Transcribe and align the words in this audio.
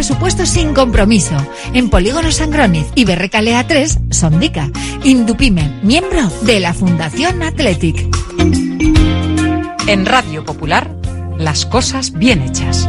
presupuesto 0.00 0.46
sin 0.46 0.72
compromiso. 0.72 1.36
En 1.74 1.90
Polígono 1.90 2.32
Sangroniz 2.32 2.86
y 2.94 3.04
Berrecalea 3.04 3.66
3, 3.66 3.98
Sondica. 4.08 4.70
Indupime, 5.04 5.78
miembro 5.82 6.26
de 6.40 6.58
la 6.58 6.72
Fundación 6.72 7.42
Athletic. 7.42 8.08
En 9.86 10.06
Radio 10.06 10.42
Popular, 10.42 10.90
las 11.36 11.66
cosas 11.66 12.12
bien 12.12 12.40
hechas. 12.40 12.88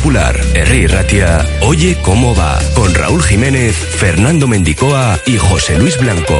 Popular, 0.00 0.40
Herri 0.54 0.86
Ratia, 0.86 1.46
Oye 1.60 1.98
cómo 2.00 2.34
va, 2.34 2.58
con 2.74 2.94
Raúl 2.94 3.22
Jiménez, 3.22 3.76
Fernando 3.76 4.48
Mendicoa 4.48 5.18
y 5.26 5.36
José 5.36 5.78
Luis 5.78 5.98
Blanco. 6.00 6.38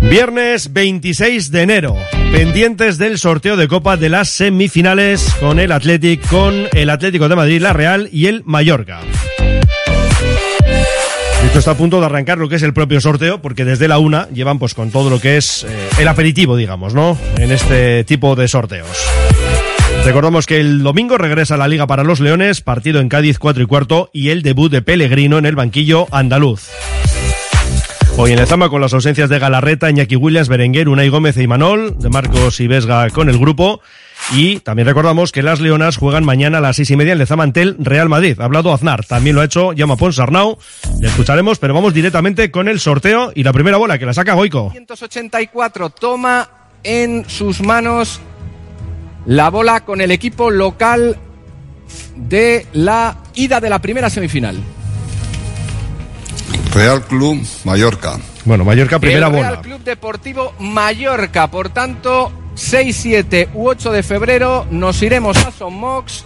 Viernes 0.00 0.72
26 0.72 1.50
de 1.50 1.60
enero. 1.60 1.96
Pendientes 2.32 2.96
del 2.96 3.18
sorteo 3.18 3.58
de 3.58 3.68
Copa 3.68 3.98
de 3.98 4.08
las 4.08 4.30
semifinales 4.30 5.34
con 5.38 5.60
el 5.60 5.70
Athletic, 5.72 6.26
con 6.26 6.54
el 6.72 6.88
Atlético 6.88 7.28
de 7.28 7.36
Madrid, 7.36 7.60
la 7.60 7.74
Real 7.74 8.08
y 8.10 8.28
el 8.28 8.42
Mallorca. 8.46 9.00
Esto 11.44 11.58
está 11.60 11.70
a 11.70 11.76
punto 11.76 12.00
de 12.00 12.06
arrancar 12.06 12.38
lo 12.38 12.48
que 12.48 12.56
es 12.56 12.62
el 12.62 12.74
propio 12.74 13.00
sorteo, 13.00 13.40
porque 13.40 13.64
desde 13.64 13.88
la 13.88 13.98
una 13.98 14.28
llevan 14.28 14.58
pues 14.58 14.74
con 14.74 14.90
todo 14.90 15.08
lo 15.08 15.20
que 15.20 15.36
es 15.36 15.64
eh, 15.64 15.88
el 16.00 16.08
aperitivo, 16.08 16.56
digamos, 16.56 16.94
¿no? 16.94 17.16
En 17.38 17.52
este 17.52 18.04
tipo 18.04 18.36
de 18.36 18.48
sorteos. 18.48 19.06
Recordamos 20.04 20.46
que 20.46 20.58
el 20.58 20.82
domingo 20.82 21.18
regresa 21.18 21.56
la 21.56 21.68
Liga 21.68 21.86
para 21.86 22.04
los 22.04 22.20
Leones, 22.20 22.60
partido 22.60 23.00
en 23.00 23.08
Cádiz 23.08 23.38
4 23.38 23.62
y 23.62 23.66
cuarto 23.66 24.10
y 24.12 24.30
el 24.30 24.42
debut 24.42 24.70
de 24.70 24.82
Pellegrino 24.82 25.38
en 25.38 25.46
el 25.46 25.56
banquillo 25.56 26.06
andaluz. 26.10 26.68
Hoy 28.16 28.32
en 28.32 28.38
Lezama 28.38 28.68
con 28.68 28.80
las 28.80 28.94
ausencias 28.94 29.30
de 29.30 29.38
Galarreta, 29.38 29.90
Iñaki 29.90 30.16
Williams, 30.16 30.48
Berenguer, 30.48 30.88
Unai 30.88 31.08
Gómez 31.08 31.36
e 31.36 31.44
Imanol, 31.44 31.96
de 31.98 32.08
Marcos 32.08 32.58
y 32.58 32.66
Vesga 32.66 33.08
con 33.10 33.28
el 33.28 33.38
grupo. 33.38 33.80
Y 34.32 34.60
también 34.60 34.86
recordamos 34.86 35.32
que 35.32 35.42
las 35.42 35.60
Leonas 35.60 35.96
juegan 35.96 36.24
mañana 36.24 36.58
a 36.58 36.60
las 36.60 36.76
seis 36.76 36.90
y 36.90 36.96
media 36.96 37.12
en 37.12 37.18
Lezama 37.18 37.44
ante 37.44 37.62
el 37.62 37.76
Real 37.78 38.08
Madrid. 38.08 38.38
Ha 38.40 38.44
hablado 38.44 38.72
Aznar, 38.72 39.04
también 39.06 39.34
lo 39.34 39.42
ha 39.42 39.46
hecho 39.46 39.72
Llama 39.72 39.96
Ponsarnau. 39.96 40.58
Le 41.00 41.08
escucharemos, 41.08 41.58
pero 41.58 41.72
vamos 41.72 41.94
directamente 41.94 42.50
con 42.50 42.68
el 42.68 42.78
sorteo 42.80 43.32
y 43.34 43.42
la 43.42 43.52
primera 43.52 43.78
bola 43.78 43.98
que 43.98 44.04
la 44.06 44.12
saca 44.12 44.34
Goico. 44.34 44.70
184 44.72 45.90
toma 45.90 46.48
en 46.84 47.24
sus 47.28 47.60
manos 47.62 48.20
la 49.26 49.48
bola 49.50 49.84
con 49.84 50.00
el 50.00 50.10
equipo 50.10 50.50
local 50.50 51.16
de 52.16 52.66
la 52.74 53.16
ida 53.34 53.60
de 53.60 53.70
la 53.70 53.78
primera 53.80 54.10
semifinal. 54.10 54.58
Real 56.74 57.02
Club 57.02 57.46
Mallorca. 57.64 58.18
Bueno, 58.44 58.64
Mallorca 58.64 58.98
primera 58.98 59.26
el 59.26 59.32
Real 59.32 59.46
bola. 59.50 59.62
Club 59.62 59.82
Deportivo 59.82 60.54
Mallorca, 60.58 61.50
por 61.50 61.70
tanto, 61.70 62.32
6, 62.58 62.96
7 62.96 63.48
u 63.54 63.68
8 63.68 63.92
de 63.92 64.02
febrero 64.02 64.66
nos 64.70 65.00
iremos 65.02 65.36
a 65.46 65.52
Son 65.52 65.74
Mox 65.74 66.24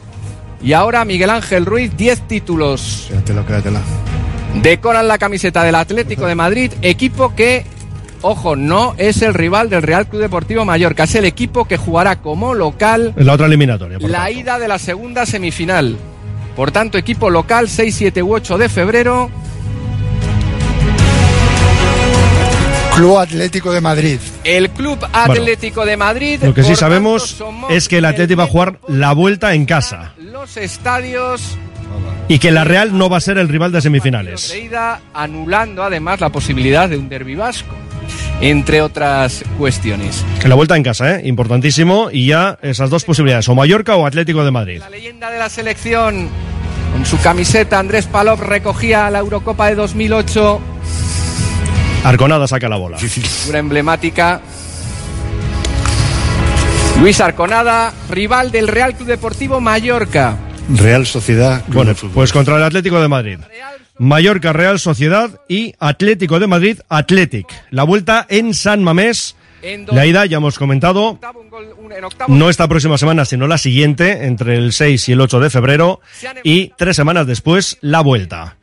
y 0.63 0.73
ahora 0.73 1.05
Miguel 1.05 1.29
Ángel 1.29 1.67
Ruiz, 1.67 1.95
10 1.97 2.23
títulos. 2.27 3.05
Quédatelo, 3.09 3.45
quédatela. 3.45 3.81
Decoran 4.63 5.09
la 5.09 5.19
camiseta 5.19 5.63
del 5.63 5.75
Atlético 5.75 6.27
de 6.27 6.35
Madrid, 6.35 6.73
equipo 6.81 7.35
que, 7.35 7.67
ojo, 8.23 8.57
no 8.57 8.95
es 8.97 9.21
el 9.21 9.35
rival 9.35 9.69
del 9.69 9.83
Real 9.83 10.07
Club 10.07 10.23
Deportivo 10.23 10.65
Mallorca, 10.65 11.05
es 11.05 11.15
el 11.17 11.27
equipo 11.27 11.67
que 11.67 11.77
jugará 11.77 12.17
como 12.17 12.55
local 12.55 13.13
En 13.17 13.27
la 13.27 13.35
otra 13.35 13.47
eliminatoria. 13.47 13.99
por 13.99 14.09
la 14.11 14.25
tanto. 14.25 14.39
ida 14.39 14.59
de 14.59 14.69
la 14.69 14.79
segunda 14.79 15.27
semifinal. 15.27 15.97
Por 16.57 16.71
tanto, 16.71 16.97
equipo 16.97 17.29
local 17.29 17.69
6, 17.69 17.95
7 17.95 18.23
u 18.23 18.33
8 18.35 18.57
de 18.59 18.69
febrero. 18.71 19.31
Club 22.95 23.19
Atlético 23.19 23.73
de 23.73 23.81
Madrid. 23.81 24.19
El 24.45 24.71
Club 24.71 24.99
Atlético 25.13 25.87
de 25.87 25.97
Madrid. 25.97 26.41
Lo 26.43 26.55
que 26.55 26.63
sí 26.63 26.77
sabemos 26.77 27.43
es 27.71 27.89
que 27.89 27.99
el 27.99 28.05
Atleti 28.05 28.35
va 28.35 28.45
a 28.45 28.49
jugar 28.49 28.79
la 28.87 29.13
vuelta 29.13 29.55
en 29.55 29.65
casa 29.65 30.13
Los 30.19 30.57
estadios 30.57 31.57
y 32.29 32.39
que 32.39 32.51
la 32.51 32.65
Real 32.65 32.97
no 32.97 33.09
va 33.09 33.17
a 33.17 33.21
ser 33.21 33.39
el 33.39 33.49
rival 33.49 33.73
de 33.73 33.81
semifinales. 33.81 34.51
de 34.51 34.61
ida, 34.61 35.01
anulando 35.13 35.83
además 35.83 36.21
la 36.21 36.31
posibilidad 36.31 36.89
de 36.89 36.97
un 36.97 37.09
derbi 37.09 37.35
vasco, 37.35 37.75
entre 38.41 38.81
otras 38.81 39.45
cuestiones. 39.59 40.25
La 40.45 40.55
vuelta 40.55 40.77
en 40.77 40.83
casa, 40.83 41.17
¿eh? 41.17 41.23
Importantísimo. 41.25 42.09
Y 42.11 42.27
ya 42.29 42.59
esas 42.63 42.91
dos 42.91 43.05
posibilidades, 43.05 43.49
o 43.49 43.55
Mallorca 43.55 43.97
o 43.97 44.07
Atlético 44.07 44.45
de 44.45 44.51
Madrid. 44.51 44.81
La 44.81 44.91
leyenda 44.91 45.31
de 45.31 45.39
la 45.39 45.49
selección, 45.49 46.29
con 46.93 47.05
su 47.05 47.19
camiseta, 47.21 47.79
Andrés 47.79 48.07
Palop 48.07 48.41
recogía 48.41 49.11
la 49.11 49.19
Eurocopa 49.19 49.69
de 49.69 49.75
2008, 49.75 50.61
Arconada 52.05 52.47
saca 52.49 52.69
la 52.69 52.77
bola. 52.77 52.99
figura 52.99 53.59
emblemática. 53.59 54.41
Luis 57.01 57.21
Arconada, 57.21 57.93
rival 58.11 58.51
del 58.51 58.69
Real 58.69 58.95
Club 58.95 59.09
Deportivo 59.09 59.61
Mallorca. 59.61 60.37
Real 60.69 61.07
Sociedad. 61.07 61.63
Club 61.65 61.75
Bueno, 61.75 61.89
de 61.91 61.95
Fútbol. 61.95 62.15
pues 62.15 62.33
contra 62.33 62.57
el 62.57 62.63
Atlético 62.63 63.01
de 63.01 63.09
Madrid. 63.09 63.39
Mallorca, 63.99 64.53
Real 64.53 64.79
Sociedad 64.79 65.31
y 65.49 65.75
Atlético 65.79 66.39
de 66.41 66.47
Madrid, 66.47 66.79
Athletic. 66.89 67.47
La 67.71 67.85
vuelta 67.85 68.27
en 68.29 68.55
San 68.55 68.83
Mamés. 68.83 69.37
La 69.93 70.07
ida, 70.07 70.27
ya 70.27 70.39
hemos 70.39 70.59
comentado, 70.59 71.21
no 72.27 72.51
esta 72.51 72.67
próxima 72.67 72.99
semana, 72.99 73.25
sino 73.25 73.47
la 73.47 73.59
siguiente, 73.59 74.25
entre 74.27 74.57
el 74.57 74.73
6 74.73 75.09
y 75.09 75.13
el 75.13 75.21
8 75.21 75.39
de 75.39 75.51
febrero. 75.51 76.01
Y 76.43 76.73
tres 76.77 76.97
semanas 76.97 77.29
después, 77.29 77.79
la 77.81 78.01
vuelta. 78.01 78.57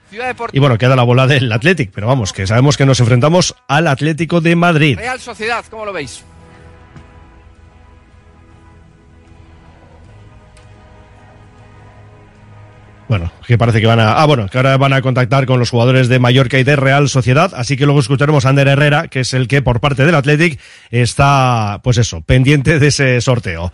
Y 0.51 0.59
bueno, 0.59 0.77
queda 0.77 0.95
la 0.95 1.03
bola 1.03 1.27
del 1.27 1.51
Athletic, 1.51 1.91
pero 1.93 2.07
vamos, 2.07 2.33
que 2.33 2.47
sabemos 2.47 2.77
que 2.77 2.85
nos 2.85 2.99
enfrentamos 2.99 3.55
al 3.67 3.87
Atlético 3.87 4.41
de 4.41 4.55
Madrid. 4.55 4.97
Real 4.97 5.19
Sociedad, 5.19 5.63
¿cómo 5.69 5.85
lo 5.85 5.93
veis? 5.93 6.23
Bueno, 13.09 13.31
que 13.47 13.57
parece 13.57 13.81
que 13.81 13.87
van 13.87 13.99
a. 13.99 14.13
Ah, 14.13 14.25
bueno, 14.27 14.47
que 14.49 14.57
ahora 14.57 14.77
van 14.77 14.93
a 14.93 15.01
contactar 15.01 15.47
con 15.47 15.57
los 15.57 15.71
jugadores 15.71 16.09
de 16.09 16.19
Mallorca 16.19 16.59
y 16.59 16.63
de 16.63 16.75
Real 16.75 17.09
Sociedad. 17.09 17.51
Así 17.55 17.75
que 17.75 17.85
luego 17.85 18.01
escucharemos 18.01 18.45
a 18.45 18.49
Ander 18.49 18.67
Herrera, 18.67 19.07
que 19.07 19.21
es 19.21 19.33
el 19.33 19.47
que 19.47 19.63
por 19.63 19.79
parte 19.79 20.05
del 20.05 20.13
Athletic 20.13 20.59
está, 20.91 21.79
pues 21.83 21.97
eso, 21.97 22.21
pendiente 22.21 22.77
de 22.77 22.87
ese 22.87 23.19
sorteo. 23.19 23.73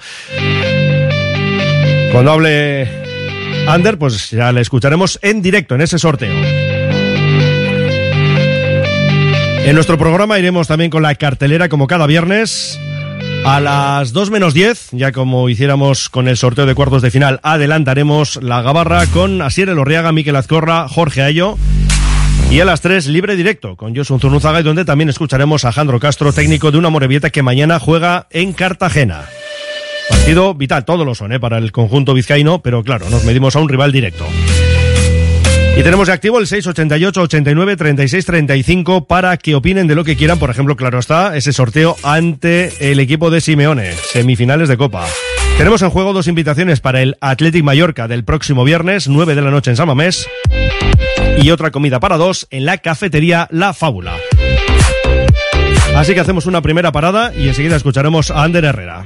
Cuando 2.14 2.32
hable 2.32 3.05
Ander, 3.68 3.98
pues 3.98 4.30
ya 4.30 4.52
le 4.52 4.62
escucharemos 4.62 5.20
en 5.22 5.42
directo 5.42 5.76
en 5.76 5.82
ese 5.82 5.98
sorteo. 5.98 6.34
En 9.66 9.74
nuestro 9.74 9.98
programa 9.98 10.38
iremos 10.38 10.68
también 10.68 10.92
con 10.92 11.02
la 11.02 11.16
cartelera 11.16 11.70
como 11.70 11.88
cada 11.88 12.06
viernes. 12.06 12.80
A 13.44 13.60
las 13.60 14.14
2 14.14 14.30
menos 14.32 14.54
10, 14.54 14.90
ya 14.92 15.12
como 15.12 15.50
hiciéramos 15.50 16.10
con 16.10 16.28
el 16.28 16.38
sorteo 16.38 16.66
de 16.66 16.76
cuartos 16.76 17.02
de 17.02 17.12
final, 17.12 17.40
adelantaremos 17.44 18.42
la 18.42 18.62
gabarra 18.62 19.06
con 19.08 19.42
Asier 19.42 19.70
Elorriaga, 19.70 20.12
Miquel 20.12 20.36
Azcorra, 20.36 20.88
Jorge 20.88 21.24
Ayo. 21.24 21.58
Y 22.52 22.60
a 22.60 22.66
las 22.66 22.82
3, 22.82 23.08
libre 23.08 23.36
directo 23.36 23.76
con 23.76 23.96
Josun 23.96 24.20
Zurnuzaga, 24.20 24.60
y 24.60 24.64
donde 24.64 24.86
también 24.86 25.10
escucharemos 25.10 25.66
a 25.66 25.72
Jandro 25.72 26.00
Castro, 26.00 26.32
técnico 26.32 26.72
de 26.72 26.78
una 26.78 26.90
Morevieta 26.90 27.32
que 27.32 27.42
mañana 27.42 27.80
juega 27.80 28.28
en 28.30 28.54
Cartagena. 28.54 29.26
Partido 30.10 30.54
vital, 30.54 30.86
todos 30.86 31.06
lo 31.06 31.16
son 31.16 31.34
¿eh? 31.34 31.40
para 31.40 31.58
el 31.58 31.72
conjunto 31.72 32.14
vizcaíno, 32.14 32.62
pero 32.62 32.84
claro, 32.84 33.10
nos 33.10 33.24
medimos 33.24 33.56
a 33.56 33.60
un 33.60 33.70
rival 33.70 33.92
directo. 33.92 34.26
Y 35.78 35.84
tenemos 35.84 36.08
de 36.08 36.14
activo 36.14 36.40
el 36.40 36.48
688 36.48 37.22
89 37.24 37.76
36 37.76 38.26
35 38.26 39.08
para 39.08 39.36
que 39.36 39.56
opinen 39.56 39.88
de 39.88 39.96
lo 39.96 40.06
que 40.06 40.16
quieran. 40.16 40.40
Por 40.40 40.50
ejemplo, 40.50 40.78
claro 40.78 41.00
está, 41.00 41.36
ese 41.36 41.52
sorteo 41.52 41.98
ante 42.02 42.92
el 42.92 43.00
equipo 43.02 43.30
de 43.30 43.42
Simeone, 43.42 43.92
semifinales 43.92 44.70
de 44.70 44.78
Copa. 44.78 45.06
Tenemos 45.58 45.82
en 45.82 45.90
juego 45.90 46.14
dos 46.14 46.28
invitaciones 46.28 46.80
para 46.80 47.02
el 47.02 47.18
Athletic 47.20 47.64
Mallorca 47.64 48.08
del 48.08 48.24
próximo 48.24 48.64
viernes, 48.64 49.10
9 49.10 49.36
de 49.36 49.42
la 49.42 49.52
noche 49.52 49.72
en 49.72 49.78
San 49.78 49.88
Mamés, 49.88 50.28
y 51.42 51.50
otra 51.50 51.72
comida 51.72 52.00
para 52.00 52.16
dos 52.16 52.48
en 52.52 52.66
la 52.66 52.78
cafetería 52.78 53.48
La 53.52 53.74
Fábula. 53.74 54.16
Así 55.96 56.14
que 56.14 56.20
hacemos 56.22 56.46
una 56.46 56.62
primera 56.62 56.92
parada 56.92 57.34
y 57.34 57.48
enseguida 57.50 57.76
escucharemos 57.76 58.32
a 58.32 58.44
Ander 58.44 58.64
Herrera. 58.66 59.06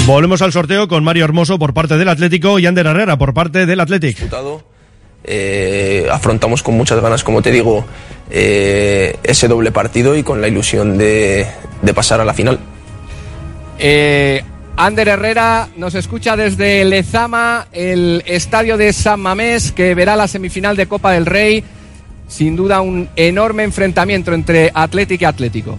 Volvemos 0.06 0.40
al 0.40 0.52
sorteo 0.52 0.86
con 0.88 1.04
Mario 1.04 1.24
Hermoso 1.24 1.58
por 1.58 1.74
parte 1.74 1.98
del 1.98 2.08
Atlético 2.08 2.58
y 2.58 2.64
Ander 2.66 2.86
Herrera 2.86 3.18
por 3.18 3.34
parte 3.34 3.66
del 3.66 3.80
Athletic. 3.80 4.18
Eh, 5.30 6.08
afrontamos 6.10 6.62
con 6.62 6.74
muchas 6.74 7.00
ganas, 7.02 7.22
como 7.22 7.42
te 7.42 7.50
digo, 7.50 7.84
eh, 8.30 9.18
ese 9.22 9.46
doble 9.46 9.72
partido 9.72 10.16
y 10.16 10.22
con 10.22 10.40
la 10.40 10.48
ilusión 10.48 10.96
de, 10.96 11.46
de 11.82 11.94
pasar 11.94 12.20
a 12.22 12.24
la 12.24 12.32
final. 12.32 12.58
Eh, 13.78 14.42
Ander 14.76 15.08
Herrera 15.08 15.68
nos 15.76 15.94
escucha 15.94 16.34
desde 16.34 16.82
Lezama, 16.86 17.66
el 17.72 18.22
estadio 18.26 18.78
de 18.78 18.92
San 18.94 19.20
Mamés, 19.20 19.72
que 19.72 19.94
verá 19.94 20.16
la 20.16 20.28
semifinal 20.28 20.76
de 20.76 20.86
Copa 20.86 21.12
del 21.12 21.26
Rey. 21.26 21.62
Sin 22.26 22.56
duda 22.56 22.80
un 22.80 23.08
enorme 23.16 23.64
enfrentamiento 23.64 24.32
entre 24.32 24.70
Atlético 24.72 25.24
y 25.24 25.26
Atlético. 25.26 25.78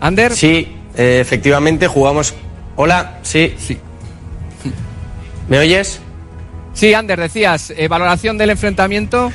Ander. 0.00 0.32
Sí, 0.32 0.66
eh, 0.96 1.18
efectivamente 1.20 1.86
jugamos. 1.86 2.32
Hola, 2.76 3.18
sí. 3.22 3.54
Sí. 3.58 3.76
¿Me 5.48 5.58
oyes? 5.58 6.00
Sí, 6.80 6.94
Ander, 6.94 7.20
decías, 7.20 7.74
eh, 7.76 7.88
valoración 7.88 8.38
del 8.38 8.48
enfrentamiento. 8.48 9.30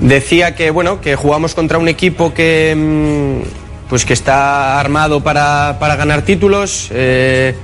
Decía 0.00 0.56
que 0.56 0.72
bueno, 0.72 1.00
que 1.00 1.14
jugamos 1.14 1.54
contra 1.54 1.78
un 1.78 1.86
equipo 1.86 2.34
que 2.34 2.74
mm, 2.76 3.88
pues 3.88 4.04
que 4.04 4.12
está 4.12 4.80
armado 4.80 5.22
para, 5.22 5.76
para 5.78 5.94
ganar 5.94 6.22
títulos. 6.22 6.88
eh, 6.90 7.54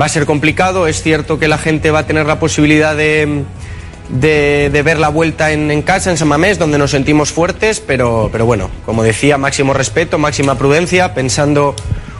va 0.00 0.06
a 0.06 0.08
ser 0.08 0.24
complicado. 0.24 0.86
Es 0.86 1.02
cierto 1.02 1.38
que 1.38 1.48
la 1.48 1.58
gente 1.58 1.90
va 1.90 1.98
a 1.98 2.06
tener 2.06 2.24
la 2.24 2.38
posibilidad 2.38 2.96
de, 2.96 3.42
de, 4.08 4.82
ver 4.82 4.98
la 4.98 5.10
vuelta 5.10 5.52
en, 5.52 5.70
en 5.70 5.82
casa, 5.82 6.10
en 6.10 6.16
San 6.16 6.28
Mamés, 6.28 6.58
donde 6.58 6.78
nos 6.78 6.92
sentimos 6.92 7.30
fuertes, 7.30 7.80
pero, 7.80 8.30
pero 8.32 8.46
bueno, 8.46 8.70
como 8.86 9.02
decía, 9.02 9.36
máximo 9.36 9.74
respeto, 9.74 10.16
máxima 10.16 10.56
prudencia, 10.56 11.12
pensando 11.12 11.76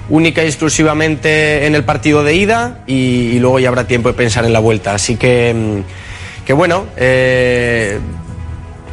única 0.09 0.43
y 0.43 0.47
exclusivamente 0.47 1.67
en 1.67 1.75
el 1.75 1.85
partido 1.85 2.25
de 2.25 2.35
ida 2.35 2.83
y, 2.87 3.39
luego 3.39 3.59
ya 3.59 3.69
habrá 3.69 3.87
tiempo 3.87 4.09
de 4.09 4.15
pensar 4.15 4.45
en 4.45 4.53
la 4.53 4.59
vuelta. 4.59 4.95
Así 4.95 5.17
que, 5.17 5.55
mm, 5.55 6.45
que 6.45 6.53
bueno, 6.53 6.87
eh, 6.97 7.99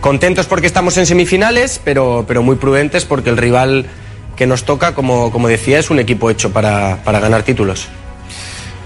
contentos 0.01 0.45
porque 0.45 0.67
estamos 0.67 0.97
en 0.97 1.05
semifinales, 1.05 1.81
pero, 1.83 2.25
pero 2.27 2.43
muy 2.43 2.55
prudentes 2.55 3.05
porque 3.05 3.29
el 3.29 3.37
rival 3.37 3.85
que 4.35 4.47
nos 4.47 4.63
toca, 4.63 4.93
como, 4.93 5.31
como 5.31 5.47
decía, 5.47 5.79
es 5.79 5.89
un 5.89 5.99
equipo 5.99 6.29
hecho 6.29 6.51
para, 6.51 6.99
para 7.03 7.19
ganar 7.19 7.43
títulos. 7.43 7.87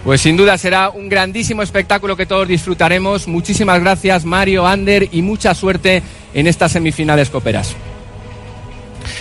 Pues 0.04 0.20
sin 0.20 0.36
duda 0.36 0.58
será 0.58 0.90
un 0.90 1.08
grandísimo 1.08 1.62
espectáculo 1.62 2.18
que 2.18 2.26
todos 2.26 2.48
disfrutaremos. 2.48 3.28
Muchísimas 3.28 3.80
gracias 3.80 4.26
Mario, 4.26 4.68
Ander 4.68 5.08
y 5.12 5.22
mucha 5.22 5.54
suerte 5.56 6.04
en 6.34 6.48
estas 6.48 6.74
semifinales 6.74 7.30
coperas. 7.30 7.74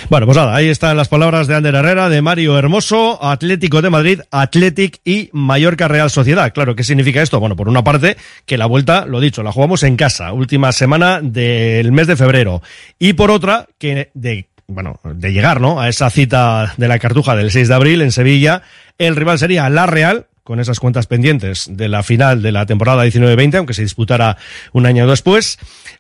Bueno, 0.08 0.26
pues 0.26 0.36
nada, 0.36 0.54
ahí 0.54 0.68
están 0.68 0.96
las 0.96 1.08
palabras 1.08 1.46
de 1.46 1.54
Ander 1.54 1.74
Herrera, 1.74 2.08
de 2.08 2.22
Mario 2.22 2.58
Hermoso, 2.58 3.22
Atlético 3.24 3.82
de 3.82 3.90
Madrid, 3.90 4.20
Athletic 4.30 5.00
y 5.04 5.30
Mallorca 5.32 5.88
Real 5.88 6.10
Sociedad. 6.10 6.52
Claro, 6.52 6.74
¿qué 6.74 6.84
significa 6.84 7.22
esto? 7.22 7.40
Bueno, 7.40 7.56
por 7.56 7.68
una 7.68 7.84
parte, 7.84 8.16
que 8.46 8.58
la 8.58 8.66
vuelta, 8.66 9.06
lo 9.06 9.20
dicho, 9.20 9.42
la 9.42 9.52
jugamos 9.52 9.82
en 9.82 9.96
casa, 9.96 10.32
última 10.32 10.72
semana 10.72 11.20
del 11.22 11.92
mes 11.92 12.06
de 12.06 12.16
febrero. 12.16 12.62
Y 12.98 13.14
por 13.14 13.30
otra, 13.30 13.66
que 13.78 14.10
de 14.14 14.46
bueno, 14.66 14.98
de 15.04 15.32
llegar, 15.32 15.60
¿no? 15.60 15.80
A 15.80 15.88
esa 15.88 16.08
cita 16.10 16.74
de 16.76 16.88
la 16.88 16.98
Cartuja 16.98 17.36
del 17.36 17.50
6 17.50 17.68
de 17.68 17.74
abril 17.74 18.02
en 18.02 18.12
Sevilla, 18.12 18.62
el 18.98 19.16
rival 19.16 19.38
sería 19.38 19.68
la 19.68 19.86
Real, 19.86 20.26
con 20.44 20.58
esas 20.58 20.80
cuentas 20.80 21.06
pendientes 21.06 21.68
de 21.70 21.88
la 21.88 22.02
final 22.02 22.42
de 22.42 22.52
la 22.52 22.66
temporada 22.66 23.06
19-20, 23.06 23.58
aunque 23.58 23.74
se 23.74 23.82
disputara 23.82 24.36
un 24.72 24.86
año 24.86 25.06
después, 25.06 25.58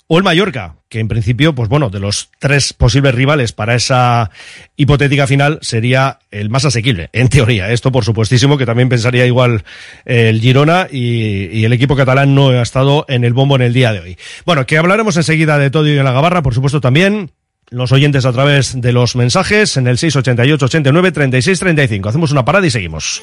o 0.08 0.18
el 0.18 0.24
Mallorca, 0.24 0.76
que 0.88 0.98
en 0.98 1.08
principio, 1.08 1.54
pues 1.54 1.68
bueno, 1.68 1.90
de 1.90 2.00
los 2.00 2.30
tres 2.38 2.72
posibles 2.72 3.14
rivales 3.14 3.52
para 3.52 3.74
esa 3.74 4.30
hipotética 4.76 5.26
final 5.26 5.58
sería 5.62 6.18
el 6.30 6.50
más 6.50 6.64
asequible, 6.64 7.08
en 7.12 7.28
teoría. 7.28 7.70
Esto, 7.70 7.92
por 7.92 8.04
supuestísimo, 8.04 8.58
que 8.58 8.66
también 8.66 8.88
pensaría 8.88 9.26
igual 9.26 9.64
el 10.04 10.40
Girona 10.40 10.88
y, 10.90 11.64
el 11.64 11.72
equipo 11.72 11.94
catalán 11.94 12.34
no 12.34 12.48
ha 12.48 12.62
estado 12.62 13.06
en 13.08 13.24
el 13.24 13.32
bombo 13.32 13.56
en 13.56 13.62
el 13.62 13.72
día 13.72 13.92
de 13.92 14.00
hoy. 14.00 14.18
Bueno, 14.44 14.66
que 14.66 14.76
hablaremos 14.76 15.16
enseguida 15.16 15.56
de 15.58 15.70
todo 15.70 15.86
y 15.86 15.96
en 15.96 16.04
la 16.04 16.12
gabarra, 16.12 16.42
por 16.42 16.54
supuesto, 16.54 16.80
también 16.80 17.30
los 17.72 17.90
oyentes 17.92 18.24
a 18.24 18.32
través 18.32 18.80
de 18.80 18.92
los 18.92 19.16
mensajes 19.16 19.76
en 19.76 19.86
el 19.86 19.98
688 19.98 20.64
89 20.66 21.12
36 21.12 21.58
35. 21.58 22.08
Hacemos 22.08 22.30
una 22.30 22.44
parada 22.44 22.66
y 22.66 22.70
seguimos. 22.70 23.22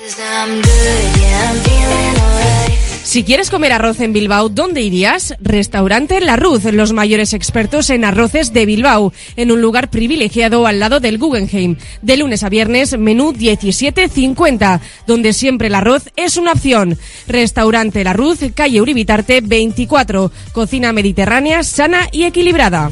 Si 3.03 3.23
quieres 3.23 3.49
comer 3.49 3.71
arroz 3.71 4.01
en 4.01 4.13
Bilbao, 4.13 4.49
¿dónde 4.49 4.81
irías? 4.81 5.33
Restaurante 5.41 6.21
La 6.21 6.35
Ruz, 6.35 6.65
los 6.65 6.93
mayores 6.93 7.33
expertos 7.33 7.89
en 7.89 8.05
arroces 8.05 8.53
de 8.53 8.67
Bilbao, 8.67 9.13
en 9.35 9.51
un 9.51 9.61
lugar 9.61 9.89
privilegiado 9.89 10.67
al 10.67 10.79
lado 10.79 10.99
del 10.99 11.17
Guggenheim. 11.17 11.77
De 12.03 12.17
lunes 12.17 12.43
a 12.43 12.49
viernes, 12.49 12.95
menú 12.99 13.33
17.50, 13.33 14.79
donde 15.07 15.33
siempre 15.33 15.69
el 15.69 15.75
arroz 15.75 16.11
es 16.17 16.37
una 16.37 16.51
opción. 16.51 16.99
Restaurante 17.27 18.03
La 18.03 18.13
Ruz, 18.13 18.41
calle 18.53 18.79
Uribitarte 18.79 19.41
24, 19.41 20.31
cocina 20.51 20.93
mediterránea 20.93 21.63
sana 21.63 22.09
y 22.11 22.25
equilibrada. 22.25 22.91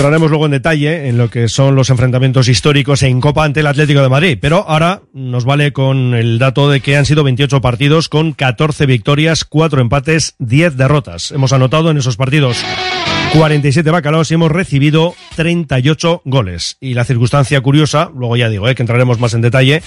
Entraremos 0.00 0.30
luego 0.30 0.46
en 0.46 0.52
detalle 0.52 1.08
en 1.08 1.18
lo 1.18 1.28
que 1.28 1.46
son 1.50 1.74
los 1.74 1.90
enfrentamientos 1.90 2.48
históricos 2.48 3.02
en 3.02 3.20
Copa 3.20 3.44
ante 3.44 3.60
el 3.60 3.66
Atlético 3.66 4.00
de 4.00 4.08
Madrid, 4.08 4.38
pero 4.40 4.64
ahora 4.66 5.02
nos 5.12 5.44
vale 5.44 5.74
con 5.74 6.14
el 6.14 6.38
dato 6.38 6.70
de 6.70 6.80
que 6.80 6.96
han 6.96 7.04
sido 7.04 7.22
28 7.22 7.60
partidos 7.60 8.08
con 8.08 8.32
14 8.32 8.86
victorias, 8.86 9.44
4 9.44 9.82
empates, 9.82 10.36
10 10.38 10.78
derrotas. 10.78 11.32
Hemos 11.32 11.52
anotado 11.52 11.90
en 11.90 11.98
esos 11.98 12.16
partidos 12.16 12.64
47 13.34 13.90
bacalaos 13.90 14.30
y 14.30 14.34
hemos 14.34 14.50
recibido 14.50 15.14
38 15.36 16.22
goles. 16.24 16.78
Y 16.80 16.94
la 16.94 17.04
circunstancia 17.04 17.60
curiosa, 17.60 18.10
luego 18.16 18.38
ya 18.38 18.48
digo, 18.48 18.70
eh, 18.70 18.74
que 18.74 18.82
entraremos 18.82 19.20
más 19.20 19.34
en 19.34 19.42
detalle, 19.42 19.82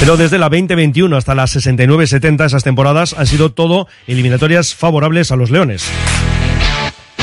pero 0.00 0.16
desde 0.16 0.38
la 0.38 0.48
2021 0.48 1.16
hasta 1.16 1.36
la 1.36 1.44
69-70 1.44 2.46
esas 2.46 2.64
temporadas 2.64 3.14
han 3.16 3.28
sido 3.28 3.52
todo 3.52 3.86
eliminatorias 4.08 4.74
favorables 4.74 5.30
a 5.30 5.36
los 5.36 5.52
Leones. 5.52 5.88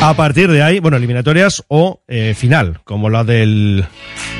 A 0.05 0.13
partir 0.13 0.51
de 0.51 0.61
ahí, 0.61 0.79
bueno, 0.79 0.97
eliminatorias 0.97 1.63
o 1.67 2.03
eh, 2.07 2.35
final, 2.37 2.79
como 2.83 3.09
la 3.09 3.23
del 3.23 3.87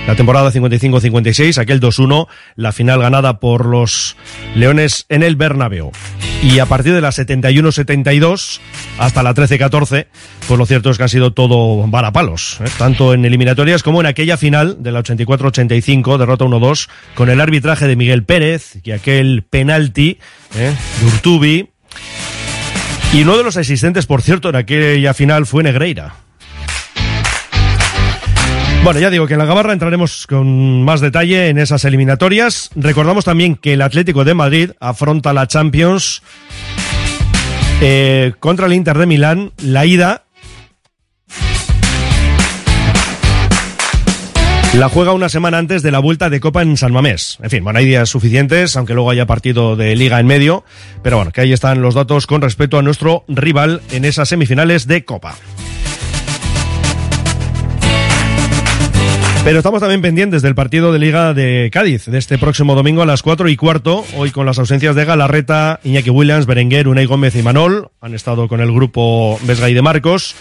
la 0.06 0.14
temporada 0.14 0.52
55-56, 0.52 1.58
aquel 1.58 1.82
2-1, 1.82 2.28
la 2.56 2.72
final 2.72 3.02
ganada 3.02 3.40
por 3.40 3.66
los 3.66 4.16
Leones 4.54 5.08
en 5.10 5.24
el 5.24 5.36
Bernabéu. 5.36 5.92
Y 6.44 6.60
a 6.60 6.68
partir 6.68 6.94
de 6.94 7.02
la 7.02 7.10
71-72 7.10 8.60
hasta 9.00 9.24
la 9.24 9.34
13-14, 9.34 10.06
pues 10.48 10.60
lo 10.60 10.68
cierto 10.68 10.92
es 10.92 10.98
que 10.98 11.04
han 11.04 11.10
sido 11.10 11.34
todo 11.34 11.88
varapalos, 11.88 12.60
¿eh? 12.62 12.70
tanto 12.78 13.16
en 13.16 13.26
eliminatorias 13.26 13.82
como 13.82 14.02
en 14.02 14.06
aquella 14.06 14.38
final 14.38 14.84
de 14.84 14.92
la 14.92 15.00
84-85, 15.00 16.20
derrota 16.20 16.46
1-2, 16.46 16.90
con 17.16 17.32
el 17.32 17.42
arbitraje 17.42 17.88
de 17.88 17.96
Miguel 17.96 18.24
Pérez 18.24 18.78
y 18.84 18.92
aquel 18.92 19.42
penalti 19.42 20.20
¿eh? 20.56 20.76
de 21.02 21.06
Urtubi. 21.08 21.70
Y 23.16 23.22
uno 23.22 23.38
de 23.38 23.44
los 23.44 23.56
asistentes, 23.56 24.08
por 24.08 24.22
cierto, 24.22 24.50
en 24.50 24.58
aquella 24.58 25.14
final 25.14 25.46
fue 25.46 25.64
Negreira. 25.64 26.16
Bueno, 28.84 29.00
ya 29.00 29.10
digo 29.10 29.26
que 29.26 29.36
en 29.36 29.40
la 29.40 29.46
Gabarra 29.46 29.72
entraremos 29.72 30.28
con 30.28 30.84
más 30.84 31.00
detalle 31.00 31.48
en 31.48 31.58
esas 31.58 31.86
eliminatorias. 31.86 32.72
Recordamos 32.76 33.24
también 33.24 33.56
que 33.56 33.72
el 33.72 33.84
Atlético 33.84 34.26
de 34.26 34.34
Madrid 34.34 34.72
afronta 34.82 35.32
la 35.32 35.48
Champions 35.48 36.24
eh, 37.80 38.34
contra 38.42 38.66
el 38.66 38.74
Inter 38.74 38.98
de 38.98 39.06
Milán, 39.06 39.54
la 39.64 39.86
ida. 39.86 40.25
La 44.78 44.90
juega 44.90 45.14
una 45.14 45.30
semana 45.30 45.58
antes 45.58 45.84
de 45.84 45.92
la 45.92 46.00
vuelta 46.00 46.30
de 46.30 46.42
Copa 46.42 46.62
en 46.62 46.76
San 46.76 46.92
Mamés. 46.92 47.38
En 47.42 47.50
fin, 47.50 47.64
bueno, 47.64 47.80
hay 47.80 47.86
días 47.86 48.10
suficientes, 48.10 48.76
aunque 48.76 48.94
luego 48.94 49.10
haya 49.10 49.26
partido 49.26 49.78
de 49.78 49.96
Liga 49.96 50.20
en 50.20 50.28
medio. 50.28 50.66
Pero 51.02 51.16
bueno, 51.16 51.32
que 51.32 51.40
ahí 51.40 51.54
están 51.54 51.82
los 51.82 51.96
datos 51.96 52.28
con 52.28 52.42
respecto 52.42 52.78
a 52.78 52.82
nuestro 52.82 53.24
rival 53.30 53.82
en 53.94 54.04
esas 54.04 54.28
semifinales 54.28 54.86
de 54.86 55.06
Copa. 55.06 55.36
Pero 59.46 59.60
estamos 59.60 59.80
también 59.80 60.02
pendientes 60.02 60.42
del 60.42 60.56
partido 60.56 60.92
de 60.92 61.00
Liga 61.00 61.34
de 61.34 61.70
Cádiz, 61.72 62.08
de 62.08 62.18
este 62.18 62.38
próximo 62.38 62.76
domingo 62.76 63.02
a 63.02 63.06
las 63.06 63.22
4 63.22 63.48
y 63.48 63.56
cuarto, 63.56 64.04
hoy 64.18 64.32
con 64.32 64.46
las 64.46 64.60
ausencias 64.60 64.96
de 64.96 65.06
Galarreta, 65.06 65.80
Iñaki 65.86 66.10
Williams, 66.10 66.48
Berenguer, 66.48 66.90
Unai 66.90 67.06
Gómez 67.06 67.36
y 67.36 67.44
Manol, 67.44 67.92
han 68.02 68.14
estado 68.14 68.50
con 68.50 68.60
el 68.60 68.74
grupo 68.74 69.40
Vesga 69.44 69.70
y 69.70 69.74
de 69.74 69.84
Marcos. 69.84 70.36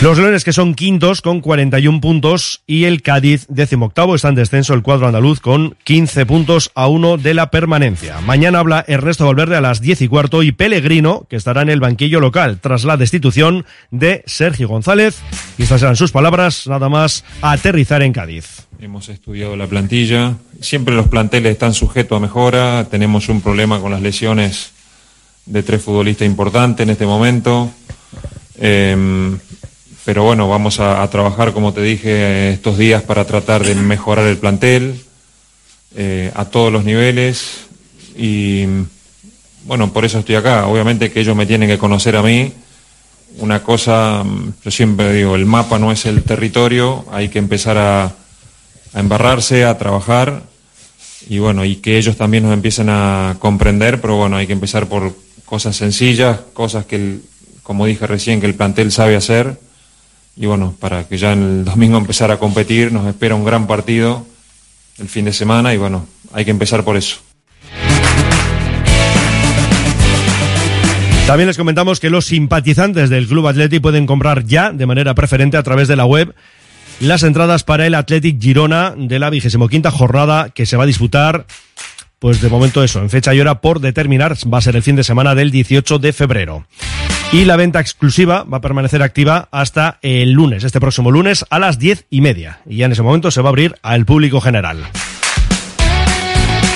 Los 0.00 0.16
Leones 0.16 0.44
que 0.44 0.52
son 0.52 0.76
quintos 0.76 1.22
con 1.22 1.40
41 1.40 2.00
puntos 2.00 2.62
y 2.68 2.84
el 2.84 3.02
Cádiz 3.02 3.46
décimo 3.48 3.86
octavo 3.86 4.14
está 4.14 4.28
en 4.28 4.36
descenso 4.36 4.72
el 4.72 4.84
cuadro 4.84 5.08
andaluz 5.08 5.40
con 5.40 5.74
15 5.82 6.24
puntos 6.24 6.70
a 6.76 6.86
uno 6.86 7.16
de 7.16 7.34
la 7.34 7.50
permanencia. 7.50 8.20
Mañana 8.20 8.60
habla 8.60 8.84
Ernesto 8.86 9.26
Valverde 9.26 9.56
a 9.56 9.60
las 9.60 9.80
10 9.80 10.02
y 10.02 10.08
cuarto 10.08 10.44
y 10.44 10.52
Pellegrino 10.52 11.26
que 11.28 11.34
estará 11.34 11.62
en 11.62 11.68
el 11.68 11.80
banquillo 11.80 12.20
local 12.20 12.60
tras 12.60 12.84
la 12.84 12.96
destitución 12.96 13.66
de 13.90 14.22
Sergio 14.24 14.68
González. 14.68 15.16
Y 15.58 15.64
estas 15.64 15.80
serán 15.80 15.96
sus 15.96 16.12
palabras, 16.12 16.68
nada 16.68 16.88
más 16.88 17.24
aterrizar 17.42 18.00
en 18.04 18.12
Cádiz. 18.12 18.68
Hemos 18.80 19.08
estudiado 19.08 19.56
la 19.56 19.66
plantilla. 19.66 20.36
Siempre 20.60 20.94
los 20.94 21.08
planteles 21.08 21.50
están 21.50 21.74
sujetos 21.74 22.18
a 22.18 22.20
mejora. 22.20 22.86
Tenemos 22.88 23.28
un 23.28 23.40
problema 23.40 23.80
con 23.80 23.90
las 23.90 24.00
lesiones 24.00 24.70
de 25.44 25.64
tres 25.64 25.82
futbolistas 25.82 26.26
importantes 26.26 26.84
en 26.84 26.90
este 26.90 27.04
momento. 27.04 27.68
Eh, 28.60 29.36
pero 30.08 30.22
bueno, 30.22 30.48
vamos 30.48 30.80
a, 30.80 31.06
trabajar, 31.10 31.52
como 31.52 31.74
te 31.74 31.82
dije, 31.82 32.48
estos 32.48 32.78
días 32.78 33.02
para 33.02 33.26
tratar 33.26 33.62
de 33.62 33.74
mejorar 33.74 34.26
el 34.26 34.38
plantel 34.38 34.98
eh, 35.94 36.32
a 36.34 36.46
todos 36.46 36.72
los 36.72 36.82
niveles. 36.82 37.66
Y 38.16 38.64
bueno, 39.66 39.92
por 39.92 40.06
eso 40.06 40.20
estoy 40.20 40.36
acá. 40.36 40.66
Obviamente 40.66 41.12
que 41.12 41.20
ellos 41.20 41.36
me 41.36 41.44
tienen 41.44 41.68
que 41.68 41.76
conocer 41.76 42.16
a 42.16 42.22
mí. 42.22 42.54
Una 43.36 43.62
cosa, 43.62 44.24
yo 44.64 44.70
siempre 44.70 45.12
digo, 45.12 45.36
el 45.36 45.44
mapa 45.44 45.78
no 45.78 45.92
es 45.92 46.06
el 46.06 46.22
territorio, 46.22 47.04
hay 47.12 47.28
que 47.28 47.38
empezar 47.38 47.76
a, 47.76 48.14
embarrarse, 48.94 49.66
a 49.66 49.76
trabajar. 49.76 50.42
Y 51.28 51.38
bueno, 51.38 51.66
y 51.66 51.76
que 51.76 51.98
ellos 51.98 52.16
también 52.16 52.44
nos 52.44 52.54
empiecen 52.54 52.88
a 52.88 53.36
comprender, 53.40 54.00
pero 54.00 54.16
bueno, 54.16 54.38
hay 54.38 54.46
que 54.46 54.54
empezar 54.54 54.86
por 54.86 55.14
cosas 55.44 55.76
sencillas, 55.76 56.40
cosas 56.54 56.86
que, 56.86 57.18
como 57.62 57.84
dije 57.84 58.06
recién, 58.06 58.40
que 58.40 58.46
el 58.46 58.54
plantel 58.54 58.90
sabe 58.90 59.14
hacer 59.14 59.67
y 60.38 60.46
bueno, 60.46 60.74
para 60.78 61.04
que 61.08 61.18
ya 61.18 61.32
el 61.32 61.64
domingo 61.64 61.98
empezar 61.98 62.30
a 62.30 62.38
competir, 62.38 62.92
nos 62.92 63.06
espera 63.06 63.34
un 63.34 63.44
gran 63.44 63.66
partido 63.66 64.24
el 64.98 65.08
fin 65.08 65.24
de 65.24 65.32
semana 65.32 65.74
y 65.74 65.78
bueno, 65.78 66.06
hay 66.32 66.44
que 66.44 66.52
empezar 66.52 66.84
por 66.84 66.96
eso. 66.96 67.16
También 71.26 71.48
les 71.48 71.58
comentamos 71.58 72.00
que 72.00 72.08
los 72.08 72.24
simpatizantes 72.24 73.10
del 73.10 73.26
Club 73.26 73.48
Athletic 73.48 73.82
pueden 73.82 74.06
comprar 74.06 74.44
ya 74.44 74.72
de 74.72 74.86
manera 74.86 75.14
preferente 75.14 75.56
a 75.56 75.62
través 75.62 75.88
de 75.88 75.96
la 75.96 76.06
web 76.06 76.34
las 77.00 77.22
entradas 77.22 77.64
para 77.64 77.86
el 77.86 77.94
Athletic 77.94 78.40
Girona 78.40 78.94
de 78.96 79.18
la 79.18 79.30
vigésimo 79.30 79.68
quinta 79.68 79.90
jornada 79.90 80.50
que 80.50 80.66
se 80.66 80.76
va 80.76 80.84
a 80.84 80.86
disputar 80.86 81.46
pues 82.18 82.40
de 82.40 82.48
momento 82.48 82.82
eso, 82.82 83.00
en 83.00 83.10
fecha 83.10 83.34
y 83.34 83.40
hora 83.40 83.60
por 83.60 83.80
determinar, 83.80 84.36
va 84.52 84.58
a 84.58 84.62
ser 84.62 84.76
el 84.76 84.82
fin 84.82 84.96
de 84.96 85.04
semana 85.04 85.34
del 85.34 85.50
18 85.50 85.98
de 85.98 86.12
febrero. 86.12 86.66
Y 87.30 87.44
la 87.44 87.56
venta 87.56 87.80
exclusiva 87.80 88.44
va 88.44 88.58
a 88.58 88.60
permanecer 88.62 89.02
activa 89.02 89.48
hasta 89.50 89.98
el 90.00 90.32
lunes, 90.32 90.64
este 90.64 90.80
próximo 90.80 91.10
lunes 91.10 91.44
a 91.50 91.58
las 91.58 91.78
diez 91.78 92.06
y 92.08 92.22
media. 92.22 92.60
Y 92.66 92.76
ya 92.76 92.86
en 92.86 92.92
ese 92.92 93.02
momento 93.02 93.30
se 93.30 93.42
va 93.42 93.48
a 93.48 93.50
abrir 93.50 93.74
al 93.82 94.06
público 94.06 94.40
general. 94.40 94.78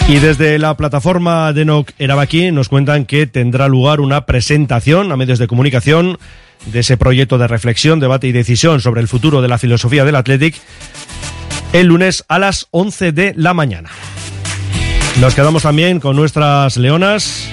Y 0.08 0.16
desde 0.16 0.58
la 0.58 0.76
plataforma 0.76 1.52
de 1.52 1.64
NOC 1.64 1.92
Erabaki 1.98 2.50
nos 2.50 2.68
cuentan 2.68 3.06
que 3.06 3.26
tendrá 3.26 3.68
lugar 3.68 4.00
una 4.00 4.26
presentación 4.26 5.10
a 5.10 5.16
medios 5.16 5.38
de 5.38 5.46
comunicación 5.46 6.18
de 6.66 6.80
ese 6.80 6.96
proyecto 6.96 7.38
de 7.38 7.48
reflexión, 7.48 7.98
debate 7.98 8.26
y 8.26 8.32
decisión 8.32 8.80
sobre 8.80 9.00
el 9.00 9.08
futuro 9.08 9.40
de 9.40 9.48
la 9.48 9.58
filosofía 9.58 10.04
del 10.04 10.16
Athletic 10.16 10.56
el 11.72 11.86
lunes 11.86 12.24
a 12.28 12.38
las 12.38 12.68
11 12.70 13.12
de 13.12 13.32
la 13.36 13.54
mañana. 13.54 13.88
Nos 15.20 15.34
quedamos 15.34 15.62
también 15.62 16.00
con 16.00 16.16
nuestras 16.16 16.76
leonas. 16.76 17.48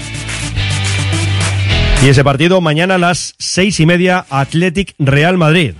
Y 2.02 2.08
ese 2.08 2.24
partido 2.24 2.62
mañana 2.62 2.96
a 2.96 2.98
las 2.98 3.36
seis 3.38 3.80
y 3.82 3.86
media, 3.86 4.26
Athletic 4.30 4.96
Real 5.00 5.38
Madrid. 5.38 5.74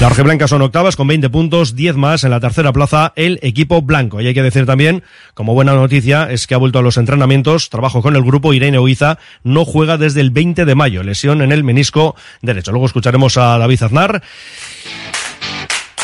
La 0.00 0.10
Blanca 0.10 0.46
son 0.46 0.62
octavas 0.62 0.94
con 0.94 1.08
20 1.08 1.28
puntos, 1.30 1.74
10 1.74 1.96
más 1.96 2.22
en 2.22 2.30
la 2.30 2.38
tercera 2.38 2.72
plaza 2.72 3.12
el 3.16 3.40
equipo 3.42 3.82
blanco. 3.82 4.20
Y 4.20 4.28
hay 4.28 4.34
que 4.34 4.44
decir 4.44 4.64
también, 4.64 5.02
como 5.34 5.54
buena 5.54 5.74
noticia, 5.74 6.30
es 6.30 6.46
que 6.46 6.54
ha 6.54 6.58
vuelto 6.58 6.78
a 6.78 6.82
los 6.82 6.98
entrenamientos, 6.98 7.68
trabajo 7.68 8.00
con 8.00 8.14
el 8.14 8.22
grupo 8.22 8.54
Irene 8.54 8.78
Uiza, 8.78 9.18
no 9.42 9.64
juega 9.64 9.96
desde 9.96 10.20
el 10.20 10.30
20 10.30 10.66
de 10.66 10.74
mayo, 10.76 11.02
lesión 11.02 11.42
en 11.42 11.50
el 11.50 11.64
menisco 11.64 12.14
derecho. 12.42 12.70
Luego 12.70 12.86
escucharemos 12.86 13.36
a 13.38 13.58
David 13.58 13.82
Aznar. 13.82 14.22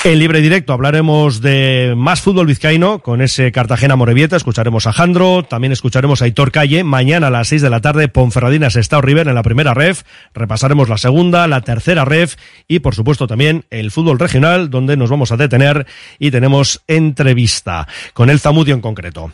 En 0.04 0.18
libre 0.18 0.42
directo 0.42 0.74
hablaremos 0.74 1.40
de 1.40 1.94
más 1.96 2.20
fútbol 2.20 2.46
vizcaíno 2.46 2.98
con 2.98 3.22
ese 3.22 3.50
Cartagena 3.52 3.96
Morevieta. 3.96 4.36
Escucharemos 4.36 4.86
a 4.86 4.92
Jandro, 4.92 5.44
también 5.44 5.72
escucharemos 5.72 6.20
a 6.20 6.28
Hitor 6.28 6.52
Calle. 6.52 6.84
Mañana 6.84 7.28
a 7.28 7.30
las 7.30 7.48
6 7.48 7.62
de 7.62 7.70
la 7.70 7.80
tarde, 7.80 8.08
Ponferradina 8.08 8.66
Estado 8.66 9.00
River 9.00 9.28
en 9.28 9.34
la 9.34 9.42
primera 9.42 9.72
ref. 9.72 10.02
Repasaremos 10.34 10.90
la 10.90 10.98
segunda, 10.98 11.48
la 11.48 11.62
tercera 11.62 12.04
ref 12.04 12.36
y, 12.68 12.80
por 12.80 12.94
supuesto, 12.94 13.26
también 13.26 13.64
el 13.70 13.90
fútbol 13.90 14.18
regional, 14.18 14.68
donde 14.68 14.98
nos 14.98 15.08
vamos 15.08 15.32
a 15.32 15.38
detener 15.38 15.86
y 16.18 16.30
tenemos 16.30 16.82
entrevista 16.86 17.88
con 18.12 18.28
el 18.28 18.40
Zamudio 18.40 18.74
en 18.74 18.82
concreto. 18.82 19.32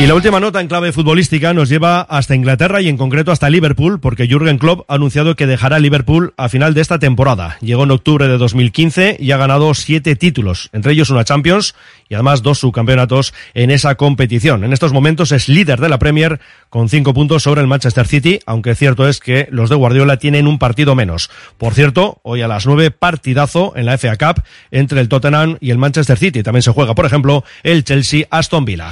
Y 0.00 0.06
la 0.06 0.16
última 0.16 0.40
nota 0.40 0.60
en 0.60 0.66
clave 0.66 0.92
futbolística 0.92 1.54
nos 1.54 1.68
lleva 1.68 2.00
hasta 2.00 2.34
Inglaterra 2.34 2.82
y 2.82 2.88
en 2.88 2.96
concreto 2.96 3.30
hasta 3.30 3.48
Liverpool, 3.48 4.00
porque 4.00 4.26
Jürgen 4.26 4.58
Klopp 4.58 4.84
ha 4.90 4.96
anunciado 4.96 5.36
que 5.36 5.46
dejará 5.46 5.78
Liverpool 5.78 6.34
a 6.36 6.48
final 6.48 6.74
de 6.74 6.80
esta 6.80 6.98
temporada. 6.98 7.58
Llegó 7.60 7.84
en 7.84 7.92
octubre 7.92 8.26
de 8.26 8.36
2015 8.36 9.16
y 9.20 9.30
ha 9.30 9.36
ganado 9.36 9.72
siete 9.72 10.16
títulos, 10.16 10.68
entre 10.72 10.92
ellos 10.92 11.10
una 11.10 11.24
Champions 11.24 11.76
y 12.08 12.14
además 12.14 12.42
dos 12.42 12.58
subcampeonatos 12.58 13.34
en 13.54 13.70
esa 13.70 13.94
competición. 13.94 14.64
En 14.64 14.72
estos 14.72 14.92
momentos 14.92 15.30
es 15.30 15.48
líder 15.48 15.80
de 15.80 15.88
la 15.88 16.00
Premier 16.00 16.40
con 16.70 16.88
cinco 16.88 17.14
puntos 17.14 17.44
sobre 17.44 17.60
el 17.60 17.68
Manchester 17.68 18.08
City, 18.08 18.40
aunque 18.46 18.74
cierto 18.74 19.08
es 19.08 19.20
que 19.20 19.46
los 19.52 19.70
de 19.70 19.76
Guardiola 19.76 20.18
tienen 20.18 20.48
un 20.48 20.58
partido 20.58 20.96
menos. 20.96 21.30
Por 21.56 21.72
cierto, 21.72 22.18
hoy 22.24 22.42
a 22.42 22.48
las 22.48 22.66
nueve 22.66 22.90
partidazo 22.90 23.72
en 23.76 23.86
la 23.86 23.96
FA 23.96 24.16
Cup 24.16 24.42
entre 24.72 25.00
el 25.00 25.08
Tottenham 25.08 25.56
y 25.60 25.70
el 25.70 25.78
Manchester 25.78 26.18
City. 26.18 26.42
También 26.42 26.62
se 26.62 26.72
juega, 26.72 26.96
por 26.96 27.06
ejemplo, 27.06 27.44
el 27.62 27.84
Chelsea 27.84 28.26
Aston 28.28 28.64
Villa. 28.64 28.90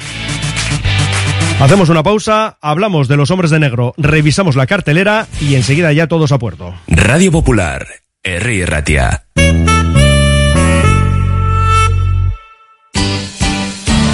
Hacemos 1.62 1.90
una 1.90 2.02
pausa, 2.02 2.58
hablamos 2.60 3.06
de 3.06 3.16
los 3.16 3.30
hombres 3.30 3.52
de 3.52 3.60
negro, 3.60 3.94
revisamos 3.96 4.56
la 4.56 4.66
cartelera 4.66 5.28
y 5.40 5.54
enseguida 5.54 5.92
ya 5.92 6.08
todos 6.08 6.32
a 6.32 6.38
puerto. 6.40 6.74
Radio 6.88 7.30
Popular, 7.30 7.86
R. 8.24 8.66
Ratia. 8.66 9.26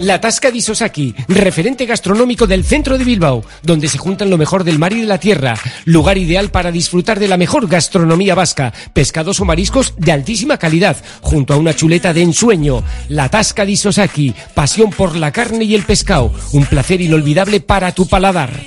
La 0.00 0.18
Tasca 0.18 0.50
di 0.50 0.62
Sosaki, 0.62 1.14
referente 1.28 1.84
gastronómico 1.84 2.46
del 2.46 2.64
centro 2.64 2.96
de 2.96 3.04
Bilbao, 3.04 3.44
donde 3.62 3.86
se 3.86 3.98
juntan 3.98 4.30
lo 4.30 4.38
mejor 4.38 4.64
del 4.64 4.78
mar 4.78 4.94
y 4.94 5.02
de 5.02 5.06
la 5.06 5.18
tierra. 5.18 5.58
Lugar 5.84 6.16
ideal 6.16 6.50
para 6.50 6.72
disfrutar 6.72 7.20
de 7.20 7.28
la 7.28 7.36
mejor 7.36 7.68
gastronomía 7.68 8.34
vasca, 8.34 8.72
pescados 8.94 9.40
o 9.40 9.44
mariscos 9.44 9.92
de 9.98 10.12
altísima 10.12 10.56
calidad, 10.56 10.96
junto 11.20 11.52
a 11.52 11.58
una 11.58 11.74
chuleta 11.74 12.14
de 12.14 12.22
ensueño. 12.22 12.82
La 13.10 13.28
Tasca 13.28 13.66
di 13.66 13.76
Sosaki, 13.76 14.34
pasión 14.54 14.88
por 14.88 15.16
la 15.16 15.32
carne 15.32 15.64
y 15.64 15.74
el 15.74 15.82
pescado, 15.82 16.32
un 16.52 16.64
placer 16.64 17.02
inolvidable 17.02 17.60
para 17.60 17.92
tu 17.92 18.08
paladar. 18.08 18.58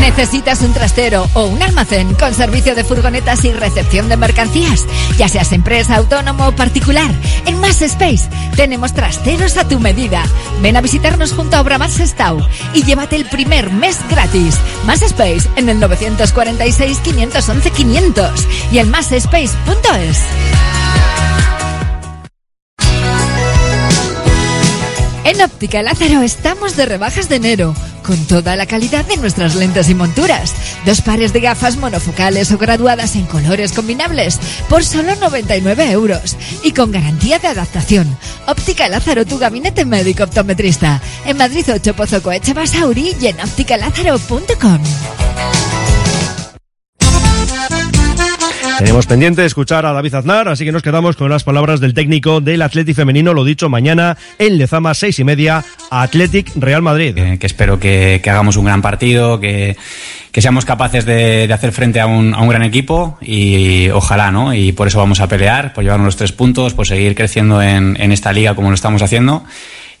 ¿Necesitas 0.00 0.62
un 0.62 0.72
trastero 0.72 1.28
o 1.34 1.46
un 1.46 1.62
almacén 1.62 2.14
con 2.14 2.34
servicio 2.34 2.74
de 2.74 2.84
furgonetas 2.84 3.44
y 3.44 3.52
recepción 3.52 4.08
de 4.08 4.16
mercancías? 4.16 4.84
Ya 5.16 5.28
seas 5.28 5.52
empresa, 5.52 5.96
autónomo 5.96 6.48
o 6.48 6.52
particular, 6.52 7.10
en 7.46 7.60
Más 7.60 7.82
Space 7.82 8.28
tenemos 8.68 8.92
trasteros 8.92 9.56
a 9.56 9.66
tu 9.66 9.80
medida. 9.80 10.22
Ven 10.60 10.76
a 10.76 10.82
visitarnos 10.82 11.32
junto 11.32 11.56
a 11.56 11.62
Obramar 11.62 11.90
Sestao 11.90 12.38
y 12.74 12.82
llévate 12.84 13.16
el 13.16 13.24
primer 13.24 13.72
mes 13.72 13.98
gratis. 14.10 14.58
Más 14.84 15.00
Space 15.00 15.48
en 15.56 15.70
el 15.70 15.80
946 15.80 16.98
511 16.98 17.70
500 17.70 18.46
y 18.70 18.78
en 18.78 18.90
másspace.es. 18.90 20.20
En 25.28 25.42
Óptica 25.42 25.82
Lázaro 25.82 26.22
estamos 26.22 26.74
de 26.74 26.86
rebajas 26.86 27.28
de 27.28 27.36
enero, 27.36 27.74
con 28.02 28.16
toda 28.26 28.56
la 28.56 28.64
calidad 28.64 29.04
de 29.04 29.18
nuestras 29.18 29.56
lentes 29.56 29.90
y 29.90 29.94
monturas. 29.94 30.54
Dos 30.86 31.02
pares 31.02 31.34
de 31.34 31.40
gafas 31.40 31.76
monofocales 31.76 32.50
o 32.50 32.56
graduadas 32.56 33.14
en 33.14 33.26
colores 33.26 33.74
combinables 33.74 34.40
por 34.70 34.86
solo 34.86 35.14
99 35.16 35.90
euros 35.90 36.34
y 36.62 36.72
con 36.72 36.92
garantía 36.92 37.38
de 37.38 37.48
adaptación. 37.48 38.16
Óptica 38.46 38.88
Lázaro, 38.88 39.26
tu 39.26 39.36
gabinete 39.36 39.84
médico 39.84 40.24
optometrista. 40.24 41.02
En 41.26 41.36
Madrid 41.36 41.66
8 41.70 41.94
Pozo 41.94 42.22
Coeche 42.22 42.54
Basauri 42.54 43.14
y 43.20 43.26
en 43.26 43.38
ópticalázaro.com. 43.38 44.80
Tenemos 48.78 49.06
pendiente 49.06 49.44
escuchar 49.44 49.86
a 49.86 49.92
David 49.92 50.14
Aznar, 50.14 50.48
así 50.48 50.64
que 50.64 50.70
nos 50.70 50.82
quedamos 50.82 51.16
con 51.16 51.28
las 51.28 51.42
palabras 51.42 51.80
del 51.80 51.94
técnico 51.94 52.40
del 52.40 52.62
Athletic 52.62 52.94
femenino, 52.94 53.34
lo 53.34 53.44
dicho 53.44 53.68
mañana 53.68 54.16
en 54.38 54.56
Lezama, 54.56 54.94
seis 54.94 55.18
y 55.18 55.24
media, 55.24 55.64
Athletic 55.90 56.52
Real 56.54 56.80
Madrid. 56.80 57.14
que 57.40 57.46
espero 57.46 57.80
que, 57.80 58.22
hagamos 58.24 58.56
un 58.56 58.66
gran 58.66 58.80
partido, 58.80 59.40
que, 59.40 59.76
que 60.30 60.40
seamos 60.40 60.64
capaces 60.64 61.04
de, 61.04 61.48
de 61.48 61.52
hacer 61.52 61.72
frente 61.72 61.98
a 61.98 62.06
un, 62.06 62.32
a 62.34 62.40
un 62.40 62.48
gran 62.48 62.62
equipo 62.62 63.18
y 63.20 63.88
ojalá, 63.88 64.30
¿no? 64.30 64.54
Y 64.54 64.70
por 64.70 64.86
eso 64.86 64.98
vamos 64.98 65.18
a 65.20 65.26
pelear, 65.26 65.72
por 65.72 65.82
llevarnos 65.82 66.06
los 66.06 66.16
tres 66.16 66.30
puntos, 66.30 66.74
por 66.74 66.86
seguir 66.86 67.16
creciendo 67.16 67.60
en, 67.60 68.00
en 68.00 68.12
esta 68.12 68.32
liga 68.32 68.54
como 68.54 68.68
lo 68.68 68.74
estamos 68.76 69.02
haciendo. 69.02 69.42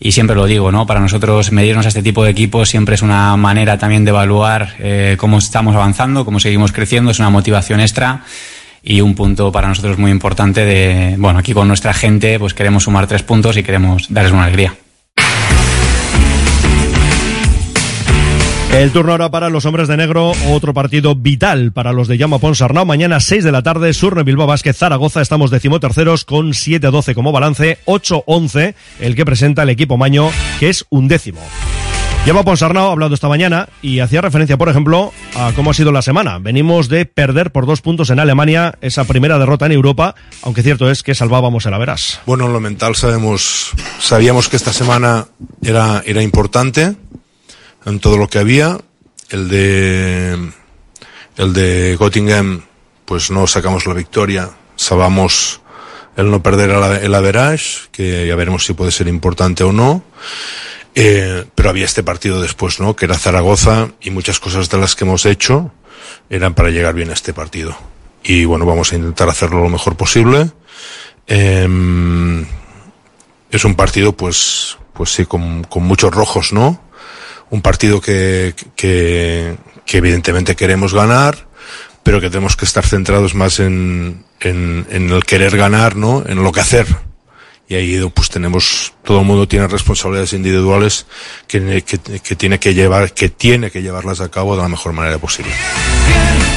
Y 0.00 0.12
siempre 0.12 0.36
lo 0.36 0.46
digo, 0.46 0.70
¿no? 0.70 0.86
Para 0.86 1.00
nosotros 1.00 1.50
medirnos 1.50 1.84
a 1.84 1.88
este 1.88 2.04
tipo 2.04 2.22
de 2.22 2.30
equipos 2.30 2.68
siempre 2.68 2.94
es 2.94 3.02
una 3.02 3.36
manera 3.36 3.78
también 3.78 4.04
de 4.04 4.10
evaluar 4.10 4.76
eh, 4.78 5.16
cómo 5.18 5.38
estamos 5.38 5.74
avanzando, 5.74 6.24
cómo 6.24 6.38
seguimos 6.38 6.70
creciendo, 6.70 7.10
es 7.10 7.18
una 7.18 7.30
motivación 7.30 7.80
extra 7.80 8.22
y 8.82 9.00
un 9.00 9.14
punto 9.14 9.52
para 9.52 9.68
nosotros 9.68 9.98
muy 9.98 10.10
importante 10.10 10.64
de, 10.64 11.16
bueno, 11.18 11.38
aquí 11.38 11.52
con 11.52 11.68
nuestra 11.68 11.94
gente 11.94 12.38
pues 12.38 12.54
queremos 12.54 12.84
sumar 12.84 13.06
tres 13.06 13.22
puntos 13.22 13.56
y 13.56 13.62
queremos 13.62 14.06
darles 14.12 14.32
una 14.32 14.44
alegría. 14.44 14.74
El 18.72 18.92
turno 18.92 19.12
ahora 19.12 19.30
para 19.30 19.48
los 19.48 19.64
hombres 19.64 19.88
de 19.88 19.96
negro, 19.96 20.32
otro 20.50 20.74
partido 20.74 21.14
vital 21.14 21.72
para 21.72 21.92
los 21.92 22.06
de 22.06 22.18
Llama 22.18 22.38
Ponsarnau. 22.38 22.84
Mañana 22.84 23.18
6 23.18 23.42
de 23.42 23.50
la 23.50 23.62
tarde, 23.62 23.92
Surne 23.94 24.24
Bilbao 24.24 24.46
Vázquez 24.46 24.76
Zaragoza. 24.76 25.22
Estamos 25.22 25.50
decimoterceros 25.50 26.24
con 26.24 26.50
7-12 26.50 27.14
como 27.14 27.32
balance, 27.32 27.78
8-11 27.86 28.74
el 29.00 29.16
que 29.16 29.24
presenta 29.24 29.62
el 29.62 29.70
equipo 29.70 29.96
Maño, 29.96 30.30
que 30.60 30.68
es 30.68 30.84
un 30.90 31.08
Llama 32.28 32.42
Ponsarnau 32.42 32.88
ha 32.88 32.92
hablado 32.92 33.14
esta 33.14 33.26
mañana 33.26 33.70
y 33.80 34.00
hacía 34.00 34.20
referencia, 34.20 34.58
por 34.58 34.68
ejemplo, 34.68 35.14
a 35.34 35.52
cómo 35.56 35.70
ha 35.70 35.74
sido 35.74 35.92
la 35.92 36.02
semana. 36.02 36.38
Venimos 36.38 36.90
de 36.90 37.06
perder 37.06 37.52
por 37.52 37.64
dos 37.64 37.80
puntos 37.80 38.10
en 38.10 38.20
Alemania 38.20 38.76
esa 38.82 39.04
primera 39.04 39.38
derrota 39.38 39.64
en 39.64 39.72
Europa, 39.72 40.14
aunque 40.42 40.62
cierto 40.62 40.90
es 40.90 41.02
que 41.02 41.14
salvábamos 41.14 41.64
el 41.64 41.72
Averas. 41.72 42.20
Bueno, 42.26 42.44
en 42.44 42.52
lo 42.52 42.60
mental 42.60 42.96
sabemos, 42.96 43.72
sabíamos 43.98 44.50
que 44.50 44.56
esta 44.56 44.74
semana 44.74 45.28
era, 45.62 46.02
era 46.04 46.22
importante 46.22 46.96
en 47.86 47.98
todo 47.98 48.18
lo 48.18 48.28
que 48.28 48.40
había. 48.40 48.76
El 49.30 49.48
de, 49.48 50.52
el 51.38 51.52
de 51.54 51.96
Göttingen, 51.98 52.62
pues 53.06 53.30
no 53.30 53.46
sacamos 53.46 53.86
la 53.86 53.94
victoria. 53.94 54.50
Salvamos 54.76 55.62
el 56.18 56.30
no 56.30 56.42
perder 56.42 56.72
el 57.02 57.14
average, 57.14 57.88
que 57.90 58.26
ya 58.26 58.36
veremos 58.36 58.66
si 58.66 58.74
puede 58.74 58.90
ser 58.90 59.08
importante 59.08 59.64
o 59.64 59.72
no. 59.72 60.04
Eh, 61.00 61.44
pero 61.54 61.70
había 61.70 61.84
este 61.84 62.02
partido 62.02 62.42
después, 62.42 62.80
¿no? 62.80 62.96
Que 62.96 63.04
era 63.04 63.16
Zaragoza 63.16 63.90
y 64.00 64.10
muchas 64.10 64.40
cosas 64.40 64.68
de 64.68 64.78
las 64.78 64.96
que 64.96 65.04
hemos 65.04 65.26
hecho 65.26 65.70
eran 66.28 66.54
para 66.54 66.70
llegar 66.70 66.94
bien 66.94 67.10
a 67.10 67.12
este 67.12 67.32
partido. 67.32 67.78
Y 68.24 68.44
bueno, 68.46 68.66
vamos 68.66 68.92
a 68.92 68.96
intentar 68.96 69.28
hacerlo 69.28 69.62
lo 69.62 69.68
mejor 69.68 69.96
posible. 69.96 70.50
Eh, 71.28 72.44
es 73.52 73.64
un 73.64 73.76
partido, 73.76 74.12
pues, 74.16 74.76
pues 74.92 75.10
sí, 75.10 75.24
con, 75.24 75.62
con 75.62 75.84
muchos 75.84 76.12
rojos, 76.12 76.52
¿no? 76.52 76.82
Un 77.50 77.62
partido 77.62 78.00
que, 78.00 78.56
que, 78.74 79.56
que 79.86 79.98
evidentemente 79.98 80.56
queremos 80.56 80.94
ganar, 80.94 81.46
pero 82.02 82.20
que 82.20 82.28
tenemos 82.28 82.56
que 82.56 82.64
estar 82.64 82.84
centrados 82.84 83.36
más 83.36 83.60
en, 83.60 84.24
en, 84.40 84.84
en 84.90 85.10
el 85.10 85.24
querer 85.24 85.56
ganar, 85.56 85.94
¿no? 85.94 86.24
En 86.26 86.42
lo 86.42 86.50
que 86.50 86.60
hacer. 86.60 86.88
Y 87.68 87.74
ahí 87.74 88.10
pues 88.14 88.30
tenemos, 88.30 88.94
todo 89.08 89.20
el 89.20 89.26
mundo 89.26 89.48
tiene 89.48 89.66
responsabilidades 89.66 90.34
individuales 90.34 91.06
que, 91.46 91.82
tiene 92.36 92.58
que 92.58 92.74
llevar, 92.74 93.14
que 93.14 93.30
tiene 93.30 93.70
que 93.70 93.80
llevarlas 93.80 94.20
a 94.20 94.30
cabo 94.30 94.54
de 94.54 94.60
la 94.60 94.68
mejor 94.68 94.92
manera 94.92 95.16
posible. 95.16 95.50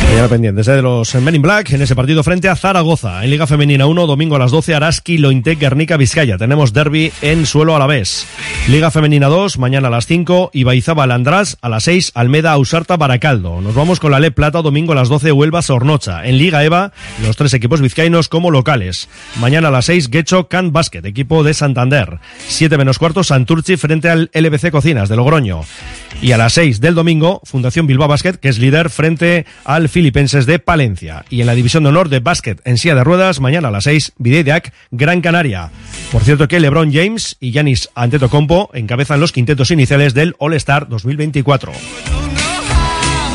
Mañana 0.09 0.27
pendientes 0.27 0.65
de 0.65 0.81
los 0.81 1.15
Men 1.15 1.35
in 1.35 1.41
Black 1.41 1.71
en 1.71 1.81
ese 1.81 1.95
partido 1.95 2.21
frente 2.21 2.49
a 2.49 2.57
Zaragoza. 2.57 3.23
En 3.23 3.29
Liga 3.29 3.47
Femenina 3.47 3.85
1, 3.85 4.05
domingo 4.05 4.35
a 4.35 4.39
las 4.39 4.51
12, 4.51 4.75
Araski, 4.75 5.17
Lointec, 5.17 5.59
Guernica, 5.59 5.95
Vizcaya. 5.95 6.37
Tenemos 6.37 6.73
derby 6.73 7.13
en 7.21 7.45
suelo 7.45 7.77
a 7.77 7.79
la 7.79 7.87
vez. 7.87 8.25
Liga 8.67 8.91
Femenina 8.91 9.27
2, 9.27 9.57
mañana 9.57 9.87
a 9.87 9.91
las 9.91 10.07
5, 10.07 10.49
Ibaizaba, 10.51 11.07
Landrás, 11.07 11.57
a 11.61 11.69
las 11.69 11.85
6, 11.85 12.11
Almeda, 12.15 12.51
Ausarta, 12.51 12.97
Baracaldo. 12.97 13.61
Nos 13.61 13.73
vamos 13.73 14.01
con 14.01 14.11
la 14.11 14.19
Le 14.19 14.31
Plata, 14.31 14.61
domingo 14.61 14.91
a 14.91 14.95
las 14.95 15.07
12, 15.07 15.31
Huelva, 15.31 15.61
Sornocha. 15.61 16.25
En 16.25 16.37
Liga 16.37 16.61
EVA, 16.65 16.91
los 17.23 17.37
tres 17.37 17.53
equipos 17.53 17.79
vizcaínos 17.79 18.27
como 18.27 18.51
locales. 18.51 19.07
Mañana 19.39 19.69
a 19.69 19.71
las 19.71 19.85
6, 19.85 20.09
Guecho, 20.09 20.49
Can 20.49 20.73
Basket, 20.73 21.05
equipo 21.05 21.45
de 21.45 21.53
Santander. 21.53 22.19
7 22.47 22.77
menos 22.77 22.99
cuarto, 22.99 23.23
Santurci 23.23 23.77
frente 23.77 24.10
al 24.10 24.30
LBC 24.34 24.71
Cocinas 24.71 25.10
de 25.10 25.15
Logroño. 25.15 25.62
Y 26.21 26.34
a 26.34 26.38
las 26.38 26.54
6 26.54 26.82
del 26.82 26.95
domingo, 26.95 27.41
Fundación 27.43 27.88
Bilbao 27.88 28.08
Basket, 28.08 28.34
que 28.34 28.49
es 28.49 28.60
líder 28.60 28.89
frente 28.89 29.45
al 29.63 29.89
Filipenses 29.89 30.45
de 30.45 30.60
Palencia. 30.60 31.25
Y 31.30 31.41
en 31.41 31.47
la 31.47 31.56
división 31.56 31.84
de 31.84 31.89
honor 31.89 32.10
de 32.10 32.19
básquet 32.19 32.62
en 32.65 32.77
silla 32.77 32.95
de 32.95 33.04
ruedas, 33.04 33.39
mañana 33.39 33.69
a 33.69 33.71
las 33.71 33.86
6, 33.86 34.13
Videideac, 34.17 34.73
Gran 34.91 35.21
Canaria. 35.21 35.71
Por 36.12 36.23
cierto 36.23 36.47
que 36.47 36.60
LeBron 36.60 36.93
James 36.93 37.38
y 37.39 37.51
Yanis 37.51 37.89
Antetokounmpo 37.95 38.69
encabezan 38.73 39.19
los 39.19 39.32
quintetos 39.32 39.71
iniciales 39.71 40.13
del 40.13 40.36
All-Star 40.38 40.88
2024. 40.89 41.71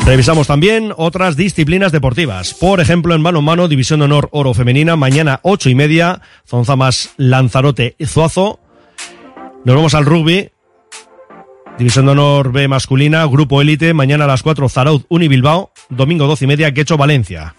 Revisamos 0.07 0.47
también 0.47 0.93
otras 0.95 1.35
disciplinas 1.35 1.91
deportivas. 1.91 2.53
Por 2.53 2.79
ejemplo, 2.79 3.13
en 3.13 3.21
mano 3.21 3.39
a 3.39 3.41
mano, 3.41 3.67
División 3.67 3.99
de 3.99 4.05
Honor 4.05 4.29
Oro 4.31 4.53
Femenina, 4.53 4.95
mañana 4.95 5.41
8 5.43 5.69
y 5.69 5.75
media, 5.75 6.21
Zonzamas, 6.47 7.09
Lanzarote 7.17 7.95
y 7.99 8.05
Zuazo. 8.05 8.61
Nos 9.65 9.75
vamos 9.75 9.93
al 9.93 10.05
rugby. 10.05 10.49
División 11.77 12.05
de 12.05 12.13
Honor 12.13 12.51
B 12.51 12.67
masculina, 12.67 13.25
Grupo 13.25 13.61
Élite, 13.61 13.93
mañana 13.93 14.23
a 14.23 14.27
las 14.27 14.41
4 14.41 14.67
Zarauz 14.67 15.05
Unibilbao, 15.09 15.71
domingo 15.89 16.25
12 16.25 16.45
y 16.45 16.47
media 16.47 16.73
Quecho 16.73 16.97
Valencia. 16.97 17.53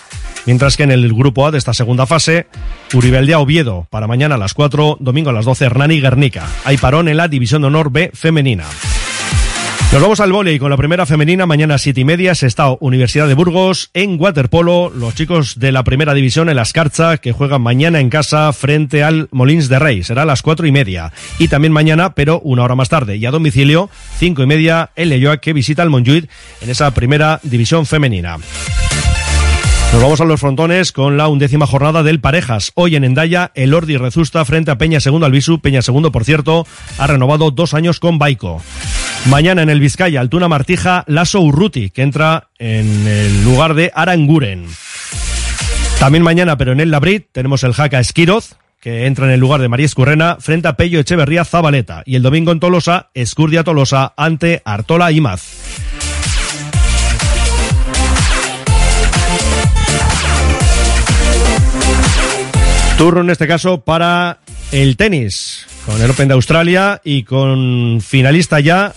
Mientras 0.44 0.76
que 0.76 0.82
en 0.82 0.90
el 0.90 1.12
Grupo 1.12 1.46
A 1.46 1.50
de 1.52 1.58
esta 1.58 1.74
segunda 1.74 2.06
fase, 2.06 2.46
Uribeldea 2.94 3.38
Oviedo, 3.38 3.86
para 3.90 4.08
mañana 4.08 4.34
a 4.34 4.38
las 4.38 4.54
4, 4.54 4.96
domingo 4.98 5.30
a 5.30 5.34
las 5.34 5.44
12 5.44 5.66
Hernani 5.66 6.00
Guernica. 6.00 6.48
Hay 6.64 6.78
parón 6.78 7.08
en 7.08 7.16
la 7.16 7.28
División 7.28 7.62
de 7.62 7.68
Honor 7.68 7.92
B 7.92 8.10
femenina. 8.12 8.64
Nos 9.90 10.02
vamos 10.02 10.20
al 10.20 10.32
vóley 10.32 10.58
con 10.58 10.68
la 10.68 10.76
primera 10.76 11.06
femenina 11.06 11.46
mañana 11.46 11.76
a 11.76 11.78
siete 11.78 12.02
y 12.02 12.04
media, 12.04 12.34
Sestao 12.34 12.76
Universidad 12.82 13.26
de 13.26 13.32
Burgos, 13.32 13.90
en 13.94 14.20
waterpolo, 14.20 14.92
los 14.94 15.14
chicos 15.14 15.58
de 15.58 15.72
la 15.72 15.82
primera 15.82 16.12
división 16.12 16.50
en 16.50 16.56
la 16.56 16.62
Escarcha, 16.62 17.16
que 17.16 17.32
juegan 17.32 17.62
mañana 17.62 17.98
en 17.98 18.10
casa 18.10 18.52
frente 18.52 19.02
al 19.02 19.28
Molins 19.32 19.70
de 19.70 19.78
Rey, 19.78 20.04
será 20.04 20.22
a 20.22 20.26
las 20.26 20.42
cuatro 20.42 20.66
y 20.66 20.72
media. 20.72 21.14
Y 21.38 21.48
también 21.48 21.72
mañana, 21.72 22.14
pero 22.14 22.38
una 22.40 22.64
hora 22.64 22.74
más 22.74 22.90
tarde, 22.90 23.16
y 23.16 23.24
a 23.24 23.30
domicilio, 23.30 23.88
cinco 24.18 24.42
y 24.42 24.46
media, 24.46 24.90
el 24.94 25.08
Leyoa 25.08 25.38
que 25.38 25.54
visita 25.54 25.82
al 25.82 25.90
Montjuic 25.90 26.28
en 26.60 26.68
esa 26.68 26.90
primera 26.90 27.40
división 27.42 27.86
femenina. 27.86 28.36
Nos 29.94 30.02
vamos 30.02 30.20
a 30.20 30.26
los 30.26 30.38
frontones 30.38 30.92
con 30.92 31.16
la 31.16 31.28
undécima 31.28 31.66
jornada 31.66 32.02
del 32.02 32.20
Parejas. 32.20 32.72
Hoy 32.74 32.94
en 32.94 33.04
Endaya, 33.04 33.52
el 33.54 33.72
Ordi 33.72 33.96
Rezusta 33.96 34.44
frente 34.44 34.70
a 34.70 34.76
Peña 34.76 35.00
Segundo 35.00 35.24
Albisu. 35.24 35.60
Peña 35.60 35.80
Segundo, 35.80 36.12
por 36.12 36.26
cierto, 36.26 36.66
ha 36.98 37.06
renovado 37.06 37.50
dos 37.50 37.72
años 37.72 37.98
con 37.98 38.18
Baico. 38.18 38.62
Mañana 39.26 39.62
en 39.62 39.70
el 39.70 39.80
Vizcaya, 39.80 40.20
Altuna 40.20 40.48
Martija, 40.48 41.04
Lasso 41.06 41.40
Urruti, 41.40 41.90
que 41.90 42.02
entra 42.02 42.48
en 42.58 43.06
el 43.06 43.44
lugar 43.44 43.74
de 43.74 43.92
Aranguren. 43.94 44.66
También 45.98 46.22
mañana, 46.22 46.56
pero 46.56 46.72
en 46.72 46.80
el 46.80 46.90
Labrit, 46.90 47.26
tenemos 47.32 47.62
el 47.64 47.74
Jaca 47.74 48.00
Esquiroz, 48.00 48.56
que 48.80 49.06
entra 49.06 49.26
en 49.26 49.32
el 49.32 49.40
lugar 49.40 49.60
de 49.60 49.68
María 49.68 49.86
Escurrena, 49.86 50.36
frente 50.40 50.68
a 50.68 50.76
Pello 50.76 51.00
Echeverría 51.00 51.44
Zabaleta. 51.44 52.02
Y 52.06 52.16
el 52.16 52.22
domingo 52.22 52.52
en 52.52 52.60
Tolosa, 52.60 53.10
Escurdia 53.14 53.64
Tolosa 53.64 54.14
ante 54.16 54.62
Artola 54.64 55.10
Imaz. 55.12 55.42
Turno 62.96 63.20
en 63.20 63.30
este 63.30 63.46
caso 63.46 63.82
para 63.82 64.38
el 64.72 64.96
tenis, 64.96 65.66
con 65.88 66.02
el 66.02 66.10
Open 66.10 66.28
de 66.28 66.34
Australia 66.34 67.00
y 67.02 67.22
con 67.22 68.00
finalista 68.02 68.60
ya 68.60 68.92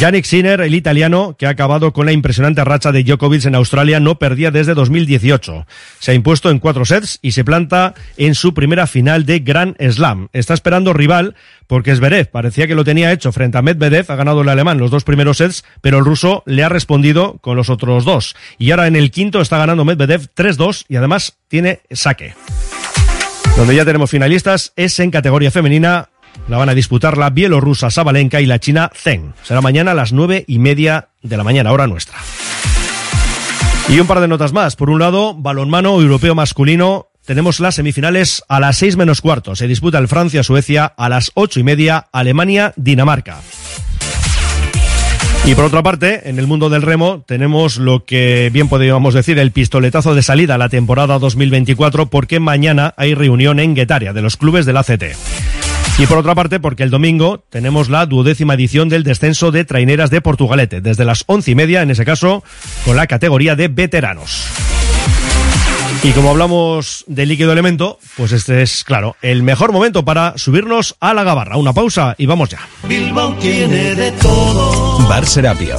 Yannick 0.00 0.24
Sinner, 0.24 0.60
el 0.60 0.74
italiano, 0.74 1.36
que 1.38 1.46
ha 1.46 1.50
acabado 1.50 1.92
con 1.92 2.06
la 2.06 2.12
impresionante 2.12 2.64
racha 2.64 2.92
de 2.92 3.02
Djokovic 3.02 3.44
en 3.44 3.54
Australia, 3.54 4.00
no 4.00 4.18
perdía 4.18 4.50
desde 4.50 4.74
2018. 4.74 5.66
Se 5.98 6.10
ha 6.10 6.14
impuesto 6.14 6.50
en 6.50 6.60
cuatro 6.60 6.84
sets 6.84 7.18
y 7.20 7.32
se 7.32 7.44
planta 7.44 7.94
en 8.16 8.34
su 8.34 8.54
primera 8.54 8.86
final 8.86 9.26
de 9.26 9.40
Grand 9.40 9.76
Slam. 9.78 10.28
Está 10.32 10.54
esperando 10.54 10.92
rival 10.92 11.34
porque 11.66 11.94
Zverev 11.94 12.30
parecía 12.30 12.66
que 12.66 12.74
lo 12.74 12.84
tenía 12.84 13.12
hecho 13.12 13.32
frente 13.32 13.58
a 13.58 13.62
Medvedev, 13.62 14.10
ha 14.10 14.16
ganado 14.16 14.42
el 14.42 14.48
alemán 14.48 14.78
los 14.78 14.90
dos 14.90 15.04
primeros 15.04 15.38
sets, 15.38 15.64
pero 15.80 15.98
el 15.98 16.04
ruso 16.04 16.42
le 16.46 16.64
ha 16.64 16.68
respondido 16.68 17.38
con 17.40 17.56
los 17.56 17.70
otros 17.70 18.04
dos. 18.04 18.34
Y 18.58 18.70
ahora 18.70 18.86
en 18.86 18.96
el 18.96 19.10
quinto 19.10 19.40
está 19.40 19.58
ganando 19.58 19.84
Medvedev 19.84 20.28
3-2 20.34 20.84
y 20.88 20.96
además 20.96 21.38
tiene 21.48 21.80
saque. 21.90 22.34
Donde 23.56 23.76
ya 23.76 23.84
tenemos 23.84 24.10
finalistas 24.10 24.72
es 24.76 24.98
en 24.98 25.10
categoría 25.10 25.50
femenina. 25.50 26.08
La 26.48 26.56
van 26.56 26.70
a 26.70 26.74
disputar 26.74 27.18
la 27.18 27.30
bielorrusa 27.30 27.90
Sabalenka 27.90 28.40
y 28.40 28.46
la 28.46 28.58
china 28.58 28.90
Zheng. 28.94 29.34
Será 29.42 29.60
mañana 29.60 29.90
a 29.92 29.94
las 29.94 30.12
nueve 30.12 30.44
y 30.48 30.58
media 30.58 31.10
de 31.22 31.36
la 31.36 31.44
mañana, 31.44 31.70
hora 31.72 31.86
nuestra. 31.86 32.18
Y 33.88 34.00
un 34.00 34.06
par 34.06 34.20
de 34.20 34.28
notas 34.28 34.52
más. 34.52 34.74
Por 34.74 34.90
un 34.90 35.00
lado, 35.00 35.34
balonmano 35.34 36.00
europeo 36.00 36.34
masculino. 36.34 37.08
Tenemos 37.26 37.60
las 37.60 37.76
semifinales 37.76 38.42
a 38.48 38.58
las 38.58 38.78
seis 38.78 38.96
menos 38.96 39.20
cuarto. 39.20 39.54
Se 39.54 39.68
disputa 39.68 39.98
el 39.98 40.08
Francia-Suecia 40.08 40.86
a 40.86 41.08
las 41.08 41.30
ocho 41.34 41.60
y 41.60 41.62
media, 41.62 42.08
Alemania-Dinamarca. 42.10 43.40
Y 45.44 45.56
por 45.56 45.64
otra 45.64 45.82
parte, 45.82 46.28
en 46.30 46.38
el 46.38 46.46
mundo 46.46 46.70
del 46.70 46.82
remo 46.82 47.24
tenemos 47.26 47.76
lo 47.76 48.04
que 48.04 48.48
bien 48.52 48.68
podríamos 48.68 49.12
decir 49.12 49.40
el 49.40 49.50
pistoletazo 49.50 50.14
de 50.14 50.22
salida 50.22 50.54
a 50.54 50.58
la 50.58 50.68
temporada 50.68 51.18
2024 51.18 52.06
porque 52.06 52.38
mañana 52.38 52.94
hay 52.96 53.14
reunión 53.14 53.58
en 53.58 53.74
Guetaria 53.74 54.12
de 54.12 54.22
los 54.22 54.36
clubes 54.36 54.66
del 54.66 54.76
ACT. 54.76 55.02
Y 55.98 56.06
por 56.06 56.18
otra 56.18 56.36
parte, 56.36 56.60
porque 56.60 56.84
el 56.84 56.90
domingo 56.90 57.44
tenemos 57.50 57.90
la 57.90 58.06
duodécima 58.06 58.54
edición 58.54 58.88
del 58.88 59.02
descenso 59.02 59.50
de 59.50 59.64
traineras 59.64 60.10
de 60.10 60.20
Portugalete, 60.20 60.80
desde 60.80 61.04
las 61.04 61.24
once 61.26 61.50
y 61.50 61.54
media, 61.54 61.82
en 61.82 61.90
ese 61.90 62.04
caso, 62.04 62.44
con 62.84 62.96
la 62.96 63.06
categoría 63.06 63.56
de 63.56 63.68
veteranos. 63.68 64.46
Y 66.04 66.10
como 66.10 66.30
hablamos 66.30 67.04
de 67.06 67.26
líquido 67.26 67.52
elemento, 67.52 68.00
pues 68.16 68.32
este 68.32 68.62
es, 68.62 68.82
claro, 68.82 69.14
el 69.22 69.44
mejor 69.44 69.70
momento 69.70 70.04
para 70.04 70.36
subirnos 70.36 70.96
a 70.98 71.14
la 71.14 71.22
gabarra. 71.22 71.56
Una 71.56 71.72
pausa 71.72 72.16
y 72.18 72.26
vamos 72.26 72.48
ya. 72.48 72.58
Bilbao 72.88 73.34
tiene 73.36 73.94
de 73.94 74.10
todo. 74.12 74.98
Bar 75.08 75.24
Serapio. 75.24 75.78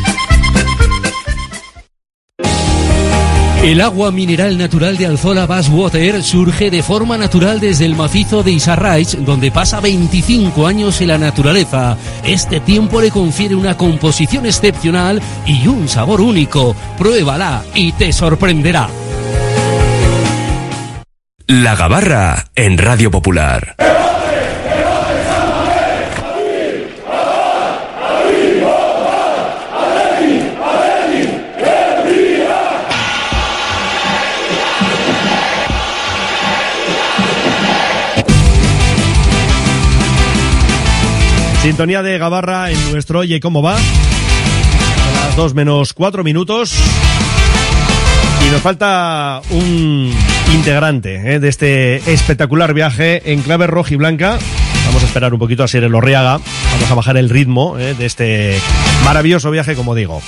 El 3.63 3.79
agua 3.79 4.11
mineral 4.11 4.57
natural 4.57 4.97
de 4.97 5.05
Alzola 5.05 5.45
Water 5.45 6.23
surge 6.23 6.71
de 6.71 6.81
forma 6.81 7.15
natural 7.15 7.59
desde 7.59 7.85
el 7.85 7.95
macizo 7.95 8.41
de 8.41 8.51
Isarraich, 8.51 9.17
donde 9.17 9.51
pasa 9.51 9.79
25 9.79 10.65
años 10.65 10.99
en 10.99 11.09
la 11.09 11.19
naturaleza. 11.19 11.95
Este 12.25 12.59
tiempo 12.59 12.99
le 12.99 13.11
confiere 13.11 13.53
una 13.53 13.77
composición 13.77 14.47
excepcional 14.47 15.21
y 15.45 15.67
un 15.67 15.87
sabor 15.87 16.21
único. 16.21 16.75
Pruébala 16.97 17.63
y 17.75 17.91
te 17.91 18.11
sorprenderá. 18.11 18.89
La 21.45 21.75
Gabarra 21.75 22.47
en 22.55 22.79
Radio 22.79 23.11
Popular. 23.11 23.75
Sintonía 41.61 42.01
de 42.01 42.17
Gabarra 42.17 42.71
en 42.71 42.91
nuestro 42.91 43.19
Oye 43.19 43.39
¿Cómo 43.39 43.61
va? 43.61 43.75
A 43.75 45.25
las 45.25 45.35
2 45.35 45.53
menos 45.53 45.93
4 45.93 46.23
minutos. 46.23 46.73
Y 48.47 48.51
nos 48.51 48.61
falta 48.61 49.41
un 49.51 50.11
integrante 50.55 51.35
¿eh? 51.35 51.39
de 51.39 51.47
este 51.47 51.97
espectacular 52.11 52.73
viaje 52.73 53.31
en 53.31 53.43
clave 53.43 53.67
roja 53.67 53.93
y 53.93 53.97
blanca. 53.97 54.39
Vamos 54.87 55.03
a 55.03 55.05
esperar 55.05 55.33
un 55.33 55.39
poquito 55.39 55.63
a 55.63 55.67
Sir 55.67 55.83
Lorriaga. 55.83 56.39
Vamos 56.73 56.89
a 56.89 56.95
bajar 56.95 57.17
el 57.17 57.29
ritmo 57.29 57.77
¿eh? 57.77 57.93
de 57.93 58.07
este 58.07 58.59
maravilloso 59.05 59.51
viaje, 59.51 59.75
como 59.75 59.93
digo. 59.93 60.19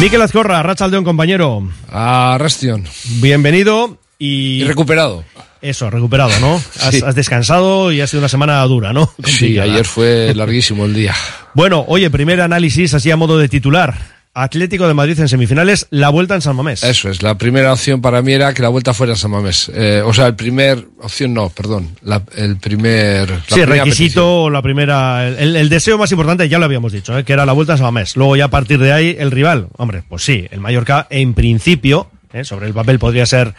Miquel 0.00 0.20
Azcorra, 0.20 0.64
Rachaldeón, 0.64 1.04
compañero. 1.04 1.62
A 1.92 2.36
Rastion. 2.40 2.84
Bienvenido 3.20 3.98
y... 4.18 4.62
Y 4.62 4.64
recuperado. 4.64 5.22
Eso, 5.62 5.88
recuperado, 5.90 6.32
¿no? 6.40 6.56
Has, 6.82 6.90
Sí. 6.94 7.02
has 7.06 7.14
descansado 7.14 7.92
y 7.92 8.00
ha 8.00 8.06
sido 8.06 8.18
una 8.20 8.28
semana 8.28 8.60
dura, 8.64 8.92
¿no? 8.92 9.10
Sí, 9.24 9.58
ayer 9.58 9.84
fue 9.86 10.32
larguísimo 10.36 10.84
el 10.84 10.92
día. 10.94 11.14
Bueno, 11.54 11.84
oye, 11.88 12.10
primer 12.10 12.40
análisis 12.40 12.92
así 12.94 13.10
a 13.10 13.16
modo 13.16 13.38
de 13.38 13.48
titular. 13.48 14.20
Atlético 14.34 14.88
de 14.88 14.94
Madrid 14.94 15.20
en 15.20 15.28
semifinales, 15.28 15.86
la 15.90 16.08
vuelta 16.08 16.34
en 16.34 16.40
San 16.40 16.56
Mamés. 16.56 16.82
Eso 16.84 17.10
es, 17.10 17.22
la 17.22 17.36
primera 17.36 17.70
opción 17.70 18.00
para 18.00 18.22
mí 18.22 18.32
era 18.32 18.54
que 18.54 18.62
la 18.62 18.70
vuelta 18.70 18.94
fuera 18.94 19.12
a 19.12 19.16
San 19.16 19.30
Mamés. 19.30 19.70
Eh, 19.74 20.02
o 20.02 20.14
sea, 20.14 20.26
el 20.26 20.34
primer 20.36 20.86
opción 21.02 21.34
no, 21.34 21.50
perdón, 21.50 21.90
la- 22.00 22.22
el 22.34 22.56
primer 22.56 23.28
la 23.28 23.42
Sí, 23.46 23.62
requisito, 23.66 24.48
la 24.48 24.62
primera, 24.62 25.28
el, 25.28 25.54
el 25.54 25.68
deseo 25.68 25.98
más 25.98 26.10
importante, 26.12 26.48
ya 26.48 26.58
lo 26.58 26.64
habíamos 26.64 26.92
dicho, 26.92 27.16
¿eh? 27.18 27.24
que 27.24 27.34
era 27.34 27.44
la 27.44 27.52
vuelta 27.52 27.74
en 27.74 27.78
San 27.80 27.84
Mamés. 27.92 28.16
Luego 28.16 28.34
ya 28.36 28.46
a 28.46 28.50
partir 28.50 28.78
de 28.78 28.92
ahí, 28.94 29.14
el 29.18 29.30
rival. 29.32 29.68
Hombre, 29.76 30.02
pues 30.08 30.22
sí, 30.24 30.46
el 30.50 30.60
Mallorca 30.60 31.06
en 31.10 31.34
principio, 31.34 32.10
¿eh? 32.32 32.42
sobre 32.44 32.66
el 32.68 32.72
papel 32.72 32.98
podría 32.98 33.26
ser 33.26 33.52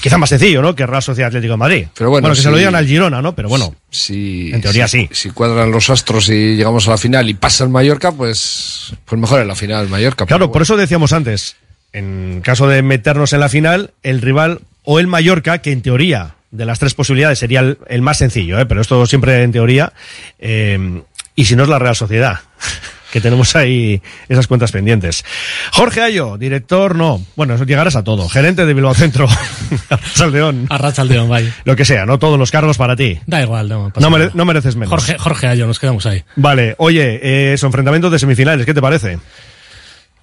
quizá 0.00 0.18
más 0.18 0.28
sencillo, 0.28 0.62
¿no? 0.62 0.74
Que 0.74 0.86
Real 0.86 1.02
Sociedad 1.02 1.28
Atlético 1.28 1.52
de 1.52 1.58
Madrid. 1.58 1.86
Pero 1.96 2.10
bueno, 2.10 2.28
que 2.28 2.36
se 2.36 2.42
sí. 2.42 2.48
lo 2.48 2.56
digan 2.56 2.74
al 2.74 2.86
Girona, 2.86 3.22
¿no? 3.22 3.34
Pero 3.34 3.48
bueno, 3.48 3.74
si, 3.90 4.50
en 4.52 4.60
teoría 4.60 4.88
sí. 4.88 5.08
Si 5.12 5.30
cuadran 5.30 5.70
los 5.70 5.90
astros 5.90 6.28
y 6.28 6.56
llegamos 6.56 6.86
a 6.88 6.92
la 6.92 6.98
final 6.98 7.28
y 7.28 7.34
pasa 7.34 7.64
el 7.64 7.70
Mallorca, 7.70 8.12
pues, 8.12 8.94
pues 9.04 9.20
mejor 9.20 9.40
en 9.40 9.48
la 9.48 9.54
final 9.54 9.84
el 9.84 9.90
Mallorca. 9.90 10.26
Claro, 10.26 10.52
por 10.52 10.62
eso 10.62 10.76
decíamos 10.76 11.12
antes, 11.12 11.56
en 11.92 12.40
caso 12.42 12.66
de 12.68 12.82
meternos 12.82 13.32
en 13.32 13.40
la 13.40 13.48
final, 13.48 13.92
el 14.02 14.20
rival 14.20 14.60
o 14.82 15.00
el 15.00 15.06
Mallorca, 15.06 15.58
que 15.58 15.72
en 15.72 15.82
teoría 15.82 16.36
de 16.50 16.64
las 16.64 16.78
tres 16.78 16.94
posibilidades 16.94 17.38
sería 17.38 17.60
el, 17.60 17.78
el 17.88 18.02
más 18.02 18.18
sencillo, 18.18 18.60
¿eh? 18.60 18.66
pero 18.66 18.80
esto 18.80 19.06
siempre 19.06 19.42
en 19.42 19.52
teoría, 19.52 19.92
eh, 20.38 21.02
y 21.34 21.44
si 21.46 21.56
no 21.56 21.64
es 21.64 21.68
la 21.68 21.78
Real 21.78 21.96
Sociedad, 21.96 22.40
que 23.14 23.20
tenemos 23.20 23.54
ahí 23.54 24.02
esas 24.28 24.48
cuentas 24.48 24.72
pendientes. 24.72 25.24
Jorge 25.72 26.02
Ayo, 26.02 26.36
director, 26.36 26.96
no, 26.96 27.22
bueno, 27.36 27.54
eso 27.54 27.62
llegarás 27.62 27.94
a 27.94 28.02
todo, 28.02 28.28
gerente 28.28 28.66
de 28.66 28.74
Bilbao 28.74 28.92
Centro, 28.92 29.28
Arrachaldeón. 29.88 30.66
Arrachaldeón, 30.68 31.28
vaya. 31.28 31.54
Lo 31.64 31.76
que 31.76 31.84
sea, 31.84 32.06
¿no? 32.06 32.18
Todos 32.18 32.40
los 32.40 32.50
cargos 32.50 32.76
para 32.76 32.96
ti. 32.96 33.20
Da 33.26 33.40
igual, 33.40 33.68
no 33.68 33.92
mere- 34.10 34.32
no 34.34 34.44
mereces 34.44 34.74
menos. 34.74 34.90
Jorge, 34.90 35.16
Jorge 35.16 35.46
Ayo, 35.46 35.68
nos 35.68 35.78
quedamos 35.78 36.04
ahí. 36.06 36.24
Vale, 36.34 36.74
oye, 36.78 37.52
eh, 37.52 37.56
su 37.56 37.66
enfrentamiento 37.66 38.10
de 38.10 38.18
semifinales, 38.18 38.66
¿qué 38.66 38.74
te 38.74 38.82
parece? 38.82 39.18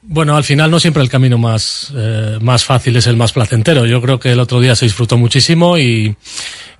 Bueno, 0.03 0.35
al 0.35 0.43
final 0.43 0.71
no 0.71 0.79
siempre 0.79 1.03
el 1.03 1.09
camino 1.09 1.37
más, 1.37 1.93
eh, 1.95 2.39
más 2.41 2.65
fácil 2.65 2.95
es 2.95 3.05
el 3.05 3.17
más 3.17 3.33
placentero. 3.33 3.85
Yo 3.85 4.01
creo 4.01 4.19
que 4.19 4.31
el 4.31 4.39
otro 4.39 4.59
día 4.59 4.75
se 4.75 4.85
disfrutó 4.85 5.15
muchísimo 5.15 5.77
y, 5.77 6.15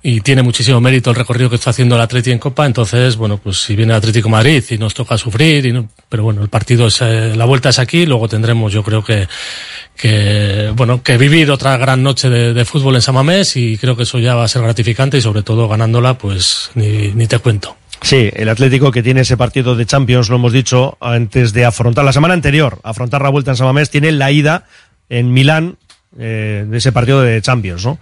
y 0.02 0.20
tiene 0.22 0.42
muchísimo 0.42 0.80
mérito 0.80 1.10
el 1.10 1.16
recorrido 1.16 1.48
que 1.48 1.54
está 1.54 1.70
haciendo 1.70 1.94
el 1.94 2.00
Atleti 2.00 2.32
en 2.32 2.40
Copa. 2.40 2.66
Entonces, 2.66 3.14
bueno, 3.14 3.38
pues 3.38 3.58
si 3.58 3.76
viene 3.76 3.92
el 3.92 3.98
Atlético 3.98 4.28
Madrid 4.28 4.64
y 4.70 4.76
nos 4.76 4.92
toca 4.94 5.16
sufrir, 5.16 5.64
y 5.66 5.72
no- 5.72 5.88
pero 6.08 6.24
bueno, 6.24 6.42
el 6.42 6.48
partido 6.48 6.88
es, 6.88 7.00
eh, 7.00 7.34
la 7.36 7.44
vuelta 7.44 7.68
es 7.68 7.78
aquí. 7.78 8.06
Luego 8.06 8.26
tendremos, 8.28 8.72
yo 8.72 8.82
creo 8.82 9.04
que, 9.04 9.28
que, 9.96 10.72
bueno, 10.74 11.02
que 11.04 11.16
vivir 11.16 11.48
otra 11.52 11.76
gran 11.76 12.02
noche 12.02 12.28
de, 12.28 12.52
de 12.52 12.64
fútbol 12.64 12.96
en 12.96 13.02
Samamés 13.02 13.56
y 13.56 13.78
creo 13.78 13.96
que 13.96 14.02
eso 14.02 14.18
ya 14.18 14.34
va 14.34 14.44
a 14.44 14.48
ser 14.48 14.62
gratificante 14.62 15.18
y 15.18 15.20
sobre 15.22 15.44
todo 15.44 15.68
ganándola, 15.68 16.18
pues 16.18 16.70
ni, 16.74 17.12
ni 17.14 17.28
te 17.28 17.38
cuento. 17.38 17.76
Sí, 18.02 18.30
el 18.34 18.48
Atlético 18.48 18.90
que 18.90 19.02
tiene 19.02 19.20
ese 19.20 19.36
partido 19.36 19.76
de 19.76 19.86
Champions, 19.86 20.28
lo 20.28 20.36
hemos 20.36 20.52
dicho, 20.52 20.98
antes 21.00 21.52
de 21.52 21.64
afrontar 21.64 22.04
la 22.04 22.12
semana 22.12 22.34
anterior, 22.34 22.80
afrontar 22.82 23.22
la 23.22 23.28
vuelta 23.28 23.52
en 23.52 23.56
San 23.56 23.66
Mamés, 23.68 23.90
tiene 23.90 24.10
la 24.10 24.30
ida 24.32 24.66
en 25.08 25.32
Milán 25.32 25.76
eh, 26.18 26.66
de 26.68 26.78
ese 26.78 26.90
partido 26.92 27.22
de 27.22 27.40
Champions, 27.40 27.84
¿no? 27.84 27.98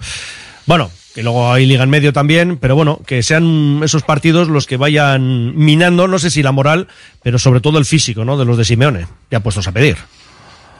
Bueno, 0.66 0.90
que 1.14 1.22
luego 1.22 1.52
hay 1.52 1.66
liga 1.66 1.82
en 1.82 1.90
medio 1.90 2.12
también, 2.12 2.56
pero 2.56 2.76
bueno, 2.76 3.00
que 3.06 3.22
sean 3.22 3.80
esos 3.82 4.02
partidos 4.02 4.48
los 4.48 4.66
que 4.66 4.76
vayan 4.76 5.56
minando, 5.56 6.08
no 6.08 6.18
sé 6.18 6.30
si 6.30 6.42
la 6.42 6.52
moral, 6.52 6.88
pero 7.22 7.38
sobre 7.38 7.60
todo 7.60 7.78
el 7.78 7.84
físico, 7.84 8.24
¿no? 8.24 8.38
De 8.38 8.44
los 8.44 8.56
de 8.56 8.64
Simeone, 8.64 9.06
ya 9.30 9.40
puestos 9.40 9.68
a 9.68 9.72
pedir. 9.72 9.96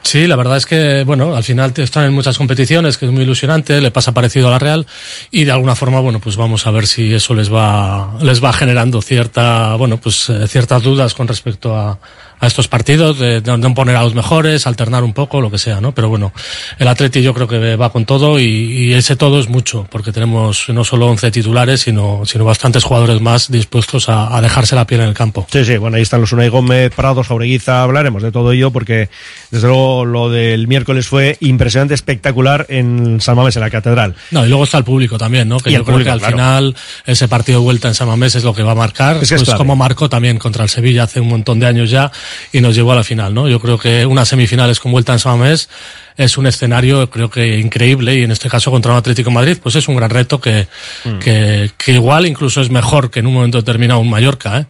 Sí, 0.03 0.27
la 0.27 0.37
verdad 0.37 0.57
es 0.57 0.67
que, 0.67 1.05
bueno, 1.05 1.37
al 1.37 1.45
final 1.45 1.73
están 1.77 2.07
en 2.07 2.13
muchas 2.13 2.37
competiciones, 2.39 2.97
que 2.97 3.07
es 3.07 3.13
muy 3.13 3.23
ilusionante, 3.23 3.81
le 3.81 3.91
pasa 3.91 4.13
parecido 4.13 4.49
a 4.49 4.53
la 4.53 4.59
Real, 4.59 4.87
y 5.31 5.45
de 5.45 5.53
alguna 5.53 5.77
forma, 5.77 6.01
bueno, 6.01 6.21
pues 6.21 6.37
vamos 6.37 6.67
a 6.67 6.71
ver 6.71 6.87
si 6.87 7.15
eso 7.15 7.35
les 7.35 7.53
va, 7.53 8.19
les 8.21 8.43
va 8.43 8.53
generando 8.53 9.03
cierta, 9.03 9.75
bueno, 9.77 9.99
pues 9.99 10.29
eh, 10.31 10.49
ciertas 10.49 10.83
dudas 10.83 11.15
con 11.15 11.29
respecto 11.29 11.77
a, 11.77 11.99
a 12.40 12.46
estos 12.46 12.68
partidos, 12.68 13.18
de, 13.18 13.40
de 13.40 13.59
no 13.59 13.74
poner 13.74 13.96
a 13.96 14.03
los 14.03 14.14
mejores, 14.14 14.66
alternar 14.66 15.05
un 15.05 15.12
poco, 15.12 15.40
lo 15.40 15.50
que 15.50 15.59
sea, 15.59 15.81
¿no? 15.81 15.92
Pero 15.92 16.09
bueno, 16.09 16.33
el 16.79 16.88
Atleti 16.88 17.22
yo 17.22 17.35
creo 17.35 17.46
que 17.46 17.76
va 17.76 17.90
con 17.92 18.07
todo 18.07 18.38
y, 18.38 18.44
y 18.44 18.92
ese 18.94 19.14
todo 19.16 19.38
es 19.40 19.48
mucho, 19.48 19.87
porque 19.90 20.11
tenemos 20.12 20.68
no 20.68 20.85
solo 20.85 21.07
11 21.09 21.31
titulares, 21.31 21.83
sino, 21.83 22.22
sino 22.24 22.44
bastantes 22.44 22.83
jugadores 22.85 23.20
más 23.20 23.50
dispuestos 23.50 24.09
a, 24.09 24.37
a 24.37 24.40
dejarse 24.40 24.74
la 24.74 24.87
piel 24.87 25.00
en 25.03 25.09
el 25.09 25.14
campo. 25.14 25.46
Sí, 25.53 25.64
sí, 25.64 25.76
bueno, 25.76 25.96
ahí 25.96 26.03
están 26.03 26.20
los 26.22 26.33
Unai 26.33 26.48
Gómez, 26.48 26.92
Prados, 26.94 27.29
Jaureguiza, 27.29 27.83
hablaremos 27.83 28.22
de 28.22 28.33
todo 28.33 28.53
ello 28.53 28.70
porque, 28.70 29.11
desde 29.50 29.66
luego, 29.68 30.05
lo 30.05 30.31
del 30.31 30.66
miércoles 30.66 31.07
fue 31.07 31.37
impresionante, 31.40 31.94
espectacular 31.94 32.66
en 32.70 33.20
San 33.20 33.37
Mamés, 33.37 33.57
en 33.57 33.61
la 33.62 33.70
catedral. 33.70 34.14
No, 34.31 34.44
y 34.46 34.48
luego 34.48 34.64
está 34.64 34.79
el 34.79 34.85
público 34.85 35.18
también, 35.18 35.48
¿no? 35.48 35.61
Que 35.61 35.70
Y 35.70 35.72
yo 35.74 35.81
el 35.81 35.85
creo 35.85 35.96
público, 35.96 36.09
que 36.09 36.12
al 36.12 36.18
claro. 36.20 36.37
final 36.37 36.76
ese 37.07 37.29
partido 37.29 37.59
de 37.61 37.64
vuelta 37.64 37.88
en 37.88 37.94
San 37.94 38.09
Mamés 38.09 38.35
es 38.35 38.44
lo 38.44 38.55
que 38.55 38.62
va 38.62 38.72
a 38.72 38.76
marcar, 38.76 39.16
Es 39.16 39.29
que 39.29 39.35
es 39.35 39.40
pues 39.40 39.44
clave. 39.44 39.59
como 39.59 39.76
marcó 39.76 40.09
también 40.09 40.38
contra 40.38 40.64
el 40.64 40.70
Sevilla 40.70 41.03
hace 41.03 41.20
un 41.20 41.29
montón 41.29 41.61
de 41.61 41.66
años 41.66 41.90
ya 41.90 42.11
y 42.53 42.61
nos 42.61 42.75
llevó 42.75 42.93
a 42.93 42.97
la 42.97 43.05
final, 43.05 43.33
¿no? 43.35 43.49
Yo 43.49 43.61
creo 43.61 43.79
que 43.79 44.05
unas 44.07 44.29
semifinales 44.29 44.81
con 44.81 44.93
vuelta 44.93 45.12
en 45.12 45.19
San 45.19 45.38
Mamés 45.38 45.69
es 46.16 46.37
un 46.37 46.47
escenario 46.47 47.09
creo 47.09 47.31
que 47.31 47.59
increíble 47.59 48.14
y 48.19 48.23
en 48.25 48.31
este 48.31 48.51
caso 48.51 48.71
contra 48.71 48.93
un 48.93 48.99
Atlético 48.99 49.31
de 49.31 49.35
Madrid 49.35 49.57
pues 49.62 49.75
es 49.77 49.88
un 49.88 49.97
gran 49.97 50.11
reto 50.11 50.40
que, 50.40 50.66
Mm. 51.05 51.19
que, 51.19 51.71
que 51.79 51.93
igual 51.93 52.27
incluso 52.27 52.61
es 52.61 52.69
mejor 52.71 53.11
que 53.11 53.21
en 53.21 53.27
un 53.27 53.33
momento 53.35 53.57
determinado 53.59 54.01
un 54.01 54.11
Mallorca, 54.11 54.59
¿eh? 54.59 54.66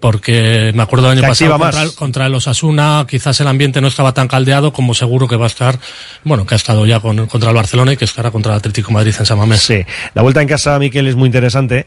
Porque 0.00 0.72
me 0.74 0.82
acuerdo 0.82 1.08
del 1.10 1.18
año 1.18 1.28
pasado 1.28 1.58
contra, 1.58 1.82
el- 1.82 1.94
contra 1.94 2.26
el 2.26 2.34
Osasuna 2.34 3.06
quizás 3.08 3.40
el 3.40 3.46
ambiente 3.48 3.80
no 3.80 3.88
estaba 3.88 4.12
tan 4.14 4.28
caldeado 4.28 4.72
como 4.72 4.94
seguro 4.94 5.28
que 5.28 5.36
va 5.36 5.44
a 5.44 5.48
estar, 5.48 5.78
bueno, 6.24 6.46
que 6.46 6.54
ha 6.54 6.56
estado 6.56 6.84
ya 6.86 7.00
con, 7.00 7.26
contra 7.26 7.50
el 7.50 7.56
Barcelona 7.56 7.92
y 7.92 7.96
que 7.96 8.04
estará 8.04 8.30
contra 8.30 8.52
el 8.52 8.58
Atlético 8.58 8.88
de 8.88 8.94
Madrid 8.94 9.14
en 9.18 9.26
San 9.26 9.38
Mamés. 9.38 9.62
Sí, 9.62 9.82
la 10.14 10.22
vuelta 10.22 10.42
en 10.42 10.48
casa, 10.48 10.78
Miquel, 10.78 11.06
es 11.08 11.16
muy 11.16 11.26
interesante. 11.26 11.86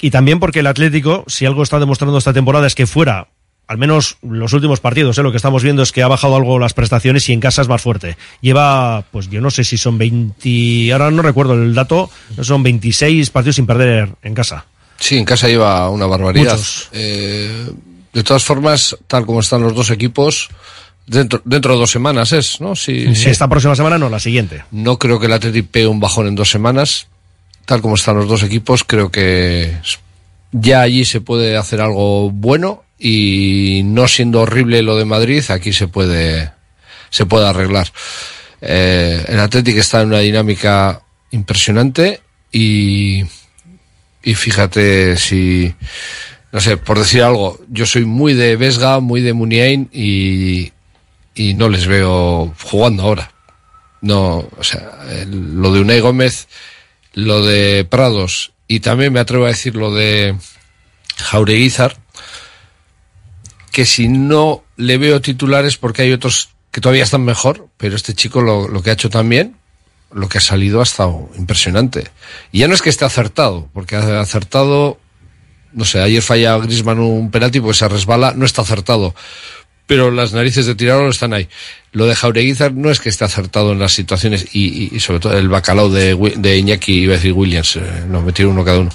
Y 0.00 0.10
también 0.10 0.38
porque 0.40 0.60
el 0.60 0.66
Atlético, 0.66 1.24
si 1.26 1.46
algo 1.46 1.62
está 1.62 1.78
demostrando 1.78 2.18
esta 2.18 2.32
temporada 2.32 2.66
es 2.66 2.74
que 2.74 2.86
fuera, 2.86 3.28
al 3.68 3.78
menos 3.78 4.18
los 4.22 4.52
últimos 4.52 4.80
partidos, 4.80 5.18
¿eh? 5.18 5.22
lo 5.22 5.30
que 5.30 5.38
estamos 5.38 5.62
viendo 5.62 5.82
es 5.82 5.90
que 5.90 6.02
ha 6.02 6.08
bajado 6.08 6.36
algo 6.36 6.58
las 6.58 6.72
prestaciones 6.72 7.28
y 7.28 7.32
en 7.32 7.40
casa 7.40 7.62
es 7.62 7.68
más 7.68 7.82
fuerte. 7.82 8.16
Lleva, 8.40 9.04
pues 9.10 9.28
yo 9.28 9.40
no 9.40 9.50
sé 9.50 9.64
si 9.64 9.76
son 9.76 9.98
20, 9.98 10.92
ahora 10.92 11.10
no 11.10 11.22
recuerdo 11.22 11.54
el 11.54 11.74
dato, 11.74 12.10
son 12.40 12.62
26 12.62 13.30
partidos 13.30 13.56
sin 13.56 13.66
perder 13.66 14.10
en 14.22 14.34
casa. 14.34 14.66
Sí, 14.98 15.18
en 15.18 15.24
casa 15.24 15.48
lleva 15.48 15.90
una 15.90 16.06
barbaridad. 16.06 16.58
Eh, 16.92 17.70
de 18.12 18.22
todas 18.22 18.44
formas, 18.44 18.96
tal 19.08 19.26
como 19.26 19.40
están 19.40 19.62
los 19.62 19.74
dos 19.74 19.90
equipos, 19.90 20.48
dentro, 21.06 21.42
dentro 21.44 21.74
de 21.74 21.80
dos 21.80 21.90
semanas 21.90 22.32
es, 22.32 22.60
¿no? 22.60 22.76
Sí. 22.76 23.04
Esta 23.08 23.48
próxima 23.48 23.74
semana 23.74 23.98
no, 23.98 24.08
la 24.08 24.20
siguiente. 24.20 24.64
No 24.70 24.98
creo 24.98 25.18
que 25.18 25.26
el 25.26 25.32
Athletic 25.32 25.66
pegue 25.68 25.86
un 25.88 26.00
bajón 26.00 26.28
en 26.28 26.34
dos 26.34 26.50
semanas. 26.50 27.08
Tal 27.66 27.82
como 27.82 27.96
están 27.96 28.16
los 28.16 28.28
dos 28.28 28.44
equipos, 28.44 28.84
creo 28.84 29.10
que 29.10 29.76
ya 30.52 30.82
allí 30.82 31.04
se 31.04 31.20
puede 31.20 31.56
hacer 31.56 31.80
algo 31.80 32.30
bueno 32.30 32.84
y 32.98 33.82
no 33.84 34.08
siendo 34.08 34.40
horrible 34.40 34.82
lo 34.82 34.96
de 34.96 35.04
Madrid, 35.04 35.44
aquí 35.48 35.72
se 35.72 35.88
puede, 35.88 36.52
se 37.10 37.26
puede 37.26 37.46
arreglar. 37.46 37.92
Eh, 38.60 39.24
el 39.28 39.40
Athletic 39.40 39.76
está 39.76 40.00
en 40.00 40.08
una 40.08 40.20
dinámica 40.20 41.02
impresionante 41.30 42.20
y, 42.50 43.24
y 44.22 44.34
fíjate 44.34 45.16
si, 45.16 45.74
no 46.52 46.60
sé, 46.60 46.76
por 46.76 46.98
decir 46.98 47.22
algo, 47.22 47.60
yo 47.68 47.86
soy 47.86 48.04
muy 48.04 48.34
de 48.34 48.56
Vesga, 48.56 49.00
muy 49.00 49.20
de 49.20 49.34
Muniain 49.34 49.90
y, 49.92 50.72
y 51.34 51.54
no 51.54 51.68
les 51.68 51.86
veo 51.86 52.54
jugando 52.62 53.02
ahora. 53.02 53.32
No, 54.00 54.48
o 54.56 54.64
sea, 54.64 55.04
lo 55.26 55.72
de 55.72 55.80
Unai 55.80 56.00
Gómez, 56.00 56.48
lo 57.12 57.44
de 57.44 57.84
Prados 57.84 58.52
y 58.68 58.80
también 58.80 59.12
me 59.12 59.20
atrevo 59.20 59.44
a 59.44 59.48
decir 59.48 59.76
lo 59.76 59.94
de 59.94 60.36
Jaureguizar, 61.16 61.96
que 63.76 63.84
si 63.84 64.08
no 64.08 64.64
le 64.78 64.96
veo 64.96 65.20
titulares 65.20 65.76
porque 65.76 66.00
hay 66.00 66.10
otros 66.12 66.48
que 66.70 66.80
todavía 66.80 67.02
están 67.04 67.26
mejor, 67.26 67.68
pero 67.76 67.94
este 67.94 68.14
chico 68.14 68.40
lo, 68.40 68.68
lo 68.68 68.82
que 68.82 68.88
ha 68.88 68.94
hecho 68.94 69.10
también, 69.10 69.56
lo 70.12 70.30
que 70.30 70.38
ha 70.38 70.40
salido 70.40 70.80
ha 70.80 70.82
estado 70.84 71.28
impresionante. 71.36 72.04
Y 72.52 72.60
ya 72.60 72.68
no 72.68 72.74
es 72.74 72.80
que 72.80 72.88
esté 72.88 73.04
acertado, 73.04 73.68
porque 73.74 73.96
ha 73.96 74.18
acertado, 74.20 74.98
no 75.74 75.84
sé, 75.84 76.00
ayer 76.00 76.22
falla 76.22 76.56
Grisman 76.56 76.98
un 77.00 77.30
penalti 77.30 77.60
porque 77.60 77.76
se 77.76 77.86
resbala, 77.86 78.32
no 78.34 78.46
está 78.46 78.62
acertado. 78.62 79.14
Pero 79.86 80.10
las 80.10 80.32
narices 80.32 80.64
de 80.64 80.74
tirarlo 80.74 81.10
están 81.10 81.34
ahí. 81.34 81.46
Lo 81.92 82.06
de 82.06 82.14
Jaureguizar 82.16 82.72
no 82.72 82.90
es 82.90 82.98
que 82.98 83.10
esté 83.10 83.24
acertado 83.26 83.72
en 83.72 83.78
las 83.78 83.92
situaciones 83.92 84.46
y, 84.54 84.68
y- 84.84 84.90
y 84.96 85.00
sobre 85.00 85.20
todo 85.20 85.36
el 85.36 85.50
bacalao 85.50 85.90
de, 85.90 86.14
de 86.38 86.56
Iñaki, 86.56 86.94
iba 87.02 87.12
a 87.12 87.16
decir 87.16 87.32
Williams, 87.34 87.76
eh, 87.76 88.04
no, 88.08 88.22
metieron 88.22 88.54
uno 88.54 88.64
cada 88.64 88.78
uno. 88.80 88.90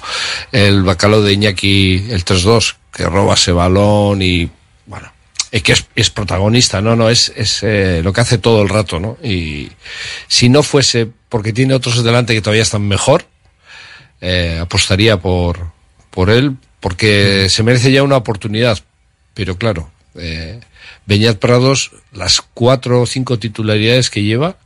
El 0.52 0.82
bacalao 0.82 1.22
de 1.22 1.34
Iñaki, 1.34 2.08
el 2.10 2.26
3-2, 2.26 2.76
que 2.92 3.06
roba 3.06 3.36
ese 3.36 3.52
balón 3.52 4.24
y, 4.24 4.50
bueno, 4.92 5.10
es 5.52 5.64
que 5.64 5.74
es, 5.96 6.10
protagonista, 6.10 6.82
no, 6.82 6.98
no, 6.98 7.10
es, 7.10 7.32
es 7.36 7.64
eh, 7.64 8.02
lo 8.04 8.12
que 8.12 8.20
hace 8.20 8.38
todo 8.38 8.62
el 8.62 8.68
rato, 8.68 9.00
¿no? 9.00 9.18
Y 9.24 9.72
si 10.28 10.50
no 10.50 10.64
fuese 10.64 11.08
porque 11.30 11.54
tiene 11.54 11.74
otros 11.74 12.04
delante 12.04 12.34
que 12.34 12.42
todavía 12.42 12.64
están 12.64 12.86
mejor, 12.86 13.26
eh, 14.20 14.60
apostaría 14.62 15.16
por, 15.16 15.72
por 16.10 16.30
él, 16.30 16.58
porque 16.82 17.48
se 17.50 17.64
merece 17.64 17.92
ya 17.92 18.04
una 18.04 18.18
oportunidad. 18.18 18.80
Pero 19.34 19.58
claro, 19.58 19.90
eh, 20.16 20.60
Prados, 21.40 21.92
las 22.12 22.42
cuatro 22.42 23.02
o 23.02 23.06
cinco 23.06 23.40
titularidades 23.40 24.10
que 24.10 24.24
lleva, 24.24 24.58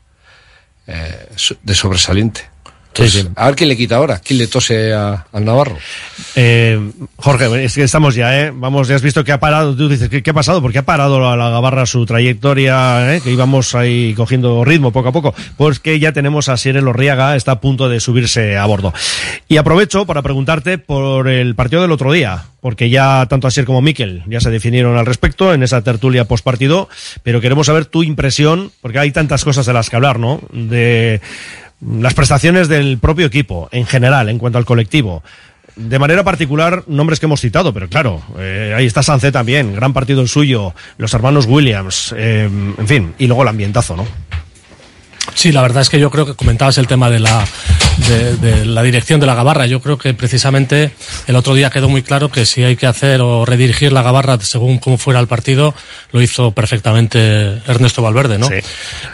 eh, 0.88 1.30
de 1.62 1.76
sobresaliente. 1.76 2.55
Entonces, 2.98 3.28
A 3.36 3.48
ver 3.48 3.56
quién 3.56 3.70
le 3.70 3.76
quita 3.78 3.98
ahora, 3.98 4.20
quién 4.24 4.40
le 4.40 4.48
tose 4.48 4.94
a- 4.94 5.26
al 5.34 5.44
Navarro. 5.44 5.78
Eh, 6.36 6.80
Jorge, 7.18 7.64
es 7.66 7.76
que 7.76 7.84
estamos 7.84 8.16
ya, 8.16 8.40
¿eh? 8.42 8.52
Vamos, 8.56 8.88
ya 8.88 8.96
has 8.96 9.02
visto 9.02 9.24
que 9.24 9.32
ha 9.34 9.40
parado, 9.40 9.76
tú 9.76 9.90
dices, 9.90 10.08
¿qué, 10.10 10.24
qué 10.24 10.30
ha 10.30 10.34
pasado? 10.34 10.62
Porque 10.62 10.78
ha 10.80 10.86
parado 10.86 11.20
la, 11.20 11.36
la 11.36 11.50
Gabarra 11.50 11.86
su 11.86 12.06
trayectoria, 12.06 13.16
¿eh? 13.16 13.22
que 13.22 13.32
íbamos 13.32 13.76
ahí 13.76 14.14
cogiendo 14.16 14.64
ritmo 14.64 14.92
poco 14.92 15.10
a 15.10 15.12
poco. 15.12 15.36
Pues 15.58 15.80
que 15.80 16.00
ya 16.00 16.14
tenemos 16.14 16.48
a 16.50 16.58
Sierra 16.58 16.82
Lorriaga, 16.82 17.36
está 17.36 17.52
a 17.54 17.60
punto 17.62 17.90
de 17.90 18.00
subirse 18.00 18.58
a 18.58 18.66
bordo. 18.66 18.94
Y 19.48 19.58
aprovecho 19.58 20.06
para 20.06 20.22
preguntarte 20.22 20.78
por 20.78 21.28
el 21.28 21.56
partido 21.56 21.82
del 21.82 21.92
otro 21.92 22.12
día, 22.12 22.46
porque 22.62 22.90
ya 22.90 23.26
tanto 23.30 23.48
Asier 23.48 23.66
como 23.66 23.82
Miquel 23.82 24.24
ya 24.28 24.40
se 24.40 24.50
definieron 24.52 24.98
al 24.98 25.06
respecto 25.06 25.54
en 25.54 25.64
esa 25.64 25.82
tertulia 25.84 26.26
postpartido, 26.26 26.90
pero 27.24 27.42
queremos 27.42 27.68
saber 27.68 27.86
tu 27.86 28.04
impresión, 28.04 28.72
porque 28.82 29.00
hay 29.00 29.12
tantas 29.12 29.44
cosas 29.44 29.66
de 29.66 29.74
las 29.74 29.90
que 29.90 29.96
hablar, 29.98 30.18
¿no? 30.20 30.40
De 30.52 31.22
las 32.00 32.14
prestaciones 32.14 32.68
del 32.68 32.98
propio 32.98 33.26
equipo, 33.26 33.70
en 33.72 33.86
general, 33.86 34.30
en 34.30 34.38
cuanto 34.38 34.58
al 34.58 34.66
colectivo. 34.66 35.24
De 35.76 36.00
manera 36.00 36.24
particular, 36.24 36.84
nombres 36.88 37.20
que 37.20 37.26
hemos 37.26 37.42
citado, 37.42 37.74
pero 37.74 37.90
claro, 37.90 38.22
eh, 38.40 38.74
ahí 38.76 38.86
está 38.86 39.04
Sancé 39.04 39.32
también, 39.32 39.76
gran 39.76 39.94
partido 39.94 40.22
el 40.22 40.30
suyo, 40.30 40.74
los 40.98 41.14
hermanos 41.14 41.48
Williams, 41.48 42.16
eh, 42.18 42.50
en 42.78 42.88
fin, 42.88 43.14
y 43.18 43.28
luego 43.28 43.44
el 43.44 43.50
ambientazo, 43.50 43.98
¿no? 43.98 44.08
Sí, 45.34 45.52
la 45.52 45.62
verdad 45.62 45.82
es 45.82 45.90
que 45.90 46.00
yo 46.00 46.10
creo 46.12 46.26
que 46.26 46.34
comentabas 46.34 46.78
el 46.78 46.88
tema 46.88 47.10
de 47.10 47.20
la, 47.20 47.46
de, 48.08 48.36
de 48.38 48.66
la 48.66 48.84
dirección 48.84 49.20
de 49.20 49.26
la 49.26 49.36
gabarra. 49.36 49.66
Yo 49.68 49.82
creo 49.82 49.98
que 49.98 50.14
precisamente 50.14 50.92
el 51.28 51.36
otro 51.36 51.54
día 51.56 51.70
quedó 51.70 51.90
muy 51.90 52.04
claro 52.04 52.30
que 52.32 52.46
si 52.46 52.64
hay 52.64 52.76
que 52.76 52.88
hacer 52.88 53.22
o 53.22 53.46
redirigir 53.46 53.92
la 53.94 54.02
gabarra 54.02 54.40
según 54.42 54.80
cómo 54.80 54.98
fuera 54.98 55.20
el 55.20 55.28
partido, 55.28 55.74
lo 56.12 56.22
hizo 56.22 56.52
perfectamente 56.52 57.62
Ernesto 57.68 58.02
Valverde, 58.02 58.38
¿no? 58.38 58.50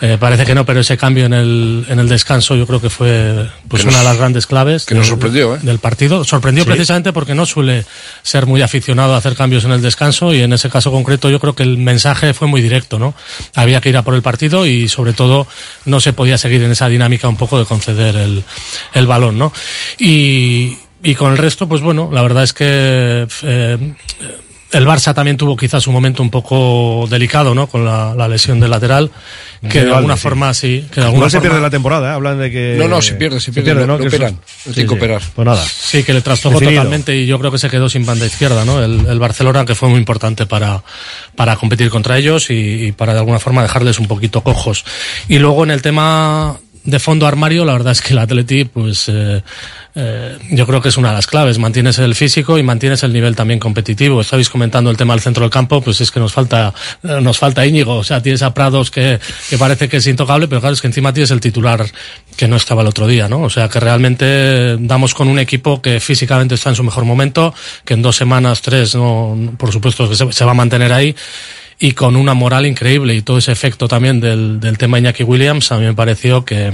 Eh, 0.02 0.18
parece 0.20 0.46
que 0.46 0.56
no, 0.56 0.66
pero 0.66 0.80
ese 0.82 0.98
cambio 0.98 1.26
en 1.26 1.34
el, 1.34 1.86
en 1.90 2.00
el 2.00 2.10
descanso 2.10 2.56
yo 2.56 2.66
creo 2.68 2.82
que 2.82 2.90
fue 2.90 3.48
pues 3.68 3.84
Que 3.84 3.88
una 3.90 3.98
nos- 3.98 4.04
de 4.06 4.10
las 4.10 4.18
grandes 4.18 4.48
claves 4.48 4.86
que 4.86 4.96
nos 4.96 5.08
sorprendió, 5.08 5.56
¿eh? 5.56 5.60
del 5.62 5.80
partido. 5.80 6.24
Sorprendió 6.24 6.64
Sí. 6.64 6.70
precisamente 6.70 7.14
porque 7.14 7.36
no 7.36 7.46
suele 7.46 7.86
ser 8.24 8.46
muy 8.46 8.62
aficionado 8.62 9.14
a 9.14 9.18
hacer 9.18 9.36
cambios 9.36 9.64
en 9.66 9.72
el 9.72 9.82
descanso 9.82 10.34
y 10.34 10.42
en 10.42 10.54
ese 10.54 10.70
caso 10.70 10.92
concreto 10.92 11.30
yo 11.30 11.40
creo 11.40 11.56
que 11.56 11.64
el 11.64 11.78
mensaje 11.78 12.34
fue 12.34 12.48
muy 12.48 12.62
directo, 12.62 13.00
¿no? 13.00 13.14
Había 13.56 13.80
que 13.82 13.90
ir 13.90 13.98
a 13.98 14.02
por 14.02 14.16
el 14.16 14.22
partido 14.22 14.66
y 14.66 14.90
sobre 14.90 15.14
todo 15.14 15.48
no 15.86 16.00
se 16.02 16.14
podía 16.14 16.38
seguir 16.38 16.64
en 16.64 16.72
esa 16.72 16.88
dinámica 16.90 17.28
un 17.28 17.38
poco 17.38 17.60
de 17.60 17.66
conceder 17.66 18.16
el, 18.16 18.44
el 18.94 19.08
balón, 19.08 19.38
¿no? 19.38 19.52
Y, 20.00 20.78
y 21.04 21.16
con 21.16 21.32
el 21.32 21.38
resto, 21.38 21.68
pues 21.68 21.82
bueno, 21.82 22.10
la 22.12 22.22
verdad 22.22 22.44
es 22.44 22.54
que 22.54 23.28
eh, 23.44 23.78
el 24.74 24.86
Barça 24.88 25.14
también 25.14 25.36
tuvo 25.36 25.58
quizás 25.58 25.86
un 25.88 25.94
momento 25.94 26.24
un 26.24 26.30
poco 26.30 27.06
delicado, 27.10 27.54
¿no? 27.54 27.68
Con 27.68 27.84
la, 27.84 28.16
la 28.16 28.28
lesión 28.30 28.58
del 28.62 28.70
lateral, 28.72 29.12
que 29.70 29.80
De 29.80 29.86
de 29.88 29.94
alguna 29.94 30.16
sí. 30.16 30.22
forma 30.22 30.54
sí, 30.54 30.86
que 30.90 31.02
de 31.02 31.08
alguna 31.08 31.18
Igual 31.18 31.32
se 31.32 31.38
forma- 31.38 31.50
pierde 31.50 31.62
la 31.62 31.70
temporada, 31.70 32.12
¿eh? 32.12 32.14
hablan 32.14 32.40
de 32.40 32.52
que... 32.52 32.76
No, 32.80 32.88
no, 32.88 33.02
se 33.02 33.16
pierde, 33.16 33.42
se 33.42 33.52
pierde, 33.52 33.74
lo- 33.74 33.86
lo 33.86 33.98
Que 34.00 34.08
operan, 34.08 34.40
lo 34.66 34.72
tienen 34.74 34.88
que 34.88 34.94
operar. 34.96 35.22
Pues 35.36 35.46
nada. 35.46 35.62
Sí, 35.66 36.04
que 36.04 36.14
le 36.14 36.22
trastocó 36.22 36.62
totalmente 36.62 37.16
y 37.18 37.26
yo 37.26 37.38
creo 37.38 37.52
que 37.52 37.58
se 37.58 37.70
quedó 37.70 37.90
sin 37.90 38.06
banda 38.06 38.26
izquierda, 38.26 38.64
¿no? 38.64 38.82
El, 38.82 39.06
el 39.08 39.20
Barcelona, 39.20 39.66
que 39.66 39.76
fue 39.76 39.90
muy 39.90 40.00
importante 40.00 40.46
para, 40.46 40.82
para 41.36 41.58
competir 41.58 41.90
contra 41.90 42.18
ellos 42.18 42.50
y, 42.50 42.54
y 42.86 42.92
para 42.94 43.12
de 43.14 43.20
alguna 43.20 43.40
forma 43.40 43.62
dejarles 43.64 44.00
un 44.00 44.08
poquito 44.08 44.42
cojos. 44.42 44.86
Y 45.28 45.40
luego 45.40 45.66
en 45.66 45.72
el 45.72 45.82
tema 45.82 46.58
de 46.84 47.00
fondo 47.00 47.28
armario, 47.28 47.64
la 47.64 47.74
verdad 47.74 47.92
es 47.92 48.02
que 48.02 48.14
el 48.14 48.20
Atleti, 48.20 48.66
pues 48.66 49.08
eh, 49.08 49.44
eh, 49.94 50.38
yo 50.50 50.66
creo 50.66 50.82
que 50.82 50.90
es 50.90 50.98
una 50.98 51.10
de 51.10 51.16
las 51.16 51.28
claves. 51.28 51.60
Mantienes 51.60 52.00
el 52.00 52.16
físico 52.16 52.58
y 52.58 52.64
mantienes 52.64 53.04
el 53.04 53.14
nivel 53.14 53.36
también 53.36 53.60
competitivo. 53.60 54.22
Estabais 54.22 54.50
comentando 54.50 54.90
el 54.90 54.98
tema 54.98 55.14
del 55.14 55.22
centro 55.22 55.44
del 55.44 55.52
campo, 55.52 55.82
pues 55.82 56.02
es 56.02 56.10
que 56.10 56.20
nos 56.20 56.34
falta, 56.34 56.74
eh, 57.04 57.20
nos 57.22 57.38
falta 57.38 57.66
Íñigo. 57.66 57.98
O 57.98 58.04
sea, 58.04 58.22
tienes 58.22 58.42
a 58.42 58.54
Prados 58.54 58.90
que, 58.90 59.20
que 59.50 59.58
parece 59.58 59.90
que 59.90 59.98
es 59.98 60.08
intocable, 60.08 60.48
pero 60.48 60.62
claro, 60.62 60.74
es 60.74 60.82
que 60.82 60.88
encima 60.88 61.14
tienes 61.14 61.30
el 61.32 61.40
titular 61.40 61.86
que 62.36 62.48
no 62.48 62.56
estaba 62.56 62.82
el 62.82 62.88
otro 62.88 63.06
día, 63.06 63.30
¿no? 63.30 63.42
O 63.42 63.50
sea, 63.50 63.70
que 63.70 63.80
realmente 63.80 64.78
damos 64.80 65.14
con 65.14 65.28
un 65.28 65.38
equipo 65.38 65.82
que 65.82 66.00
físicamente 66.00 66.56
está 66.56 66.70
en 66.70 66.76
su 66.76 66.84
mejor 66.84 67.06
momento, 67.06 67.54
que 67.86 67.94
en 67.94 68.02
dos 68.02 68.16
semanas, 68.16 68.62
tres, 68.62 68.96
no, 68.96 69.54
por 69.58 69.72
supuesto 69.72 70.10
que 70.10 70.16
se 70.16 70.46
va 70.46 70.52
a 70.52 70.56
mantener 70.56 70.94
ahí 70.94 71.16
y 71.84 71.94
con 71.94 72.16
una 72.16 72.36
moral 72.36 72.68
increíble 72.68 73.16
y 73.16 73.24
todo 73.24 73.40
ese 73.40 73.52
efecto 73.52 73.88
también 73.88 74.20
del, 74.20 74.60
del 74.60 74.78
tema 74.78 75.00
Iñaki 75.00 75.24
Williams, 75.24 75.72
a 75.72 75.80
mí 75.80 75.86
me 75.86 75.96
pareció 75.96 76.46
que, 76.46 76.72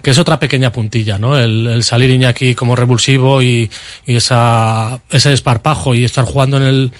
que 0.00 0.10
es 0.10 0.18
otra 0.18 0.38
pequeña 0.38 0.70
puntilla, 0.70 1.18
¿no? 1.18 1.36
El, 1.36 1.66
el 1.66 1.82
salir 1.82 2.10
Iñaki 2.10 2.54
como 2.54 2.76
revulsivo 2.76 3.42
y, 3.42 3.68
y 4.06 4.14
esa, 4.14 5.00
ese 5.10 5.30
desparpajo 5.30 5.96
y 5.96 6.04
estar 6.04 6.24
jugando 6.24 6.58
en 6.58 6.62
el, 6.62 6.92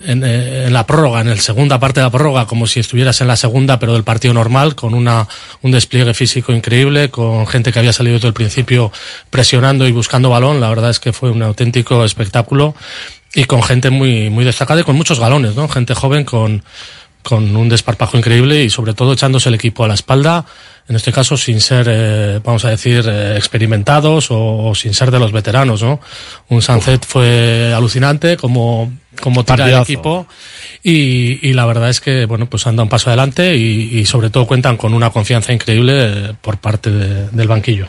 en, 0.00 0.24
eh, 0.24 0.64
en 0.64 0.72
la 0.72 0.86
prórroga, 0.86 1.20
en 1.20 1.28
la 1.28 1.36
segunda 1.36 1.78
parte 1.78 2.00
de 2.00 2.06
la 2.06 2.10
prórroga, 2.10 2.46
como 2.46 2.66
si 2.66 2.80
estuvieras 2.80 3.20
en 3.20 3.28
la 3.28 3.36
segunda, 3.36 3.78
pero 3.78 3.92
del 3.92 4.02
partido 4.02 4.32
normal, 4.32 4.74
con 4.74 4.94
una, 4.94 5.28
un 5.60 5.72
despliegue 5.72 6.14
físico 6.14 6.54
increíble, 6.54 7.10
con 7.10 7.46
gente 7.46 7.70
que 7.70 7.80
había 7.80 7.92
salido 7.92 8.14
desde 8.14 8.28
el 8.28 8.34
principio 8.34 8.90
presionando 9.28 9.86
y 9.86 9.92
buscando 9.92 10.30
balón. 10.30 10.58
La 10.58 10.70
verdad 10.70 10.88
es 10.88 11.00
que 11.00 11.12
fue 11.12 11.30
un 11.30 11.42
auténtico 11.42 12.02
espectáculo 12.02 12.74
y 13.34 13.44
con 13.44 13.62
gente 13.62 13.90
muy, 13.90 14.30
muy 14.30 14.44
destacada 14.44 14.80
y 14.80 14.84
con 14.84 14.96
muchos 14.96 15.18
galones, 15.20 15.54
¿no? 15.56 15.68
Gente 15.68 15.94
joven 15.94 16.24
con, 16.24 16.62
con 17.22 17.56
un 17.56 17.68
desparpajo 17.68 18.16
increíble 18.16 18.62
y 18.62 18.70
sobre 18.70 18.94
todo 18.94 19.12
echándose 19.14 19.48
el 19.48 19.54
equipo 19.56 19.84
a 19.84 19.88
la 19.88 19.94
espalda, 19.94 20.44
en 20.88 20.96
este 20.96 21.12
caso 21.12 21.36
sin 21.36 21.60
ser, 21.60 21.86
eh, 21.88 22.40
vamos 22.44 22.64
a 22.64 22.70
decir, 22.70 23.04
eh, 23.08 23.34
experimentados 23.36 24.30
o, 24.30 24.68
o 24.68 24.74
sin 24.74 24.92
ser 24.94 25.10
de 25.10 25.18
los 25.18 25.32
veteranos, 25.32 25.82
¿no? 25.82 26.00
Un 26.50 26.60
Sunset 26.62 27.04
fue 27.06 27.72
alucinante 27.74 28.36
como, 28.36 28.92
como 29.20 29.44
tira 29.44 29.64
el 29.64 29.70
equipo 29.82 30.26
y, 30.82 31.48
y 31.48 31.54
la 31.54 31.64
verdad 31.66 31.88
es 31.88 32.00
que, 32.00 32.26
bueno, 32.26 32.46
pues 32.50 32.66
han 32.66 32.76
dado 32.76 32.84
un 32.84 32.88
paso 32.90 33.08
adelante 33.08 33.56
y, 33.56 33.98
y 33.98 34.04
sobre 34.04 34.28
todo 34.30 34.46
cuentan 34.46 34.76
con 34.76 34.92
una 34.92 35.08
confianza 35.10 35.52
increíble 35.52 35.92
eh, 35.96 36.32
por 36.40 36.58
parte 36.58 36.90
de- 36.90 37.28
del 37.30 37.48
banquillo. 37.48 37.88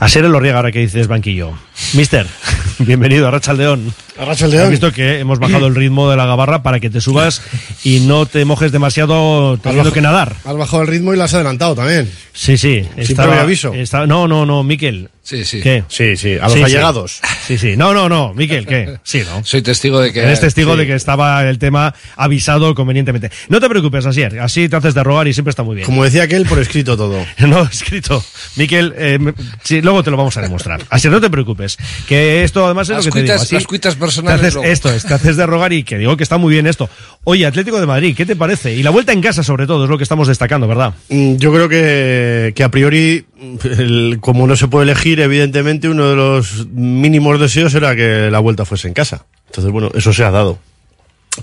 A 0.00 0.08
ser 0.08 0.24
el 0.24 0.32
Lorriega 0.32 0.56
ahora 0.56 0.72
que 0.72 0.80
dices 0.80 1.06
banquillo. 1.08 1.52
Mister, 1.94 2.26
bienvenido 2.78 3.26
a 3.28 3.30
Rachaldeón. 3.30 3.92
A 4.16 4.24
Rachaldeón. 4.24 4.64
Has 4.64 4.70
visto 4.70 4.92
que 4.92 5.18
hemos 5.18 5.40
bajado 5.40 5.66
el 5.66 5.74
ritmo 5.74 6.08
de 6.08 6.16
la 6.16 6.24
gabarra 6.24 6.62
para 6.62 6.78
que 6.78 6.88
te 6.88 7.00
subas 7.00 7.42
y 7.82 7.98
no 8.00 8.26
te 8.26 8.44
mojes 8.44 8.70
demasiado 8.70 9.58
teniendo 9.58 9.84
bajo- 9.90 9.94
que 9.94 10.00
nadar. 10.00 10.36
Has 10.44 10.56
bajado 10.56 10.82
el 10.82 10.88
ritmo 10.88 11.12
y 11.12 11.16
lo 11.16 11.24
has 11.24 11.34
adelantado 11.34 11.74
también. 11.74 12.08
Sí, 12.32 12.56
sí. 12.56 12.84
Sin 13.02 13.16
previo 13.16 13.40
aviso. 13.40 13.74
estaba- 13.74 14.06
no, 14.06 14.28
no, 14.28 14.46
no, 14.46 14.62
Miquel. 14.62 15.10
Sí, 15.24 15.44
sí. 15.44 15.62
¿Qué? 15.62 15.84
Sí, 15.88 16.16
sí, 16.18 16.34
a 16.34 16.44
los 16.44 16.52
Sí, 16.52 16.62
allegados. 16.62 17.20
Sí, 17.46 17.56
sí. 17.58 17.76
No, 17.78 17.94
no, 17.94 18.08
no, 18.10 18.34
Miquel, 18.34 18.66
¿qué? 18.66 18.98
Sí, 19.02 19.22
¿no? 19.26 19.42
Soy 19.44 19.62
testigo 19.62 19.98
de 20.00 20.12
que. 20.12 20.20
Eres 20.20 20.40
testigo 20.40 20.72
sí. 20.74 20.80
de 20.80 20.86
que 20.86 20.94
estaba 20.94 21.42
el 21.48 21.58
tema 21.58 21.94
avisado 22.16 22.74
convenientemente. 22.74 23.30
No 23.48 23.58
te 23.58 23.68
preocupes, 23.68 24.04
Asier. 24.06 24.38
Así 24.40 24.68
te 24.68 24.76
haces 24.76 24.94
de 24.94 25.02
rogar 25.02 25.26
y 25.26 25.32
siempre 25.32 25.50
está 25.50 25.62
muy 25.62 25.76
bien. 25.76 25.86
Como 25.86 26.04
decía 26.04 26.24
aquel, 26.24 26.44
por 26.46 26.58
escrito 26.60 26.96
todo. 26.96 27.24
No, 27.38 27.62
escrito. 27.62 28.22
Miquel, 28.56 28.94
eh, 28.96 29.18
sí, 29.62 29.80
luego 29.80 30.02
te 30.04 30.10
lo 30.10 30.16
vamos 30.18 30.36
a 30.36 30.42
demostrar. 30.42 30.82
Así 30.90 31.08
no 31.08 31.20
te 31.20 31.30
preocupes. 31.30 31.63
Que 32.08 32.44
esto 32.44 32.64
además 32.64 32.88
es 32.88 32.96
Las 32.96 33.06
lo 33.06 33.12
que 33.12 33.18
te 33.18 33.22
digo. 33.24 33.34
cuitas- 33.34 33.42
así 33.46 33.54
las 33.54 33.66
cuitas 33.66 33.94
te 33.94 34.00
personales 34.00 34.40
haces 34.40 34.54
luego. 34.54 34.68
esto 34.70 34.90
es, 34.92 35.04
te 35.04 35.14
haces 35.14 35.36
de 35.36 35.46
rogar 35.46 35.72
y 35.72 35.82
que 35.84 35.98
digo 35.98 36.16
que 36.16 36.22
está 36.22 36.36
muy 36.38 36.52
bien 36.52 36.66
esto. 36.66 36.88
Oye, 37.24 37.46
Atlético 37.46 37.80
de 37.80 37.86
Madrid, 37.86 38.14
¿qué 38.16 38.26
te 38.26 38.36
parece? 38.36 38.74
Y 38.74 38.82
la 38.82 38.90
vuelta 38.90 39.12
en 39.12 39.20
casa 39.22 39.42
sobre 39.42 39.66
todo 39.66 39.84
es 39.84 39.90
lo 39.90 39.96
que 39.96 40.02
estamos 40.04 40.28
destacando, 40.28 40.68
¿verdad? 40.68 40.94
Mm, 41.08 41.36
Yo 41.36 41.52
creo 41.52 41.68
que, 41.68 42.52
que 42.54 42.62
a 42.64 42.68
priori, 42.70 43.24
el- 43.64 44.18
como 44.20 44.46
no 44.46 44.56
se 44.56 44.68
puede 44.68 44.84
elegir, 44.90 45.20
evidentemente 45.20 45.88
uno 45.88 46.08
de 46.10 46.16
los 46.16 46.66
mínimos 46.68 47.40
deseos 47.40 47.74
era 47.74 47.94
que 47.96 48.28
la 48.30 48.38
vuelta 48.40 48.64
fuese 48.64 48.88
en 48.88 48.94
casa. 48.94 49.24
Entonces, 49.46 49.72
bueno, 49.72 49.90
eso 49.94 50.12
se 50.12 50.24
ha 50.24 50.30
dado. 50.30 50.58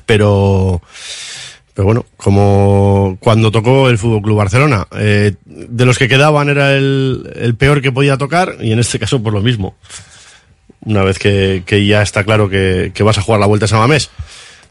Pero, 0.05 0.81
pero 1.73 1.85
bueno, 1.85 2.05
como 2.17 3.17
cuando 3.19 3.51
tocó 3.51 3.89
el 3.89 3.97
Fútbol 3.97 4.21
Club 4.21 4.37
Barcelona, 4.37 4.87
eh, 4.97 5.33
de 5.45 5.85
los 5.85 5.97
que 5.97 6.07
quedaban 6.07 6.49
era 6.49 6.75
el, 6.75 7.29
el 7.35 7.55
peor 7.55 7.81
que 7.81 7.91
podía 7.91 8.17
tocar 8.17 8.55
y 8.61 8.71
en 8.71 8.79
este 8.79 8.99
caso 8.99 9.21
por 9.21 9.33
lo 9.33 9.41
mismo. 9.41 9.75
Una 10.83 11.03
vez 11.03 11.19
que, 11.19 11.63
que 11.65 11.85
ya 11.85 12.01
está 12.01 12.23
claro 12.23 12.49
que, 12.49 12.91
que 12.93 13.03
vas 13.03 13.17
a 13.17 13.21
jugar 13.21 13.39
la 13.39 13.45
vuelta 13.45 13.65
a 13.65 13.67
San 13.67 13.79
Mamés. 13.79 14.09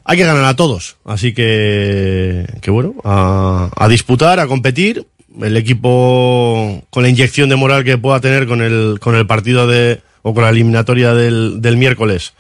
Hay 0.05 0.17
que 0.17 0.25
ganar 0.25 0.45
a 0.45 0.57
todos, 0.57 0.97
así 1.05 1.33
que, 1.33 2.47
que 2.61 2.71
bueno, 2.71 2.95
a, 3.05 3.71
a 3.77 3.89
disputar, 3.89 4.41
a 4.41 4.47
competir. 4.47 5.07
El 5.41 5.57
equipo 5.57 6.83
con 6.91 7.05
la 7.05 7.09
inyección 7.09 7.49
de 7.49 7.55
moral 7.55 7.85
que 7.85 7.97
pueda 7.97 8.21
tener 8.21 8.49
con 8.49 8.61
el, 8.63 8.99
con 9.01 9.15
el 9.15 9.27
partido 9.29 9.69
de, 9.69 10.01
o 10.23 10.35
con 10.35 10.43
la 10.43 10.51
eliminatoria 10.51 11.15
del, 11.15 11.63
del 11.63 11.77
miércoles, 11.77 12.33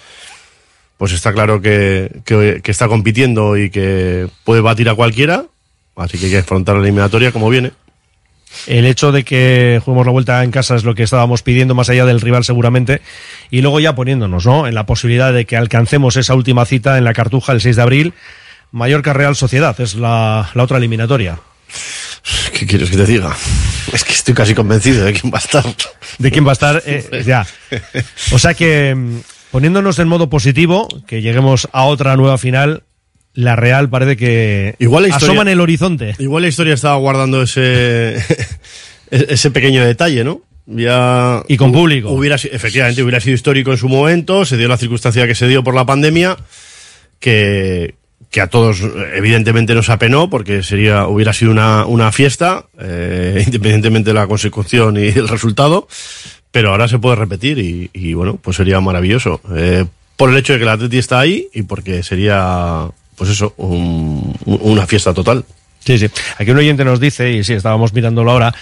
pues 0.98 1.12
está 1.12 1.32
claro 1.32 1.62
que, 1.62 2.10
que, 2.24 2.60
que 2.64 2.70
está 2.72 2.88
compitiendo 2.88 3.56
y 3.56 3.70
que 3.70 4.26
puede 4.42 4.60
batir 4.60 4.88
a 4.88 4.96
cualquiera. 4.96 5.44
Así 5.94 6.18
que 6.18 6.26
hay 6.26 6.32
que 6.32 6.38
afrontar 6.38 6.76
la 6.76 6.82
eliminatoria 6.82 7.30
como 7.30 7.48
viene. 7.48 7.72
El 8.66 8.84
hecho 8.84 9.12
de 9.12 9.24
que 9.24 9.80
juguemos 9.84 10.06
la 10.06 10.12
vuelta 10.12 10.44
en 10.44 10.50
casa 10.50 10.74
es 10.74 10.84
lo 10.84 10.94
que 10.94 11.02
estábamos 11.02 11.42
pidiendo 11.42 11.74
más 11.74 11.88
allá 11.88 12.04
del 12.04 12.20
rival 12.20 12.44
seguramente. 12.44 13.00
Y 13.50 13.62
luego 13.62 13.80
ya 13.80 13.94
poniéndonos, 13.94 14.44
¿no? 14.46 14.66
En 14.66 14.74
la 14.74 14.86
posibilidad 14.86 15.32
de 15.32 15.44
que 15.44 15.56
alcancemos 15.56 16.16
esa 16.16 16.34
última 16.34 16.64
cita 16.66 16.98
en 16.98 17.04
la 17.04 17.12
Cartuja 17.12 17.52
el 17.52 17.60
6 17.60 17.76
de 17.76 17.82
abril. 17.82 18.14
Mallorca 18.72 19.12
Real 19.12 19.36
Sociedad 19.36 19.80
es 19.80 19.94
la, 19.94 20.50
la 20.54 20.62
otra 20.62 20.78
eliminatoria. 20.78 21.40
¿Qué 22.52 22.66
quieres 22.66 22.90
que 22.90 22.96
te 22.96 23.06
diga? 23.06 23.34
Es 23.92 24.04
que 24.04 24.12
estoy 24.12 24.34
casi 24.34 24.54
convencido 24.54 25.04
de 25.04 25.12
quién 25.12 25.32
va 25.32 25.38
a 25.38 25.40
estar. 25.40 25.64
¿De 26.18 26.30
quién 26.30 26.46
va 26.46 26.50
a 26.50 26.52
estar? 26.52 26.82
Eh, 26.84 27.22
ya. 27.24 27.46
O 28.32 28.38
sea 28.38 28.54
que, 28.54 28.94
mm, 28.94 29.20
poniéndonos 29.50 29.98
en 29.98 30.08
modo 30.08 30.28
positivo, 30.28 30.88
que 31.06 31.22
lleguemos 31.22 31.68
a 31.72 31.84
otra 31.84 32.16
nueva 32.16 32.38
final, 32.38 32.82
la 33.34 33.56
Real 33.56 33.88
parece 33.88 34.16
que 34.16 34.74
Igual 34.78 35.04
la 35.04 35.08
historia- 35.10 35.28
asoma 35.28 35.42
en 35.42 35.48
el 35.48 35.60
horizonte. 35.60 36.14
Igual 36.18 36.42
la 36.42 36.48
historia 36.48 36.74
estaba 36.74 36.96
guardando 36.96 37.42
ese, 37.42 38.16
ese 39.10 39.50
pequeño 39.50 39.84
detalle, 39.84 40.24
¿no? 40.24 40.42
Ya 40.66 41.42
Y 41.48 41.56
con 41.56 41.72
público. 41.72 42.10
Hubiera, 42.10 42.36
efectivamente, 42.36 43.02
hubiera 43.02 43.20
sido 43.20 43.34
histórico 43.34 43.72
en 43.72 43.78
su 43.78 43.88
momento, 43.88 44.44
se 44.44 44.56
dio 44.56 44.68
la 44.68 44.76
circunstancia 44.76 45.26
que 45.26 45.34
se 45.34 45.48
dio 45.48 45.64
por 45.64 45.74
la 45.74 45.84
pandemia, 45.84 46.36
que, 47.18 47.94
que 48.30 48.40
a 48.40 48.46
todos 48.48 48.80
evidentemente 49.14 49.74
nos 49.74 49.88
apenó, 49.90 50.30
porque 50.30 50.62
sería, 50.62 51.06
hubiera 51.06 51.32
sido 51.32 51.50
una, 51.50 51.86
una 51.86 52.12
fiesta, 52.12 52.66
eh, 52.80 53.42
independientemente 53.46 54.10
de 54.10 54.14
la 54.14 54.26
consecución 54.26 54.96
y 54.96 55.08
el 55.08 55.28
resultado, 55.28 55.88
pero 56.52 56.70
ahora 56.70 56.88
se 56.88 56.98
puede 56.98 57.16
repetir 57.16 57.58
y, 57.58 57.90
y, 57.92 58.14
bueno, 58.14 58.38
pues 58.40 58.56
sería 58.56 58.80
maravilloso. 58.80 59.40
Eh, 59.56 59.84
por 60.16 60.30
el 60.30 60.36
hecho 60.36 60.52
de 60.52 60.58
que 60.58 60.64
el 60.64 60.68
Atleti 60.70 60.98
está 60.98 61.18
ahí 61.20 61.48
y 61.54 61.62
porque 61.62 62.02
sería, 62.02 62.88
pues 63.20 63.32
eso, 63.32 63.52
un- 63.58 64.34
una 64.46 64.86
fiesta 64.86 65.12
total. 65.12 65.44
Sí, 65.80 65.98
sí. 65.98 66.06
Aquí 66.38 66.50
un 66.52 66.56
oyente 66.56 66.86
nos 66.86 67.00
dice, 67.00 67.30
y 67.32 67.44
sí, 67.44 67.52
estábamos 67.52 67.92
mirándolo 67.92 68.30
ahora, 68.30 68.54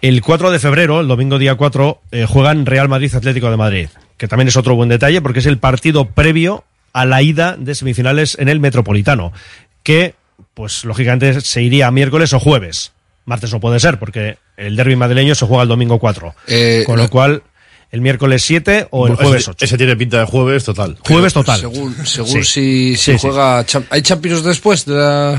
el 0.00 0.22
4 0.22 0.50
de 0.50 0.58
febrero, 0.58 1.00
el 1.02 1.08
domingo 1.08 1.38
día 1.38 1.56
4, 1.56 2.00
eh, 2.10 2.24
juegan 2.26 2.64
Real 2.64 2.88
Madrid 2.88 3.14
Atlético 3.14 3.50
de 3.50 3.58
Madrid, 3.58 3.88
que 4.16 4.28
también 4.28 4.48
es 4.48 4.56
otro 4.56 4.74
buen 4.76 4.88
detalle 4.88 5.20
porque 5.20 5.40
es 5.40 5.46
el 5.46 5.58
partido 5.58 6.06
previo 6.06 6.64
a 6.94 7.04
la 7.04 7.20
ida 7.20 7.54
de 7.58 7.74
semifinales 7.74 8.34
en 8.40 8.48
el 8.48 8.60
Metropolitano, 8.60 9.30
que, 9.82 10.14
pues 10.54 10.86
lógicamente, 10.86 11.42
se 11.42 11.60
iría 11.62 11.90
miércoles 11.90 12.32
o 12.32 12.40
jueves. 12.40 12.92
Martes 13.26 13.52
no 13.52 13.60
puede 13.60 13.78
ser 13.78 13.98
porque 13.98 14.38
el 14.56 14.74
derby 14.74 14.96
madrileño 14.96 15.34
se 15.34 15.44
juega 15.44 15.64
el 15.64 15.68
domingo 15.68 15.98
4. 15.98 16.34
Eh, 16.46 16.82
con 16.86 16.96
lo 16.96 17.10
cual, 17.10 17.42
el 17.90 18.00
miércoles 18.00 18.42
7 18.42 18.88
o 18.90 19.06
el 19.06 19.14
jueves 19.16 19.48
8. 19.48 19.64
Ese 19.64 19.76
tiene 19.78 19.96
pinta 19.96 20.18
de 20.20 20.24
jueves 20.26 20.64
total. 20.64 20.96
Jueves 21.06 21.32
total. 21.32 21.60
Según, 21.60 21.94
según 22.06 22.30
Sí. 22.30 22.44
si, 22.44 22.96
si 22.96 22.96
Sí, 22.96 23.12
sí. 23.12 23.18
juega. 23.20 23.64
¿Hay 23.90 24.02
Champions 24.02 24.42
después 24.44 24.84
de 24.84 24.94
la, 24.94 25.30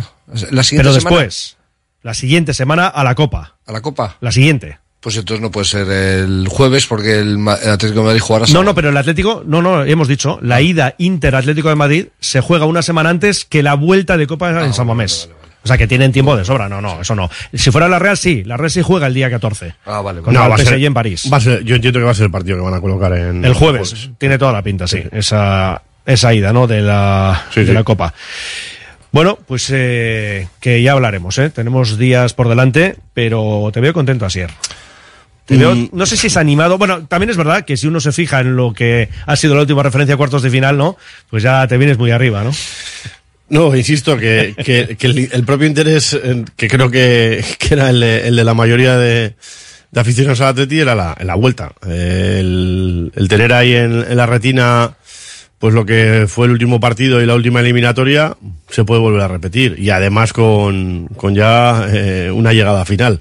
la 0.51 0.63
siguiente 0.63 0.89
Pero 0.89 0.93
semana? 0.99 1.15
después, 1.17 1.57
la 2.01 2.13
siguiente 2.13 2.53
semana 2.53 2.87
a 2.87 3.03
la 3.03 3.15
Copa. 3.15 3.55
¿A 3.65 3.71
la 3.71 3.81
Copa? 3.81 4.17
La 4.21 4.31
siguiente. 4.31 4.79
Pues 5.01 5.15
entonces 5.15 5.41
no 5.41 5.49
puede 5.49 5.65
ser 5.65 5.87
el 5.89 6.47
jueves 6.49 6.85
porque 6.85 7.19
el, 7.19 7.37
Ma- 7.37 7.55
el 7.63 7.69
Atlético 7.69 8.01
de 8.01 8.05
Madrid 8.07 8.19
jugará 8.21 8.41
No, 8.43 8.47
sábado. 8.47 8.63
no, 8.65 8.75
pero 8.75 8.89
el 8.89 8.97
Atlético, 8.97 9.43
no, 9.45 9.61
no, 9.61 9.85
hemos 9.85 10.09
dicho, 10.09 10.35
Ah. 10.35 10.39
la 10.43 10.61
ida 10.61 10.95
Inter 10.97 11.35
Atlético 11.35 11.69
de 11.69 11.75
Madrid 11.75 12.07
se 12.19 12.41
juega 12.41 12.65
una 12.65 12.81
semana 12.81 13.09
antes 13.09 13.45
que 13.45 13.63
la 13.63 13.75
vuelta 13.75 14.17
de 14.17 14.27
Copa 14.27 14.49
Ah, 14.49 14.65
en 14.65 14.73
San 14.73 14.87
Mamés. 14.87 15.29
Sea, 15.69 15.77
que 15.77 15.87
tienen 15.87 16.11
tiempo 16.11 16.35
de 16.35 16.43
sobra. 16.43 16.67
No, 16.67 16.81
no, 16.81 16.99
eso 17.01 17.15
no. 17.15 17.29
Si 17.53 17.71
fuera 17.71 17.87
la 17.87 17.97
Real, 17.99 18.17
sí. 18.17 18.43
La 18.43 18.57
Real 18.57 18.69
sí 18.69 18.81
juega 18.81 19.07
el 19.07 19.13
día 19.13 19.29
14. 19.29 19.73
Ah, 19.85 20.01
vale. 20.01 20.19
Con 20.21 20.33
No, 20.33 20.49
va 20.49 20.55
a 20.55 20.57
ser- 20.57 20.67
PSG 20.79 20.85
en 20.85 20.93
París. 20.93 21.29
Va 21.31 21.37
a 21.37 21.41
ser- 21.41 21.63
yo 21.63 21.75
entiendo 21.75 21.99
que 21.99 22.05
va 22.05 22.11
a 22.11 22.15
ser 22.15 22.25
el 22.25 22.31
partido 22.31 22.57
que 22.57 22.63
van 22.63 22.73
a 22.73 22.81
colocar 22.81 23.13
en 23.13 23.45
El 23.45 23.53
jueves. 23.53 24.09
Tiene 24.17 24.37
toda 24.37 24.51
la 24.51 24.61
pinta, 24.61 24.87
sí. 24.87 25.01
Esa, 25.11 25.81
esa 26.05 26.33
ida, 26.33 26.51
¿no? 26.51 26.67
De 26.67 26.81
la, 26.81 27.45
Sí, 27.53 27.61
de 27.61 27.67
sí. 27.67 27.73
la 27.73 27.83
Copa. 27.83 28.13
Bueno, 29.11 29.39
pues 29.47 29.69
eh, 29.73 30.47
que 30.59 30.81
ya 30.83 30.91
hablaremos, 30.91 31.37
¿eh? 31.39 31.49
Tenemos 31.49 31.97
días 31.97 32.33
por 32.33 32.47
delante, 32.47 32.95
pero 33.13 33.69
te 33.73 33.79
veo 33.79 33.93
contento, 33.93 34.25
Asier. 34.25 34.51
Te 35.45 35.57
veo, 35.57 35.73
Mm. 35.73 35.89
no 35.93 36.05
sé 36.05 36.15
si 36.15 36.27
es 36.27 36.37
animado. 36.37 36.77
Bueno, 36.77 37.07
también 37.07 37.31
es 37.31 37.37
verdad 37.37 37.65
que 37.65 37.75
si 37.75 37.87
uno 37.87 37.99
se 37.99 38.11
fija 38.11 38.39
en 38.39 38.55
lo 38.55 38.71
que 38.71 39.09
ha 39.25 39.35
sido 39.35 39.55
la 39.55 39.61
última 39.61 39.81
referencia 39.81 40.13
a 40.13 40.17
cuartos 40.17 40.43
de 40.43 40.51
final, 40.51 40.77
¿no? 40.77 40.95
Pues 41.31 41.41
ya 41.41 41.65
te 41.67 41.75
vienes 41.79 41.97
muy 41.97 42.11
arriba, 42.11 42.43
¿no? 42.43 42.51
No, 43.49 43.75
insisto, 43.75 44.17
que, 44.17 44.53
que, 44.63 44.97
el, 45.31 45.43
propio 45.43 45.67
interés, 45.67 46.13
eh, 46.13 46.45
que 46.55 46.67
creo 46.67 46.91
que, 46.91 47.43
que 47.57 47.73
era 47.73 47.89
el 47.89 48.03
el 48.03 48.35
de 48.35 48.43
la 48.43 48.53
mayoría 48.53 48.97
de, 48.97 49.35
de 49.91 49.99
aficionados 49.99 50.41
al 50.41 50.49
Atleti, 50.49 50.79
era 50.79 50.95
la, 50.95 51.17
la 51.21 51.35
vuelta. 51.35 51.73
El, 51.85 53.11
tener 53.27 53.53
ahí 53.53 53.73
en, 53.73 54.15
la 54.15 54.25
retina 54.25 54.95
pues 55.57 55.73
lo 55.73 55.85
que 55.85 56.25
fue 56.27 56.45
el 56.45 56.53
último 56.53 56.79
partido 56.79 57.21
y 57.21 57.25
la 57.25 57.35
última 57.35 57.59
eliminatoria 57.59 58.37
se 58.69 58.85
puede 58.85 59.01
volver 59.01 59.21
a 59.21 59.27
repetir. 59.27 59.75
Y 59.77 59.89
además 59.89 60.31
con, 60.31 61.07
con 61.17 61.35
ya 61.35 61.85
eh, 61.91 62.31
una 62.31 62.53
llegada 62.53 62.85
final. 62.85 63.19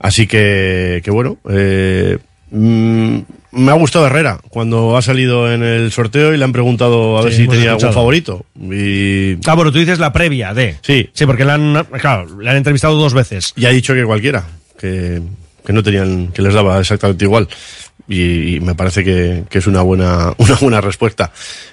Así 0.00 0.26
que, 0.26 1.00
que 1.04 1.10
bueno, 1.10 1.38
eh, 1.48 2.18
mm, 2.50 3.18
me 3.54 3.70
ha 3.70 3.74
gustado 3.74 4.06
Herrera 4.06 4.38
cuando 4.50 4.96
ha 4.96 5.02
salido 5.02 5.52
en 5.52 5.62
el 5.62 5.90
sorteo 5.92 6.34
y 6.34 6.36
le 6.38 6.44
han 6.44 6.52
preguntado 6.52 7.18
a 7.18 7.22
ver 7.22 7.32
si 7.32 7.42
hemos 7.42 7.54
tenía 7.56 7.72
algún 7.72 7.92
favorito. 7.92 8.44
Y 8.60 9.34
Ah, 9.46 9.54
bueno, 9.54 9.72
tú 9.72 9.78
dices 9.78 9.98
la 9.98 10.12
previa 10.12 10.52
de. 10.54 10.76
Sí. 10.82 11.08
Sí, 11.12 11.26
porque 11.26 11.44
le 11.44 11.52
han, 11.52 11.84
claro, 12.00 12.38
le 12.40 12.50
han 12.50 12.56
entrevistado 12.56 12.96
dos 12.96 13.14
veces. 13.14 13.52
y 13.56 13.66
ha 13.66 13.70
dicho 13.70 13.94
que 13.94 14.04
cualquiera, 14.04 14.44
que, 14.78 15.20
que 15.64 15.72
no 15.72 15.82
tenían, 15.82 16.28
que 16.28 16.42
les 16.42 16.54
daba 16.54 16.78
exactamente 16.80 17.24
igual. 17.24 17.48
Y, 18.06 18.56
y 18.56 18.60
me 18.60 18.74
parece 18.74 19.02
que, 19.02 19.44
que 19.48 19.58
es 19.58 19.66
una 19.66 19.80
buena, 19.82 20.34
una 20.38 20.54
buena 20.56 20.80
respuesta. 20.80 21.32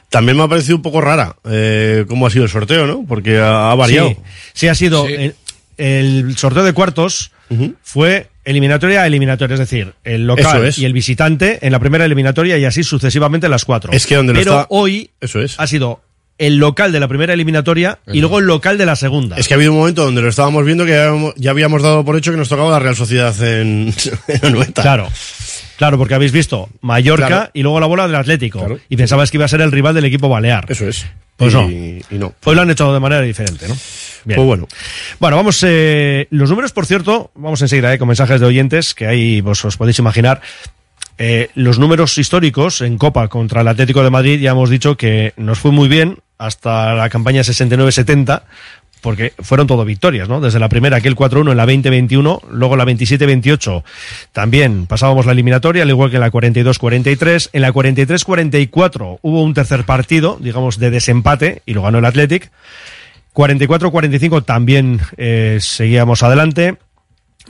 También 0.10 0.38
me 0.38 0.44
ha 0.44 0.48
parecido 0.48 0.78
un 0.78 0.82
poco 0.82 1.02
rara 1.02 1.36
eh, 1.50 2.06
cómo 2.08 2.26
ha 2.26 2.30
sido 2.30 2.46
el 2.46 2.50
sorteo, 2.50 2.88
¿no? 2.88 3.06
Porque 3.08 3.38
ha, 3.40 3.72
ha 3.72 3.76
variado. 3.76 4.10
Sí, 4.10 4.18
sí 4.54 4.68
ha 4.70 4.76
sido. 4.76 5.08
El, 5.08 5.36
el 5.78 6.38
sorteo 6.38 6.64
de 6.64 6.74
cuartos 6.74 7.32
fue 7.84 8.30
eliminatoria 8.46 9.04
a 9.04 9.08
eliminatoria, 9.08 9.54
es 9.56 9.60
decir, 9.60 9.94
el 10.04 10.26
local 10.28 10.66
es. 10.66 10.78
y 10.80 10.86
el 10.86 10.94
visitante 10.94 11.60
en 11.66 11.72
la 11.72 11.80
primera 11.80 12.06
eliminatoria 12.06 12.58
y 12.58 12.66
así 12.66 12.84
sucesivamente 12.84 13.48
las 13.50 13.66
cuatro. 13.66 13.92
Es 13.94 14.06
que 14.08 14.16
donde 14.16 14.34
lo 14.34 14.40
Pero 14.40 14.52
está- 14.62 14.68
hoy 14.70 15.12
Eso 15.22 15.42
es. 15.42 15.60
ha 15.60 15.68
sido 15.68 16.02
el 16.38 16.58
local 16.58 16.92
de 16.92 17.00
la 17.00 17.08
primera 17.08 17.34
eliminatoria 17.34 18.00
y 18.12 18.20
luego 18.20 18.40
el 18.40 18.46
local 18.46 18.78
de 18.80 18.86
la 18.88 18.96
segunda. 18.96 19.38
Es 19.38 19.48
que 19.48 19.54
ha 19.54 19.58
habido 19.58 19.74
un 19.74 19.78
momento 19.80 20.04
donde 20.04 20.22
lo 20.24 20.30
estábamos 20.30 20.66
viendo 20.66 20.86
que 20.86 20.92
ya 20.92 21.04
habíamos, 21.08 21.34
ya 21.36 21.52
habíamos 21.52 21.84
dado 21.84 22.04
por 22.04 22.16
hecho 22.18 22.32
que 22.32 22.38
nos 22.38 22.50
tocaba 22.50 22.72
la 22.72 22.80
Real 22.80 22.96
Sociedad 22.96 23.36
en, 23.44 23.94
en. 24.28 24.64
Claro. 24.74 25.08
Claro, 25.78 25.98
porque 25.98 26.14
habéis 26.14 26.32
visto 26.32 26.70
Mallorca 26.82 27.28
Claro. 27.28 27.50
y 27.54 27.62
luego 27.64 27.80
la 27.80 27.88
bola 27.88 28.06
del 28.08 28.16
Atlético. 28.16 28.80
Y 28.90 28.98
pensabas 28.98 29.32
que 29.32 29.38
iba 29.38 29.46
a 29.46 29.48
ser 29.50 29.62
el 29.62 29.72
rival 29.72 29.96
del 29.96 30.06
equipo 30.06 30.30
balear. 30.30 30.66
Eso 30.70 30.88
es. 30.88 31.06
Pues 31.42 31.54
Y- 31.54 31.58
no. 31.58 31.70
y 31.70 32.20
no. 32.20 32.34
Hoy 32.44 32.56
lo 32.56 32.62
han 32.62 32.70
hecho 32.70 32.94
de 32.94 33.00
manera 33.00 33.22
diferente, 33.24 33.68
¿no? 33.68 33.76
Bien. 34.26 34.36
Pues 34.36 34.46
bueno. 34.46 34.68
Bueno, 35.20 35.38
vamos. 35.38 35.64
eh, 35.68 36.28
los 36.30 36.50
números, 36.52 36.72
por 36.72 36.86
cierto, 36.86 37.32
vamos 37.34 37.60
enseguida 37.64 37.92
eh, 37.92 37.98
con 37.98 38.08
mensajes 38.08 38.40
de 38.40 38.46
oyentes 38.46 38.94
que 38.94 39.08
ahí 39.08 39.42
vos 39.42 39.66
os 39.66 39.76
podéis 39.76 39.98
imaginar. 39.98 40.40
Eh, 41.18 41.50
los 41.56 41.80
números 41.80 42.16
históricos 42.20 42.82
en 42.82 42.98
Copa 43.00 43.28
contra 43.28 43.62
el 43.62 43.68
Atlético 43.68 44.04
de 44.04 44.12
Madrid 44.12 44.40
ya 44.40 44.52
hemos 44.52 44.70
dicho 44.70 44.98
que 44.98 45.34
nos 45.38 45.58
fue 45.60 45.72
muy 45.72 45.88
bien 45.88 46.20
hasta 46.38 46.94
la 46.94 47.10
campaña 47.10 47.42
69-70 47.42 48.44
porque 49.02 49.34
fueron 49.40 49.68
todo 49.68 49.84
victorias, 49.84 50.30
¿no? 50.30 50.40
Desde 50.40 50.60
la 50.60 50.70
primera, 50.70 50.98
aquel 50.98 51.16
4-1 51.16 51.52
en 51.52 51.58
la 51.58 51.66
20-21, 51.66 52.42
luego 52.50 52.76
la 52.76 52.86
27-28 52.86 53.84
también 54.32 54.86
pasábamos 54.86 55.26
la 55.26 55.32
eliminatoria, 55.32 55.84
al 55.84 55.90
igual 55.90 56.10
que 56.10 56.18
en 56.18 56.22
la 56.22 56.32
42-43. 56.32 57.50
En 57.54 57.62
la 57.62 57.74
43-44 57.74 59.20
hubo 59.22 59.44
un 59.44 59.54
tercer 59.54 59.84
partido, 59.84 60.38
digamos, 60.40 60.78
de 60.80 60.92
desempate 60.92 61.62
y 61.66 61.74
lo 61.74 61.82
ganó 61.82 62.00
el 62.00 62.06
Athletic. 62.06 62.52
44-45 63.34 64.46
también 64.46 65.00
eh, 65.18 65.58
seguíamos 65.62 66.24
adelante. 66.24 66.78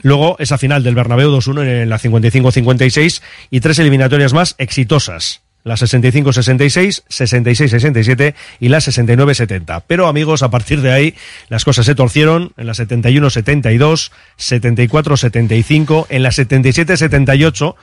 Luego 0.02 0.36
esa 0.38 0.58
final 0.58 0.82
del 0.82 0.94
Bernabéu 0.94 1.30
2-1 1.30 1.82
en 1.82 1.88
la 1.88 1.98
55-56 1.98 3.22
y 3.50 3.60
tres 3.60 3.78
eliminatorias 3.78 4.32
más 4.32 4.54
exitosas. 4.58 5.42
La 5.64 5.74
65-66, 5.74 7.04
66-67 7.08 8.34
y 8.58 8.68
la 8.68 8.78
69-70. 8.78 9.84
Pero 9.86 10.08
amigos, 10.08 10.42
a 10.42 10.50
partir 10.50 10.80
de 10.80 10.92
ahí 10.92 11.14
las 11.48 11.64
cosas 11.64 11.86
se 11.86 11.94
torcieron 11.94 12.52
en 12.56 12.66
la 12.66 12.72
71-72, 12.72 14.10
74-75, 14.38 16.06
en 16.08 16.22
la 16.22 16.30
77-78 16.30 17.74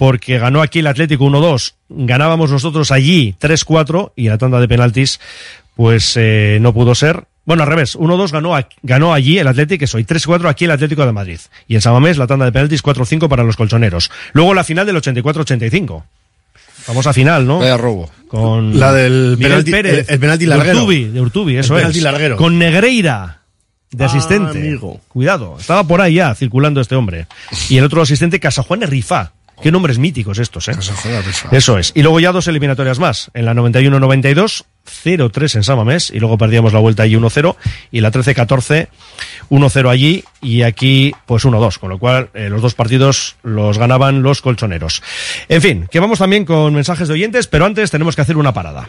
porque 0.00 0.38
ganó 0.38 0.62
aquí 0.62 0.78
el 0.78 0.86
Atlético 0.86 1.26
1-2, 1.26 1.74
ganábamos 1.90 2.50
nosotros 2.50 2.90
allí 2.90 3.34
3-4 3.38 4.12
y 4.16 4.30
la 4.30 4.38
tanda 4.38 4.58
de 4.58 4.66
penaltis 4.66 5.20
pues 5.76 6.16
eh, 6.16 6.58
no 6.62 6.72
pudo 6.72 6.94
ser. 6.94 7.24
Bueno, 7.44 7.64
al 7.64 7.68
revés, 7.68 7.98
1-2 7.98 8.32
ganó, 8.32 8.54
ganó 8.82 9.12
allí 9.12 9.38
el 9.38 9.48
Atlético, 9.48 9.84
eso, 9.84 9.98
y 9.98 10.04
3-4 10.04 10.48
aquí 10.48 10.64
el 10.66 10.70
Atlético 10.70 11.04
de 11.04 11.12
Madrid. 11.12 11.40
Y 11.68 11.74
en 11.74 11.80
Samamés 11.80 12.16
la 12.16 12.26
tanda 12.26 12.44
de 12.44 12.52
penaltis 12.52 12.82
4-5 12.82 13.28
para 13.28 13.44
los 13.44 13.56
colchoneros. 13.56 14.10
Luego 14.32 14.54
la 14.54 14.64
final 14.64 14.86
del 14.86 14.96
84-85. 14.96 16.02
Famosa 16.82 17.12
final, 17.12 17.46
¿no? 17.46 17.58
Vaya 17.58 17.76
robo. 17.76 18.10
Con 18.28 18.78
La 18.78 18.92
del 18.92 19.36
Miguel 19.38 19.52
penalti- 19.64 19.70
Pérez, 19.70 20.08
el- 20.08 20.14
el 20.14 20.20
penalti 20.20 20.44
de 20.44 20.48
larguero. 20.50 20.78
Urtubi, 20.78 21.04
de 21.04 21.20
Urtubi, 21.20 21.56
eso 21.56 21.74
El 21.74 21.78
es. 21.78 21.82
penalti 21.82 22.00
larguero. 22.00 22.36
Con 22.36 22.58
Negreira 22.58 23.40
de 23.90 24.04
Ah, 24.04 24.06
asistente. 24.06 24.58
amigo. 24.58 25.00
Cuidado, 25.08 25.56
estaba 25.58 25.82
por 25.84 26.00
ahí 26.00 26.14
ya 26.14 26.34
circulando 26.34 26.80
este 26.80 26.94
hombre. 26.94 27.26
Y 27.68 27.76
el 27.78 27.84
otro 27.84 28.02
asistente, 28.02 28.38
Casajuan 28.38 28.82
Rifá. 28.82 29.32
Qué 29.62 29.70
nombres 29.70 29.98
míticos 29.98 30.38
estos, 30.38 30.68
¿eh? 30.68 30.72
Eso 31.52 31.78
es. 31.78 31.92
Y 31.94 32.02
luego 32.02 32.18
ya 32.20 32.32
dos 32.32 32.48
eliminatorias 32.48 32.98
más. 32.98 33.30
En 33.34 33.44
la 33.44 33.54
91-92, 33.54 34.64
0-3 35.04 35.56
en 35.56 35.62
Samamés. 35.62 36.10
Y 36.10 36.18
luego 36.18 36.38
perdíamos 36.38 36.72
la 36.72 36.80
vuelta 36.80 37.02
allí 37.02 37.14
1-0. 37.16 37.56
Y 37.90 38.00
la 38.00 38.10
13-14, 38.10 38.88
1-0 39.50 39.90
allí. 39.90 40.24
Y 40.40 40.62
aquí, 40.62 41.14
pues 41.26 41.44
1-2. 41.44 41.78
Con 41.78 41.90
lo 41.90 41.98
cual, 41.98 42.30
eh, 42.34 42.48
los 42.48 42.62
dos 42.62 42.74
partidos 42.74 43.36
los 43.42 43.78
ganaban 43.78 44.22
los 44.22 44.40
colchoneros. 44.40 45.02
En 45.48 45.60
fin, 45.60 45.88
que 45.90 46.00
vamos 46.00 46.18
también 46.18 46.44
con 46.44 46.72
mensajes 46.74 47.08
de 47.08 47.14
oyentes, 47.14 47.46
pero 47.46 47.66
antes 47.66 47.90
tenemos 47.90 48.16
que 48.16 48.22
hacer 48.22 48.38
una 48.38 48.54
parada. 48.54 48.88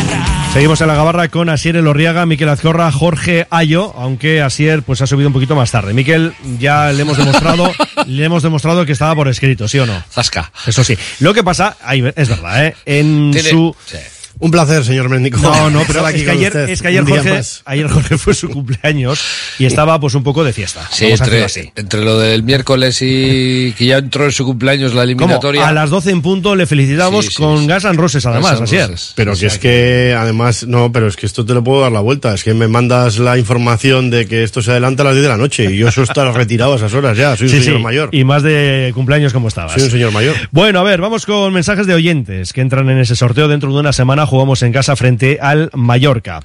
Seguimos 0.53 0.81
en 0.81 0.87
la 0.87 0.95
gabarra 0.95 1.29
con 1.29 1.47
Asier 1.47 1.77
Elorriaga, 1.77 2.25
Miquel 2.25 2.49
Azcorra, 2.49 2.91
Jorge 2.91 3.47
Ayo, 3.49 3.93
aunque 3.95 4.41
Asier 4.41 4.83
pues 4.83 5.01
ha 5.01 5.07
subido 5.07 5.29
un 5.29 5.33
poquito 5.33 5.55
más 5.55 5.71
tarde. 5.71 5.93
Miquel 5.93 6.33
ya 6.59 6.91
le 6.91 7.03
hemos 7.03 7.17
demostrado, 7.17 7.71
le 8.05 8.25
hemos 8.25 8.43
demostrado 8.43 8.85
que 8.85 8.91
estaba 8.91 9.15
por 9.15 9.29
escrito, 9.29 9.69
¿sí 9.69 9.79
o 9.79 9.85
no? 9.85 10.03
Zasca. 10.11 10.51
Eso 10.67 10.83
sí. 10.83 10.97
Lo 11.21 11.33
que 11.33 11.41
pasa, 11.41 11.77
ahí 11.81 12.03
es 12.17 12.27
verdad, 12.27 12.65
¿eh? 12.65 12.75
En 12.85 13.31
Tiene- 13.31 13.49
su 13.49 13.73
sí. 13.85 13.95
Un 14.41 14.51
placer, 14.51 14.83
señor 14.83 15.07
Mendico. 15.07 15.37
No, 15.39 15.69
no, 15.69 15.83
pero 15.87 16.05
es 16.07 16.15
que 16.15 16.25
con 16.25 16.33
ayer, 16.35 16.57
es 16.69 16.81
que 16.81 16.87
ayer 16.89 17.03
Jorge, 17.05 17.41
ayer 17.65 17.87
Jorge 17.87 18.17
fue 18.17 18.33
su 18.33 18.49
cumpleaños 18.49 19.21
y 19.59 19.65
estaba 19.65 19.99
pues 19.99 20.15
un 20.15 20.23
poco 20.23 20.43
de 20.43 20.51
fiesta. 20.51 20.81
Sí, 20.91 21.05
entre, 21.05 21.43
así. 21.43 21.71
entre 21.75 22.03
lo 22.03 22.17
del 22.19 22.43
miércoles 22.43 22.97
y 23.01 23.71
que 23.77 23.85
ya 23.85 23.99
entró 23.99 24.25
en 24.25 24.31
su 24.31 24.43
cumpleaños 24.43 24.93
la 24.93 25.01
¿Cómo? 25.03 25.03
eliminatoria. 25.03 25.67
A 25.67 25.71
las 25.71 25.89
12 25.89 26.09
en 26.11 26.21
punto 26.21 26.55
le 26.55 26.65
felicitamos 26.65 27.25
Sí, 27.25 27.31
sí, 27.31 27.37
con 27.37 27.67
Gas 27.67 27.85
and 27.85 27.99
Roses 27.99 28.25
además, 28.25 28.59
Asier. 28.61 28.89
Roses. 28.89 29.13
Pero 29.15 29.35
que 29.35 29.45
es 29.45 29.59
que, 29.59 30.15
además, 30.17 30.65
no, 30.67 30.91
pero 30.91 31.07
es 31.07 31.15
que 31.15 31.25
esto 31.27 31.45
te 31.45 31.53
lo 31.53 31.63
puedo 31.63 31.81
dar 31.81 31.91
la 31.91 31.99
vuelta. 32.01 32.33
Es 32.33 32.43
que 32.43 32.53
me 32.53 32.67
mandas 32.67 33.19
la 33.19 33.37
información 33.37 34.09
de 34.09 34.25
que 34.27 34.43
esto 34.43 34.61
se 34.61 34.71
adelanta 34.71 35.03
a 35.03 35.05
las 35.05 35.13
10 35.13 35.23
de 35.23 35.29
la 35.29 35.37
noche 35.37 35.65
y 35.71 35.77
yo 35.77 35.87
eso 35.87 36.01
estar 36.01 36.33
retirado 36.33 36.73
a 36.73 36.77
esas 36.77 36.93
horas 36.95 37.15
ya. 37.15 37.37
Soy 37.37 37.45
un 37.47 37.53
Sí, 37.53 37.61
señor 37.61 37.77
sí, 37.77 37.83
mayor. 37.83 38.09
Y 38.11 38.23
más 38.23 38.41
de 38.43 38.91
cumpleaños 38.95 39.33
como 39.33 39.47
estabas. 39.49 39.73
Soy 39.73 39.83
un 39.83 39.91
señor 39.91 40.11
mayor. 40.11 40.35
Bueno, 40.51 40.79
a 40.79 40.83
ver, 40.83 40.99
vamos 40.99 41.25
con 41.27 41.53
mensajes 41.53 41.85
de 41.85 41.93
oyentes 41.93 42.53
que 42.53 42.61
entran 42.61 42.89
en 42.89 42.97
ese 42.97 43.15
sorteo. 43.15 43.47
Dentro 43.47 43.71
de 43.71 43.79
una 43.79 43.93
semana 43.93 44.25
jugamos 44.31 44.63
en 44.63 44.71
casa 44.71 44.95
frente 44.95 45.37
al 45.41 45.69
Mallorca. 45.73 46.39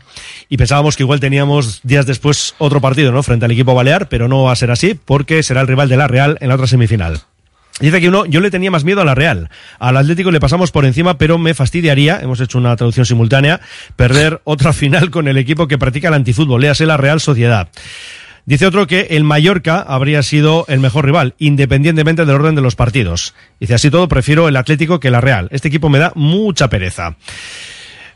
Y 0.48 0.56
pensábamos 0.56 0.96
que 0.96 1.04
igual 1.04 1.20
teníamos 1.20 1.80
días 1.84 2.04
después 2.04 2.54
otro 2.58 2.80
partido, 2.80 3.12
¿no? 3.12 3.22
Frente 3.22 3.44
al 3.44 3.52
equipo 3.52 3.74
balear, 3.74 4.08
pero 4.08 4.28
no 4.28 4.42
va 4.42 4.52
a 4.52 4.56
ser 4.56 4.70
así 4.70 4.94
porque 4.94 5.42
será 5.42 5.60
el 5.60 5.68
rival 5.68 5.88
de 5.88 5.96
la 5.96 6.08
Real 6.08 6.36
en 6.40 6.48
la 6.48 6.56
otra 6.56 6.66
semifinal. 6.66 7.20
Dice 7.78 8.00
que 8.00 8.08
uno, 8.08 8.24
yo 8.26 8.40
le 8.40 8.50
tenía 8.50 8.70
más 8.70 8.84
miedo 8.84 9.02
a 9.02 9.04
la 9.04 9.14
Real. 9.14 9.50
Al 9.78 9.96
Atlético 9.96 10.30
le 10.30 10.40
pasamos 10.40 10.72
por 10.72 10.84
encima, 10.84 11.18
pero 11.18 11.38
me 11.38 11.54
fastidiaría, 11.54 12.18
hemos 12.20 12.40
hecho 12.40 12.58
una 12.58 12.74
traducción 12.74 13.06
simultánea, 13.06 13.60
perder 13.94 14.40
otra 14.44 14.72
final 14.72 15.10
con 15.10 15.28
el 15.28 15.36
equipo 15.36 15.68
que 15.68 15.78
practica 15.78 16.08
el 16.08 16.14
antifútbol, 16.14 16.62
léase 16.62 16.86
la 16.86 16.96
Real 16.96 17.20
Sociedad. 17.20 17.68
Dice 18.46 18.66
otro 18.66 18.86
que 18.86 19.08
el 19.10 19.24
Mallorca 19.24 19.80
habría 19.80 20.22
sido 20.22 20.64
el 20.68 20.78
mejor 20.78 21.04
rival, 21.04 21.34
independientemente 21.38 22.24
del 22.24 22.34
orden 22.34 22.54
de 22.54 22.62
los 22.62 22.76
partidos. 22.76 23.34
Dice 23.58 23.74
así 23.74 23.90
todo, 23.90 24.06
prefiero 24.06 24.48
el 24.48 24.56
Atlético 24.56 25.00
que 25.00 25.10
la 25.10 25.20
Real. 25.20 25.48
Este 25.50 25.66
equipo 25.66 25.88
me 25.88 25.98
da 25.98 26.12
mucha 26.14 26.70
pereza. 26.70 27.16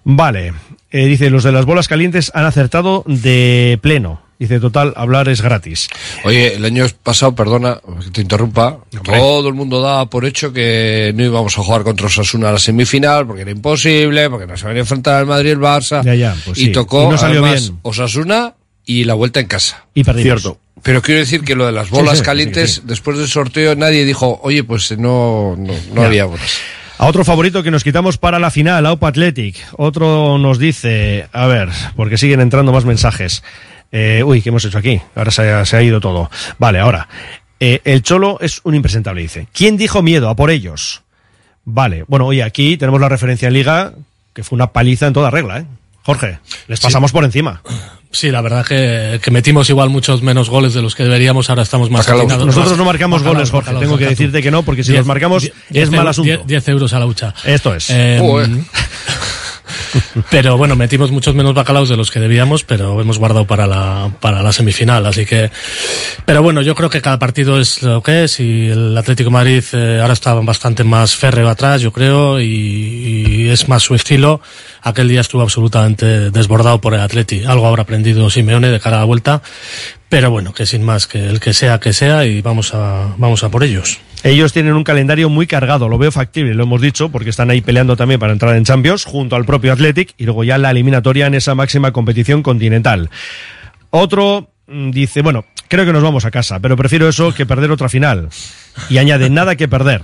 Vale, 0.05 0.53
eh, 0.91 1.07
dice, 1.07 1.31
los 1.31 1.45
de 1.45 1.53
las 1.53 1.67
bolas 1.67 1.89
calientes 1.89 2.33
han 2.35 2.45
acertado 2.45 3.05
de 3.07 3.79
pleno. 3.81 4.23
Dice, 4.41 4.59
total, 4.59 4.95
hablar 4.97 5.29
es 5.29 5.43
gratis. 5.43 5.89
Oye, 6.25 6.55
el 6.55 6.65
año 6.65 6.87
pasado, 7.03 7.35
perdona 7.35 7.79
que 8.03 8.11
te 8.11 8.23
interrumpa, 8.23 8.79
todo 9.05 9.47
el 9.49 9.55
mundo 9.55 9.83
daba 9.83 10.07
por 10.09 10.25
hecho 10.25 10.51
que 10.51 11.13
no 11.15 11.25
íbamos 11.25 11.59
a 11.59 11.63
jugar 11.63 11.83
contra 11.83 12.07
Osasuna 12.07 12.49
a 12.49 12.53
la 12.53 12.59
semifinal 12.59 13.27
porque 13.27 13.43
era 13.43 13.51
imposible, 13.51 14.31
porque 14.31 14.47
no 14.47 14.57
se 14.57 14.65
venía 14.67 14.81
a 14.81 14.85
enfrentar 14.85 15.17
al 15.17 15.27
Madrid 15.27 15.51
y 15.51 15.53
el 15.53 15.59
Barça. 15.59 16.03
Ya, 16.03 16.15
ya, 16.15 16.35
pues 16.47 16.57
y 16.57 16.67
sí. 16.67 16.73
tocó 16.73 17.05
Y 17.05 17.09
no 17.09 17.19
salió 17.19 17.43
además, 17.43 17.69
bien. 17.69 17.81
Osasuna 17.83 18.55
y 18.87 19.05
la 19.05 19.13
vuelta 19.13 19.41
en 19.41 19.47
casa. 19.47 19.85
Y 19.93 20.05
perdimos. 20.05 20.57
Pero 20.83 21.03
quiero 21.03 21.21
decir 21.21 21.43
que 21.43 21.55
lo 21.55 21.67
de 21.67 21.73
las 21.73 21.91
bolas 21.91 22.19
sí, 22.19 22.25
calientes, 22.25 22.71
sí, 22.71 22.81
sí. 22.81 22.87
después 22.87 23.19
del 23.19 23.29
sorteo, 23.29 23.77
nadie 23.77 24.07
dijo, 24.07 24.41
oye, 24.43 24.65
pues 24.65 24.91
no, 24.97 25.55
no, 25.59 25.75
no 25.93 26.03
había 26.03 26.25
bolas. 26.25 26.59
A 27.01 27.07
otro 27.07 27.25
favorito 27.25 27.63
que 27.63 27.71
nos 27.71 27.83
quitamos 27.83 28.19
para 28.19 28.39
la 28.39 28.51
final, 28.51 28.85
Aupa 28.85 29.09
Athletic. 29.09 29.57
Otro 29.79 30.37
nos 30.37 30.59
dice, 30.59 31.31
a 31.33 31.47
ver, 31.47 31.71
porque 31.97 32.19
siguen 32.19 32.43
entrando 32.43 32.73
más 32.73 32.85
mensajes. 32.85 33.43
Eh, 33.91 34.23
uy, 34.23 34.43
¿qué 34.43 34.51
hemos 34.51 34.67
hecho 34.67 34.77
aquí? 34.77 35.01
Ahora 35.15 35.31
se 35.31 35.51
ha, 35.51 35.65
se 35.65 35.79
ha 35.79 35.83
ido 35.83 35.99
todo. 35.99 36.31
Vale, 36.59 36.79
ahora. 36.79 37.09
Eh, 37.59 37.81
el 37.85 38.03
Cholo 38.03 38.37
es 38.43 38.61
un 38.65 38.75
impresentable, 38.75 39.23
dice. 39.23 39.49
¿Quién 39.55 39.79
dijo 39.79 40.03
miedo? 40.03 40.29
A 40.29 40.37
por 40.37 40.51
ellos. 40.51 41.01
Vale, 41.65 42.05
bueno, 42.07 42.27
oye, 42.27 42.43
aquí 42.43 42.77
tenemos 42.77 43.01
la 43.01 43.09
referencia 43.09 43.49
en 43.49 43.55
Liga, 43.55 43.95
que 44.35 44.45
fue 44.45 44.57
una 44.57 44.67
paliza 44.67 45.07
en 45.07 45.15
toda 45.15 45.31
regla, 45.31 45.61
¿eh? 45.61 45.65
Jorge, 46.03 46.39
les 46.69 46.81
pasamos 46.81 47.13
por 47.13 47.25
encima. 47.25 47.63
Sí, 48.13 48.31
la 48.31 48.41
verdad 48.41 48.67
que, 48.67 49.21
que 49.23 49.31
metimos 49.31 49.71
igual 49.71 49.89
muchos 49.89 50.21
menos 50.21 50.51
goles 50.51 50.75
de 50.75 50.83
los 50.83 50.95
que 50.97 51.05
deberíamos, 51.05 51.49
ahora 51.49 51.63
estamos 51.63 51.91
más 51.91 52.09
afinados. 52.09 52.45
Nosotros 52.47 52.71
Más- 52.71 52.79
no 52.79 52.85
marcamos 52.85 53.21
bacalaos, 53.23 53.37
goles, 53.37 53.51
Jorge, 53.51 53.67
bacalaos, 53.71 53.83
tengo 53.85 53.99
que 53.99 54.07
decirte 54.07 54.43
que 54.43 54.51
no, 54.51 54.65
porque 54.65 54.83
si 54.83 54.91
Diez- 54.93 54.99
los 54.99 55.07
marcamos 55.07 55.45
diez- 55.45 55.53
es 55.69 55.73
diez 55.73 55.91
mal 55.91 56.09
asunto. 56.09 56.27
diez- 56.29 56.45
10 56.47 56.69
euros 56.69 56.93
a 56.93 56.99
la 56.99 57.07
hucha. 57.07 57.35
Esto 57.45 57.75
es. 57.75 57.89
Eh, 57.91 58.19
Joder. 58.21 58.49
pero 60.31 60.57
bueno, 60.57 60.77
metimos 60.77 61.11
muchos 61.11 61.35
menos 61.35 61.55
bacalaos 61.55 61.89
de 61.89 61.97
los 61.97 62.11
que 62.11 62.21
debíamos, 62.21 62.65
pero 62.65 63.01
hemos 63.01 63.19
guardado 63.19 63.47
para 63.47 63.67
la, 63.67 64.11
para 64.21 64.43
la 64.43 64.53
semifinal, 64.53 65.07
así 65.07 65.27
que... 65.27 65.51
Pero 66.25 66.43
bueno, 66.43 66.63
yo 66.63 66.75
creo 66.75 66.91
que 66.91 67.01
cada 67.01 67.19
partido 67.19 67.59
es 67.61 67.83
lo 67.83 68.03
que 68.03 68.25
es 68.25 68.41
y 68.41 68.69
el 68.69 68.97
Atlético 68.97 69.31
Madrid 69.31 69.65
eh, 69.73 69.99
ahora 70.01 70.13
está 70.13 70.35
bastante 70.35 70.85
más 70.85 71.17
férreo 71.17 71.49
atrás, 71.49 71.81
yo 71.81 71.93
creo, 71.93 72.41
y, 72.41 72.45
y 72.47 73.49
es 73.49 73.69
más 73.69 73.83
su 73.83 73.95
estilo. 73.95 74.41
Aquel 74.83 75.09
día 75.09 75.21
estuvo 75.21 75.43
absolutamente 75.43 76.31
desbordado 76.31 76.81
por 76.81 76.95
el 76.95 77.01
Atleti. 77.01 77.45
Algo 77.45 77.67
habrá 77.67 77.83
aprendido 77.83 78.31
Simeone 78.31 78.69
de 78.69 78.81
cara 78.81 78.97
a 78.97 79.01
la 79.01 79.05
vuelta, 79.05 79.43
pero 80.11 80.29
bueno, 80.31 80.53
que 80.53 80.67
sin 80.67 80.83
más, 80.83 81.07
que 81.07 81.25
el 81.25 81.39
que 81.39 81.55
sea, 81.55 81.79
que 81.79 81.93
sea 81.93 82.27
y 82.27 82.43
vamos 82.43 82.75
a, 82.75 83.15
vamos 83.17 83.45
a 83.45 83.49
por 83.49 83.63
ellos. 83.63 84.01
Ellos 84.25 84.53
tienen 84.53 84.75
un 84.75 84.83
calendario 84.83 85.31
muy 85.31 85.47
cargado, 85.47 85.89
lo 85.89 85.99
veo 85.99 86.11
factible, 86.11 86.53
lo 86.53 86.65
hemos 86.65 86.81
dicho, 86.81 87.11
porque 87.11 87.31
están 87.31 87.49
ahí 87.49 87.61
peleando 87.61 87.97
también 87.97 88.19
para 88.19 88.33
entrar 88.33 88.57
en 88.57 88.65
Champions, 88.65 89.05
junto 89.05 89.37
al 89.37 89.47
propio 89.47 89.73
Athletic, 89.73 90.15
y 90.19 90.25
luego 90.25 90.43
ya 90.43 90.59
la 90.59 90.73
eliminatoria 90.73 91.27
en 91.27 91.35
esa 91.35 91.55
máxima 91.55 91.93
competición 91.93 92.43
continental. 92.43 93.09
Otro 93.91 94.51
mm, 94.67 94.91
dice, 94.91 95.23
bueno, 95.23 95.45
creo 95.69 95.87
que 95.87 95.93
nos 95.93 96.03
vamos 96.03 96.25
a 96.25 96.33
casa, 96.33 96.59
pero 96.59 96.77
prefiero 96.77 97.09
eso 97.09 97.33
que 97.33 97.47
perder 97.47 97.71
otra 97.71 97.89
final. 97.89 98.31
Y 98.91 98.99
añade, 98.99 99.31
nada 99.31 99.55
que 99.55 99.69
perder. 99.69 100.03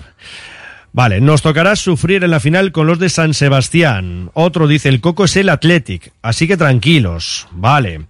Vale, 0.93 1.21
nos 1.21 1.43
tocará 1.43 1.75
sufrir 1.75 2.23
en 2.23 2.31
la 2.31 2.39
final 2.39 2.71
con 2.71 2.87
los 2.87 3.01
de 3.01 3.09
San 3.09 3.35
Sebastián. 3.35 4.31
Otro 4.35 4.69
dice, 4.69 4.89
el 4.89 5.01
Coco 5.01 5.25
es 5.25 5.37
el 5.37 5.49
Athletic, 5.49 6.13
así 6.23 6.47
que 6.47 6.57
tranquilos. 6.57 7.49
Vale. 7.51 8.07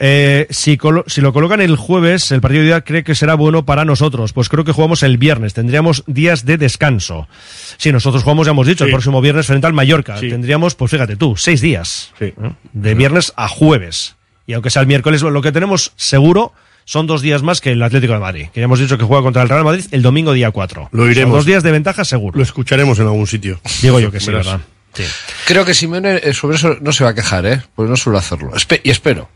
Eh, 0.00 0.46
si, 0.50 0.78
lo 1.20 1.32
colocan 1.32 1.60
el 1.60 1.76
jueves, 1.76 2.30
el 2.30 2.40
partido 2.40 2.62
de 2.62 2.66
día 2.68 2.80
cree 2.82 3.02
que 3.02 3.14
será 3.14 3.34
bueno 3.34 3.64
para 3.64 3.84
nosotros. 3.84 4.32
Pues 4.32 4.48
creo 4.48 4.64
que 4.64 4.72
jugamos 4.72 5.02
el 5.02 5.18
viernes. 5.18 5.54
Tendríamos 5.54 6.04
días 6.06 6.44
de 6.44 6.56
descanso. 6.56 7.28
Si 7.76 7.90
nosotros 7.90 8.22
jugamos, 8.22 8.46
ya 8.46 8.52
hemos 8.52 8.66
dicho, 8.66 8.84
el 8.84 8.90
próximo 8.90 9.20
viernes 9.20 9.46
frente 9.46 9.66
al 9.66 9.72
Mallorca. 9.72 10.16
Tendríamos, 10.20 10.74
pues 10.74 10.90
fíjate 10.90 11.16
tú, 11.16 11.36
seis 11.36 11.60
días. 11.60 12.12
¿eh? 12.20 12.34
De 12.72 12.94
viernes 12.94 13.32
a 13.36 13.48
jueves. 13.48 14.16
Y 14.46 14.54
aunque 14.54 14.70
sea 14.70 14.82
el 14.82 14.88
miércoles, 14.88 15.22
lo 15.22 15.42
que 15.42 15.52
tenemos 15.52 15.92
seguro 15.96 16.52
son 16.84 17.06
dos 17.06 17.20
días 17.20 17.42
más 17.42 17.60
que 17.60 17.72
el 17.72 17.82
Atlético 17.82 18.14
de 18.14 18.20
Madrid. 18.20 18.46
Que 18.54 18.60
ya 18.60 18.64
hemos 18.64 18.78
dicho 18.78 18.96
que 18.96 19.04
juega 19.04 19.22
contra 19.22 19.42
el 19.42 19.48
Real 19.50 19.64
Madrid 19.64 19.84
el 19.90 20.00
domingo 20.00 20.32
día 20.32 20.50
4. 20.50 20.88
Lo 20.92 21.10
iremos. 21.10 21.34
dos 21.34 21.44
días 21.44 21.62
de 21.62 21.70
ventaja 21.70 22.04
seguro. 22.04 22.38
Lo 22.38 22.42
escucharemos 22.42 22.98
en 22.98 23.06
algún 23.06 23.26
sitio. 23.26 23.60
Digo 23.82 24.00
yo 24.00 24.10
que 24.10 24.20
sí. 24.20 24.30
¿verdad? 24.30 24.60
Sí. 24.94 25.04
Creo 25.46 25.64
que 25.64 25.74
Simeone 25.74 26.20
eh, 26.22 26.32
sobre 26.34 26.56
eso 26.56 26.76
no 26.80 26.92
se 26.92 27.04
va 27.04 27.10
a 27.10 27.14
quejar, 27.14 27.46
¿eh? 27.46 27.62
Pues 27.74 27.88
no 27.88 27.96
suele 27.96 28.18
hacerlo. 28.18 28.52
Espe- 28.52 28.80
y 28.82 28.90
espero. 28.90 29.28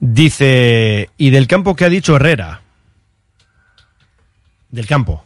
Dice, 0.00 1.10
¿y 1.18 1.30
del 1.30 1.46
campo 1.46 1.74
que 1.74 1.84
ha 1.84 1.88
dicho 1.88 2.16
Herrera? 2.16 2.60
Del 4.70 4.86
campo. 4.86 5.24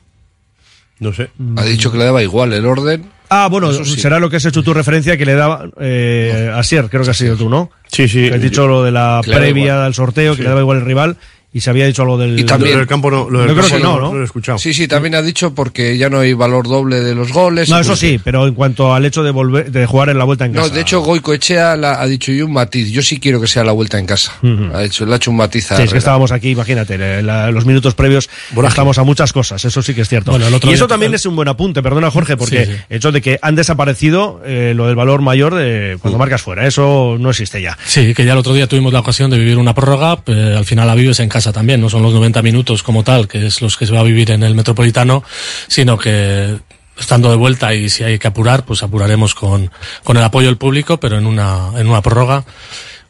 No 0.98 1.12
sé. 1.12 1.30
Ha 1.56 1.64
dicho 1.64 1.90
que 1.90 1.98
le 1.98 2.04
daba 2.04 2.22
igual 2.22 2.52
el 2.52 2.64
orden. 2.64 3.10
Ah, 3.28 3.48
bueno, 3.50 3.72
sí. 3.72 3.98
será 3.98 4.20
lo 4.20 4.28
que 4.30 4.36
has 4.36 4.44
hecho 4.44 4.62
tu 4.62 4.72
referencia 4.74 5.16
que 5.16 5.24
le 5.26 5.34
daba 5.34 5.66
eh, 5.80 6.50
a 6.54 6.62
Sier, 6.62 6.88
creo 6.88 7.02
que 7.02 7.10
has 7.10 7.16
sido 7.16 7.36
tú, 7.36 7.48
¿no? 7.48 7.70
Sí, 7.90 8.06
sí. 8.08 8.28
Que 8.28 8.34
has 8.34 8.42
dicho 8.42 8.66
lo 8.68 8.84
de 8.84 8.92
la 8.92 9.20
previa 9.24 9.84
al 9.86 9.94
sorteo, 9.94 10.36
que 10.36 10.42
le 10.42 10.48
daba 10.48 10.60
igual 10.60 10.78
el 10.78 10.84
rival, 10.84 11.16
y 11.52 11.60
se 11.60 11.70
había 11.70 11.86
dicho 11.86 12.02
algo 12.02 12.16
del... 12.18 12.38
Y 12.38 12.44
también- 12.44 12.72
Lo 12.72 12.78
del 12.78 12.86
campo 12.88 13.10
no, 13.10 13.28
lo 13.28 13.40
del 13.40 13.48
Yo 13.48 13.54
creo 13.56 13.68
que 13.78 13.82
no, 13.82 14.00
¿no? 14.00 14.14
lo 14.14 14.20
he 14.22 14.24
escuchado. 14.24 14.58
Sí, 14.58 14.72
sí, 14.72 14.88
también 14.88 15.14
ha 15.14 15.22
dicho 15.22 15.54
porque 15.54 15.98
ya 15.98 16.08
no 16.08 16.20
hay 16.20 16.32
valor 16.32 16.66
doble 16.66 17.00
de 17.00 17.14
los 17.14 17.32
goles. 17.32 17.68
No, 17.68 17.78
eso 17.78 17.94
sí, 17.96 18.18
pero 18.22 18.46
en 18.46 18.54
cuanto 18.54 18.94
al 18.94 19.04
hecho 19.04 19.22
de 19.22 19.30
volver, 19.32 19.70
de 19.70 19.84
jugar 19.86 20.08
en 20.08 20.18
la 20.18 20.24
vuelta 20.24 20.46
en 20.46 20.52
No, 20.52 20.62
casa. 20.62 20.74
de 20.74 20.80
hecho, 20.80 21.00
Goico 21.00 21.34
Echea 21.34 21.76
la- 21.76 22.00
ha 22.00 22.06
dicho 22.06 22.32
yo 22.32 22.46
un 22.46 22.52
matiz. 22.52 22.90
Yo 22.90 23.02
sí 23.02 23.18
quiero 23.20 23.40
que 23.40 23.46
sea 23.46 23.64
la 23.64 23.72
vuelta 23.72 23.98
en 23.98 24.06
casa. 24.06 24.32
Ha, 24.74 24.84
hecho, 24.84 25.04
le 25.04 25.12
ha 25.12 25.16
hecho 25.16 25.30
un 25.30 25.36
matiz 25.36 25.70
a 25.72 25.76
Sí, 25.76 25.82
es 25.82 25.92
que 25.92 25.98
estábamos 25.98 26.32
aquí, 26.32 26.50
imagínate, 26.50 27.22
la- 27.22 27.50
los 27.50 27.66
minutos 27.66 27.94
previos 27.94 28.30
estamos 28.66 28.98
a 28.98 29.02
muchas 29.04 29.32
cosas, 29.32 29.64
eso 29.64 29.82
sí 29.82 29.94
que 29.94 30.00
es 30.02 30.08
cierto. 30.08 30.30
Bueno, 30.30 30.46
el 30.46 30.54
otro 30.54 30.70
y 30.70 30.74
eso 30.74 30.86
también 30.88 31.12
es 31.14 31.26
un 31.26 31.36
buen 31.36 31.48
apunte, 31.48 31.82
perdona 31.82 32.10
Jorge, 32.10 32.36
porque 32.36 32.64
Sí, 32.64 32.72
sí. 32.72 32.78
el 32.88 32.96
hecho 32.96 33.12
de 33.12 33.20
que 33.20 33.38
han 33.42 33.54
desaparecido 33.56 34.40
eh, 34.44 34.72
lo 34.74 34.86
del 34.86 34.94
valor 34.96 35.20
mayor 35.22 35.54
de 35.54 35.98
cuando 36.00 36.18
marcas 36.18 36.40
fuera, 36.42 36.66
eso 36.66 37.16
no 37.18 37.30
existe 37.30 37.60
ya. 37.60 37.76
Sí, 37.84 38.14
que 38.14 38.24
ya 38.24 38.32
el 38.32 38.38
otro 38.38 38.54
día 38.54 38.66
tuvimos 38.66 38.92
la 38.92 39.00
ocasión 39.00 39.30
de 39.30 39.38
vivir 39.38 39.58
una 39.58 39.74
prórroga, 39.74 40.18
eh, 40.26 40.54
al 40.56 40.64
final 40.64 40.86
la 40.86 40.94
vives 40.94 41.20
en 41.20 41.28
casa 41.28 41.41
también, 41.50 41.80
no 41.80 41.88
son 41.88 42.02
los 42.02 42.12
90 42.12 42.42
minutos 42.42 42.82
como 42.82 43.02
tal, 43.02 43.26
que 43.26 43.46
es 43.46 43.62
los 43.62 43.76
que 43.76 43.86
se 43.86 43.92
va 43.92 44.00
a 44.00 44.04
vivir 44.04 44.30
en 44.30 44.42
el 44.42 44.54
Metropolitano, 44.54 45.24
sino 45.66 45.98
que 45.98 46.58
estando 46.98 47.30
de 47.30 47.36
vuelta 47.36 47.74
y 47.74 47.88
si 47.88 48.04
hay 48.04 48.18
que 48.18 48.28
apurar, 48.28 48.64
pues 48.64 48.82
apuraremos 48.82 49.34
con, 49.34 49.70
con 50.04 50.16
el 50.16 50.22
apoyo 50.22 50.48
del 50.48 50.58
público, 50.58 51.00
pero 51.00 51.18
en 51.18 51.26
una, 51.26 51.70
en 51.76 51.88
una 51.88 52.02
prórroga 52.02 52.44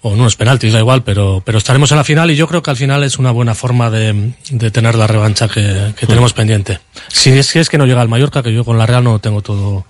o 0.03 0.14
en 0.14 0.20
unos 0.20 0.37
penaltis, 0.37 0.72
da 0.72 0.80
igual, 0.80 1.03
pero, 1.03 1.43
pero 1.45 1.59
estaremos 1.59 1.91
en 1.93 1.99
la 1.99 2.05
final 2.05 2.30
y 2.30 2.37
yo 2.37 2.49
creo 2.49 2.62
que 2.62 2.70
al 2.70 2.76
final 2.76 3.05
es 3.05 3.18
una 3.18 3.30
buena 3.30 3.55
forma 3.55 3.91
de, 3.91 4.33
de 4.51 4.70
tener 4.70 4.95
la 4.97 5.07
revancha 5.07 5.49
que, 5.49 5.93
que 5.97 6.07
tenemos 6.07 6.33
pendiente. 6.33 6.80
Si 7.09 7.30
es, 7.30 7.47
si 7.47 7.59
es 7.59 7.68
que 7.68 7.78
no 7.78 7.87
llega 7.87 8.01
al 8.01 8.09
Mallorca, 8.09 8.43
que 8.43 8.53
yo 8.53 8.64
con 8.64 8.78
la 8.78 8.87
Real 8.87 9.05
no 9.05 9.20
tengo 9.20 9.43
todo 9.43 9.85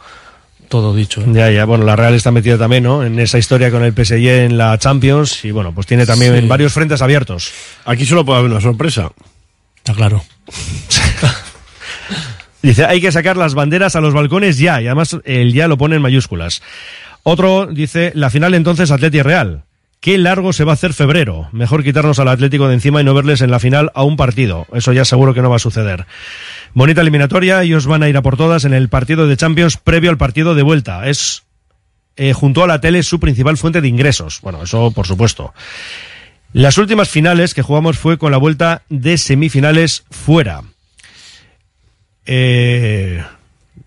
todo 0.72 0.94
dicho. 0.94 1.20
¿eh? 1.20 1.24
Ya, 1.34 1.50
ya, 1.50 1.66
bueno, 1.66 1.84
la 1.84 1.96
Real 1.96 2.14
está 2.14 2.30
metida 2.30 2.56
también, 2.56 2.84
¿no? 2.84 3.04
En 3.04 3.18
esa 3.18 3.36
historia 3.36 3.70
con 3.70 3.84
el 3.84 3.92
PSG 3.92 4.26
en 4.46 4.56
la 4.56 4.78
Champions 4.78 5.44
y 5.44 5.50
bueno, 5.50 5.74
pues 5.74 5.86
tiene 5.86 6.06
también 6.06 6.34
Sí. 6.40 6.46
varios 6.46 6.72
frentes 6.72 7.02
abiertos. 7.02 7.52
Aquí 7.84 8.06
solo 8.06 8.24
puede 8.24 8.38
haber 8.38 8.50
una 8.50 8.60
sorpresa. 8.62 9.10
Está 9.76 9.92
claro. 9.92 10.24
Dice, 12.62 12.86
hay 12.86 13.02
que 13.02 13.12
sacar 13.12 13.36
las 13.36 13.52
banderas 13.54 13.96
a 13.96 14.00
los 14.00 14.14
balcones 14.14 14.56
ya, 14.56 14.80
y 14.80 14.86
además 14.86 15.18
el 15.24 15.52
ya 15.52 15.68
lo 15.68 15.76
pone 15.76 15.96
en 15.96 16.02
mayúsculas. 16.02 16.62
Otro 17.22 17.66
dice, 17.66 18.12
la 18.14 18.30
final 18.30 18.54
entonces 18.54 18.90
Atleti 18.90 19.20
Real. 19.20 19.64
Qué 20.00 20.16
largo 20.18 20.52
se 20.52 20.64
va 20.64 20.72
a 20.72 20.74
hacer 20.74 20.94
febrero. 20.94 21.48
Mejor 21.52 21.84
quitarnos 21.84 22.18
al 22.18 22.26
Atlético 22.28 22.66
de 22.66 22.74
encima 22.74 23.00
y 23.00 23.04
no 23.04 23.14
verles 23.14 23.40
en 23.42 23.50
la 23.52 23.60
final 23.60 23.90
a 23.94 24.02
un 24.04 24.16
partido. 24.16 24.66
Eso 24.72 24.92
ya 24.92 25.04
seguro 25.04 25.32
que 25.34 25.42
no 25.42 25.50
va 25.50 25.56
a 25.56 25.60
suceder. 25.60 26.06
Bonita 26.74 27.02
eliminatoria, 27.02 27.62
ellos 27.62 27.86
van 27.86 28.02
a 28.02 28.08
ir 28.08 28.16
a 28.16 28.22
por 28.22 28.36
todas 28.36 28.64
en 28.64 28.72
el 28.72 28.88
partido 28.88 29.26
de 29.26 29.36
Champions 29.36 29.76
previo 29.76 30.10
al 30.10 30.16
partido 30.16 30.54
de 30.54 30.62
vuelta. 30.62 31.06
Es 31.06 31.42
eh, 32.16 32.32
junto 32.32 32.64
a 32.64 32.66
la 32.66 32.80
tele 32.80 33.02
su 33.02 33.20
principal 33.20 33.58
fuente 33.58 33.80
de 33.80 33.88
ingresos. 33.88 34.40
Bueno, 34.40 34.62
eso 34.62 34.90
por 34.90 35.06
supuesto. 35.06 35.52
Las 36.52 36.78
últimas 36.78 37.08
finales 37.08 37.54
que 37.54 37.62
jugamos 37.62 37.98
fue 37.98 38.18
con 38.18 38.32
la 38.32 38.38
vuelta 38.38 38.82
de 38.88 39.18
semifinales 39.18 40.04
fuera. 40.10 40.62
Eh, 42.24 43.22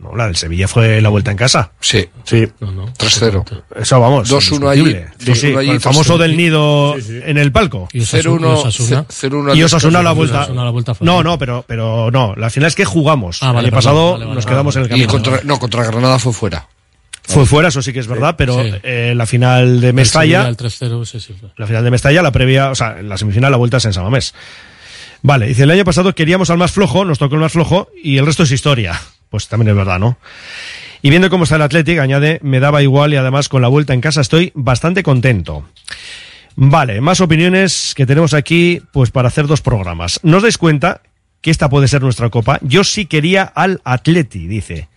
no, 0.09 0.15
la 0.15 0.27
del 0.27 0.35
Sevilla 0.35 0.67
fue 0.67 1.01
la 1.01 1.09
vuelta 1.09 1.31
en 1.31 1.37
casa. 1.37 1.71
Sí. 1.79 2.07
Sí. 2.23 2.45
3-0. 2.59 3.63
Eso 3.75 3.99
vamos. 3.99 4.29
2-1 4.31 4.69
allí. 4.69 4.95
Sí, 5.19 5.35
sí, 5.35 5.47
2-1 5.53 5.57
allí, 5.59 5.69
el 5.71 5.81
famoso 5.81 6.15
3-0. 6.15 6.17
del 6.21 6.37
nido 6.37 6.95
en 6.97 7.37
el 7.37 7.51
palco. 7.51 7.87
Y 7.93 8.01
Osasuna- 8.01 8.21
0-1 8.39 8.47
Osasuna. 8.59 9.05
0-1 9.09 9.51
al 9.51 9.57
Y 9.57 9.63
Osasuna 9.63 10.01
la 10.03 10.11
vuelta. 10.11 10.39
Osasuna 10.41 10.63
la 10.63 10.71
vuelta 10.71 10.95
fue- 10.95 11.05
No, 11.05 11.23
no, 11.23 11.37
pero, 11.37 11.65
pero 11.67 12.11
no. 12.11 12.35
La 12.35 12.49
final 12.49 12.67
es 12.67 12.75
que 12.75 12.85
jugamos. 12.85 13.41
Ah, 13.41 13.47
vale, 13.47 13.59
el 13.59 13.65
año 13.65 13.75
pasado 13.75 14.11
vale, 14.13 14.25
vale, 14.25 14.35
nos 14.35 14.45
vale. 14.45 14.53
quedamos 14.55 14.75
en 14.75 14.81
el 14.83 14.87
Y 14.87 14.89
camino. 14.89 15.07
contra, 15.09 15.39
no, 15.43 15.59
contra 15.59 15.83
Granada 15.85 16.19
fue 16.19 16.33
fuera. 16.33 16.67
Fue 17.27 17.45
fuera, 17.47 17.69
eso 17.69 17.81
sí 17.81 17.91
que 17.91 17.99
es 17.99 18.05
verdad, 18.07 18.35
pero 18.37 18.61
Sí. 18.63 18.71
eh, 18.83 19.13
la 19.15 19.25
final 19.25 19.81
de 19.81 19.87
El 19.87 19.93
Mestalla, 19.95 20.43
Sevilla, 20.43 20.49
El 20.49 20.57
3-0, 20.57 21.05
sí, 21.05 21.19
sí. 21.19 21.33
fue. 21.39 21.49
la 21.57 21.65
final 21.65 21.83
de 21.83 21.89
Mestalla, 21.89 22.21
la 22.21 22.31
previa, 22.31 22.69
o 22.69 22.75
sea, 22.75 23.01
la 23.01 23.17
semifinal, 23.17 23.49
la 23.49 23.57
vuelta 23.57 23.77
es 23.77 23.85
en 23.85 23.93
Samamés. 23.93 24.35
Vale, 25.23 25.47
dice, 25.47 25.63
el 25.63 25.71
año 25.71 25.83
pasado 25.83 26.13
queríamos 26.13 26.51
al 26.51 26.59
más 26.59 26.71
flojo, 26.71 27.03
nos 27.03 27.17
tocó 27.17 27.33
el 27.33 27.41
más 27.41 27.51
flojo 27.53 27.89
y 28.03 28.19
el 28.19 28.27
resto 28.27 28.43
es 28.43 28.51
historia. 28.51 29.01
Pues 29.29 29.47
también 29.47 29.69
es 29.69 29.75
verdad, 29.75 29.99
¿no? 29.99 30.17
Y 31.01 31.09
viendo 31.09 31.29
cómo 31.29 31.43
está 31.43 31.57
el 31.57 31.61
Athletic, 31.61 31.99
añade, 31.99 32.39
me 32.41 32.59
daba 32.59 32.81
igual 32.81 33.13
y 33.13 33.17
además 33.17 33.49
con 33.49 33.61
la 33.61 33.67
vuelta 33.67 33.93
en 33.93 34.01
casa 34.01 34.21
estoy 34.21 34.51
bastante 34.55 35.03
contento. 35.03 35.65
Vale, 36.55 37.01
más 37.01 37.19
opiniones 37.21 37.93
que 37.95 38.05
tenemos 38.05 38.33
aquí, 38.33 38.81
pues 38.91 39.11
para 39.11 39.27
hacer 39.27 39.45
dos 39.45 39.61
programas. 39.61 40.19
¿No 40.23 40.37
os 40.37 40.43
dais 40.43 40.57
cuenta 40.57 41.01
que 41.41 41.51
esta 41.51 41.69
puede 41.69 41.87
ser 41.87 42.01
nuestra 42.01 42.29
copa? 42.29 42.59
Yo 42.61 42.83
sí 42.83 43.05
quería 43.05 43.43
al 43.43 43.81
Atleti, 43.83 44.47
dice. 44.47 44.87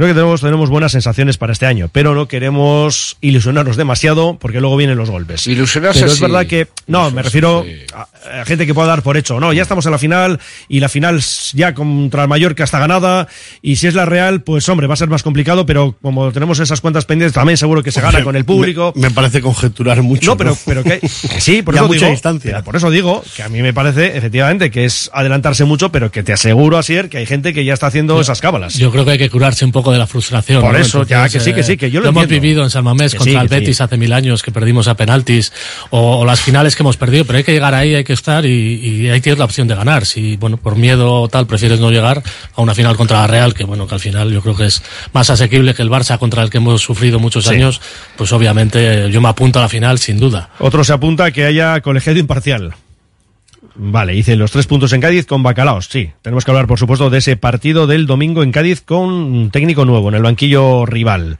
Creo 0.00 0.08
que 0.08 0.14
tenemos, 0.14 0.40
tenemos 0.40 0.70
buenas 0.70 0.92
sensaciones 0.92 1.36
para 1.36 1.52
este 1.52 1.66
año, 1.66 1.90
pero 1.92 2.14
no 2.14 2.26
queremos 2.26 3.18
ilusionarnos 3.20 3.76
demasiado 3.76 4.38
porque 4.40 4.58
luego 4.58 4.78
vienen 4.78 4.96
los 4.96 5.10
golpes. 5.10 5.46
Ilusionarse 5.46 6.00
Pero 6.00 6.12
es 6.12 6.16
sí. 6.16 6.22
verdad 6.22 6.46
que, 6.46 6.68
no, 6.86 7.10
me 7.10 7.20
refiero 7.22 7.66
a, 7.92 8.08
a 8.40 8.44
gente 8.46 8.64
que 8.64 8.72
pueda 8.72 8.88
dar 8.88 9.02
por 9.02 9.18
hecho, 9.18 9.38
no, 9.40 9.52
ya 9.52 9.60
estamos 9.60 9.84
en 9.84 9.92
la 9.92 9.98
final 9.98 10.40
y 10.68 10.80
la 10.80 10.88
final 10.88 11.20
ya 11.52 11.74
contra 11.74 12.22
el 12.22 12.30
Mallorca 12.30 12.64
está 12.64 12.78
ganada 12.78 13.28
y 13.60 13.76
si 13.76 13.88
es 13.88 13.94
la 13.94 14.06
Real, 14.06 14.40
pues 14.40 14.66
hombre, 14.70 14.86
va 14.86 14.94
a 14.94 14.96
ser 14.96 15.10
más 15.10 15.22
complicado, 15.22 15.66
pero 15.66 15.94
como 16.00 16.32
tenemos 16.32 16.60
esas 16.60 16.80
cuentas 16.80 17.04
pendientes, 17.04 17.34
también 17.34 17.58
seguro 17.58 17.82
que 17.82 17.92
se 17.92 18.00
gana 18.00 18.24
con 18.24 18.36
el 18.36 18.46
público. 18.46 18.94
Me, 18.96 19.08
me 19.08 19.14
parece 19.14 19.42
conjeturar 19.42 20.00
mucho. 20.00 20.30
No, 20.30 20.36
pero, 20.38 20.56
pero 20.64 20.82
que, 20.82 21.00
que 21.00 21.40
sí, 21.42 21.60
por 21.60 21.74
eso 21.76 21.86
mucha 21.86 21.98
digo, 21.98 22.10
distancia. 22.12 22.62
por 22.62 22.74
eso 22.74 22.88
digo 22.90 23.22
que 23.36 23.42
a 23.42 23.50
mí 23.50 23.60
me 23.60 23.74
parece 23.74 24.16
efectivamente 24.16 24.70
que 24.70 24.86
es 24.86 25.10
adelantarse 25.12 25.66
mucho, 25.66 25.92
pero 25.92 26.10
que 26.10 26.22
te 26.22 26.32
aseguro, 26.32 26.78
Asier, 26.78 27.10
que 27.10 27.18
hay 27.18 27.26
gente 27.26 27.52
que 27.52 27.66
ya 27.66 27.74
está 27.74 27.88
haciendo 27.88 28.18
esas 28.18 28.40
cábalas. 28.40 28.78
Yo 28.78 28.90
creo 28.90 29.04
que 29.04 29.10
hay 29.10 29.18
que 29.18 29.28
curarse 29.28 29.66
un 29.66 29.72
poco 29.72 29.89
de 29.92 29.98
la 29.98 30.06
frustración. 30.06 30.60
Por 30.62 30.72
¿no? 30.72 30.78
eso, 30.78 31.04
ya, 31.04 31.28
que 31.28 31.40
sí, 31.40 31.52
que 31.52 31.62
sí, 31.62 31.76
que 31.76 31.90
yo 31.90 32.00
lo 32.00 32.08
hemos 32.08 32.22
entiendo. 32.24 32.42
vivido 32.42 32.62
en 32.64 32.70
San 32.70 32.84
Mamés 32.84 33.12
Que 33.12 33.18
contra 33.18 33.32
sí, 33.32 33.38
el 33.44 33.48
que 33.48 33.54
sí. 33.56 33.60
Betis 33.60 33.80
hace 33.80 33.96
mil 33.96 34.12
años 34.12 34.42
que 34.42 34.50
perdimos 34.52 34.88
a 34.88 34.94
penaltis 34.96 35.52
o, 35.90 36.18
o 36.20 36.24
las 36.24 36.40
finales 36.40 36.76
que 36.76 36.82
hemos 36.82 36.96
perdido, 36.96 37.24
pero 37.24 37.38
hay 37.38 37.44
que 37.44 37.52
llegar 37.52 37.74
ahí, 37.74 37.94
hay 37.94 38.04
que 38.04 38.12
estar 38.12 38.44
y, 38.46 38.50
y 38.50 39.08
ahí 39.08 39.20
tienes 39.20 39.38
la 39.38 39.44
opción 39.44 39.68
de 39.68 39.74
ganar. 39.74 40.06
Si, 40.06 40.36
bueno, 40.36 40.56
por 40.56 40.76
miedo 40.76 41.12
o 41.22 41.28
tal 41.28 41.46
prefieres 41.46 41.80
no 41.80 41.90
llegar 41.90 42.22
a 42.54 42.60
una 42.62 42.74
final 42.74 42.96
contra 42.96 43.20
la 43.20 43.26
Real, 43.26 43.54
que 43.54 43.64
bueno, 43.64 43.86
que 43.86 43.94
al 43.94 44.00
final 44.00 44.32
yo 44.32 44.42
creo 44.42 44.56
que 44.56 44.66
es 44.66 44.82
más 45.12 45.30
asequible 45.30 45.74
que 45.74 45.82
el 45.82 45.90
Barça 45.90 46.18
contra 46.18 46.42
el 46.42 46.50
que 46.50 46.58
hemos 46.58 46.80
sufrido 46.82 47.18
muchos 47.18 47.44
Sí. 47.44 47.54
años, 47.54 47.80
pues 48.16 48.32
obviamente 48.32 49.10
yo 49.10 49.20
me 49.20 49.28
apunto 49.28 49.58
a 49.58 49.62
la 49.62 49.68
final 49.68 49.98
sin 49.98 50.18
duda. 50.18 50.50
Otro 50.58 50.84
se 50.84 50.92
apunta 50.92 51.24
a 51.26 51.30
que 51.30 51.44
haya 51.44 51.80
colegiado 51.80 52.18
imparcial. 52.18 52.74
Vale, 53.82 54.14
hice 54.14 54.36
los 54.36 54.50
tres 54.50 54.66
puntos 54.66 54.92
en 54.92 55.00
Cádiz 55.00 55.24
con 55.24 55.42
Bacalaos. 55.42 55.86
Sí, 55.86 56.10
tenemos 56.20 56.44
que 56.44 56.50
hablar, 56.50 56.66
por 56.66 56.78
supuesto, 56.78 57.08
de 57.08 57.16
ese 57.16 57.38
partido 57.38 57.86
del 57.86 58.06
domingo 58.06 58.42
en 58.42 58.52
Cádiz 58.52 58.82
con 58.82 59.08
un 59.08 59.50
técnico 59.50 59.86
nuevo 59.86 60.10
en 60.10 60.16
el 60.16 60.22
banquillo 60.22 60.84
rival. 60.84 61.38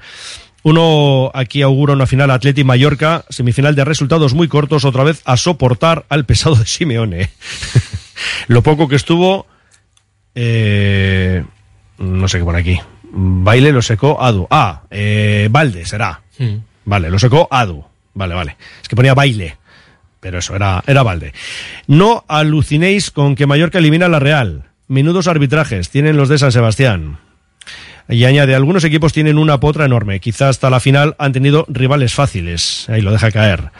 Uno 0.62 1.30
aquí 1.34 1.60
augura 1.60 1.92
una 1.92 2.06
final 2.06 2.30
Atleti 2.30 2.64
Mallorca, 2.64 3.26
semifinal 3.28 3.74
de 3.74 3.84
resultados 3.84 4.32
muy 4.32 4.48
cortos, 4.48 4.86
otra 4.86 5.04
vez 5.04 5.20
a 5.26 5.36
soportar 5.36 6.06
al 6.08 6.24
pesado 6.24 6.56
de 6.56 6.64
Simeone. 6.64 7.28
Lo 8.48 8.62
poco 8.62 8.88
que 8.88 8.96
estuvo, 8.96 9.46
eh, 10.34 11.44
no 11.98 12.26
sé 12.26 12.38
qué 12.38 12.44
pone 12.44 12.60
aquí. 12.60 12.80
Baile 13.12 13.70
lo 13.70 13.82
secó 13.82 14.22
Adu. 14.22 14.46
Ah, 14.48 14.84
eh, 14.90 15.48
Valde 15.50 15.84
será. 15.84 16.22
Mm. 16.38 16.56
Vale, 16.86 17.10
lo 17.10 17.18
secó 17.18 17.48
Adu. 17.50 17.84
Vale, 18.14 18.34
vale. 18.34 18.56
Es 18.80 18.88
que 18.88 18.96
ponía 18.96 19.12
baile. 19.12 19.58
Pero 20.20 20.38
eso, 20.38 20.54
era, 20.54 20.82
era 20.86 21.02
Valde. 21.02 21.32
No 21.86 22.24
alucinéis 22.28 23.10
con 23.10 23.34
que 23.34 23.46
Mallorca 23.46 23.78
elimina 23.78 24.06
a 24.06 24.10
la 24.10 24.18
Real. 24.18 24.64
Menudos 24.86 25.28
arbitrajes 25.28 25.88
tienen 25.88 26.16
los 26.16 26.28
de 26.28 26.38
San 26.38 26.52
Sebastián. 26.52 27.18
Y 28.08 28.24
añade, 28.24 28.54
algunos 28.54 28.82
equipos 28.84 29.12
tienen 29.12 29.38
una 29.38 29.60
potra 29.60 29.84
enorme. 29.84 30.20
Quizá 30.20 30.48
hasta 30.48 30.68
la 30.68 30.80
final 30.80 31.14
han 31.18 31.32
tenido 31.32 31.64
rivales 31.68 32.12
fáciles. 32.12 32.88
Ahí 32.88 33.00
lo 33.00 33.12
deja 33.12 33.30
caer. 33.30 33.70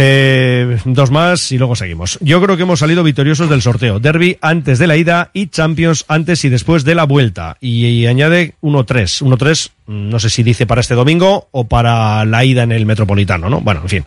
Eh, 0.00 0.78
dos 0.84 1.10
más 1.10 1.50
y 1.50 1.58
luego 1.58 1.74
seguimos. 1.74 2.18
Yo 2.20 2.40
creo 2.40 2.56
que 2.56 2.62
hemos 2.62 2.78
salido 2.78 3.02
victoriosos 3.02 3.50
del 3.50 3.62
sorteo. 3.62 3.98
Derby 3.98 4.38
antes 4.40 4.78
de 4.78 4.86
la 4.86 4.96
ida 4.96 5.30
y 5.32 5.48
Champions 5.48 6.04
antes 6.06 6.44
y 6.44 6.48
después 6.48 6.84
de 6.84 6.94
la 6.94 7.02
vuelta. 7.02 7.56
Y, 7.60 8.06
añade 8.06 8.54
1-3. 8.62 9.22
1-3, 9.22 9.70
mm, 9.86 10.08
no 10.08 10.20
sé 10.20 10.30
si 10.30 10.44
dice 10.44 10.66
para 10.66 10.82
este 10.82 10.94
domingo 10.94 11.48
o 11.50 11.66
para 11.66 12.24
la 12.24 12.44
ida 12.44 12.62
en 12.62 12.70
el 12.70 12.86
Metropolitano, 12.86 13.50
¿no? 13.50 13.60
Bueno, 13.60 13.80
en 13.82 13.88
fin. 13.88 14.04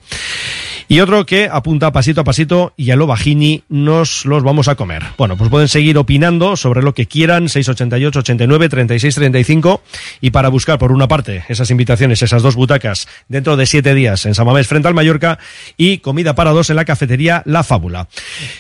Y 0.92 1.00
otro 1.00 1.26
que 1.26 1.48
apunta 1.50 1.94
pasito 1.94 2.20
a 2.20 2.24
pasito 2.26 2.74
y 2.76 2.92
a 2.92 2.98
lo 2.98 3.08
bajini 3.08 3.64
nos 3.70 4.26
los 4.26 4.44
vamos 4.44 4.68
a 4.68 4.76
comer. 4.76 5.04
Bueno, 5.18 5.38
pues 5.38 5.50
pueden 5.50 5.70
seguir 5.70 5.98
opinando 5.98 6.58
sobre 6.58 6.82
lo 6.82 6.94
que 6.94 7.06
quieran, 7.06 7.48
688, 7.48 8.20
89, 8.20 8.68
36, 8.68 9.16
35. 9.16 9.82
Y 10.20 10.32
para 10.32 10.50
buscar, 10.50 10.78
por 10.80 10.92
una 10.92 11.08
parte, 11.08 11.46
esas 11.48 11.72
invitaciones, 11.72 12.22
esas 12.22 12.44
dos 12.44 12.56
butacas 12.56 13.08
dentro 13.30 13.56
de 13.56 13.68
siete 13.68 13.96
días 13.96 14.26
en 14.26 14.36
Samamés 14.36 14.68
frente 14.68 14.90
al 14.90 14.94
Mallorca 14.94 15.40
y 15.82 15.98
comida 15.98 16.36
para 16.36 16.52
dos 16.52 16.70
en 16.70 16.76
la 16.76 16.86
cafetería 16.86 17.42
La 17.48 17.64
Fábula. 17.64 18.08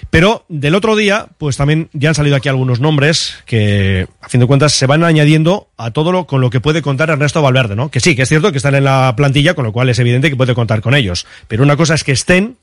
Pero 0.10 0.44
del 0.50 0.74
otro 0.74 0.96
día, 0.96 1.28
pues 1.38 1.56
también 1.56 1.88
ya 1.94 2.10
han 2.10 2.16
salido 2.16 2.36
aquí 2.36 2.50
algunos 2.50 2.80
nombres 2.80 3.36
que, 3.46 4.08
a 4.22 4.28
fin 4.28 4.40
de 4.40 4.48
cuentas, 4.48 4.74
se 4.74 4.88
van 4.88 5.04
añadiendo 5.04 5.68
a 5.78 5.92
todo 5.92 6.12
lo 6.12 6.26
con 6.26 6.42
lo 6.42 6.50
que 6.50 6.62
puede 6.62 6.82
contar 6.82 7.12
Ernesto 7.12 7.44
Valverde, 7.44 7.76
¿no? 7.76 7.92
Que 7.92 8.00
sí, 8.00 8.16
que 8.16 8.24
es 8.24 8.30
cierto 8.30 8.52
que 8.52 8.58
están 8.58 8.74
en 8.74 8.86
la 8.86 9.14
plantilla, 9.16 9.54
con 9.54 9.66
lo 9.66 9.72
cual 9.72 9.90
es 9.90 10.00
evidente 10.00 10.32
que 10.32 10.36
puede 10.36 10.56
contar 10.56 10.82
con 10.82 10.96
ellos. 10.96 11.28
Pero 11.48 11.62
una 11.62 11.78
cosa 11.78 11.94
es 11.94 12.04
que 12.04 12.12
estén 12.12 12.56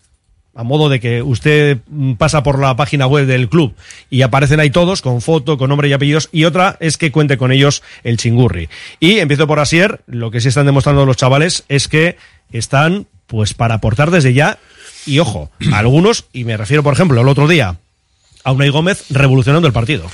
a 0.56 0.64
modo 0.64 0.88
de 0.88 0.98
que 0.98 1.22
usted 1.22 1.78
mm, 1.86 2.14
pasa 2.14 2.42
por 2.42 2.58
la 2.58 2.74
página 2.74 3.06
web 3.06 3.26
del 3.26 3.48
club 3.48 3.76
y 4.10 4.22
aparecen 4.22 4.58
ahí 4.58 4.70
todos 4.70 5.02
con 5.02 5.20
foto, 5.20 5.56
con 5.56 5.68
nombre 5.68 5.88
y 5.88 5.92
apellidos, 5.92 6.30
y 6.32 6.46
otra 6.46 6.76
es 6.80 6.98
que 6.98 7.12
cuente 7.12 7.38
con 7.38 7.52
ellos 7.52 7.84
el 8.02 8.16
chingurri. 8.16 8.68
Y 8.98 9.20
empiezo 9.20 9.46
por 9.46 9.60
Asier, 9.60 10.00
lo 10.08 10.32
que 10.32 10.40
sí 10.40 10.48
están 10.48 10.66
demostrando 10.66 11.06
los 11.06 11.16
chavales 11.16 11.64
es 11.68 11.86
que 11.86 12.16
están 12.50 13.06
pues 13.28 13.54
para 13.54 13.74
aportar 13.76 14.10
desde 14.10 14.34
ya, 14.34 14.58
y 15.06 15.20
ojo, 15.20 15.50
algunos, 15.72 16.24
y 16.32 16.42
me 16.44 16.56
refiero 16.56 16.82
por 16.82 16.92
ejemplo 16.94 17.20
el 17.20 17.28
otro 17.28 17.46
día 17.46 17.76
a 18.42 18.52
Unai 18.52 18.70
Gómez 18.70 19.04
revolucionando 19.10 19.68
el 19.68 19.72
partido. 19.72 20.04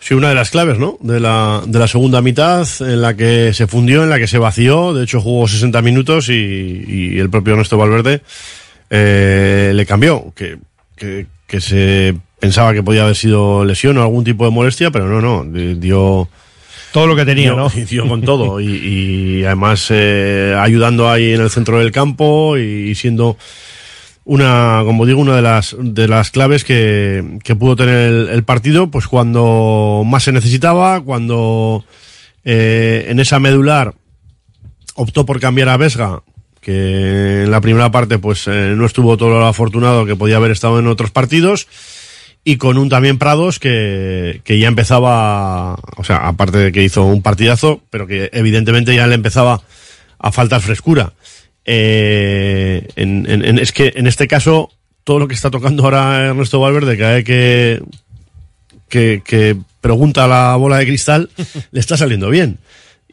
Sí, 0.00 0.12
una 0.12 0.28
de 0.28 0.34
las 0.34 0.50
claves, 0.50 0.78
¿no? 0.78 0.98
De 1.00 1.18
la, 1.18 1.62
de 1.66 1.78
la 1.78 1.88
segunda 1.88 2.20
mitad, 2.20 2.66
en 2.80 3.00
la 3.00 3.14
que 3.14 3.54
se 3.54 3.66
fundió, 3.66 4.02
en 4.02 4.10
la 4.10 4.18
que 4.18 4.26
se 4.26 4.36
vació. 4.36 4.92
De 4.92 5.04
hecho, 5.04 5.18
jugó 5.22 5.48
60 5.48 5.80
minutos 5.80 6.28
y, 6.28 7.16
el 7.18 7.30
propio 7.30 7.54
Ernesto 7.54 7.78
Valverde 7.78 8.20
eh, 8.90 9.72
le 9.74 9.86
cambió. 9.86 10.32
Que, 10.36 10.58
que, 10.96 11.26
que 11.46 11.60
se 11.62 12.14
pensaba 12.38 12.74
que 12.74 12.82
podía 12.82 13.04
haber 13.04 13.16
sido 13.16 13.64
lesión 13.64 13.96
o 13.96 14.02
algún 14.02 14.24
tipo 14.24 14.44
de 14.44 14.50
molestia, 14.50 14.90
pero 14.90 15.08
no, 15.08 15.20
no. 15.22 15.50
di- 15.50 15.74
Dio. 15.76 16.28
Todo 16.94 17.08
lo 17.08 17.16
que 17.16 17.24
tenía, 17.24 17.52
¿no? 17.54 17.68
dio 17.90 18.06
con 18.06 18.22
todo. 18.22 18.60
Y, 18.60 18.66
y 19.40 19.44
además 19.44 19.88
eh, 19.90 20.56
ayudando 20.56 21.10
ahí 21.10 21.32
en 21.32 21.40
el 21.40 21.50
centro 21.50 21.80
del 21.80 21.90
campo 21.90 22.56
y 22.56 22.94
siendo 22.94 23.36
una, 24.24 24.82
como 24.84 25.04
digo, 25.04 25.20
una 25.20 25.34
de 25.34 25.42
las, 25.42 25.74
de 25.76 26.06
las 26.06 26.30
claves 26.30 26.62
que, 26.62 27.40
que 27.42 27.56
pudo 27.56 27.74
tener 27.74 27.96
el, 27.96 28.28
el 28.28 28.44
partido, 28.44 28.92
pues 28.92 29.08
cuando 29.08 30.04
más 30.06 30.22
se 30.22 30.30
necesitaba, 30.30 31.00
cuando 31.00 31.84
eh, 32.44 33.06
en 33.08 33.18
esa 33.18 33.40
medular 33.40 33.96
optó 34.94 35.26
por 35.26 35.40
cambiar 35.40 35.70
a 35.70 35.76
Vesga, 35.76 36.22
que 36.60 37.42
en 37.42 37.50
la 37.50 37.60
primera 37.60 37.90
parte 37.90 38.20
pues 38.20 38.46
eh, 38.46 38.72
no 38.76 38.86
estuvo 38.86 39.16
todo 39.16 39.30
lo 39.30 39.46
afortunado 39.46 40.06
que 40.06 40.14
podía 40.14 40.36
haber 40.36 40.52
estado 40.52 40.78
en 40.78 40.86
otros 40.86 41.10
partidos, 41.10 41.66
y 42.44 42.56
con 42.58 42.76
un 42.78 42.88
también 42.90 43.18
Prados 43.18 43.58
que, 43.58 44.40
que 44.44 44.58
ya 44.58 44.68
empezaba, 44.68 45.74
o 45.96 46.04
sea, 46.04 46.28
aparte 46.28 46.58
de 46.58 46.72
que 46.72 46.84
hizo 46.84 47.04
un 47.04 47.22
partidazo, 47.22 47.80
pero 47.90 48.06
que 48.06 48.28
evidentemente 48.32 48.94
ya 48.94 49.06
le 49.06 49.14
empezaba 49.14 49.62
a 50.18 50.30
faltar 50.32 50.60
frescura. 50.60 51.12
Eh, 51.64 52.86
en, 52.96 53.24
en- 53.28 53.44
en- 53.44 53.58
es 53.58 53.72
que 53.72 53.92
en 53.96 54.06
este 54.06 54.28
caso, 54.28 54.70
todo 55.04 55.18
lo 55.18 55.28
que 55.28 55.34
está 55.34 55.50
tocando 55.50 55.84
ahora 55.84 56.26
Ernesto 56.26 56.60
Valverde, 56.60 56.98
cada 56.98 57.14
vez 57.14 57.24
que, 57.24 57.82
que, 58.88 59.22
que 59.24 59.56
pregunta 59.80 60.24
a 60.24 60.28
la 60.28 60.56
bola 60.56 60.76
de 60.78 60.86
cristal, 60.86 61.30
le 61.72 61.80
está 61.80 61.96
saliendo 61.96 62.28
bien. 62.30 62.58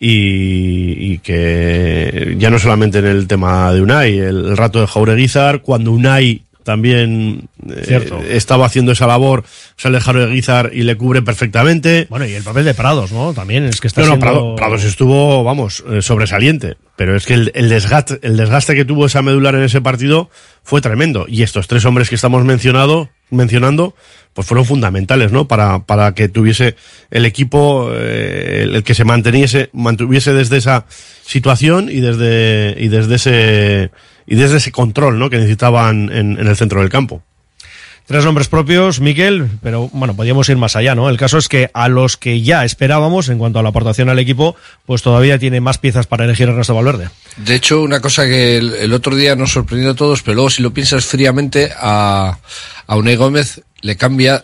Y, 0.03 1.13
y 1.13 1.17
que 1.19 2.35
ya 2.39 2.49
no 2.49 2.57
solamente 2.59 2.99
en 2.99 3.05
el 3.05 3.27
tema 3.27 3.71
de 3.71 3.81
Unai, 3.81 4.17
el, 4.17 4.45
el 4.47 4.57
rato 4.57 4.81
de 4.81 4.87
Jaureguizar, 4.87 5.61
cuando 5.61 5.91
Unai 5.91 6.41
también 6.63 7.49
eh, 7.69 8.09
estaba 8.29 8.65
haciendo 8.65 8.91
esa 8.91 9.07
labor, 9.07 9.43
sale 9.77 9.99
Jaureguizar 9.99 10.71
y 10.73 10.83
le 10.83 10.95
cubre 10.97 11.21
perfectamente. 11.21 12.07
Bueno, 12.09 12.25
y 12.25 12.33
el 12.33 12.43
papel 12.43 12.65
de 12.65 12.73
Prados, 12.73 13.11
¿no? 13.11 13.33
También 13.33 13.65
es 13.65 13.81
que 13.81 13.87
está 13.87 14.01
No, 14.01 14.07
no, 14.07 14.13
siendo... 14.13 14.25
Prado- 14.25 14.55
Prados 14.55 14.83
estuvo, 14.83 15.43
vamos, 15.43 15.83
eh, 15.89 16.01
sobresaliente. 16.01 16.77
Pero 16.95 17.15
es 17.15 17.25
que 17.25 17.33
el, 17.33 17.51
el 17.55 17.69
desgaste, 17.69 18.19
el 18.21 18.37
desgaste 18.37 18.75
que 18.75 18.85
tuvo 18.85 19.07
esa 19.07 19.21
medular 19.21 19.55
en 19.55 19.63
ese 19.63 19.81
partido 19.81 20.29
fue 20.63 20.81
tremendo. 20.81 21.25
Y 21.27 21.41
estos 21.41 21.67
tres 21.67 21.83
hombres 21.85 22.09
que 22.09 22.15
estamos 22.15 22.43
mencionado, 22.45 23.09
mencionando, 23.31 23.95
pues 24.33 24.45
fueron 24.45 24.65
fundamentales, 24.65 25.31
¿no? 25.31 25.47
Para, 25.47 25.79
para 25.85 26.13
que 26.13 26.29
tuviese 26.29 26.75
el 27.09 27.25
equipo, 27.25 27.89
eh, 27.93 28.59
el, 28.63 28.75
el 28.75 28.83
que 28.83 28.93
se 28.93 29.03
manteniese, 29.03 29.69
mantuviese 29.73 30.31
desde 30.33 30.57
esa 30.57 30.85
situación 31.25 31.89
y 31.89 32.01
desde, 32.01 32.75
y 32.77 32.87
desde 32.89 33.15
ese, 33.15 33.91
y 34.27 34.35
desde 34.35 34.57
ese 34.57 34.71
control, 34.71 35.19
¿no? 35.19 35.29
Que 35.29 35.37
necesitaban 35.37 36.09
en, 36.11 36.39
en 36.39 36.47
el 36.47 36.55
centro 36.55 36.79
del 36.81 36.89
campo. 36.89 37.23
Tres 38.07 38.25
nombres 38.25 38.47
propios, 38.49 38.99
Miquel, 38.99 39.47
pero 39.61 39.87
bueno, 39.93 40.15
podríamos 40.15 40.49
ir 40.49 40.57
más 40.57 40.75
allá, 40.75 40.95
¿no? 40.95 41.07
El 41.07 41.17
caso 41.17 41.37
es 41.37 41.47
que 41.47 41.69
a 41.73 41.87
los 41.87 42.17
que 42.17 42.41
ya 42.41 42.65
esperábamos 42.65 43.29
en 43.29 43.37
cuanto 43.37 43.59
a 43.59 43.63
la 43.63 43.69
aportación 43.69 44.09
al 44.09 44.19
equipo, 44.19 44.55
pues 44.85 45.01
todavía 45.01 45.39
tiene 45.39 45.61
más 45.61 45.77
piezas 45.77 46.07
para 46.07 46.25
elegir 46.25 46.49
Ernesto 46.49 46.75
Valverde. 46.75 47.09
De 47.37 47.55
hecho, 47.55 47.81
una 47.81 48.01
cosa 48.01 48.25
que 48.25 48.57
el, 48.57 48.73
el 48.73 48.91
otro 48.93 49.15
día 49.15 49.35
nos 49.35 49.51
sorprendió 49.53 49.91
a 49.91 49.95
todos, 49.95 50.23
pero 50.23 50.35
luego 50.35 50.49
si 50.49 50.61
lo 50.61 50.73
piensas 50.73 51.05
fríamente, 51.05 51.71
a, 51.77 52.37
a 52.87 52.95
Unai 52.97 53.15
Gómez 53.15 53.61
le 53.81 53.95
cambia, 53.95 54.43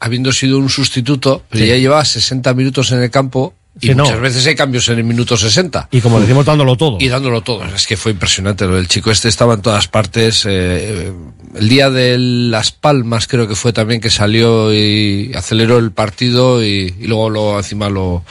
habiendo 0.00 0.32
sido 0.32 0.58
un 0.58 0.68
sustituto, 0.68 1.44
pero 1.48 1.64
Sí. 1.64 1.70
ya 1.70 1.76
lleva 1.76 2.04
60 2.04 2.52
minutos 2.54 2.90
en 2.92 3.02
el 3.02 3.10
campo 3.10 3.54
y 3.80 3.88
Sí, 3.88 3.94
no. 3.94 4.04
muchas 4.04 4.20
veces 4.20 4.46
hay 4.46 4.54
cambios 4.54 4.88
en 4.88 4.98
el 4.98 5.04
minuto 5.04 5.36
60. 5.36 5.88
Y 5.90 6.00
como 6.00 6.20
decimos, 6.20 6.44
dándolo 6.44 6.76
todo. 6.76 6.98
Y 7.00 7.08
dándolo 7.08 7.40
todo. 7.42 7.64
Es 7.64 7.86
que 7.86 7.96
fue 7.96 8.12
impresionante. 8.12 8.66
lo 8.66 8.76
del 8.76 8.88
chico 8.88 9.10
este 9.10 9.28
estaba 9.28 9.54
en 9.54 9.62
todas 9.62 9.88
partes. 9.88 10.44
eh, 10.48 11.12
el 11.56 11.68
día 11.68 11.90
de 11.90 12.16
Las 12.18 12.70
Palmas 12.72 13.26
creo 13.26 13.48
que 13.48 13.54
fue 13.56 13.72
también 13.72 14.00
que 14.00 14.10
salió 14.10 14.72
y 14.72 15.32
aceleró 15.34 15.78
el 15.78 15.90
partido 15.92 16.62
y, 16.62 16.94
y 17.00 17.06
luego 17.06 17.28
lo, 17.30 17.56
encima 17.58 17.88
lo, 17.88 18.22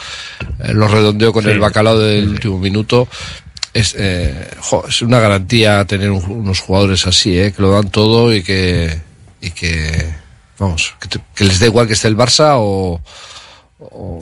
eh, 0.64 0.74
lo 0.74 0.88
redondeó 0.88 1.34
con 1.34 1.44
Sí. 1.44 1.50
el 1.50 1.60
bacalao 1.60 1.98
del 2.00 2.30
último 2.30 2.60
minuto. 2.60 3.08
Es, 3.74 3.96
eh, 3.98 4.50
jo, 4.62 4.86
es 4.88 5.02
una 5.02 5.20
garantía 5.20 5.84
tener 5.86 6.12
un- 6.12 6.24
unos 6.30 6.60
jugadores 6.60 7.06
así, 7.08 7.38
eh, 7.38 7.52
que 7.56 7.62
lo 7.62 7.72
dan 7.72 7.90
todo 7.92 8.34
y 8.34 8.42
que, 8.42 9.00
y 9.42 9.52
que 9.52 10.14
vamos, 10.58 10.96
que, 11.00 11.08
te- 11.08 11.20
que 11.36 11.44
les 11.46 11.60
da 11.60 11.66
igual 11.68 11.88
que 11.88 11.94
esté 11.94 12.08
el 12.08 12.18
Barça 12.18 12.54
o, 12.58 13.00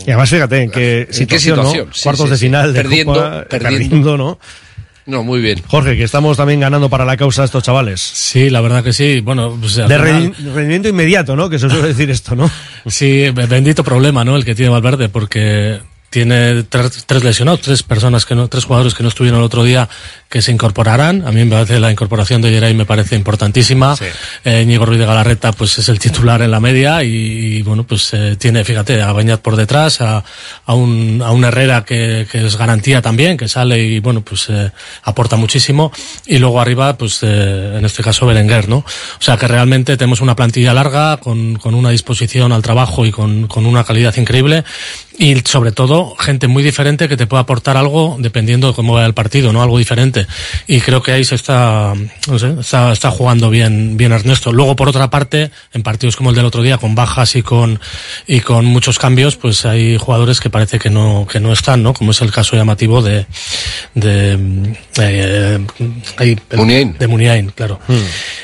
Y 0.05 0.11
además, 0.11 0.29
fíjate 0.29 0.61
en 0.63 0.71
qué 0.71 0.99
¿En 1.01 1.07
qué 1.07 1.13
situación, 1.13 1.55
situación? 1.57 1.87
¿no? 1.87 1.93
Sí, 1.93 2.03
Cuartos 2.03 2.25
sí, 2.25 2.31
de 2.31 2.37
final 2.37 2.73
de 2.73 2.81
Perdiendo, 2.83 3.13
Copa, 3.13 3.45
perdiendo. 3.49 3.79
perdiendo, 3.79 4.17
¿no? 4.17 4.39
No, 5.07 5.23
muy 5.23 5.39
bien. 5.39 5.61
Jorge, 5.67 5.95
que 5.95 6.03
estamos 6.03 6.35
también 6.35 6.59
ganando 6.59 6.89
para 6.89 7.05
la 7.05 7.15
causa 7.15 7.41
de 7.41 7.45
estos 7.45 7.63
chavales. 7.63 8.01
Sí, 8.01 8.49
la 8.49 8.59
verdad 8.61 8.83
que 8.83 8.91
sí. 8.91 9.21
Bueno, 9.21 9.57
pues, 9.59 9.75
De 9.75 9.83
final- 9.85 10.35
rendimiento 10.53 10.89
inmediato, 10.89 11.35
¿no? 11.35 11.49
Que 11.49 11.57
se 11.59 11.69
suele 11.69 11.87
decir 11.87 12.09
esto, 12.09 12.35
¿no? 12.35 12.51
Sí, 12.87 13.29
be- 13.31 13.45
bendito 13.45 13.83
problema, 13.85 14.25
¿no? 14.25 14.35
El 14.35 14.43
que 14.45 14.53
tiene 14.53 14.69
Valverde, 14.69 15.07
porque 15.09 15.79
tiene 16.09 16.63
tres, 16.63 17.03
tres 17.05 17.23
lesionados, 17.23 17.61
tres 17.61 17.83
personas 17.83 18.25
que 18.25 18.35
no, 18.35 18.47
tres 18.47 18.65
jugadores 18.65 18.93
que 18.93 19.03
no 19.03 19.09
estuvieron 19.09 19.39
el 19.39 19.45
otro 19.45 19.63
día 19.63 19.89
que 20.29 20.41
se 20.41 20.51
incorporarán. 20.51 21.25
A 21.27 21.31
mí 21.31 21.43
me 21.43 21.51
parece 21.51 21.79
la 21.79 21.91
incorporación 21.91 22.41
de 22.41 22.49
Geray 22.49 22.73
me 22.73 22.85
parece 22.85 23.15
importantísima. 23.15 23.95
Eh, 24.43 24.61
Íñigo 24.63 24.85
Ruiz 24.85 24.99
de 24.99 25.05
Galarreta, 25.05 25.51
pues 25.51 25.77
es 25.79 25.89
el 25.89 25.99
titular 25.99 26.41
en 26.41 26.51
la 26.51 26.59
media 26.59 27.03
y, 27.03 27.57
y, 27.57 27.61
bueno, 27.61 27.83
pues 27.85 28.13
eh, 28.13 28.35
tiene, 28.37 28.63
fíjate, 28.63 29.01
a 29.01 29.11
Bañat 29.11 29.41
por 29.41 29.55
detrás, 29.55 30.01
a, 30.01 30.23
a 30.65 30.73
un, 30.73 31.21
a 31.23 31.31
un 31.31 31.43
Herrera 31.43 31.83
que, 31.85 32.27
que 32.31 32.45
es 32.45 32.57
garantía 32.57 33.01
también, 33.01 33.37
que 33.37 33.47
sale 33.47 33.81
y 33.81 33.99
bueno, 33.99 34.21
pues 34.21 34.47
eh, 34.49 34.71
aporta 35.03 35.35
muchísimo. 35.35 35.91
Y 36.25 36.39
luego 36.39 36.59
arriba, 36.59 36.97
pues 36.97 37.19
eh, 37.21 37.75
en 37.77 37.85
este 37.85 38.03
caso 38.03 38.25
Berenguer, 38.25 38.67
¿no? 38.69 38.77
O 38.77 39.21
sea 39.21 39.37
que 39.37 39.47
realmente 39.47 39.97
tenemos 39.97 40.21
una 40.21 40.35
plantilla 40.35 40.73
larga, 40.73 41.17
con, 41.17 41.55
con 41.55 41.73
una 41.75 41.89
disposición 41.89 42.51
al 42.51 42.61
trabajo 42.61 43.05
y 43.05 43.11
con, 43.11 43.47
con 43.47 43.65
una 43.65 43.83
calidad 43.83 44.15
increíble. 44.17 44.63
Y 45.19 45.39
sobre 45.45 45.71
todo, 45.71 46.06
gente 46.17 46.47
muy 46.47 46.63
diferente 46.63 47.07
que 47.07 47.17
te 47.17 47.27
puede 47.27 47.41
aportar 47.41 47.77
algo 47.77 48.17
dependiendo 48.19 48.67
de 48.67 48.73
cómo 48.73 48.93
vaya 48.93 49.07
el 49.07 49.13
partido, 49.13 49.53
¿no? 49.53 49.61
Algo 49.61 49.77
diferente. 49.77 50.27
Y 50.67 50.81
creo 50.81 51.01
que 51.01 51.11
ahí 51.11 51.23
se 51.23 51.35
está, 51.35 51.93
no 52.27 52.39
sé, 52.39 52.55
está, 52.59 52.91
está 52.91 53.11
jugando 53.11 53.49
bien, 53.49 53.97
bien 53.97 54.11
Ernesto. 54.11 54.51
Luego, 54.51 54.75
por 54.75 54.89
otra 54.89 55.09
parte, 55.09 55.51
en 55.73 55.83
partidos 55.83 56.15
como 56.15 56.29
el 56.29 56.35
del 56.35 56.45
otro 56.45 56.61
día, 56.61 56.77
con 56.77 56.95
bajas 56.95 57.35
y 57.35 57.41
con, 57.41 57.79
y 58.27 58.39
con 58.41 58.65
muchos 58.65 58.99
cambios, 58.99 59.35
pues 59.35 59.65
hay 59.65 59.97
jugadores 59.97 60.39
que 60.39 60.49
parece 60.49 60.79
que 60.79 60.89
no, 60.89 61.27
que 61.29 61.39
no 61.39 61.53
están, 61.53 61.83
¿no? 61.83 61.93
Como 61.93 62.11
es 62.11 62.21
el 62.21 62.31
caso 62.31 62.55
llamativo 62.55 63.01
de, 63.01 63.25
de, 63.93 64.37
eh, 64.99 65.59
de 66.99 67.07
Muniain, 67.07 67.49
claro. 67.49 67.79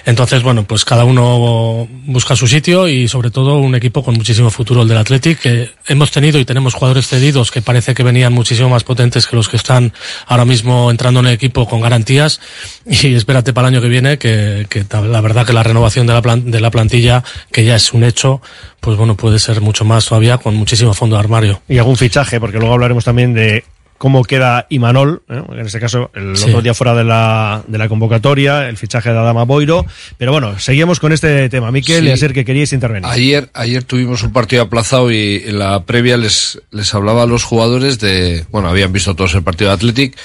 Entonces, 0.05 0.43
bueno, 0.43 0.63
pues 0.63 0.85
cada 0.85 1.03
uno 1.05 1.87
busca 2.05 2.35
su 2.35 2.47
sitio 2.47 2.87
y 2.87 3.07
sobre 3.07 3.31
todo 3.31 3.57
un 3.57 3.75
equipo 3.75 4.03
con 4.03 4.15
muchísimo 4.15 4.49
futuro, 4.49 4.81
el 4.81 4.87
del 4.87 4.97
Athletic, 4.97 5.39
que 5.39 5.71
hemos 5.87 6.11
tenido 6.11 6.39
y 6.39 6.45
tenemos 6.45 6.73
jugadores 6.73 7.07
cedidos 7.07 7.42
que 7.51 7.61
parece 7.61 7.93
que 7.93 8.03
venían 8.03 8.33
muchísimo 8.33 8.69
más 8.69 8.83
potentes 8.83 9.27
que 9.27 9.35
los 9.35 9.49
que 9.49 9.57
están 9.57 9.93
ahora 10.27 10.45
mismo 10.45 10.89
entrando 10.91 11.19
en 11.21 11.27
el 11.27 11.33
equipo 11.33 11.67
con 11.67 11.81
garantías 11.81 12.39
y 12.85 13.13
espérate 13.15 13.53
para 13.53 13.67
el 13.67 13.73
año 13.75 13.81
que 13.81 13.89
viene 13.89 14.17
que, 14.17 14.65
que 14.69 14.85
la 15.07 15.21
verdad 15.21 15.45
que 15.45 15.53
la 15.53 15.63
renovación 15.63 16.07
de 16.07 16.13
la, 16.13 16.21
plan- 16.21 16.49
de 16.51 16.59
la 16.59 16.71
plantilla, 16.71 17.23
que 17.51 17.63
ya 17.65 17.75
es 17.75 17.93
un 17.93 18.03
hecho, 18.03 18.41
pues 18.79 18.97
bueno, 18.97 19.15
puede 19.15 19.39
ser 19.39 19.61
mucho 19.61 19.85
más 19.85 20.05
todavía 20.05 20.37
con 20.37 20.55
muchísimo 20.55 20.93
fondo 20.93 21.15
de 21.15 21.21
armario. 21.21 21.61
Y 21.69 21.77
algún 21.77 21.97
fichaje, 21.97 22.39
porque 22.39 22.57
luego 22.57 22.73
hablaremos 22.73 23.05
también 23.05 23.33
de 23.33 23.63
cómo 24.03 24.21
queda 24.25 24.67
Imanol, 24.69 25.23
¿eh? 25.29 25.41
en 25.53 25.59
este 25.65 25.79
caso 25.79 26.11
el 26.13 26.35
Sí. 26.35 26.49
otro 26.49 26.61
día 26.61 26.73
fuera 26.73 26.93
de 26.93 27.05
la, 27.05 27.63
de 27.65 27.77
la 27.77 27.87
convocatoria, 27.87 28.67
el 28.67 28.75
fichaje 28.75 29.13
de 29.13 29.17
Adama 29.17 29.45
Boiro. 29.45 29.85
Pero 30.17 30.33
bueno, 30.33 30.59
seguimos 30.59 30.99
con 30.99 31.13
este 31.13 31.47
tema. 31.47 31.71
Miquel, 31.71 32.03
Sí. 32.03 32.09
y 32.09 32.11
a 32.11 32.17
ser 32.17 32.33
que 32.33 32.43
queríais 32.43 32.73
intervenir. 32.73 33.05
Ayer, 33.09 33.49
ayer 33.53 33.81
tuvimos 33.85 34.21
un 34.23 34.33
partido 34.33 34.63
aplazado 34.63 35.09
y 35.09 35.41
en 35.45 35.57
la 35.57 35.85
previa 35.85 36.17
les, 36.17 36.61
les 36.71 36.93
hablaba 36.93 37.23
a 37.23 37.25
los 37.27 37.45
jugadores 37.45 37.97
de, 37.99 38.45
bueno, 38.51 38.67
habían 38.67 38.91
visto 38.91 39.15
todos 39.15 39.35
el 39.35 39.43
partido 39.43 39.69
de 39.69 39.75
Athletic 39.75 40.17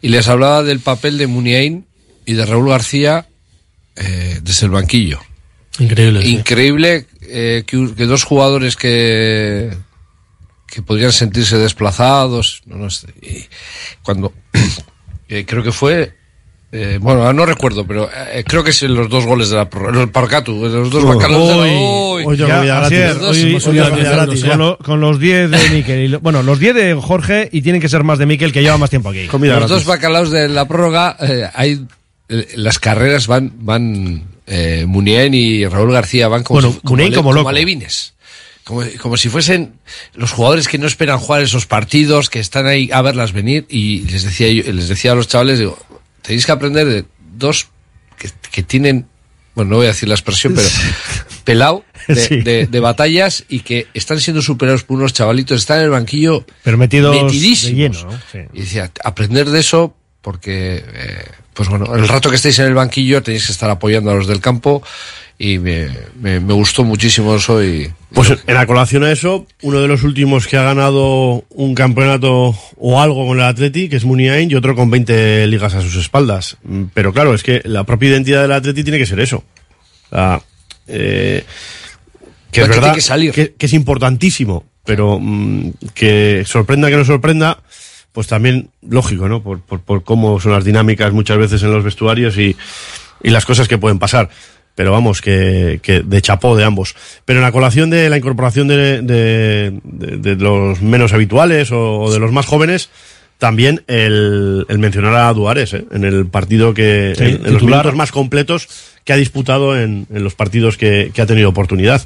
y 0.00 0.08
les 0.08 0.26
hablaba 0.26 0.62
del 0.62 0.80
papel 0.80 1.18
de 1.18 1.26
Muniain 1.26 1.84
y 2.24 2.32
de 2.32 2.46
Raúl 2.46 2.70
García 2.70 3.26
eh, 3.96 4.38
desde 4.42 4.64
el 4.64 4.72
banquillo. 4.72 5.20
Increíble. 5.78 6.22
sí. 6.22 6.36
Increíble 6.36 7.04
eh, 7.20 7.64
que 7.66 8.06
dos 8.06 8.24
jugadores 8.24 8.76
que 8.76 9.76
que 10.70 10.82
podrían 10.82 11.12
sentirse 11.12 11.56
desplazados, 11.58 12.62
no, 12.66 12.76
no 12.76 12.90
sé, 12.90 13.08
y 13.22 13.44
cuando 14.02 14.32
eh, 15.28 15.44
creo 15.46 15.62
que 15.62 15.72
fue 15.72 16.12
eh, 16.72 16.98
bueno, 17.00 17.32
no 17.32 17.44
recuerdo, 17.46 17.84
pero 17.84 18.08
eh, 18.32 18.44
creo 18.46 18.62
que 18.62 18.70
es 18.70 18.80
en 18.84 18.94
los 18.94 19.08
dos 19.08 19.26
goles 19.26 19.50
de 19.50 19.56
la 19.56 19.68
prórroga, 19.68 20.02
el 20.02 20.10
Parcatu, 20.10 20.66
en 20.66 20.72
los 20.72 20.90
dos 20.90 21.04
bacalos 21.04 21.48
de 21.48 21.54
la 21.56 21.62
Hoy, 21.62 22.36
ya, 22.36 22.56
comida 22.58 22.76
gratis. 22.80 23.18
Dos 23.20 23.30
hoy- 23.36 23.40
hemos 23.42 23.54
hoy 23.54 23.60
subido 23.60 23.82
la 23.82 23.88
a 23.88 23.90
comida 23.90 24.08
10 24.10 24.16
gratis, 24.16 24.44
con, 24.44 24.58
lo- 24.58 24.78
con 24.78 25.00
los 25.00 25.18
10 25.18 25.50
de 25.50 25.70
Miquel. 25.72 26.00
y 26.04 26.08
lo- 26.08 26.20
bueno, 26.20 26.44
los 26.44 26.60
10 26.60 26.74
de 26.76 26.94
Jorge 26.94 27.48
y 27.50 27.62
tienen 27.62 27.80
que 27.82 27.88
ser 27.88 28.04
más 28.04 28.18
de 28.20 28.26
Miquel 28.26 28.52
que 28.52 28.62
lleva 28.62 28.78
más 28.78 28.88
tiempo 28.90 29.08
aquí. 29.08 29.26
los 29.26 29.68
dos 29.68 29.84
bacalaos 29.84 30.30
de 30.30 30.48
la 30.48 30.68
prórroga, 30.68 31.16
eh, 31.20 31.48
hay 31.54 31.84
eh, 32.28 32.46
las 32.54 32.78
carreras 32.78 33.26
van 33.26 33.52
van 33.58 34.22
eh, 34.46 34.84
Muniain 34.86 35.34
y 35.34 35.66
Raúl 35.66 35.90
García 35.90 36.28
van 36.28 36.44
como 36.44 36.60
Bueno, 36.60 36.72
si- 36.74 36.80
como, 36.82 36.90
Muniain 36.92 37.12
ale- 37.12 37.16
como 37.16 37.32
loco. 37.32 37.48
alevines. 37.48 38.14
Como, 38.70 38.84
como 39.02 39.16
si 39.16 39.28
fuesen 39.28 39.72
los 40.14 40.30
jugadores 40.30 40.68
que 40.68 40.78
no 40.78 40.86
esperan 40.86 41.18
jugar 41.18 41.42
esos 41.42 41.66
partidos, 41.66 42.30
que 42.30 42.38
están 42.38 42.66
ahí 42.68 42.88
a 42.92 43.02
verlas 43.02 43.32
venir 43.32 43.66
y 43.68 44.02
les 44.02 44.22
decía 44.22 44.48
yo, 44.48 44.72
les 44.72 44.88
decía 44.88 45.10
a 45.10 45.14
los 45.16 45.26
chavales, 45.26 45.58
digo, 45.58 45.76
tenéis 46.22 46.46
que 46.46 46.52
aprender 46.52 46.86
de 46.86 47.04
dos 47.34 47.66
que, 48.16 48.30
que 48.52 48.62
tienen, 48.62 49.06
bueno, 49.56 49.70
no 49.70 49.76
voy 49.78 49.86
a 49.86 49.88
decir 49.88 50.08
la 50.08 50.14
expresión, 50.14 50.54
pero 50.54 50.68
pelao 51.42 51.84
de, 52.06 52.14
Sí. 52.28 52.40
de- 52.42 52.66
de 52.68 52.80
batallas 52.80 53.44
y 53.48 53.60
que 53.60 53.88
están 53.92 54.20
siendo 54.20 54.40
superados 54.40 54.84
por 54.84 54.98
unos 54.98 55.12
chavalitos, 55.14 55.58
están 55.60 55.78
en 55.78 55.84
el 55.86 55.90
banquillo 55.90 56.46
Pero 56.62 56.78
metidos 56.78 57.16
de 57.66 57.74
lleno, 57.74 58.04
¿no? 58.04 58.12
Sí. 58.30 58.38
Y 58.52 58.60
decía, 58.60 58.90
aprender 59.02 59.50
de 59.50 59.58
eso 59.58 59.96
porque, 60.22 60.84
eh, 60.94 61.24
pues 61.54 61.68
bueno, 61.68 61.92
el 61.96 62.06
rato 62.06 62.30
que 62.30 62.36
estéis 62.36 62.58
en 62.60 62.66
el 62.66 62.74
banquillo 62.74 63.20
tenéis 63.22 63.46
que 63.46 63.52
estar 63.52 63.68
apoyando 63.68 64.10
a 64.12 64.14
los 64.14 64.28
del 64.28 64.40
campo 64.40 64.82
y 65.42 65.58
me, 65.58 65.88
me, 66.20 66.38
me 66.38 66.52
gustó 66.52 66.84
muchísimo 66.84 67.34
eso 67.34 67.64
y... 67.64 67.90
Pues 68.12 68.28
en 68.46 68.54
la 68.54 68.66
colación 68.66 69.04
a 69.04 69.10
eso, 69.10 69.46
uno 69.62 69.80
de 69.80 69.88
los 69.88 70.02
últimos 70.02 70.46
que 70.46 70.58
ha 70.58 70.62
ganado 70.64 71.44
un 71.48 71.74
campeonato 71.74 72.54
o 72.76 73.00
algo 73.00 73.26
con 73.26 73.38
el 73.38 73.44
Atleti, 73.44 73.88
que 73.88 73.96
es 73.96 74.04
Muniain, 74.04 74.50
y 74.50 74.54
otro 74.54 74.76
con 74.76 74.90
20 74.90 75.46
ligas 75.46 75.72
a 75.72 75.80
sus 75.80 75.96
espaldas. 75.96 76.58
Mm, 76.62 76.84
Pero 76.92 77.14
claro, 77.14 77.32
es 77.32 77.42
que 77.42 77.62
la 77.64 77.84
propia 77.84 78.10
identidad 78.10 78.42
del 78.42 78.52
Atleti 78.52 78.82
tiene 78.82 78.98
que 78.98 79.06
ser 79.06 79.18
eso. 79.18 79.42
O 80.10 80.14
sea, 80.14 80.42
eh, 80.88 81.42
que 82.52 82.60
es 82.60 82.66
que 82.66 82.68
verdad 82.68 82.82
tiene 82.82 82.94
que 82.96 83.00
salir. 83.00 83.32
que, 83.32 83.54
que 83.54 83.64
es 83.64 83.72
importantísimo, 83.72 84.66
pero 84.84 85.18
mm, 85.18 85.70
que 85.94 86.42
sorprenda 86.44 86.90
que 86.90 86.96
no 86.96 87.04
sorprenda, 87.06 87.62
pues 88.12 88.26
también 88.26 88.68
lógico, 88.86 89.26
¿no? 89.26 89.42
Por, 89.42 89.62
por, 89.62 89.80
por 89.80 90.04
cómo 90.04 90.38
son 90.38 90.52
las 90.52 90.66
dinámicas 90.66 91.14
muchas 91.14 91.38
veces 91.38 91.62
en 91.62 91.72
los 91.72 91.82
vestuarios 91.82 92.36
y, 92.36 92.54
y 93.22 93.30
las 93.30 93.46
cosas 93.46 93.68
que 93.68 93.78
pueden 93.78 93.98
pasar. 93.98 94.28
Pero 94.80 94.92
vamos, 94.92 95.20
que, 95.20 95.78
que 95.82 96.00
de 96.00 96.22
chapó 96.22 96.56
de 96.56 96.64
ambos. 96.64 96.96
Pero 97.26 97.40
en 97.40 97.42
la 97.42 97.52
colación 97.52 97.90
de 97.90 98.08
la 98.08 98.16
incorporación 98.16 98.66
de, 98.66 99.02
de, 99.02 99.78
de- 99.84 100.16
de 100.16 100.36
los 100.36 100.80
menos 100.80 101.12
habituales 101.12 101.70
o, 101.70 101.98
o 102.00 102.10
de 102.10 102.18
los 102.18 102.32
más 102.32 102.46
jóvenes, 102.46 102.88
también 103.36 103.82
el, 103.88 104.64
el 104.70 104.78
mencionar 104.78 105.14
a 105.16 105.30
Duares, 105.34 105.74
¿eh? 105.74 105.84
en 105.92 106.04
el 106.04 106.24
partido 106.28 106.72
que, 106.72 107.12
Sí, 107.14 107.24
en, 107.24 107.46
en 107.46 107.52
los 107.52 107.62
minutos 107.62 107.94
más 107.94 108.10
completos 108.10 108.68
que 109.04 109.12
ha 109.12 109.16
disputado 109.16 109.78
en, 109.78 110.06
en 110.10 110.24
los 110.24 110.34
partidos 110.34 110.78
que, 110.78 111.10
que 111.12 111.20
ha 111.20 111.26
tenido 111.26 111.50
oportunidad. 111.50 112.00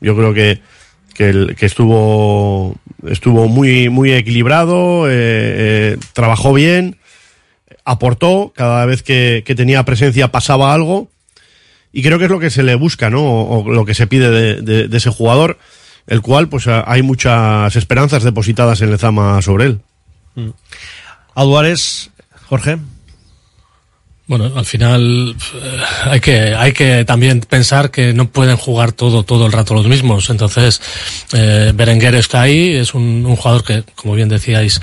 Yo 0.00 0.16
creo 0.16 0.32
que, 0.32 0.60
que, 1.12 1.28
el- 1.28 1.56
que 1.56 1.66
estuvo, 1.66 2.74
estuvo 3.06 3.48
muy, 3.48 3.90
muy 3.90 4.14
equilibrado, 4.14 5.08
eh, 5.10 5.12
eh, 5.12 5.96
trabajó 6.14 6.54
bien, 6.54 6.96
aportó, 7.84 8.54
cada 8.56 8.86
vez 8.86 9.02
que, 9.02 9.42
que 9.44 9.54
tenía 9.54 9.84
presencia 9.84 10.32
pasaba 10.32 10.72
algo, 10.72 11.10
y 11.96 12.02
creo 12.02 12.18
que 12.18 12.24
es 12.24 12.30
lo 12.30 12.40
que 12.40 12.50
se 12.50 12.64
le 12.64 12.74
busca, 12.74 13.08
¿no? 13.08 13.22
O, 13.22 13.72
lo 13.72 13.84
que 13.84 13.94
se 13.94 14.08
pide 14.08 14.60
de, 14.60 14.96
ese 14.96 15.10
jugador, 15.10 15.58
el 16.08 16.22
cual, 16.22 16.48
pues 16.48 16.66
hay 16.66 17.02
muchas 17.02 17.76
esperanzas 17.76 18.24
depositadas 18.24 18.80
en 18.82 18.90
Lezama 18.90 19.40
sobre 19.42 19.66
él. 19.66 19.80
Duárez, 21.36 22.10
Jorge. 22.48 22.78
Bueno, 24.26 24.50
al 24.56 24.64
final 24.64 25.36
eh, 25.54 25.84
hay 26.04 26.20
que 26.20 26.54
hay 26.54 26.72
que 26.72 27.04
también 27.04 27.40
pensar 27.40 27.90
que 27.90 28.14
no 28.14 28.30
pueden 28.30 28.56
jugar 28.56 28.92
todo 28.92 29.22
todo 29.22 29.44
el 29.44 29.52
rato 29.52 29.74
los 29.74 29.86
mismos. 29.86 30.30
Entonces, 30.30 30.80
eh, 31.34 31.72
Berenguer 31.74 32.14
está 32.14 32.40
ahí, 32.40 32.74
es 32.74 32.94
un, 32.94 33.26
un 33.26 33.36
jugador 33.36 33.64
que, 33.64 33.84
como 33.94 34.14
bien 34.14 34.30
decíais, 34.30 34.80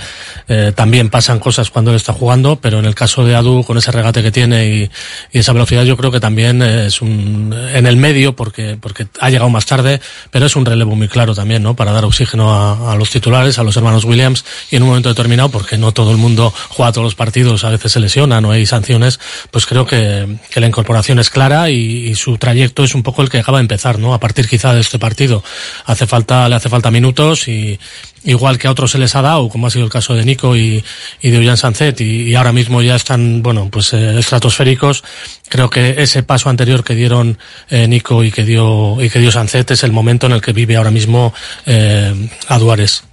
eh, 0.47 0.73
también 0.75 1.09
pasan 1.09 1.39
cosas 1.39 1.71
cuando 1.71 1.89
él 1.89 1.97
está 1.97 2.13
jugando, 2.13 2.57
pero 2.57 2.77
en 2.77 2.85
el 2.85 2.93
caso 2.93 3.25
de 3.25 3.33
Adu, 3.33 3.63
con 3.63 3.79
ese 3.79 3.91
regate 3.91 4.21
que 4.21 4.31
tiene 4.31 4.67
y, 4.67 4.91
esa 5.31 5.53
velocidad, 5.53 5.85
yo 5.85 5.97
creo 5.97 6.11
que 6.11 6.19
también 6.19 6.61
es 6.61 7.01
un 7.01 7.55
en 7.73 7.87
el 7.87 7.97
medio, 7.97 8.35
porque 8.35 8.77
porque 8.79 9.07
ha 9.19 9.31
llegado 9.31 9.49
más 9.49 9.65
tarde, 9.65 10.01
pero 10.29 10.45
es 10.45 10.55
un 10.55 10.67
relevo 10.67 10.95
muy 10.95 11.07
claro 11.07 11.33
también, 11.33 11.63
¿no? 11.63 11.75
Para 11.75 11.91
dar 11.93 12.05
oxígeno 12.05 12.53
a, 12.53 12.91
a 12.91 12.95
los 12.95 13.09
titulares, 13.09 13.57
a 13.57 13.63
los 13.63 13.75
hermanos 13.75 14.03
Williams, 14.05 14.45
y 14.69 14.75
en 14.75 14.83
un 14.83 14.89
momento 14.89 15.09
determinado, 15.09 15.49
porque 15.49 15.79
no 15.79 15.93
todo 15.93 16.11
el 16.11 16.17
mundo 16.17 16.53
juega 16.69 16.91
todos 16.91 17.05
los 17.05 17.15
partidos, 17.15 17.63
a 17.63 17.71
veces 17.71 17.91
se 17.91 17.99
lesiona, 17.99 18.39
no 18.39 18.51
hay 18.51 18.67
sanciones, 18.67 19.19
pues 19.51 19.65
creo 19.65 19.85
que, 19.85 20.37
que 20.49 20.59
la 20.59 20.67
incorporación 20.67 21.19
es 21.19 21.29
clara 21.29 21.69
y, 21.69 22.13
su 22.15 22.37
trayecto 22.37 22.83
es 22.83 22.93
un 22.93 23.03
poco 23.03 23.21
el 23.21 23.29
que 23.29 23.39
acaba 23.39 23.57
de 23.59 23.63
empezar, 23.63 23.97
¿no? 23.97 24.13
A 24.13 24.19
partir 24.19 24.47
quizá 24.47 24.73
de 24.73 24.81
este 24.81 24.99
partido. 24.99 25.43
Hace 25.85 26.05
falta, 26.07 26.47
le 26.49 26.55
hace 26.55 26.69
falta 26.69 26.91
minutos 26.91 27.47
y 27.47 27.79
igual 28.23 28.57
que 28.57 28.67
a 28.67 28.71
otros 28.71 28.91
se 28.91 28.97
les 28.97 29.15
ha 29.15 29.21
dado, 29.21 29.49
como 29.49 29.67
ha 29.67 29.69
sido 29.69 29.85
el 29.85 29.91
caso 29.91 30.13
de 30.13 30.25
Nico 30.25 30.55
y, 30.55 30.83
y 31.21 31.29
de 31.29 31.37
Ollán 31.37 31.57
Sancet, 31.57 32.01
y, 32.01 32.35
ahora 32.35 32.51
mismo 32.51 32.81
ya 32.81 32.95
están, 32.95 33.41
bueno, 33.41 33.69
pues 33.71 33.93
eh, 33.93 34.19
estratosféricos. 34.19 35.03
Creo 35.49 35.69
que 35.69 36.01
ese 36.01 36.23
paso 36.23 36.49
anterior 36.49 36.83
que 36.83 36.95
dieron 36.95 37.37
eh, 37.69 37.87
Nico 37.87 38.23
y 38.23 38.31
que 38.31 38.43
dio 38.43 39.01
y 39.01 39.09
que 39.09 39.19
dio 39.19 39.31
Sancet 39.31 39.71
es 39.71 39.83
el 39.83 39.91
momento 39.91 40.27
en 40.27 40.33
el 40.33 40.41
que 40.41 40.53
vive 40.53 40.75
ahora 40.75 40.91
mismo 40.91 41.33
eh, 41.65 42.29
a 42.47 42.59
Duárez. 42.59 43.03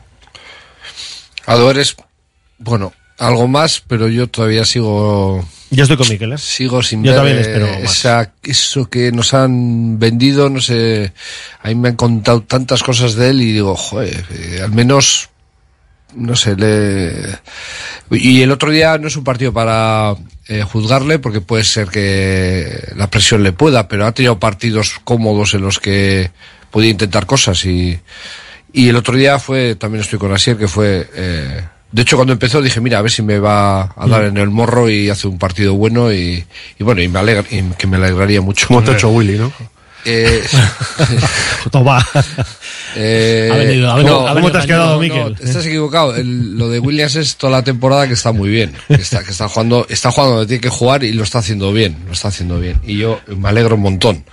Aduares, 1.49 1.97
bueno, 2.59 2.93
algo 3.17 3.49
más, 3.49 3.83
pero 3.87 4.09
yo 4.09 4.27
todavía 4.27 4.67
sigo. 4.67 5.49
Yo 5.71 5.83
estoy 5.83 5.97
con 5.99 6.09
Miquel, 6.09 6.33
¿eh? 6.33 6.39
Sigo 6.39 6.83
sin 6.83 7.05
Yo 7.05 7.11
ver 7.13 7.17
también 7.17 7.39
espero 7.39 7.67
más. 7.67 7.83
esa- 7.93 8.33
eso 8.43 8.89
que 8.89 9.13
nos 9.13 9.35
han 9.35 9.99
vendido, 9.99 10.49
no 10.49 10.61
sé. 10.61 11.13
A 11.63 11.69
mí 11.69 11.75
me 11.75 11.89
han 11.91 11.97
contado 11.97 12.41
tantas 12.43 12.83
cosas 12.83 13.15
de 13.15 13.31
él 13.31 13.43
y 13.43 13.53
digo, 13.53 13.77
joder, 13.77 14.25
eh, 14.31 14.61
al 14.63 14.73
menos. 14.73 15.29
No 16.15 16.35
sé, 16.37 16.57
le. 16.57 17.13
Y 18.11 18.41
el 18.41 18.51
otro 18.51 18.71
día 18.71 18.97
no 18.97 19.09
es 19.09 19.17
un 19.17 19.25
partido 19.25 19.53
para 19.53 20.15
eh, 20.47 20.63
juzgarle, 20.63 21.19
porque 21.19 21.43
puede 21.43 21.65
ser 21.65 21.89
que 21.89 22.93
la 22.97 23.11
presión 23.11 23.43
le 23.43 23.53
pueda, 23.53 23.89
pero 23.89 24.07
ha 24.07 24.13
tenido 24.13 24.39
partidos 24.39 24.95
cómodos 25.05 25.53
en 25.53 25.61
los 25.61 25.79
que 25.79 26.31
podía 26.71 26.89
intentar 26.91 27.27
cosas 27.27 27.63
y. 27.67 28.01
Y 28.73 28.89
el 28.89 28.97
otro 28.97 29.17
día 29.17 29.39
fue, 29.39 29.75
también 29.75 30.03
estoy 30.03 30.19
con 30.19 30.33
Asier, 30.33 30.57
que 30.57 30.67
fue, 30.69 31.09
eh, 31.15 31.63
de 31.93 32.03
hecho 32.03 32.17
cuando 32.17 32.33
empezó 32.33 32.61
dije, 32.63 32.81
mira, 32.81 32.99
a 32.99 33.03
ver 33.03 33.11
si 33.11 33.23
me 33.23 33.39
va 33.39 33.83
a 33.97 34.07
dar 34.07 34.25
en 34.25 34.37
el 34.37 34.51
morro 34.51 34.89
y 34.91 35.09
hace 35.11 35.27
un 35.29 35.39
partido 35.39 35.75
bueno 35.75 36.13
y, 36.13 36.45
y 36.79 36.85
bueno, 36.85 37.01
y 37.03 37.09
me 37.09 37.19
alegra, 37.19 37.45
y 37.51 37.63
que 37.79 37.87
me 37.87 37.97
alegraría 37.97 38.41
mucho. 38.41 38.67
Como 38.69 38.83
te 38.83 38.91
ha 38.91 38.95
hecho 38.95 39.09
Willy, 39.11 39.39
¿no? 39.39 39.53
Eh, 40.05 40.43
Toma. 41.73 42.07
eh, 42.97 43.49
Ha 43.53 43.57
venido, 43.57 43.91
ha 43.91 43.97
venido, 43.97 44.29
ha 44.29 44.33
venido 44.35 44.53
te 44.53 44.59
has 44.59 44.67
quedado, 44.67 44.95
No, 44.95 45.01
Miquel? 45.01 45.37
estás 45.43 45.67
equivocado. 45.67 46.15
El- 46.17 46.57
lo 46.57 46.69
de 46.69 46.79
Williams 46.79 47.17
es 47.17 47.37
toda 47.37 47.53
la 47.53 47.65
temporada 47.65 48.07
que 48.07 48.15
está 48.15 48.33
muy 48.33 48.49
bien. 48.49 48.73
Que 48.87 48.95
está, 48.95 49.23
que 49.25 49.31
está 49.33 49.49
jugando, 49.49 49.87
está 49.89 50.11
jugando 50.11 50.37
donde 50.37 50.49
tiene 50.49 50.61
que 50.61 50.69
jugar 50.69 51.05
y 51.05 51.13
lo 51.13 51.25
está 51.25 51.39
haciendo 51.41 51.73
bien. 51.73 51.97
Lo 52.07 52.13
está 52.13 52.29
haciendo 52.29 52.59
bien. 52.61 52.81
Y 52.85 52.97
yo 52.99 53.21
me 53.37 53.49
alegro 53.49 53.75
un 53.75 53.83
montón. 53.83 54.25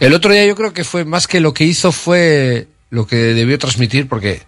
El 0.00 0.14
otro 0.14 0.32
día 0.32 0.44
yo 0.46 0.56
creo 0.56 0.72
que 0.72 0.84
fue 0.84 1.04
más 1.04 1.26
que 1.26 1.40
lo 1.40 1.54
que 1.54 1.64
hizo 1.64 1.92
fue 1.92 2.66
lo 2.88 3.06
que 3.06 3.16
debió 3.16 3.56
transmitir 3.58 4.08
porque 4.08 4.42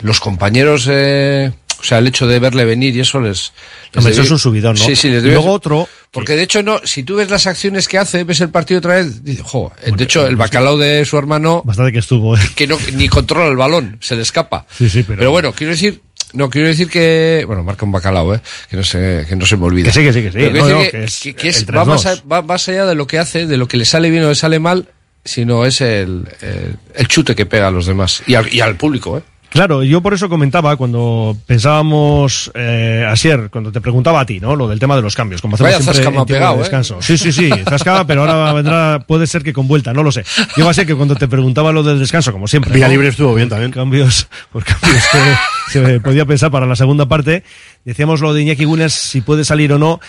los 0.00 0.18
compañeros, 0.20 0.88
eh, 0.90 1.52
o 1.84 1.86
sea, 1.86 1.98
el 1.98 2.06
hecho 2.06 2.26
de 2.26 2.38
verle 2.38 2.64
venir 2.64 2.96
y 2.96 3.00
eso 3.00 3.20
les... 3.20 3.52
les 3.92 3.98
Hombre, 3.98 4.12
eso 4.12 4.22
es 4.22 4.30
un 4.30 4.38
subidón, 4.38 4.74
¿no? 4.74 4.82
Sí, 4.86 4.96
sí, 4.96 5.10
les 5.10 5.22
luego 5.22 5.52
otro. 5.52 5.86
Porque 6.10 6.34
de 6.34 6.42
hecho 6.44 6.62
no, 6.62 6.80
si 6.84 7.02
tú 7.02 7.16
ves 7.16 7.28
las 7.28 7.46
acciones 7.46 7.88
que 7.88 7.98
hace, 7.98 8.24
ves 8.24 8.40
el 8.40 8.48
partido 8.48 8.78
otra 8.78 8.94
vez, 8.94 9.22
dices, 9.22 9.42
jo, 9.44 9.70
de 9.84 10.02
hecho 10.04 10.26
el 10.26 10.36
bacalao 10.36 10.78
de 10.78 11.04
su 11.04 11.18
hermano 11.18 11.60
Bastante 11.62 11.92
que 11.92 11.98
estuvo, 11.98 12.36
¿eh? 12.36 12.40
que 12.54 12.66
no 12.66 12.78
ni 12.94 13.06
controla 13.08 13.50
el 13.50 13.56
balón, 13.58 13.98
se 14.00 14.16
le 14.16 14.22
escapa. 14.22 14.64
Sí, 14.74 14.88
sí, 14.88 15.02
pero- 15.02 15.18
Pero 15.18 15.30
bueno, 15.30 15.52
quiero 15.52 15.72
decir, 15.72 16.00
no 16.32 16.48
quiero 16.48 16.68
decir 16.68 16.88
que, 16.88 17.44
bueno, 17.46 17.62
marca 17.62 17.84
un 17.84 17.92
bacalao, 17.92 18.34
eh, 18.34 18.40
que 18.70 18.76
no 18.78 18.82
se 18.84 19.26
que 19.28 19.36
no 19.36 19.44
se 19.44 19.56
me 19.58 19.66
olvida. 19.66 19.86
Que 19.86 19.92
sí, 19.92 20.00
que 20.04 20.12
sí, 20.14 20.22
que 20.22 20.32
sí. 20.32 20.38
No, 20.58 20.68
no, 20.68 20.78
que, 20.80 20.90
que 20.90 21.04
es 21.04 21.20
que- 21.36 21.48
es- 21.48 21.66
va, 21.68 21.84
más 21.84 22.06
3-2. 22.06 22.06
a- 22.24 22.28
va 22.28 22.42
más 22.42 22.68
allá 22.70 22.86
de 22.86 22.94
lo 22.94 23.06
que 23.06 23.18
hace, 23.18 23.46
de 23.46 23.56
lo 23.58 23.68
que 23.68 23.76
le 23.76 23.84
sale 23.84 24.08
bien 24.08 24.24
o 24.24 24.30
le 24.30 24.34
sale 24.34 24.58
mal, 24.58 24.88
sino 25.24 25.66
es 25.66 25.80
el, 25.80 26.26
el, 26.40 26.76
el 26.94 27.08
chute 27.08 27.34
que 27.34 27.44
pega 27.46 27.68
a 27.68 27.70
los 27.70 27.86
demás 27.86 28.22
y 28.26 28.34
al, 28.34 28.52
y 28.54 28.60
al 28.60 28.76
público, 28.76 29.18
eh. 29.18 29.22
Claro, 29.54 29.84
yo 29.84 30.00
por 30.00 30.12
eso 30.12 30.28
comentaba 30.28 30.76
cuando 30.76 31.36
pensábamos, 31.46 32.50
eh, 32.54 33.06
Asier, 33.08 33.50
cuando 33.50 33.70
te 33.70 33.80
preguntaba 33.80 34.18
a 34.18 34.26
ti, 34.26 34.40
¿no? 34.40 34.56
Lo 34.56 34.66
del 34.66 34.80
tema 34.80 34.96
de 34.96 35.02
los 35.02 35.14
cambios, 35.14 35.40
como 35.40 35.54
hacemos 35.54 35.72
Vaya 35.72 35.80
siempre 35.80 36.02
en 36.02 36.08
ha 36.08 36.10
tiempo 36.10 36.26
pegado, 36.26 36.54
de 36.54 36.58
¿eh? 36.58 36.62
descanso. 36.64 37.00
Sí, 37.00 37.16
sí, 37.16 37.30
sí, 37.30 37.48
zasca, 37.68 38.04
pero 38.04 38.22
ahora 38.22 38.52
vendrá, 38.52 39.04
puede 39.06 39.28
ser 39.28 39.44
que 39.44 39.52
con 39.52 39.68
vuelta, 39.68 39.92
no 39.92 40.02
lo 40.02 40.10
sé. 40.10 40.24
Yo 40.56 40.64
va 40.64 40.72
a 40.72 40.74
ser 40.74 40.88
que 40.88 40.96
cuando 40.96 41.14
te 41.14 41.28
preguntaba 41.28 41.70
lo 41.70 41.84
del 41.84 42.00
descanso, 42.00 42.32
como 42.32 42.48
siempre. 42.48 42.72
Vía 42.72 42.88
¿no? 42.88 42.94
libre 42.94 43.06
estuvo 43.06 43.32
bien 43.32 43.48
también. 43.48 43.70
Cambios, 43.70 44.26
por 44.52 44.64
cambios 44.64 45.04
que 45.12 45.78
se 45.78 46.00
podía 46.00 46.26
pensar 46.26 46.50
para 46.50 46.66
la 46.66 46.74
segunda 46.74 47.06
parte. 47.06 47.44
Decíamos 47.84 48.20
lo 48.20 48.34
de 48.34 48.42
Iñaki 48.42 48.66
Williams, 48.66 48.94
si 48.94 49.20
puede 49.20 49.44
salir 49.44 49.72
o 49.72 49.78
no. 49.78 50.00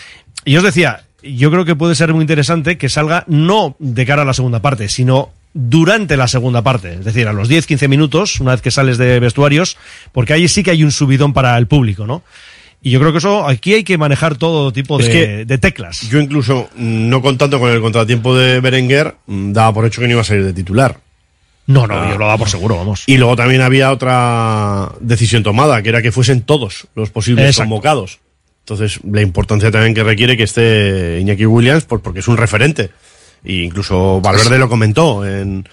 Y 0.43 0.53
yo 0.53 0.61
os 0.61 0.65
decía, 0.65 1.03
yo 1.21 1.51
creo 1.51 1.65
que 1.65 1.75
puede 1.75 1.93
ser 1.93 2.11
muy 2.15 2.21
interesante 2.21 2.79
que 2.79 2.89
salga 2.89 3.25
no 3.27 3.75
de 3.77 4.07
cara 4.07 4.23
a 4.23 4.25
la 4.25 4.33
segunda 4.33 4.59
parte, 4.63 4.89
sino 4.89 5.29
durante 5.57 6.17
la 6.17 6.27
segunda 6.27 6.61
parte, 6.61 6.95
es 6.95 7.05
decir, 7.05 7.29
a 7.29 7.33
los 7.33 7.49
10-15 7.49 7.87
minutos, 7.87 8.41
una 8.41 8.51
vez 8.51 8.61
que 8.61 8.71
sales 8.71 8.97
de 8.97 9.21
vestuarios, 9.21 9.77
porque 10.11 10.33
ahí 10.33 10.49
sí 10.49 10.63
que 10.63 10.71
hay 10.71 10.83
un 10.83 10.91
subidón 10.91 11.31
para 11.31 11.57
el 11.57 11.65
público, 11.65 12.05
¿no? 12.05 12.23
Y 12.81 12.91
yo 12.91 12.99
creo 12.99 13.13
que 13.13 13.19
eso, 13.19 13.47
aquí 13.47 13.73
hay 13.73 13.83
que 13.85 13.97
manejar 13.97 14.35
todo 14.35 14.73
tipo 14.73 14.99
Es 14.99 15.07
de, 15.07 15.11
que 15.11 15.45
de 15.45 15.57
teclas. 15.57 16.01
Yo 16.09 16.19
incluso, 16.19 16.69
mm, 16.75 17.07
no 17.09 17.21
contando 17.21 17.57
con 17.59 17.71
el 17.71 17.79
contratiempo 17.79 18.35
de 18.37 18.59
Berenguer, 18.59 19.15
mm, 19.27 19.53
daba 19.53 19.73
por 19.73 19.85
hecho 19.85 20.01
que 20.01 20.07
no 20.07 20.11
iba 20.13 20.21
a 20.21 20.25
salir 20.25 20.43
de 20.43 20.53
titular. 20.53 20.99
No, 21.67 21.87
no, 21.87 22.09
yo 22.11 22.17
lo 22.17 22.25
daba 22.25 22.37
por 22.37 22.49
seguro, 22.49 22.75
vamos. 22.77 23.03
Y 23.07 23.17
luego 23.17 23.35
también 23.37 23.61
había 23.61 23.91
otra 23.91 24.91
decisión 24.99 25.41
tomada, 25.41 25.81
que 25.81 25.89
era 25.89 26.01
que 26.01 26.11
fuesen 26.11 26.41
todos 26.41 26.87
los 26.95 27.09
posibles 27.09 27.45
Exacto. 27.45 27.69
convocados. 27.69 28.19
Entonces, 28.59 28.99
la 29.09 29.21
importancia 29.21 29.71
también 29.71 29.95
que 29.95 30.03
requiere 30.03 30.35
que 30.37 30.43
esté 30.43 31.19
Iñaki 31.21 31.45
Williams, 31.45 31.85
por- 31.85 32.01
porque 32.01 32.19
es 32.19 32.27
un 32.27 32.35
referente. 32.37 32.91
E 33.45 33.63
incluso 33.63 34.19
Valverde 34.21 34.57
lo 34.57 34.67
comentó 34.69 35.25
en 35.25 35.67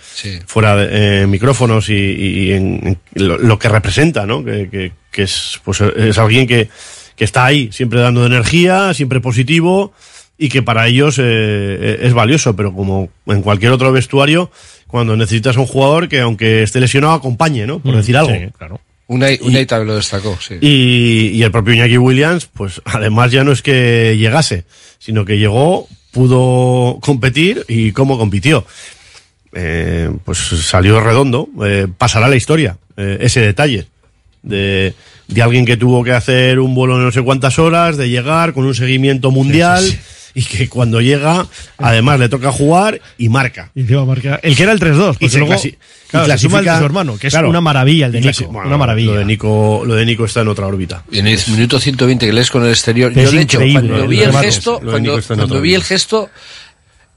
fuera 0.47 0.77
de 0.77 1.23
eh, 1.23 1.27
micrófonos 1.27 1.89
y, 1.89 1.95
y 1.95 2.53
en, 2.53 2.99
en 3.15 3.27
lo, 3.27 3.39
lo 3.39 3.59
que 3.59 3.69
representa, 3.69 4.27
¿no? 4.27 4.45
Que, 4.45 4.69
que- 4.71 4.93
que 5.11 5.23
es, 5.25 5.61
pues, 5.63 5.81
es 5.83 6.17
alguien 6.19 6.47
que, 6.47 6.69
que 7.17 7.25
está 7.25 7.45
ahí, 7.45 7.71
siempre 7.71 8.01
dando 8.01 8.25
energía, 8.25 8.95
siempre 8.95 9.21
positivo 9.21 9.93
y 10.39 10.49
que 10.49 10.63
para 10.63 10.87
ellos 10.89 11.17
eh, 11.23 11.99
es 12.03 12.15
valioso, 12.15 12.57
pero 12.57 12.73
como 12.73 13.11
en 13.27 13.43
cualquier 13.43 13.73
otro 13.73 13.93
vestuario, 13.93 14.51
cuando 14.87 15.15
necesitas 15.17 15.57
a 15.57 15.61
un 15.61 15.67
jugador 15.67 16.09
que 16.09 16.21
aunque 16.21 16.63
esté 16.63 16.81
lesionado 16.81 17.13
acompañe, 17.13 17.67
¿no? 17.67 17.79
Por 17.79 17.93
Mm, 17.93 17.97
decir 17.99 18.17
algo. 18.17 18.33
sí, 18.33 18.41
claro. 18.57 18.81
Unai, 19.09 19.39
Unai 19.43 19.67
también 19.67 19.89
lo 19.89 19.97
destacó, 19.97 20.39
sí. 20.41 20.55
Y, 20.63 21.33
y 21.35 21.43
el 21.43 21.51
propio 21.51 21.75
Iñaki 21.75 21.99
Williams, 21.99 22.47
pues 22.47 22.81
además 22.87 23.31
ya 23.33 23.45
no 23.45 23.53
es 23.53 23.61
que 23.61 24.17
llegase, 24.17 24.65
sino 24.99 25.27
que 25.27 25.37
llegó, 25.39 25.87
pudo 26.13 26.99
competir 27.01 27.65
y 27.69 27.93
cómo 27.93 28.17
compitió. 28.19 28.65
Eh, 29.55 30.11
pues 30.25 30.39
salió 30.39 31.01
redondo, 31.01 31.49
eh, 31.65 31.87
pasará 31.99 32.29
la 32.29 32.37
historia, 32.37 32.79
eh, 32.97 33.19
ese 33.21 33.41
detalle 33.41 33.87
de, 34.43 34.95
de 35.29 35.43
alguien 35.43 35.67
que 35.67 35.77
tuvo 35.77 36.03
que 36.03 36.13
hacer 36.13 36.59
un 36.59 36.75
vuelo 36.75 36.97
de 36.97 37.05
no 37.05 37.13
sé 37.13 37.21
cuántas 37.21 37.59
horas, 37.59 37.99
de 37.99 38.09
llegar 38.09 38.55
con 38.55 38.65
un 38.65 38.75
seguimiento 38.75 39.31
mundial, 39.31 39.85
y 40.35 40.43
que 40.45 40.69
cuando 40.69 41.01
llega, 41.01 41.47
además 41.79 42.19
le 42.19 42.29
toca 42.29 42.51
jugar 42.53 43.01
y 43.19 43.29
marca. 43.29 43.71
Y 43.75 43.81
encima 43.83 44.05
marca- 44.05 44.41
El 44.43 44.57
que 44.57 44.63
era 44.63 44.73
el 44.73 44.81
3-2, 44.81 45.17
Y 45.21 45.29
se 45.29 45.39
luego 45.39 45.55
clasi- 45.55 45.77
claro, 46.11 46.27
y 46.27 46.31
se 46.31 46.39
suma 46.39 46.59
el 46.61 46.65
de 46.65 46.79
su 46.79 46.85
hermano, 46.85 47.19
que 47.19 47.27
es 47.27 47.33
claro. 47.33 47.51
una 47.51 47.61
maravilla 47.61 48.07
el 48.07 48.13
de 48.13 48.21
Nico, 48.23 48.47
bueno, 48.47 48.69
una 48.69 48.79
maravilla. 48.79 49.13
Lo 49.13 49.19
de 49.19 49.25
Nico, 49.25 49.83
lo 49.87 49.95
de 49.95 50.07
Nico 50.07 50.25
está 50.25 50.41
en 50.41 50.49
otra 50.49 50.67
órbita. 50.67 51.05
Y 51.11 51.19
en 51.19 51.27
el 51.27 51.39
minuto 51.49 51.79
120 51.79 52.27
que 52.27 52.33
lees 52.33 52.51
con 52.51 52.65
el 52.65 52.71
exterior. 52.71 53.13
Es 53.17 53.31
Yo, 53.31 53.37
de 53.37 53.43
hecho, 53.43 53.59
cuando 53.59 54.07
vi 54.09 54.21
el 54.23 54.33
gesto, 54.33 54.81
cuando, 54.81 55.61
vi 55.61 55.75
el 55.75 55.83
gesto, 55.85 56.31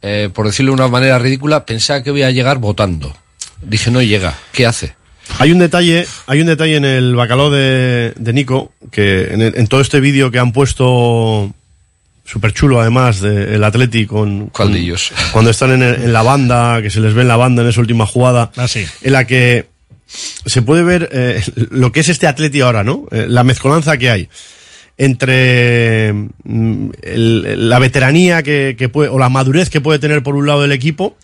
eh, 0.02 0.30
por 0.34 0.46
decirlo 0.46 0.72
de 0.72 0.76
una 0.82 0.88
manera 0.88 1.18
ridícula, 1.20 1.66
pensaba 1.66 2.04
que 2.04 2.12
voy 2.12 2.24
a 2.24 2.32
llegar 2.32 2.58
votando. 2.60 3.16
Dije, 3.62 3.90
no 3.92 4.02
llega. 4.02 4.36
¿Qué 4.52 4.66
hace? 4.66 4.96
Hay 5.40 5.52
un 5.52 5.58
detalle, 5.58 6.06
hay 6.28 6.42
un 6.42 6.48
detalle 6.48 6.76
en 6.76 6.86
el 6.86 7.16
bacalao 7.16 7.50
de, 7.50 8.14
de 8.16 8.34
Nico, 8.34 8.72
que 8.92 9.34
en, 9.34 9.42
el- 9.42 9.58
en 9.58 9.66
todo 9.68 9.82
este 9.82 10.00
vídeo 10.00 10.30
que 10.30 10.38
han 10.38 10.52
puesto 10.52 11.52
súper 12.26 12.52
chulo 12.52 12.82
además 12.82 13.22
del 13.22 13.64
Atleti 13.64 14.06
con, 14.06 14.48
con- 14.48 14.68
Caldillos. 14.68 15.12
cuando 15.32 15.52
están 15.52 15.72
en, 15.72 15.84
el- 15.84 15.96
en 16.04 16.12
la 16.14 16.24
banda, 16.24 16.82
que 16.82 16.90
se 16.90 17.00
les 17.00 17.14
ve 17.14 17.22
en 17.22 17.28
la 17.30 17.38
banda 17.38 17.62
en 17.62 17.70
esa 17.70 17.80
última 17.80 18.06
jugada, 18.06 18.52
Ah, 18.58 18.68
sí. 18.68 18.86
en 19.02 19.14
la 19.14 19.26
que 19.26 19.68
se 20.08 20.62
puede 20.62 20.84
ver 20.84 21.10
eh, 21.14 21.42
lo 21.72 21.92
que 21.92 22.00
es 22.02 22.10
este 22.10 22.28
Atleti 22.28 22.62
ahora, 22.62 22.84
¿no? 22.84 23.06
Eh, 23.12 23.26
la 23.30 23.44
mezcolanza 23.44 23.98
que 23.98 24.10
hay 24.10 24.30
entre 24.98 26.14
mm, 26.44 26.90
el- 27.02 27.70
la 27.70 27.80
veteranía 27.80 28.42
que, 28.44 28.76
que 28.78 28.90
puede, 28.90 29.10
o 29.10 29.20
la 29.20 29.30
madurez 29.30 29.70
que 29.70 29.82
puede 29.82 30.00
tener 30.00 30.24
por 30.24 30.36
un 30.36 30.48
lado 30.48 30.64
el 30.66 30.72
equipo 30.72 31.18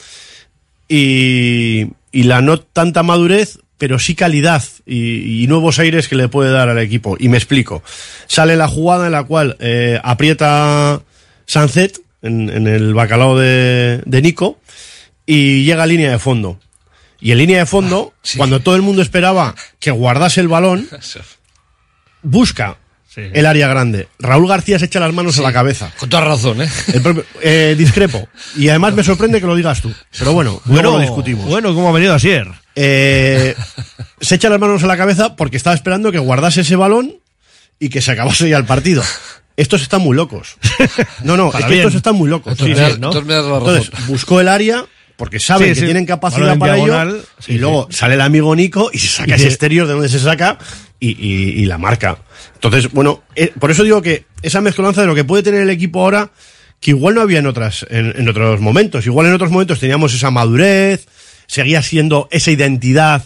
y, 0.87 1.87
y 2.11 2.23
la 2.23 2.41
no 2.41 2.59
tanta 2.59 3.01
madurez, 3.03 3.59
pero 3.81 3.97
sí 3.97 4.13
calidad 4.13 4.61
y, 4.85 5.43
y 5.43 5.47
nuevos 5.47 5.79
aires 5.79 6.07
que 6.07 6.15
le 6.15 6.27
puede 6.27 6.51
dar 6.51 6.69
al 6.69 6.77
equipo. 6.77 7.17
Y 7.19 7.29
me 7.29 7.37
explico. 7.37 7.81
Sale 8.27 8.55
la 8.55 8.67
jugada 8.67 9.07
en 9.07 9.11
la 9.13 9.23
cual 9.23 9.57
eh, 9.59 9.99
aprieta 10.03 11.01
Sanzet 11.47 11.99
en, 12.21 12.51
en 12.51 12.67
el 12.67 12.93
bacalao 12.93 13.35
de, 13.39 14.03
de 14.05 14.21
Nico 14.21 14.59
y 15.25 15.63
llega 15.63 15.81
a 15.81 15.87
línea 15.87 16.11
de 16.11 16.19
fondo. 16.19 16.59
Y 17.19 17.31
en 17.31 17.39
línea 17.39 17.57
de 17.57 17.65
fondo, 17.65 18.13
cuando 18.37 18.59
todo 18.59 18.75
el 18.75 18.83
mundo 18.83 19.01
esperaba 19.01 19.55
que 19.79 19.89
guardase 19.89 20.41
el 20.41 20.47
balón, 20.47 20.87
busca 22.21 22.77
el 23.15 23.45
área 23.45 23.67
grande. 23.67 24.07
Raúl 24.19 24.47
García 24.47 24.79
se 24.79 24.85
echa 24.85 24.99
las 24.99 25.11
manos 25.13 25.37
a 25.39 25.41
la 25.41 25.51
cabeza. 25.51 25.91
Con 25.97 26.07
toda 26.07 26.23
razón, 26.23 26.61
¿eh? 26.61 26.69
El 26.93 27.01
propio- 27.01 27.25
eh, 27.41 27.75
discrepo. 27.77 28.29
Y 28.55 28.69
además 28.69 28.93
me 28.93 29.03
sorprende 29.03 29.41
que 29.41 29.47
lo 29.47 29.55
digas 29.55 29.81
tú. 29.81 29.91
Pero 30.17 30.33
bueno, 30.33 30.61
luego 30.65 30.73
Bueno, 30.73 30.91
lo 30.93 30.99
discutimos. 30.99 31.45
Bueno, 31.45 31.73
¿cómo 31.73 31.89
ha 31.89 31.91
venido 31.91 32.13
Asier? 32.13 32.47
Eh, 32.83 33.55
se 34.19 34.35
echa 34.35 34.49
las 34.49 34.59
manos 34.59 34.83
a 34.83 34.87
la 34.87 34.97
cabeza 34.97 35.35
porque 35.35 35.57
estaba 35.57 35.75
esperando 35.75 36.11
que 36.11 36.17
guardase 36.17 36.61
ese 36.61 36.75
balón 36.75 37.15
y 37.79 37.89
que 37.89 38.01
se 38.01 38.11
acabase 38.11 38.49
ya 38.49 38.57
el 38.57 38.65
partido. 38.65 39.03
Estos 39.55 39.81
están 39.83 40.01
muy 40.01 40.15
locos. 40.15 40.55
No, 41.23 41.37
no, 41.37 41.51
es 41.59 41.65
que 41.65 41.77
estos 41.77 41.93
están 41.95 42.15
muy 42.15 42.29
locos. 42.29 42.53
Entonces 42.53 42.75
me 42.77 43.33
das- 43.35 43.45
entonces 43.45 43.91
buscó 44.07 44.39
el 44.41 44.47
área 44.47 44.85
porque 45.17 45.39
saben 45.39 45.67
Sí, 45.67 45.73
que 45.75 45.79
sí. 45.81 45.85
tienen 45.85 46.05
capacidad 46.07 46.57
para 46.57 46.75
ello. 46.77 46.85
diagonal, 46.85 47.21
sí, 47.37 47.53
y 47.53 47.57
luego 47.59 47.87
sale 47.91 48.15
el 48.15 48.21
amigo 48.21 48.55
Nico 48.55 48.89
y 48.91 48.97
se 48.97 49.07
saca 49.09 49.29
Y 49.31 49.33
ese 49.33 49.43
se- 49.43 49.49
exterior 49.49 49.85
de 49.85 49.93
donde 49.93 50.09
se 50.09 50.17
saca 50.19 50.57
y, 50.99 51.09
y- 51.09 51.61
y 51.61 51.65
la 51.65 51.77
marca. 51.77 52.17
Entonces, 52.55 52.91
bueno, 52.91 53.21
eh, 53.35 53.51
por 53.59 53.69
eso 53.69 53.83
digo 53.83 54.01
que 54.01 54.25
esa 54.41 54.61
mezcolanza 54.61 55.01
de 55.01 55.07
lo 55.07 55.13
que 55.13 55.23
puede 55.23 55.43
tener 55.43 55.61
el 55.61 55.69
equipo 55.69 56.01
ahora, 56.01 56.31
que 56.79 56.91
igual 56.91 57.13
no 57.13 57.21
había 57.21 57.37
en 57.37 57.45
otras, 57.45 57.85
en, 57.91 58.13
en 58.17 58.27
otros 58.29 58.59
momentos. 58.61 59.05
Igual 59.05 59.27
en 59.27 59.33
otros 59.33 59.51
momentos 59.51 59.79
teníamos 59.79 60.11
esa 60.15 60.31
madurez, 60.31 61.05
seguía 61.51 61.81
siendo 61.81 62.29
esa 62.31 62.49
identidad 62.51 63.23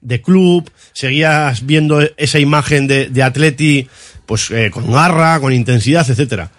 de 0.00 0.22
club, 0.22 0.70
seguías 0.92 1.66
viendo 1.66 2.00
esa 2.16 2.38
imagen 2.38 2.86
de, 2.86 3.08
de 3.08 3.22
Atleti, 3.24 3.88
pues 4.26 4.48
eh, 4.52 4.70
con 4.70 4.92
garra, 4.92 5.40
con 5.40 5.52
intensidad, 5.52 6.08
etcétera. 6.08 6.50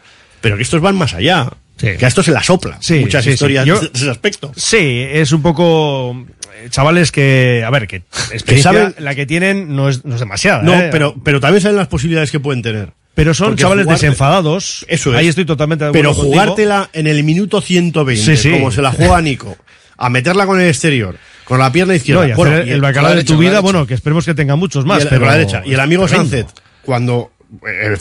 Pero 0.42 0.58
que 0.58 0.64
estos 0.64 0.82
van 0.82 0.96
más 0.98 1.14
allá. 1.14 1.50
Que 1.78 1.98
a 2.06 2.08
esto 2.08 2.22
se 2.24 2.32
la 2.32 2.42
sopla. 2.44 2.78
Sí, 2.82 3.00
muchas 3.00 3.24
sí, 3.24 3.30
sí. 3.30 3.34
historias 3.34 3.66
Yo- 3.66 3.80
de 3.80 3.90
ese 3.94 4.10
aspecto. 4.10 4.52
Sí, 4.56 4.78
es 5.10 5.32
un 5.32 5.42
poco 5.42 6.26
eh, 6.58 6.68
chavales 6.70 7.12
que, 7.12 7.64
a 7.66 7.70
ver, 7.70 7.88
que 7.88 8.04
experiencia, 8.32 8.72
saben- 8.72 8.96
la 9.00 9.16
que 9.16 9.26
tienen 9.26 9.74
no 9.76 9.88
es, 9.90 10.04
no 10.06 10.16
es 10.16 10.20
demasiada. 10.20 10.62
No, 10.64 10.74
¿eh? 10.74 10.90
pero, 10.92 11.16
pero 11.24 11.40
también 11.40 11.62
saben 11.62 11.78
las 11.78 11.88
posibilidades 11.88 12.32
que 12.32 12.40
pueden 12.42 12.62
tener. 12.62 12.92
Pero 13.14 13.34
son 13.34 13.48
Porque 13.50 13.62
chavales 13.62 13.86
jugarte- 13.86 14.02
desenfadados. 14.06 14.86
Eso 14.90 15.12
es. 15.12 15.18
Ahí 15.18 15.28
estoy 15.28 15.46
totalmente 15.46 15.86
de 15.86 15.92
Pero 15.92 16.10
acuerdo 16.12 16.24
contigo. 16.30 16.42
jugártela 16.44 16.90
en 16.94 17.08
el 17.08 17.24
minuto 17.24 17.62
120, 17.62 18.24
Sí, 18.38 18.42
sí. 18.42 18.52
como 18.52 18.72
se 18.72 18.82
la 18.82 18.92
juega 18.92 19.22
Nico, 19.22 19.56
a 19.98 20.10
meterla 20.10 20.46
con 20.46 20.60
el 20.60 20.68
exterior, 20.68 21.18
con 21.44 21.60
la 21.60 21.72
pierna 21.72 21.96
izquierda. 21.96 22.22
No, 22.22 22.28
y 22.28 22.32
hacer 22.32 22.38
bueno, 22.46 22.58
el, 22.58 22.68
y 22.68 22.72
el 22.72 22.80
con 22.80 22.90
bacalao 22.90 23.12
la 23.12 23.16
de 23.18 23.24
tu 23.24 23.38
vida, 23.38 23.60
bueno, 23.60 23.86
que 23.88 23.94
esperemos 23.94 24.26
que 24.26 24.34
tenga 24.34 24.56
muchos 24.56 24.86
más. 24.86 25.00
y 25.00 25.02
el, 25.04 25.10
pero 25.10 25.26
la 25.26 25.34
derecha. 25.34 25.62
Y 25.66 25.74
el 25.74 25.80
amigo. 25.80 26.08
Sánchez, 26.08 26.48
cuando 26.84 27.32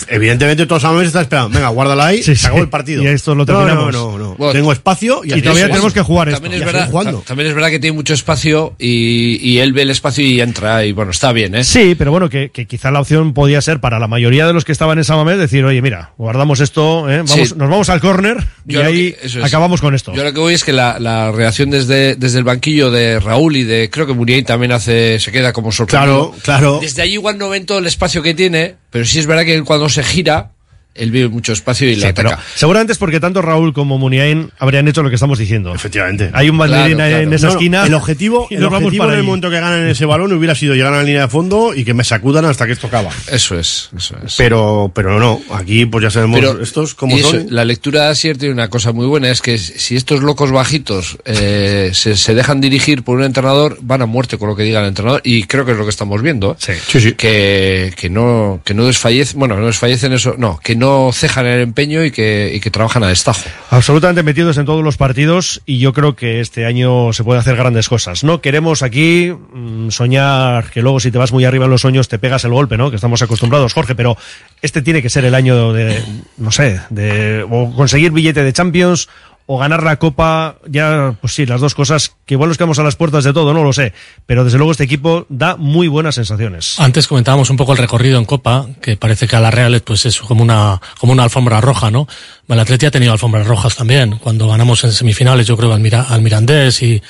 evidentemente 0.08 0.66
todos 0.66 0.82
sabemos 0.82 1.02
que 1.02 1.06
está 1.08 1.20
esperando, 1.22 1.50
venga, 1.50 1.68
guárdala 1.68 2.06
ahí, 2.06 2.22
Sí, 2.22 2.34
se 2.36 2.46
acabó 2.46 2.58
sí. 2.58 2.62
el 2.64 2.68
partido. 2.70 3.02
Y 3.02 3.06
esto 3.08 3.34
lo 3.34 3.46
terminamos. 3.46 3.92
No, 3.92 4.12
no, 4.12 4.18
no. 4.18 4.34
Bueno, 4.36 4.52
Tengo 4.52 4.72
espacio 4.72 5.22
y, 5.24 5.40
todavía 5.42 5.68
tenemos 5.68 5.92
que 5.92 6.02
jugar 6.02 6.28
esto. 6.28 6.40
También 6.40 6.60
Y 6.60 6.64
es, 6.64 6.72
verdad, 6.72 6.90
jugando. 6.90 7.22
también 7.26 7.48
es 7.48 7.54
verdad 7.54 7.70
que 7.70 7.78
tiene 7.78 7.94
mucho 7.96 8.14
espacio 8.14 8.74
y, 8.78 9.38
y 9.42 9.58
él 9.58 9.72
ve 9.72 9.82
el 9.82 9.90
espacio 9.90 10.24
y 10.24 10.40
entra 10.40 10.84
y 10.84 10.92
bueno, 10.92 11.10
está 11.10 11.32
bien, 11.32 11.54
¿eh? 11.54 11.64
Sí, 11.64 11.94
pero 11.96 12.10
bueno, 12.10 12.28
que, 12.28 12.50
que 12.50 12.66
quizá 12.66 12.90
la 12.90 13.00
opción 13.00 13.34
podía 13.34 13.60
ser 13.60 13.80
para 13.80 13.98
la 13.98 14.08
mayoría 14.08 14.46
de 14.46 14.52
los 14.52 14.64
que 14.64 14.72
estaban 14.72 14.98
en 14.98 15.04
Samamés 15.04 15.38
decir, 15.38 15.64
oye, 15.64 15.80
mira, 15.82 16.12
guardamos 16.16 16.60
esto, 16.60 17.10
¿eh? 17.10 17.18
vamos, 17.18 17.30
Sí. 17.48 17.54
nos 17.56 17.68
vamos 17.70 17.88
al 17.88 18.00
córner 18.00 18.44
y 18.66 18.76
ahí 18.76 19.12
que- 19.12 19.26
eso 19.26 19.38
es. 19.40 19.44
acabamos 19.44 19.80
con 19.80 19.94
esto. 19.94 20.12
Yo 20.14 20.24
lo 20.24 20.32
que 20.32 20.40
voy 20.40 20.54
es 20.54 20.64
que 20.64 20.72
la, 20.72 20.98
la 20.98 21.30
reacción 21.32 21.70
desde, 21.70 22.16
desde 22.16 22.38
el 22.38 22.44
banquillo 22.44 22.90
de 22.90 23.20
Raúl 23.20 23.56
y 23.56 23.64
de 23.64 23.90
creo 23.90 24.06
que 24.06 24.12
Muriel 24.14 24.44
también 24.44 24.72
hace 24.72 25.18
se 25.18 25.30
queda 25.32 25.52
como 25.52 25.72
sorprendido. 25.72 26.30
Claro, 26.32 26.42
claro. 26.42 26.78
Desde 26.80 27.02
ahí 27.02 27.12
igual 27.14 27.38
no 27.38 27.48
ven 27.48 27.66
todo 27.66 27.78
el 27.78 27.86
espacio 27.86 28.22
que 28.22 28.34
tiene, 28.34 28.76
pero 28.94 29.04
sí 29.04 29.18
es 29.18 29.26
verdad 29.26 29.44
que 29.44 29.60
cuando 29.64 29.88
se 29.88 30.04
gira, 30.04 30.53
él 30.94 31.10
ve 31.10 31.28
mucho 31.28 31.52
espacio 31.52 31.88
y 31.90 31.94
Sí, 31.94 32.00
le 32.00 32.14
pero 32.14 32.30
ataca. 32.30 32.42
seguramente 32.54 32.92
es 32.92 32.98
porque 32.98 33.20
tanto 33.20 33.42
Raúl 33.42 33.72
como 33.72 33.98
Muniain 33.98 34.50
habrían 34.58 34.86
hecho 34.88 35.02
lo 35.02 35.08
que 35.08 35.16
estamos 35.16 35.38
diciendo. 35.38 35.74
Efectivamente. 35.74 36.30
Hay 36.32 36.48
un 36.50 36.58
banderín 36.58 36.94
Claro, 36.96 37.04
ahí 37.04 37.10
claro. 37.12 37.26
en 37.28 37.32
esa 37.32 37.46
No, 37.46 37.52
no, 37.52 37.58
esquina. 37.58 37.86
el 37.86 37.94
objetivo, 37.94 38.46
y 38.50 38.54
el 38.54 38.60
nos 38.60 38.70
vamos 38.70 38.86
objetivo 38.86 39.02
para 39.04 39.12
en 39.14 39.18
el 39.18 39.20
allí. 39.22 39.26
momento 39.26 39.50
que 39.50 39.60
ganan 39.60 39.88
ese 39.88 40.04
balón 40.06 40.32
hubiera 40.32 40.54
sido 40.54 40.74
llegar 40.74 40.92
a 40.94 40.98
la 40.98 41.02
línea 41.02 41.22
de 41.22 41.28
fondo 41.28 41.74
y 41.74 41.84
que 41.84 41.94
me 41.94 42.04
sacudan 42.04 42.44
hasta 42.44 42.66
que 42.66 42.72
esto 42.72 42.86
acaba. 42.86 43.10
Eso 43.30 43.58
es, 43.58 43.90
eso 43.96 44.16
es. 44.24 44.34
Pero, 44.36 44.90
pero 44.94 45.18
no, 45.18 45.40
aquí 45.52 45.86
pues 45.86 46.02
ya 46.02 46.10
sabemos 46.10 46.38
Pero 46.38 46.60
estos 46.62 46.94
como 46.94 47.16
eso, 47.16 47.30
son. 47.30 47.46
La 47.50 47.64
lectura 47.64 48.04
de 48.04 48.08
Asier 48.10 48.36
tiene 48.38 48.54
una 48.54 48.68
cosa 48.70 48.92
muy 48.92 49.06
buena, 49.06 49.30
es 49.30 49.42
que 49.42 49.58
si 49.58 49.96
estos 49.96 50.22
locos 50.22 50.50
bajitos 50.52 51.18
eh, 51.24 51.90
se, 51.92 52.16
se 52.16 52.34
dejan 52.34 52.60
dirigir 52.60 53.02
por 53.02 53.16
un 53.18 53.24
entrenador, 53.24 53.78
van 53.82 54.02
a 54.02 54.06
muerte 54.06 54.38
con 54.38 54.48
lo 54.48 54.56
que 54.56 54.62
diga 54.62 54.80
el 54.80 54.86
entrenador, 54.88 55.20
y 55.24 55.44
creo 55.44 55.64
que 55.64 55.72
es 55.72 55.78
lo 55.78 55.84
que 55.84 55.90
estamos 55.90 56.22
viendo. 56.22 56.52
¿eh? 56.68 56.78
Sí, 56.88 57.00
sí. 57.00 57.12
Que, 57.14 57.92
que 57.96 58.10
no, 58.10 58.60
que 58.64 58.74
no 58.74 58.86
desfallecen, 58.86 59.38
bueno, 59.38 59.56
no 59.58 59.66
desfallecen 59.66 60.12
eso, 60.12 60.34
no, 60.38 60.58
que 60.62 60.76
no 60.76 60.83
cejan 61.12 61.46
el 61.46 61.60
empeño 61.60 62.04
y 62.04 62.10
que, 62.10 62.52
y 62.54 62.60
que 62.60 62.70
trabajan 62.70 63.04
a 63.04 63.08
destajo. 63.08 63.42
Absolutamente 63.70 64.22
metidos 64.22 64.58
en 64.58 64.66
todos 64.66 64.82
los 64.82 64.96
partidos 64.96 65.62
y 65.66 65.78
yo 65.78 65.92
creo 65.92 66.16
que 66.16 66.40
este 66.40 66.66
año 66.66 67.12
se 67.12 67.24
puede 67.24 67.40
hacer 67.40 67.56
grandes 67.56 67.88
cosas. 67.88 68.24
No 68.24 68.40
queremos 68.40 68.82
aquí 68.82 69.32
mm, 69.32 69.90
soñar 69.90 70.70
que 70.70 70.82
luego 70.82 71.00
si 71.00 71.10
te 71.10 71.18
vas 71.18 71.32
muy 71.32 71.44
arriba 71.44 71.64
en 71.64 71.70
los 71.70 71.80
sueños 71.80 72.08
te 72.08 72.18
pegas 72.18 72.44
el 72.44 72.52
golpe, 72.52 72.76
¿no? 72.76 72.90
Que 72.90 72.96
estamos 72.96 73.22
acostumbrados, 73.22 73.72
Jorge, 73.72 73.94
pero 73.94 74.16
este 74.62 74.82
tiene 74.82 75.02
que 75.02 75.10
ser 75.10 75.24
el 75.24 75.34
año 75.34 75.72
de, 75.72 76.02
no 76.38 76.50
sé, 76.50 76.80
de 76.90 77.44
o 77.48 77.74
conseguir 77.74 78.12
billete 78.12 78.42
de 78.42 78.52
Champions 78.52 79.08
o 79.46 79.58
ganar 79.58 79.82
la 79.82 79.98
Copa, 79.98 80.56
ya, 80.66 81.16
pues 81.20 81.34
sí, 81.34 81.44
las 81.44 81.60
dos 81.60 81.74
cosas, 81.74 82.16
que 82.24 82.34
igual 82.34 82.48
nos 82.48 82.56
quedamos 82.56 82.78
a 82.78 82.82
las 82.82 82.96
puertas 82.96 83.24
de 83.24 83.32
todo, 83.32 83.52
no 83.52 83.62
lo 83.62 83.72
sé, 83.74 83.92
pero 84.24 84.42
desde 84.44 84.56
luego 84.56 84.72
este 84.72 84.84
equipo 84.84 85.26
da 85.28 85.56
muy 85.56 85.86
buenas 85.86 86.14
sensaciones. 86.14 86.80
Antes 86.80 87.06
comentábamos 87.06 87.50
un 87.50 87.58
poco 87.58 87.72
el 87.72 87.78
recorrido 87.78 88.18
en 88.18 88.24
Copa, 88.24 88.66
que 88.80 88.96
parece 88.96 89.28
que 89.28 89.36
a 89.36 89.40
la 89.40 89.50
Real 89.50 89.82
pues 89.82 90.06
es 90.06 90.18
como 90.20 90.42
una, 90.42 90.80
como 90.98 91.12
una 91.12 91.24
alfombra 91.24 91.60
roja, 91.60 91.90
¿no? 91.90 92.08
El 92.48 92.58
Atleti 92.58 92.86
ha 92.86 92.90
tenido 92.90 93.12
alfombras 93.12 93.46
rojas 93.46 93.76
también, 93.76 94.18
cuando 94.18 94.48
ganamos 94.48 94.82
en 94.84 94.92
semifinales, 94.92 95.46
yo 95.46 95.56
creo, 95.56 95.72
al, 95.72 95.94
al 96.08 96.22
Mirandés 96.22 96.82
y, 96.82 97.02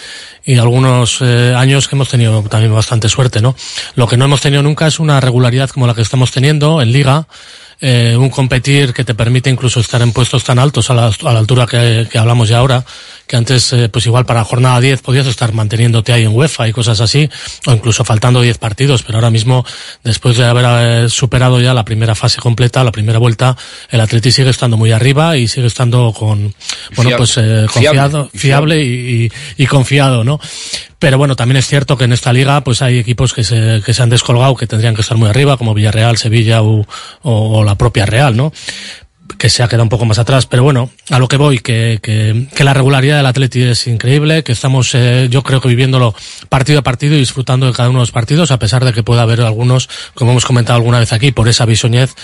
y 0.45 0.57
algunos 0.59 1.18
eh, 1.20 1.55
años 1.57 1.87
que 1.87 1.95
hemos 1.95 2.09
tenido 2.09 2.43
también 2.43 2.74
bastante 2.74 3.09
suerte, 3.09 3.41
¿no? 3.41 3.55
Lo 3.95 4.09
que 4.09 4.16
no 4.16 4.24
hemos 4.24 4.41
tenido 4.41 4.62
nunca 4.62 4.87
es 4.87 4.99
una 4.99 5.20
regularidad 5.20 5.70
como 5.70 5.87
la 5.87 5.95
que 5.95 6.03
estamos 6.03 6.32
teniendo 6.32 6.82
en 6.82 6.93
Liga, 6.93 7.26
eh, 7.81 8.16
un 8.16 8.31
competir 8.31 8.93
que 8.93 9.05
te 9.05 9.14
permite 9.14 9.51
incluso 9.51 9.81
estar 9.81 10.01
en 10.03 10.12
puestos 10.12 10.45
tan 10.45 10.59
altos 10.59 10.91
a 10.91 10.95
la, 10.95 11.07
a 11.07 11.33
la 11.33 11.39
altura 11.39 11.66
que, 11.66 12.09
que 12.11 12.18
hablamos 12.18 12.49
ya 12.49 12.59
ahora, 12.59 12.85
que 13.35 13.39
antes, 13.39 13.72
eh, 13.72 13.89
pues 13.89 14.07
igual 14.07 14.24
para 14.26 14.45
jornada 14.45 14.78
10 14.80 15.03
podías 15.03 15.26
estar 15.26 15.53
manteniéndote 15.53 16.12
ahí 16.12 16.22
en 16.22 16.28
UEFA 16.37 16.68
y 16.68 16.72
cosas 16.72 17.01
así, 17.01 17.28
o 17.66 17.72
incluso 17.72 18.05
faltando 18.05 18.41
10 18.41 18.59
partidos, 18.59 19.03
pero 19.03 19.18
ahora 19.18 19.30
mismo, 19.32 19.66
después 20.05 20.37
de 20.37 20.45
haber 20.45 20.64
eh, 20.68 21.09
superado 21.09 21.61
ya 21.61 21.74
la 21.74 21.85
primera 21.85 22.14
fase 22.14 22.41
completa, 22.41 22.85
la 22.85 22.93
primera 22.93 23.18
vuelta, 23.18 23.57
el 23.91 24.01
Atleti 24.01 24.30
sigue 24.30 24.51
estando 24.51 24.76
muy 24.76 24.93
arriba 24.93 25.37
y 25.37 25.49
sigue 25.49 25.66
estando 25.66 26.12
con, 26.16 26.55
bueno, 26.95 27.11
Fiable. 27.11 27.16
pues 27.16 27.37
eh, 27.39 27.66
confiado, 27.72 28.28
Fiable. 28.28 28.30
Y 28.32 28.39
fiable 28.39 28.85
y, 28.85 29.24
y- 29.57 29.64
y 29.64 29.66
confiado, 29.66 30.22
¿no? 30.22 30.39
Pero 31.01 31.18
bueno, 31.18 31.35
también 31.35 31.57
es 31.57 31.66
cierto 31.66 31.99
que 31.99 32.05
en 32.05 32.12
esta 32.12 32.32
liga 32.32 32.62
pues 32.62 32.80
hay 32.82 32.99
equipos 32.99 33.35
que 33.35 33.43
se, 33.43 33.82
que 33.85 33.93
se 33.93 34.03
han 34.03 34.11
descolgado, 34.11 34.55
que 34.55 34.66
tendrían 34.68 34.95
que 34.95 35.01
estar 35.03 35.16
muy 35.18 35.28
arriba, 35.28 35.57
como 35.57 35.74
Villarreal, 35.74 36.16
Sevilla 36.18 36.62
o, 36.62 36.87
o- 37.22 37.59
o 37.59 37.64
la 37.64 37.74
propia 37.74 38.07
Real, 38.07 38.37
¿no? 38.37 38.53
Que 39.39 39.49
se 39.49 39.62
ha 39.62 39.68
quedado 39.68 39.85
un 39.85 39.89
poco 39.89 40.05
más 40.05 40.18
atrás, 40.18 40.47
pero 40.47 40.62
bueno, 40.62 40.91
a 41.11 41.18
lo 41.18 41.29
que 41.29 41.37
voy, 41.37 41.59
que, 41.59 41.99
que, 42.03 42.47
que 42.55 42.65
la 42.65 42.74
regularidad 42.74 43.16
del 43.16 43.27
Atleti 43.27 43.62
es 43.62 43.86
increíble, 43.86 44.44
que 44.44 44.53
estamos, 44.53 44.94
eh, 44.94 45.28
yo 45.31 45.43
creo 45.43 45.61
que 45.61 45.69
viviéndolo 45.69 46.15
partido 46.49 46.78
a 46.81 46.82
partido 46.82 47.15
y 47.15 47.19
disfrutando 47.19 47.66
de 47.66 47.73
cada 47.73 47.89
uno 47.89 48.01
de 48.01 48.03
los 48.03 48.11
partidos, 48.11 48.51
a 48.51 48.59
pesar 48.59 48.85
de 48.85 48.93
que 48.93 49.03
pueda 49.03 49.23
haber 49.23 49.40
algunos, 49.40 49.89
como 50.15 50.32
hemos 50.32 50.44
comentado 50.44 50.77
alguna 50.77 50.99
vez 50.99 51.12
aquí, 51.12 51.32
por 51.32 51.49
esa 51.49 51.65
bisoñez, 51.65 52.15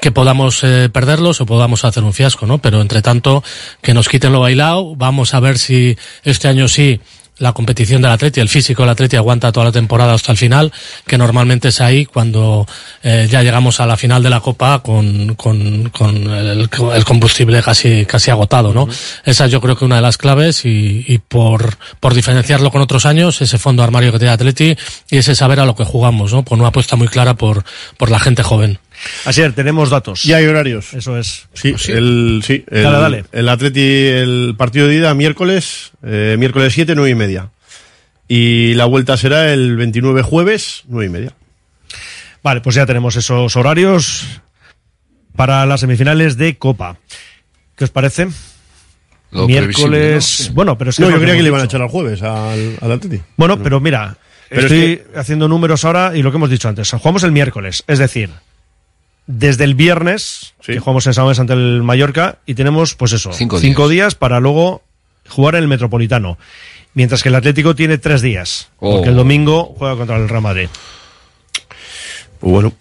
que 0.00 0.10
podamos 0.10 0.62
eh, 0.64 0.88
perderlos 0.92 1.40
o 1.40 1.46
podamos 1.46 1.84
hacer 1.84 2.02
un 2.02 2.12
fiasco, 2.12 2.46
¿no? 2.46 2.58
Pero 2.58 2.80
entre 2.80 3.02
tanto, 3.02 3.44
que 3.82 3.94
nos 3.94 4.08
quiten 4.08 4.32
lo 4.32 4.40
bailado, 4.40 4.96
vamos 4.96 5.34
a 5.34 5.40
ver 5.40 5.58
si 5.58 5.96
este 6.24 6.48
año 6.48 6.68
sí 6.68 7.00
la 7.38 7.52
competición 7.52 8.02
del 8.02 8.12
Atleti, 8.12 8.40
el 8.40 8.48
físico 8.48 8.82
del 8.82 8.90
Atleti 8.90 9.16
aguanta 9.16 9.52
toda 9.52 9.66
la 9.66 9.72
temporada 9.72 10.14
hasta 10.14 10.32
el 10.32 10.38
final, 10.38 10.72
que 11.06 11.18
normalmente 11.18 11.68
es 11.68 11.80
ahí 11.80 12.06
cuando 12.06 12.66
eh, 13.02 13.28
ya 13.30 13.42
llegamos 13.42 13.80
a 13.80 13.86
la 13.86 13.96
final 13.96 14.22
de 14.22 14.30
la 14.30 14.40
Copa 14.40 14.82
con, 14.82 15.34
con, 15.34 15.90
con 15.90 16.16
el, 16.16 16.68
el 16.94 17.04
combustible 17.04 17.62
casi, 17.62 18.06
casi 18.06 18.30
agotado, 18.30 18.72
¿no? 18.72 18.88
Esa 19.24 19.46
yo 19.46 19.60
creo 19.60 19.76
que 19.76 19.84
una 19.84 19.96
de 19.96 20.02
las 20.02 20.16
claves 20.16 20.64
y, 20.64 21.04
y 21.06 21.18
por, 21.18 21.76
por 22.00 22.14
diferenciarlo 22.14 22.70
con 22.70 22.80
otros 22.80 23.06
años, 23.06 23.40
ese 23.42 23.58
fondo 23.58 23.82
armario 23.82 24.12
que 24.12 24.18
tiene 24.18 24.32
Atleti 24.32 24.76
y 25.10 25.18
ese 25.18 25.34
saber 25.34 25.60
a 25.60 25.66
lo 25.66 25.76
que 25.76 25.84
jugamos, 25.84 26.32
¿no? 26.32 26.42
Por 26.42 26.58
una 26.58 26.68
apuesta 26.68 26.96
muy 26.96 27.08
clara 27.08 27.34
por, 27.34 27.64
por 27.98 28.10
la 28.10 28.18
gente 28.18 28.42
joven. 28.42 28.78
Así 29.24 29.42
es, 29.42 29.54
tenemos 29.54 29.90
datos. 29.90 30.24
Y 30.24 30.32
hay 30.32 30.46
horarios. 30.46 30.94
Eso 30.94 31.18
es. 31.18 31.48
Sí, 31.54 31.74
el, 31.88 32.42
sí, 32.44 32.64
el, 32.70 32.82
Dale, 32.82 32.98
dale. 32.98 33.24
el 33.32 33.48
Atleti, 33.48 33.80
el 33.80 34.54
partido 34.56 34.88
de 34.88 34.96
ida 34.96 35.14
miércoles, 35.14 35.92
eh, 36.02 36.36
miércoles 36.38 36.72
7, 36.72 36.94
9 36.94 37.10
y 37.10 37.14
media. 37.14 37.50
Y 38.28 38.74
la 38.74 38.86
vuelta 38.86 39.16
será 39.16 39.52
el 39.52 39.76
29 39.76 40.22
jueves, 40.22 40.82
9 40.88 41.06
y 41.06 41.08
media. 41.08 41.32
Vale, 42.42 42.60
pues 42.60 42.76
ya 42.76 42.86
tenemos 42.86 43.16
esos 43.16 43.56
horarios 43.56 44.24
para 45.36 45.66
las 45.66 45.80
semifinales 45.80 46.36
de 46.36 46.56
Copa. 46.56 46.96
¿Qué 47.76 47.84
os 47.84 47.90
parece? 47.90 48.28
Lo 49.30 49.46
Miércoles. 49.46 50.46
¿no? 50.48 50.54
Bueno, 50.54 50.78
pero 50.78 50.90
es 50.90 50.98
No, 51.00 51.08
es 51.08 51.12
yo 51.14 51.20
creía 51.20 51.36
que 51.36 51.42
le 51.42 51.48
iban 51.48 51.60
a 51.60 51.64
echar 51.64 51.82
al 51.82 51.88
jueves 51.88 52.22
al, 52.22 52.78
al 52.80 52.92
Atleti. 52.92 53.20
Bueno, 53.36 53.62
pero 53.62 53.80
mira, 53.80 54.16
Pero 54.48 54.66
es 54.66 54.72
estoy 54.72 55.02
haciendo 55.16 55.48
números 55.48 55.84
ahora 55.84 56.12
y 56.16 56.22
lo 56.22 56.30
que 56.30 56.36
hemos 56.36 56.50
dicho 56.50 56.68
antes. 56.68 56.90
Jugamos 56.90 57.22
el 57.24 57.32
miércoles, 57.32 57.84
es 57.86 57.98
decir, 57.98 58.30
desde 59.26 59.64
el 59.64 59.74
viernes, 59.74 60.54
que 60.62 60.78
jugamos 60.78 61.06
en 61.06 61.14
San 61.14 61.24
Mamés 61.24 61.38
ante 61.40 61.52
el 61.52 61.82
Mallorca, 61.82 62.38
y 62.46 62.54
tenemos, 62.54 62.94
pues 62.94 63.12
eso, 63.12 63.32
Cinco 63.32 63.88
días. 63.88 64.14
para 64.14 64.38
luego 64.40 64.82
jugar 65.28 65.56
en 65.56 65.62
el 65.62 65.68
Metropolitano. 65.68 66.38
Mientras 66.94 67.22
que 67.22 67.28
el 67.28 67.34
Atlético 67.34 67.74
tiene 67.74 67.98
tres 67.98 68.22
días, 68.22 68.68
Oh. 68.78 68.94
porque 68.96 69.10
el 69.10 69.16
domingo 69.16 69.74
juega 69.76 69.96
contra 69.96 70.16
el 70.16 70.28
Real 70.28 70.42
Madrid. 70.42 70.68
Pues 72.40 72.52
bueno. 72.52 72.72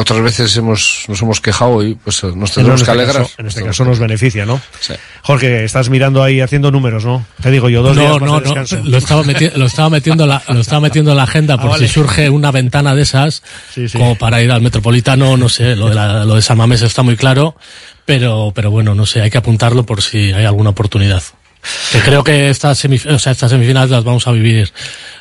Otras 0.00 0.22
veces 0.22 0.56
hemos, 0.56 1.04
nos 1.08 1.20
hemos 1.20 1.40
quejado 1.42 1.84
y 1.84 1.94
pues 1.94 2.24
nos 2.24 2.56
en 2.56 2.64
que 2.66 2.74
este 2.74 2.90
alegrar. 2.90 3.16
caso- 3.22 3.30
en 3.38 3.46
este 3.46 3.62
caso 3.62 3.84
nos 3.84 3.98
beneficia, 3.98 4.46
¿no? 4.46 4.58
Sí. 4.80 4.94
Jorge, 5.22 5.64
estás 5.64 5.90
mirando 5.90 6.22
ahí 6.22 6.40
haciendo 6.40 6.70
números, 6.70 7.04
¿no? 7.04 7.26
Te 7.42 7.50
digo 7.50 7.68
yo, 7.68 7.82
dos 7.82 7.96
no, 7.96 8.02
días 8.02 8.12
más 8.12 8.20
no, 8.22 8.26
de 8.26 8.48
no, 8.48 8.54
descanso. 8.54 8.80
lo 8.88 8.96
estaba, 8.96 9.22
lo 9.56 9.66
estaba 9.66 9.90
metiendo 9.90 10.24
en 10.24 10.30
la, 10.30 10.42
lo 10.48 10.60
estaba 10.60 10.80
metiendo 10.80 11.10
en 11.10 11.16
la 11.18 11.24
agenda 11.24 11.56
por 11.58 11.66
Ah, 11.66 11.70
vale. 11.72 11.86
si 11.86 11.92
surge 11.92 12.30
una 12.30 12.50
ventana 12.50 12.94
de 12.94 13.02
esas, 13.02 13.42
Sí, 13.74 13.88
sí. 13.88 13.98
como 13.98 14.14
para 14.16 14.40
ir 14.42 14.50
al 14.50 14.62
Metropolitano, 14.62 15.36
no 15.36 15.48
sé, 15.50 15.76
lo 15.76 15.90
de, 15.90 15.94
la- 15.96 16.24
lo 16.24 16.36
de 16.36 16.42
San 16.42 16.56
Mamés 16.56 16.80
está 16.82 17.02
muy 17.02 17.16
claro, 17.16 17.54
pero, 18.06 18.52
pero 18.54 18.70
bueno, 18.70 18.94
no 18.94 19.04
sé, 19.06 19.20
hay 19.20 19.30
que 19.30 19.38
apuntarlo 19.38 19.84
por 19.84 20.00
si 20.02 20.32
hay 20.32 20.44
alguna 20.46 20.70
oportunidad. 20.70 21.22
Que 21.92 22.00
creo 22.00 22.24
que 22.24 22.50
estas, 22.50 22.78
semifinales 22.78 23.90
las 23.90 24.04
vamos 24.04 24.26
a 24.26 24.32
vivir 24.32 24.72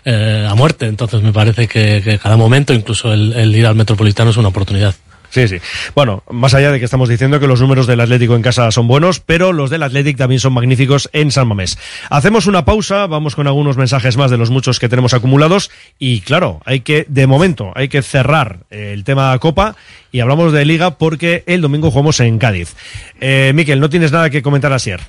eh, 0.06 0.48
a 0.50 0.56
muerte, 0.56 0.86
entonces 0.86 1.22
me 1.22 1.34
parece 1.34 1.68
que, 1.68 2.20
cada 2.22 2.38
momento, 2.38 2.74
incluso 2.74 3.12
el, 3.12 3.56
ir 3.56 3.66
al 3.66 3.76
Metropolitano 3.76 4.32
es 4.32 4.38
una 4.38 4.50
oportunidad. 4.50 4.96
Sí, 5.32 5.48
sí. 5.48 5.58
Bueno, 5.94 6.24
más 6.32 6.56
allá 6.56 6.72
de 6.72 6.80
que 6.80 6.86
estamos 6.86 7.08
diciendo 7.08 7.40
que 7.40 7.46
los 7.46 7.62
números 7.62 7.86
del 7.86 8.00
Atlético 8.00 8.36
en 8.36 8.42
casa 8.42 8.72
son 8.72 8.88
buenos, 8.88 9.20
pero 9.20 9.54
los 9.54 9.70
del 9.70 9.84
Athletic 9.84 10.18
también 10.18 10.40
son 10.40 10.54
magníficos 10.54 11.08
en 11.14 11.30
San 11.30 11.48
Mamés. 11.48 11.78
Hacemos 12.10 12.48
una 12.48 12.66
pausa, 12.66 13.06
vamos 13.06 13.36
con 13.36 13.46
algunos 13.46 13.78
mensajes 13.78 14.18
más 14.18 14.32
de 14.32 14.38
los 14.38 14.50
muchos 14.50 14.80
que 14.80 14.90
tenemos 14.90 15.14
acumulados 15.14 15.70
y 16.00 16.22
claro, 16.22 16.62
hay 16.66 16.80
que, 16.80 17.06
de 17.10 17.28
momento, 17.28 17.72
hay 17.76 17.90
que 17.90 18.02
cerrar 18.02 18.62
eh, 18.72 18.92
el 18.94 19.04
tema 19.04 19.38
Copa 19.38 19.76
y 20.12 20.20
hablamos 20.20 20.52
de 20.52 20.66
Liga 20.66 20.98
porque 20.98 21.44
el 21.46 21.62
domingo 21.62 21.92
jugamos 21.92 22.20
en 22.22 22.40
Cádiz. 22.40 22.76
Eh, 23.22 23.52
Miquel, 23.54 23.80
¿no 23.80 23.90
tienes 23.90 24.12
nada 24.12 24.32
que 24.32 24.42
comentar 24.42 24.74
asier? 24.74 25.02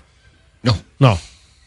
No. 0.62 0.76
No. 0.98 1.18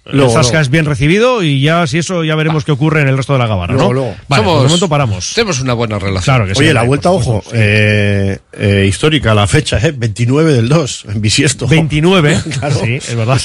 Luego, 0.06 0.32
el 0.32 0.34
Zasca 0.36 0.52
luego. 0.52 0.62
es 0.64 0.70
bien 0.70 0.86
recibido 0.86 1.44
y 1.44 1.62
ya, 1.62 1.88
si 1.88 1.98
eso, 1.98 2.26
ya 2.26 2.36
veremos 2.36 2.66
qué 2.66 2.74
ocurre 2.74 3.02
en 3.02 3.08
el 3.08 3.16
resto 3.16 3.32
de 3.32 3.40
la 3.40 3.48
gabarra, 3.48 3.76
¿no? 3.76 3.94
Luego. 3.94 4.14
Vale, 4.28 4.44
Somos- 4.44 4.54
por 4.56 4.62
el 4.64 4.68
momento 4.68 4.90
paramos. 4.90 5.32
Tenemos 5.34 5.62
una 5.62 5.74
buena 5.74 5.98
relación. 5.98 6.24
Claro 6.36 6.46
que 6.46 6.56
sí. 6.56 6.60
Oye, 6.62 6.74
la 6.74 6.84
vuelta, 6.84 7.10
ojo, 7.10 7.42
eh, 7.54 8.38
eh, 8.52 8.86
histórica, 8.86 9.34
la 9.34 9.48
fecha, 9.48 9.78
¿eh? 9.78 9.94
29 9.96 10.52
del 10.52 10.68
2, 10.68 11.06
en 11.08 11.22
Bisiesto. 11.22 11.68
29, 11.68 12.38
Claro. 12.60 12.76
sí, 12.84 12.96
es 12.96 13.16
verdad. 13.16 13.42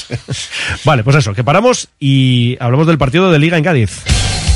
Vale, 0.85 1.05
pues 1.05 1.15
eso, 1.15 1.33
que 1.33 1.45
paramos 1.45 1.87
y 2.01 2.57
hablamos 2.59 2.89
del 2.89 2.99
partido 2.99 3.31
de 3.31 3.39
Liga 3.39 3.57
en 3.57 3.63
Cádiz. 3.63 3.93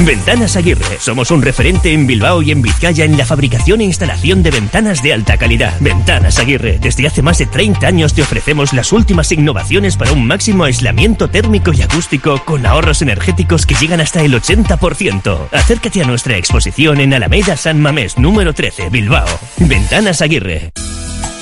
Ventanas 0.00 0.56
Aguirre. 0.56 0.98
Somos 1.00 1.30
un 1.32 1.42
referente 1.42 1.92
en 1.92 2.06
Bilbao 2.06 2.40
y 2.40 2.52
en 2.52 2.62
Vizcaya 2.62 3.04
en 3.04 3.18
la 3.18 3.26
fabricación 3.26 3.80
e 3.80 3.84
instalación 3.84 4.42
de 4.42 4.52
ventanas 4.52 5.02
de 5.02 5.12
alta 5.12 5.36
calidad. 5.36 5.74
Ventanas 5.80 6.38
Aguirre. 6.38 6.78
Desde 6.80 7.06
hace 7.06 7.20
más 7.20 7.38
de 7.38 7.46
30 7.46 7.86
años 7.86 8.14
te 8.14 8.22
ofrecemos 8.22 8.72
las 8.72 8.92
últimas 8.92 9.32
innovaciones 9.32 9.96
para 9.96 10.12
un 10.12 10.26
máximo 10.26 10.64
aislamiento 10.64 11.28
térmico 11.28 11.72
y 11.72 11.82
acústico 11.82 12.40
con 12.44 12.64
ahorros 12.64 13.02
energéticos 13.02 13.66
que 13.66 13.74
llegan 13.74 14.00
hasta 14.00 14.22
el 14.22 14.32
80%. 14.34 15.48
Acércate 15.50 16.02
a 16.02 16.06
nuestra 16.06 16.36
exposición 16.36 17.00
en 17.00 17.14
Alameda 17.14 17.56
San 17.56 17.80
Mamés, 17.80 18.18
número 18.18 18.52
13, 18.54 18.90
Bilbao. 18.90 19.26
Ventanas 19.58 20.22
Aguirre. 20.22 20.70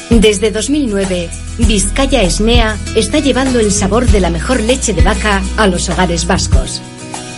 Desde 0.08 0.50
2009, 0.50 1.28
Vizcaya 1.58 2.22
Esnea 2.22 2.76
está 2.94 3.18
llevando 3.18 3.60
el 3.60 3.70
sabor 3.70 4.06
de 4.06 4.20
la 4.20 4.30
mejor 4.30 4.60
leche 4.60 4.94
de 4.94 5.02
vaca 5.02 5.42
a 5.56 5.66
los 5.66 5.88
hogares 5.90 6.26
vascos. 6.26 6.80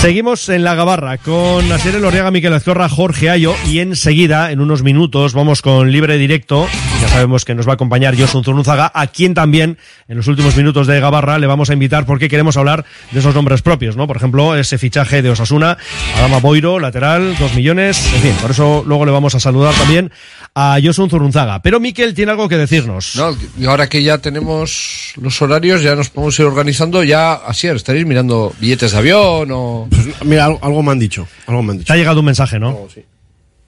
Seguimos 0.00 0.48
en 0.48 0.62
la 0.62 0.76
Gabarra 0.76 1.18
con 1.18 1.72
Asier 1.72 1.96
Elorriaga, 1.96 2.30
Miquel 2.30 2.54
Azcorra, 2.54 2.88
Jorge 2.88 3.30
Ayo 3.30 3.54
y 3.66 3.80
enseguida, 3.80 4.52
en 4.52 4.60
unos 4.60 4.84
minutos, 4.84 5.34
vamos 5.34 5.60
con 5.60 5.90
libre 5.90 6.18
directo. 6.18 6.68
Ya 7.00 7.08
sabemos 7.08 7.44
que 7.44 7.54
nos 7.54 7.66
va 7.66 7.72
a 7.72 7.74
acompañar 7.74 8.18
Josun 8.18 8.42
Zurunzaga, 8.42 8.90
a 8.92 9.06
quien 9.06 9.34
también 9.34 9.78
en 10.08 10.16
los 10.16 10.26
últimos 10.26 10.56
minutos 10.56 10.86
de 10.86 10.98
Gabarra 10.98 11.38
le 11.38 11.46
vamos 11.46 11.70
a 11.70 11.72
invitar 11.72 12.06
porque 12.06 12.28
queremos 12.28 12.56
hablar 12.56 12.84
de 13.12 13.20
esos 13.20 13.34
nombres 13.34 13.62
propios, 13.62 13.96
¿no? 13.96 14.06
Por 14.06 14.16
ejemplo, 14.16 14.56
ese 14.56 14.78
fichaje 14.78 15.22
de 15.22 15.30
Osasuna, 15.30 15.78
Adama 16.16 16.38
Boiro, 16.38 16.80
lateral, 16.80 17.36
dos 17.38 17.54
millones, 17.54 18.04
en 18.14 18.22
fin, 18.22 18.32
por 18.42 18.50
eso 18.50 18.82
luego 18.86 19.06
le 19.06 19.12
vamos 19.12 19.34
a 19.34 19.40
saludar 19.40 19.74
también 19.74 20.10
a 20.54 20.78
Josun 20.82 21.08
Zurunzaga. 21.08 21.62
Pero 21.62 21.78
Miquel 21.78 22.14
tiene 22.14 22.32
algo 22.32 22.48
que 22.48 22.56
decirnos. 22.56 23.14
No, 23.16 23.36
y 23.58 23.66
ahora 23.66 23.88
que 23.88 24.02
ya 24.02 24.18
tenemos 24.18 25.12
los 25.20 25.40
horarios, 25.40 25.82
ya 25.82 25.94
nos 25.94 26.10
podemos 26.10 26.38
ir 26.40 26.46
organizando, 26.46 27.04
ya 27.04 27.34
así, 27.34 27.68
estaréis 27.68 28.06
mirando 28.06 28.52
billetes 28.58 28.92
de 28.92 28.98
avión 28.98 29.48
o... 29.52 29.86
Pues 29.88 30.24
mira, 30.24 30.46
algo, 30.46 30.58
algo 30.62 30.82
me 30.82 30.92
han 30.92 30.98
dicho. 30.98 31.28
Algo 31.46 31.62
me 31.62 31.72
han 31.72 31.78
dicho. 31.78 31.86
Te 31.86 31.92
ha 31.92 31.96
llegado 31.96 32.20
un 32.20 32.26
mensaje, 32.26 32.58
¿no? 32.58 32.88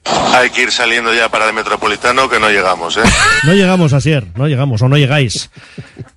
Hay 0.04 0.50
que 0.50 0.62
ir 0.62 0.72
saliendo 0.72 1.12
ya 1.14 1.28
para 1.28 1.46
el 1.46 1.54
Metropolitano 1.54 2.28
que 2.28 2.40
no 2.40 2.48
llegamos, 2.48 2.96
¿eh? 2.96 3.02
No 3.44 3.52
llegamos, 3.52 3.92
Asier, 3.92 4.26
no 4.36 4.48
llegamos 4.48 4.80
o 4.82 4.88
no 4.88 4.96
llegáis. 4.96 5.50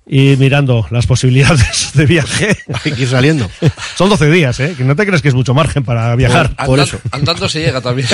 Y 0.06 0.36
mirando 0.36 0.86
las 0.90 1.06
posibilidades 1.06 1.92
de 1.94 2.06
viaje. 2.06 2.56
Hay 2.84 2.92
que 2.92 3.02
ir 3.02 3.08
saliendo. 3.08 3.50
Son 3.96 4.08
12 4.08 4.30
días, 4.30 4.58
¿eh? 4.60 4.74
Que 4.76 4.84
no 4.84 4.96
te 4.96 5.06
crees 5.06 5.22
que 5.22 5.28
es 5.28 5.34
mucho 5.34 5.54
margen 5.54 5.84
para 5.84 6.14
viajar. 6.16 6.54
Por, 6.64 6.80
eso. 6.80 6.98
Andando 7.10 7.48
se 7.48 7.60
llega 7.60 7.80
también. 7.80 8.08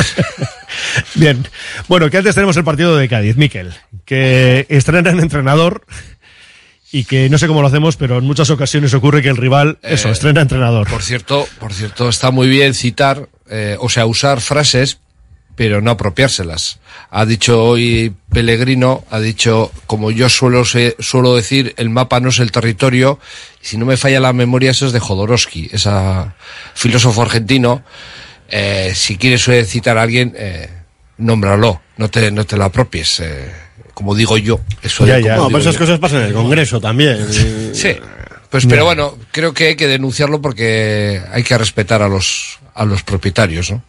Bien. 1.15 1.47
Bueno, 1.89 2.11
que 2.11 2.19
antes 2.19 2.35
tenemos 2.35 2.57
el 2.57 2.65
partido 2.65 2.97
de 2.97 3.09
Cádiz, 3.09 3.37
Miquel, 3.37 3.73
que 4.05 4.67
estrena 4.69 5.11
en 5.11 5.21
entrenador 5.21 5.85
y 6.93 7.05
que 7.05 7.29
no 7.29 7.39
sé 7.39 7.47
cómo 7.47 7.63
lo 7.63 7.69
hacemos, 7.69 7.97
pero 7.97 8.19
en 8.19 8.25
muchas 8.25 8.51
ocasiones 8.51 8.95
ocurre 8.95 9.23
que 9.23 9.29
el 9.29 9.37
rival, 9.37 9.79
eso, 9.83 10.09
Eh, 10.09 10.13
estrena 10.13 10.41
entrenador. 10.41 10.89
Por 10.89 11.03
cierto, 11.03 11.47
por 11.59 11.73
cierto, 11.73 12.09
está 12.09 12.31
muy 12.31 12.49
bien 12.49 12.75
citar, 12.75 13.29
eh, 13.49 13.77
o 13.79 13.89
sea, 13.89 14.07
usar 14.07 14.41
frases, 14.41 14.99
pero 15.61 15.83
no 15.83 15.91
apropiárselas. 15.91 16.79
Ha 17.11 17.27
dicho 17.27 17.63
hoy 17.63 18.15
Pellegrino, 18.33 19.05
ha 19.11 19.21
dicho, 19.21 19.71
como 19.87 20.11
yo 20.11 20.31
suelo, 20.31 20.65
se- 20.65 20.97
suelo 21.01 21.37
decir, 21.37 21.75
el 21.77 21.91
mapa 21.91 22.19
no 22.19 22.31
es 22.31 22.39
el 22.39 22.51
territorio, 22.51 23.19
y 23.63 23.67
si 23.67 23.77
no 23.77 23.85
me 23.85 23.99
falla 23.99 24.21
la 24.21 24.33
memoria, 24.33 24.71
eso 24.71 24.87
es 24.87 24.93
de 24.93 25.01
Jodorowsky, 25.01 25.69
esa 25.71 26.35
filósofo 26.73 27.21
argentino. 27.21 27.83
Eh, 28.49 28.93
si 28.95 29.19
quieres 29.19 29.45
citar 29.69 29.99
a 29.99 30.03
alguien, 30.03 30.33
eh, 30.35 30.71
nómbralo, 31.19 31.83
no 31.99 32.09
te, 32.09 32.31
no 32.31 32.47
te 32.47 32.57
la 32.57 32.65
apropies, 32.65 33.21
eh, 33.21 33.53
como 33.93 34.15
digo 34.15 34.39
yo. 34.39 34.61
Eso 34.83 35.05
de 35.05 35.21
como 35.21 35.37
No, 35.37 35.47
pero 35.49 35.59
esas 35.59 35.75
yo. 35.75 35.81
cosas 35.81 35.99
pasan 35.99 36.23
en 36.23 36.29
el 36.29 36.33
Congreso 36.33 36.81
también. 36.81 37.19
Sí. 37.75 37.99
Pues, 38.49 38.65
pero 38.65 38.87
bueno, 38.87 39.15
creo 39.31 39.53
que 39.53 39.67
hay 39.67 39.77
que 39.77 39.89
denunciarlo 39.89 40.41
porque 40.41 41.21
hay 41.31 41.43
que 41.43 41.59
respetar 41.59 42.01
a 42.01 42.09
los, 42.09 42.59
a 42.75 42.87
los 42.87 43.03
propietarios, 43.03 43.71
¿no? 43.71 43.83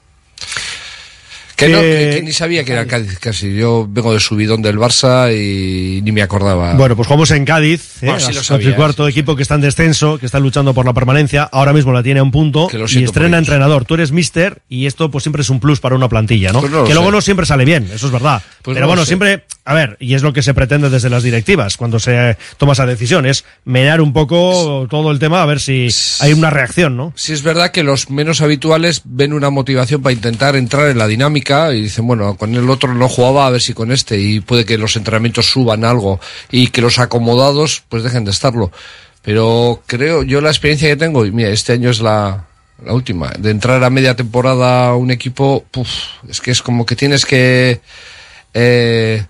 Que, 1.61 1.69
no, 1.69 1.79
que, 1.79 2.11
que 2.15 2.21
ni 2.23 2.31
sabía 2.31 2.63
que 2.63 2.71
era 2.73 2.88
Cádiz 2.88 3.19
casi. 3.19 3.55
Yo 3.55 3.88
vengo 3.88 4.13
de 4.13 4.19
subidón 4.19 4.63
del 4.63 4.77
Barça 4.77 5.31
y 5.31 6.01
ni 6.01 6.11
me 6.11 6.23
acordaba. 6.23 6.73
Bueno, 6.73 6.95
pues 6.95 7.07
jugamos 7.07 7.29
en 7.31 7.45
Cádiz, 7.45 8.01
¿eh? 8.01 8.07
Bueno, 8.07 8.19
sí 8.19 8.33
lo 8.33 8.55
el 8.55 8.75
cuarto 8.75 9.07
equipo 9.07 9.35
que 9.35 9.43
está 9.43 9.55
en 9.55 9.61
descenso, 9.61 10.17
que 10.17 10.25
está 10.25 10.39
luchando 10.39 10.73
por 10.73 10.85
la 10.85 10.93
permanencia, 10.93 11.43
ahora 11.43 11.71
mismo 11.71 11.93
la 11.93 12.01
tiene 12.01 12.19
a 12.19 12.23
un 12.23 12.31
punto 12.31 12.67
y 12.89 13.03
estrena 13.03 13.38
entrenador. 13.38 13.85
Tú 13.85 13.93
eres 13.93 14.11
mister 14.11 14.63
y 14.69 14.88
esto 14.88 15.11
pues 15.11 15.23
siempre 15.23 15.43
es 15.43 15.49
un 15.49 15.59
plus 15.59 15.79
para 15.79 15.95
una 15.95 16.09
plantilla, 16.09 16.51
¿no? 16.51 16.61
Pues 16.61 16.71
no 16.71 16.83
que 16.83 16.93
luego 16.93 17.09
sé. 17.09 17.11
no 17.11 17.21
siempre 17.21 17.45
sale 17.45 17.63
bien, 17.63 17.89
eso 17.93 18.07
es 18.07 18.11
verdad. 18.11 18.41
Pues 18.63 18.73
Pero 18.73 18.85
no 18.85 18.88
bueno, 18.88 19.05
siempre, 19.05 19.43
a 19.63 19.73
ver, 19.75 19.97
y 19.99 20.15
es 20.15 20.23
lo 20.23 20.33
que 20.33 20.41
se 20.41 20.53
pretende 20.53 20.89
desde 20.89 21.09
las 21.09 21.21
directivas 21.21 21.77
cuando 21.77 21.99
se 21.99 22.38
toma 22.57 22.73
esa 22.73 22.85
decisión, 22.85 23.27
es 23.27 23.45
menear 23.65 24.01
un 24.01 24.13
poco 24.13 24.88
todo 24.89 25.11
el 25.11 25.19
tema 25.19 25.43
a 25.43 25.45
ver 25.45 25.59
si 25.59 25.89
hay 26.21 26.33
una 26.33 26.49
reacción, 26.49 26.97
¿no? 26.97 27.13
Sí 27.15 27.33
es 27.33 27.43
verdad 27.43 27.71
que 27.71 27.83
los 27.83 28.09
menos 28.09 28.41
habituales 28.41 29.01
ven 29.05 29.33
una 29.33 29.49
motivación 29.49 30.01
para 30.01 30.13
intentar 30.13 30.55
entrar 30.55 30.89
en 30.89 30.97
la 30.97 31.07
dinámica 31.07 31.50
y 31.73 31.81
dicen, 31.81 32.07
bueno, 32.07 32.35
con 32.35 32.53
el 32.55 32.69
otro 32.69 32.93
no 32.93 33.07
jugaba, 33.09 33.47
a 33.47 33.49
ver 33.49 33.61
si 33.61 33.73
con 33.73 33.91
este, 33.91 34.19
y 34.19 34.39
puede 34.39 34.65
que 34.65 34.77
los 34.77 34.95
entrenamientos 34.95 35.49
suban 35.49 35.83
algo 35.83 36.19
y 36.51 36.67
que 36.67 36.81
los 36.81 36.99
acomodados 36.99 37.83
pues 37.89 38.03
dejen 38.03 38.25
de 38.25 38.31
estarlo. 38.31 38.71
Pero 39.21 39.83
creo, 39.85 40.23
yo 40.23 40.41
la 40.41 40.49
experiencia 40.49 40.89
que 40.89 40.95
tengo, 40.95 41.25
y 41.25 41.31
mira, 41.31 41.49
este 41.49 41.73
año 41.73 41.89
es 41.89 42.01
la, 42.01 42.47
la 42.83 42.93
última, 42.93 43.29
de 43.37 43.51
entrar 43.51 43.83
a 43.83 43.89
media 43.89 44.15
temporada 44.15 44.89
a 44.89 44.95
un 44.95 45.11
equipo, 45.11 45.65
es 46.27 46.41
que 46.41 46.51
es 46.51 46.61
como 46.61 46.85
que 46.85 46.95
tienes 46.95 47.25
que 47.25 47.81
eh, 48.53 49.25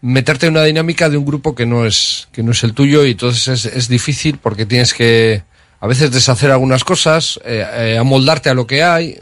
meterte 0.00 0.46
en 0.46 0.52
una 0.52 0.64
dinámica 0.64 1.08
de 1.08 1.16
un 1.16 1.26
grupo 1.26 1.54
que 1.54 1.66
no 1.66 1.84
es, 1.84 2.28
que 2.32 2.42
no 2.42 2.52
es 2.52 2.62
el 2.64 2.72
tuyo 2.72 3.04
y 3.04 3.12
entonces 3.12 3.66
es, 3.66 3.72
es 3.72 3.88
difícil 3.88 4.38
porque 4.38 4.64
tienes 4.64 4.94
que 4.94 5.42
a 5.80 5.86
veces 5.86 6.10
deshacer 6.10 6.50
algunas 6.50 6.84
cosas, 6.84 7.38
eh, 7.44 7.64
eh, 7.72 7.98
amoldarte 7.98 8.50
a 8.50 8.54
lo 8.54 8.66
que 8.66 8.82
hay. 8.82 9.18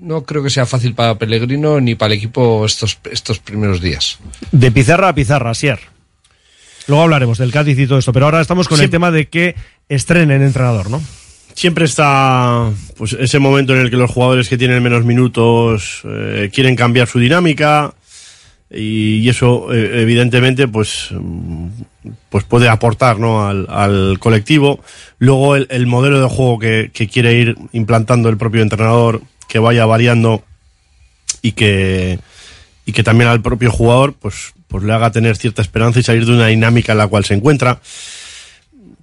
No 0.00 0.22
creo 0.24 0.42
que 0.42 0.50
sea 0.50 0.66
fácil 0.66 0.94
para 0.94 1.16
Pellegrino 1.16 1.80
ni 1.80 1.94
para 1.94 2.12
el 2.12 2.18
equipo 2.18 2.64
estos, 2.64 2.98
estos 3.10 3.38
primeros 3.38 3.80
días. 3.80 4.18
De 4.50 4.70
pizarra 4.70 5.08
a 5.08 5.14
pizarra, 5.14 5.54
Sier. 5.54 5.78
Luego 6.86 7.04
hablaremos 7.04 7.38
del 7.38 7.52
Cádiz 7.52 7.78
y 7.78 7.86
todo 7.86 7.98
esto, 7.98 8.12
pero 8.12 8.24
ahora 8.26 8.40
estamos 8.40 8.66
con 8.66 8.80
el 8.80 8.90
tema 8.90 9.10
de 9.10 9.28
que 9.28 9.54
estrenen 9.88 10.42
entrenador, 10.42 10.90
¿no? 10.90 11.00
Siempre 11.54 11.84
está 11.84 12.70
pues 12.96 13.12
ese 13.12 13.38
momento 13.38 13.74
en 13.74 13.80
el 13.80 13.90
que 13.90 13.96
los 13.96 14.10
jugadores 14.10 14.48
que 14.48 14.56
tienen 14.56 14.82
menos 14.82 15.04
minutos 15.04 16.00
eh, 16.04 16.50
quieren 16.52 16.74
cambiar 16.74 17.06
su 17.06 17.18
dinámica 17.18 17.92
y, 18.70 19.16
y 19.18 19.28
eso 19.28 19.72
eh, 19.72 20.00
evidentemente 20.02 20.68
pues 20.68 21.08
mm, 21.10 21.66
pues 22.28 22.44
puede 22.44 22.68
aportar 22.68 23.18
¿no? 23.18 23.46
al, 23.46 23.66
al 23.68 24.18
colectivo. 24.18 24.80
Luego 25.18 25.56
el, 25.56 25.66
el 25.70 25.86
modelo 25.86 26.20
de 26.20 26.28
juego 26.28 26.58
que, 26.58 26.90
que 26.94 27.08
quiere 27.08 27.34
ir 27.34 27.56
implantando 27.72 28.28
el 28.28 28.36
propio 28.36 28.62
entrenador 28.62 29.20
que 29.50 29.58
vaya 29.58 29.84
variando 29.84 30.42
y 31.42 31.52
que 31.52 32.18
y 32.86 32.92
que 32.92 33.02
también 33.02 33.28
al 33.28 33.42
propio 33.42 33.70
jugador 33.70 34.14
pues 34.14 34.54
pues 34.68 34.84
le 34.84 34.92
haga 34.92 35.10
tener 35.10 35.36
cierta 35.36 35.60
esperanza 35.60 36.00
y 36.00 36.02
salir 36.02 36.24
de 36.24 36.32
una 36.32 36.46
dinámica 36.46 36.92
en 36.92 36.98
la 36.98 37.08
cual 37.08 37.24
se 37.24 37.34
encuentra 37.34 37.80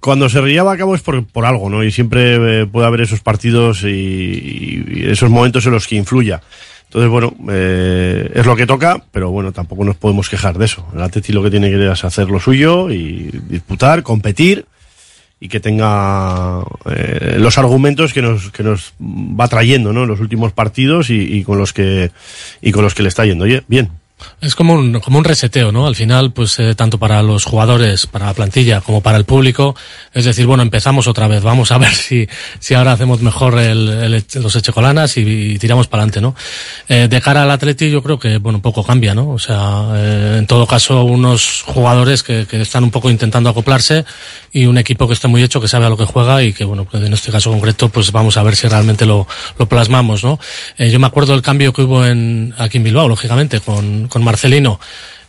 cuando 0.00 0.28
se 0.28 0.40
lleva 0.42 0.72
a 0.72 0.76
cabo 0.76 0.94
es 0.94 1.02
por, 1.02 1.26
por 1.26 1.44
algo, 1.44 1.68
¿no? 1.68 1.82
Y 1.82 1.90
siempre 1.90 2.62
eh, 2.62 2.66
puede 2.66 2.86
haber 2.86 3.00
esos 3.00 3.20
partidos 3.20 3.82
y, 3.82 4.84
y 4.86 5.06
esos 5.08 5.28
momentos 5.28 5.66
en 5.66 5.72
los 5.72 5.88
que 5.88 5.96
influya. 5.96 6.40
Entonces, 6.84 7.10
bueno, 7.10 7.34
eh, 7.50 8.30
es 8.34 8.46
lo 8.46 8.56
que 8.56 8.66
toca, 8.66 9.02
pero 9.12 9.30
bueno, 9.30 9.52
tampoco 9.52 9.84
nos 9.84 9.96
podemos 9.96 10.30
quejar 10.30 10.56
de 10.56 10.64
eso. 10.64 10.86
El 10.94 11.02
Atleti 11.02 11.32
lo 11.32 11.42
que 11.42 11.50
tiene 11.50 11.68
que 11.68 11.90
es 11.90 12.04
hacer 12.04 12.30
lo 12.30 12.40
suyo 12.40 12.90
y 12.90 13.30
disputar, 13.48 14.02
competir 14.02 14.64
y 15.40 15.48
que 15.48 15.60
tenga 15.60 16.62
eh, 16.86 17.36
los 17.38 17.58
argumentos 17.58 18.12
que 18.12 18.22
nos, 18.22 18.50
que 18.50 18.62
nos 18.62 18.92
va 19.00 19.48
trayendo, 19.48 19.92
¿no? 19.92 20.02
En 20.02 20.08
los 20.08 20.20
últimos 20.20 20.52
partidos 20.52 21.10
y, 21.10 21.20
y 21.20 21.44
con 21.44 21.58
los 21.58 21.72
que 21.72 22.10
y 22.60 22.72
con 22.72 22.82
los 22.82 22.94
que 22.94 23.02
le 23.02 23.08
está 23.08 23.24
yendo. 23.24 23.44
Bien. 23.68 23.90
Es 24.40 24.54
como 24.54 24.74
un, 24.74 25.00
como 25.00 25.18
un 25.18 25.24
reseteo, 25.24 25.70
¿no? 25.72 25.86
Al 25.86 25.94
final, 25.94 26.32
pues 26.32 26.58
eh, 26.58 26.74
tanto 26.74 26.98
para 26.98 27.22
los 27.22 27.44
jugadores, 27.44 28.06
para 28.06 28.26
la 28.26 28.34
plantilla, 28.34 28.80
como 28.80 29.00
para 29.00 29.16
el 29.16 29.24
público, 29.24 29.76
es 30.12 30.24
decir, 30.24 30.46
bueno, 30.46 30.62
empezamos 30.62 31.06
otra 31.06 31.28
vez, 31.28 31.42
vamos 31.42 31.70
a 31.72 31.78
ver 31.78 31.92
si, 31.94 32.28
si 32.58 32.74
ahora 32.74 32.92
hacemos 32.92 33.20
mejor 33.20 33.58
el, 33.58 33.88
el- 33.88 34.24
los 34.42 34.56
echecolanas 34.56 35.16
y, 35.16 35.20
y 35.22 35.58
tiramos 35.58 35.86
para 35.88 36.02
adelante, 36.02 36.20
¿no? 36.20 36.34
Eh, 36.88 37.06
de 37.08 37.20
cara 37.20 37.42
al 37.44 37.50
Atleti 37.50 37.90
yo 37.90 38.02
creo 38.02 38.18
que, 38.18 38.38
bueno, 38.38 38.60
poco 38.62 38.82
cambia, 38.84 39.14
¿no? 39.14 39.30
O 39.30 39.38
sea, 39.38 39.88
eh, 39.94 40.36
en 40.38 40.46
todo 40.46 40.66
caso, 40.66 41.04
unos 41.04 41.62
jugadores 41.66 42.22
que, 42.22 42.46
que 42.48 42.60
están 42.60 42.84
un 42.84 42.90
poco 42.90 43.10
intentando 43.10 43.50
acoplarse 43.50 44.04
y 44.52 44.66
un 44.66 44.78
equipo 44.78 45.06
que 45.06 45.14
esté 45.14 45.28
muy 45.28 45.42
hecho, 45.42 45.60
que 45.60 45.68
sabe 45.68 45.86
a 45.86 45.88
lo 45.90 45.96
que 45.96 46.04
juega 46.04 46.42
y 46.42 46.52
que, 46.52 46.64
bueno, 46.64 46.84
pues 46.90 47.02
en 47.04 47.12
este 47.12 47.30
caso 47.30 47.50
concreto, 47.50 47.88
pues 47.88 48.10
vamos 48.12 48.36
a 48.36 48.42
ver 48.42 48.56
si 48.56 48.66
realmente 48.68 49.06
lo, 49.06 49.26
lo 49.58 49.68
plasmamos, 49.68 50.24
¿no? 50.24 50.38
Eh, 50.76 50.90
yo 50.90 50.98
me 50.98 51.06
acuerdo 51.06 51.32
del 51.32 51.42
cambio 51.42 51.72
que 51.72 51.82
hubo 51.82 52.04
en, 52.04 52.54
aquí 52.58 52.78
en 52.78 52.84
Bilbao, 52.84 53.08
lógicamente, 53.08 53.60
con, 53.60 54.07
con 54.08 54.24
Marcelino, 54.24 54.80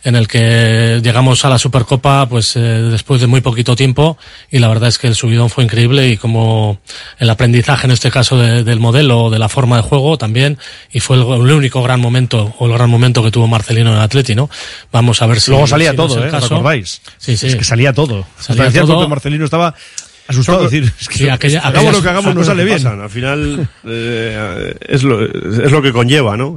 en 0.02 0.16
el 0.16 0.28
que 0.28 1.00
llegamos 1.04 1.44
a 1.44 1.50
la 1.50 1.58
Supercopa, 1.58 2.26
pues 2.26 2.56
eh, 2.56 2.60
después 2.60 3.20
de 3.20 3.26
muy 3.26 3.42
poquito 3.42 3.76
tiempo, 3.76 4.16
y 4.50 4.58
la 4.58 4.68
verdad 4.68 4.88
es 4.88 4.96
que 4.96 5.06
el 5.08 5.14
subidón 5.14 5.50
fue 5.50 5.62
increíble 5.62 6.08
y 6.08 6.16
como 6.16 6.78
el 7.18 7.28
aprendizaje 7.28 7.86
en 7.86 7.90
este 7.90 8.10
caso 8.10 8.38
de- 8.38 8.64
del 8.64 8.80
modelo, 8.80 9.28
de 9.28 9.38
la 9.38 9.50
forma 9.50 9.76
de 9.76 9.82
juego 9.82 10.16
también, 10.16 10.56
y 10.90 11.00
fue 11.00 11.16
el, 11.18 11.22
el 11.22 11.52
único 11.52 11.82
gran 11.82 12.00
momento, 12.00 12.54
o 12.58 12.66
el 12.66 12.72
gran 12.72 12.88
momento 12.88 13.22
que 13.22 13.30
tuvo 13.30 13.46
Marcelino 13.46 13.90
en 13.90 13.96
el 13.96 14.02
Atleti, 14.02 14.34
¿no? 14.34 14.48
Vamos 14.90 15.20
a 15.20 15.26
ver 15.26 15.38
si 15.38 15.50
Luego 15.50 15.66
salía 15.66 15.90
si 15.90 15.96
no 15.98 16.04
es 16.06 16.12
todo, 16.14 16.24
¿eh? 16.26 16.30
caso. 16.30 16.48
¿Recordáis? 16.48 17.02
Sí, 17.18 17.36
sí. 17.36 17.48
Es 17.48 17.56
que 17.56 17.64
salía 17.64 17.92
todo. 17.92 18.26
Salía 18.38 18.68
el 18.68 18.72
todo. 18.72 19.06
Marcelino 19.06 19.44
estaba 19.44 19.74
asustado 20.28 20.62
decir, 20.64 20.90
es 20.98 21.08
que 21.08 21.18
Sí, 21.18 21.28
aquella- 21.28 21.58
hagamos 21.58 21.76
aquellas- 21.78 21.94
lo 21.96 22.02
que 22.02 22.08
hagamos 22.08 22.34
no 22.36 22.44
sale 22.44 22.64
bien. 22.64 22.78
pasan. 22.82 23.00
Al 23.02 23.10
final 23.10 23.68
eh, 23.84 24.74
es, 24.88 25.02
lo, 25.02 25.22
es 25.26 25.70
lo 25.70 25.82
que 25.82 25.92
conlleva, 25.92 26.38
¿no? 26.38 26.56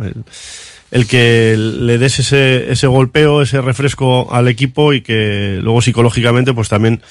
El, 0.94 1.08
que 1.08 1.56
le 1.58 1.98
des 1.98 2.20
ese, 2.20 2.72
ese 2.72 2.88
golpeo, 2.88 3.42
ese 3.42 3.62
refresco 3.62 4.32
al 4.32 4.48
equipo 4.48 4.94
y 4.94 5.02
que 5.02 5.60
luego 5.62 5.82
psicológicamente 5.82 6.54
pues 6.54 6.70
también 6.70 7.02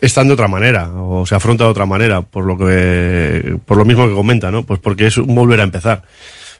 están 0.00 0.28
de 0.28 0.34
otra 0.34 0.46
manera 0.46 0.90
o 0.94 1.24
se 1.26 1.34
afronta 1.34 1.64
de 1.64 1.70
otra 1.70 1.86
manera 1.86 2.22
por 2.22 2.44
lo 2.44 2.56
que 2.58 3.56
por 3.64 3.76
lo 3.78 3.84
mismo 3.84 4.06
que 4.06 4.14
comenta, 4.14 4.50
¿no? 4.50 4.62
Pues 4.64 4.78
porque 4.78 5.06
es 5.06 5.16
un 5.16 5.34
volver 5.34 5.60
a 5.60 5.64
empezar. 5.64 6.02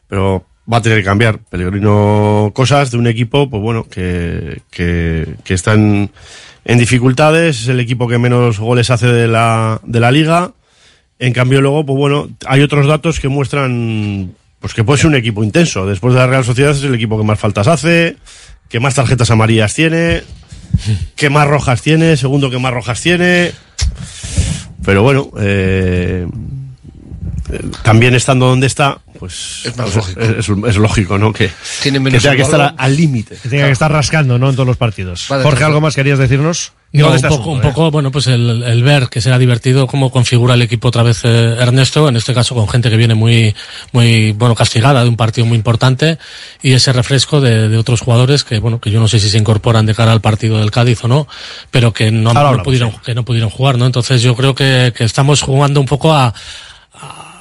Pero 0.08 0.46
va 0.70 0.78
a 0.78 0.82
tener 0.82 0.98
que 0.98 1.04
cambiar 1.04 1.38
Pellegrino 1.38 2.50
cosas 2.54 2.90
de 2.90 2.98
un 2.98 3.06
equipo, 3.06 3.48
pues 3.48 3.62
bueno, 3.62 3.84
que, 3.84 4.62
que, 4.70 5.36
que 5.44 5.54
está 5.54 5.74
en, 5.74 6.10
en 6.64 6.78
dificultades, 6.78 7.62
es 7.62 7.68
el 7.68 7.80
equipo 7.80 8.08
que 8.08 8.18
menos 8.18 8.58
goles 8.58 8.90
hace 8.90 9.06
de 9.06 9.28
la, 9.28 9.80
de 9.84 10.00
la 10.00 10.10
liga. 10.10 10.52
En 11.18 11.32
cambio, 11.32 11.60
luego, 11.60 11.84
pues 11.84 11.98
bueno, 11.98 12.28
hay 12.46 12.62
otros 12.62 12.86
datos 12.86 13.18
que 13.20 13.28
muestran 13.28 14.34
pues 14.60 14.74
que 14.74 14.84
puede 14.84 14.98
ser 14.98 15.08
un 15.08 15.16
equipo 15.16 15.44
intenso. 15.44 15.86
Después 15.86 16.14
de 16.14 16.20
la 16.20 16.26
Real 16.26 16.44
Sociedad 16.44 16.72
es 16.72 16.82
el 16.82 16.94
equipo 16.94 17.18
que 17.18 17.24
más 17.24 17.38
faltas 17.38 17.68
hace, 17.68 18.16
que 18.68 18.80
más 18.80 18.94
tarjetas 18.94 19.30
amarillas 19.30 19.74
tiene, 19.74 20.22
que 21.16 21.30
más 21.30 21.46
rojas 21.46 21.82
tiene, 21.82 22.16
segundo 22.16 22.50
que 22.50 22.58
más 22.58 22.72
rojas 22.72 23.00
tiene. 23.00 23.52
Pero 24.84 25.02
bueno, 25.02 25.30
eh, 25.38 26.26
también 27.82 28.14
estando 28.14 28.46
donde 28.46 28.66
está, 28.66 28.98
pues 29.18 29.62
Es 29.64 29.76
más 29.76 29.90
pues, 29.90 29.96
lógico. 29.96 30.20
Es, 30.20 30.48
es 30.48 30.76
lógico, 30.76 31.18
¿no? 31.18 31.32
Que, 31.32 31.50
Tiene 31.82 31.98
que 31.98 32.18
tenga 32.18 32.30
el 32.30 32.36
que 32.36 32.42
estar 32.42 32.74
al 32.76 32.96
límite. 32.96 33.36
Que 33.42 33.48
tenga 33.48 33.66
que 33.66 33.72
estar 33.72 33.90
rascando, 33.90 34.38
¿no? 34.38 34.50
En 34.50 34.54
todos 34.54 34.66
los 34.66 34.76
partidos. 34.76 35.26
Va 35.30 35.38
de 35.38 35.44
Jorge. 35.44 35.64
¿algo 35.64 35.80
más 35.80 35.94
querías 35.94 36.18
decirnos? 36.18 36.72
No, 36.90 37.10
un 37.10 37.20
poco, 37.20 37.50
un 37.50 37.58
¿eh? 37.58 37.62
poco, 37.62 37.90
bueno, 37.90 38.10
pues 38.10 38.28
el, 38.28 38.62
el 38.62 38.82
ver 38.82 39.08
que 39.10 39.20
será 39.20 39.38
divertido 39.38 39.86
cómo 39.86 40.10
configura 40.10 40.54
el 40.54 40.62
equipo 40.62 40.88
otra 40.88 41.02
vez 41.02 41.20
eh, 41.22 41.56
Ernesto, 41.60 42.08
en 42.08 42.16
este 42.16 42.32
caso 42.32 42.54
con 42.54 42.66
gente 42.66 42.88
que 42.88 42.96
viene 42.96 43.14
muy, 43.14 43.54
muy, 43.92 44.32
bueno, 44.32 44.54
castigada 44.54 45.02
de 45.02 45.08
un 45.10 45.16
partido 45.16 45.46
muy 45.46 45.58
importante 45.58 46.16
y 46.62 46.72
ese 46.72 46.94
refresco 46.94 47.42
de, 47.42 47.68
de 47.68 47.76
otros 47.76 48.00
jugadores 48.00 48.42
que, 48.42 48.58
bueno, 48.58 48.80
que 48.80 48.90
yo 48.90 49.00
no 49.00 49.08
sé 49.08 49.20
si 49.20 49.28
se 49.28 49.36
incorporan 49.36 49.84
de 49.84 49.94
cara 49.94 50.12
al 50.12 50.22
partido 50.22 50.60
del 50.60 50.70
Cádiz 50.70 51.04
o 51.04 51.08
no, 51.08 51.28
pero 51.70 51.92
que 51.92 52.10
no, 52.10 52.32
no 52.32 52.62
pudieron, 52.62 52.92
que 53.04 53.14
no 53.14 53.22
pudieron 53.22 53.50
jugar, 53.50 53.76
¿no? 53.76 53.84
Entonces 53.84 54.22
yo 54.22 54.34
creo 54.34 54.54
que, 54.54 54.94
que 54.96 55.04
estamos 55.04 55.42
jugando 55.42 55.80
un 55.80 55.86
poco 55.86 56.14
a, 56.14 56.28
a, 56.28 56.32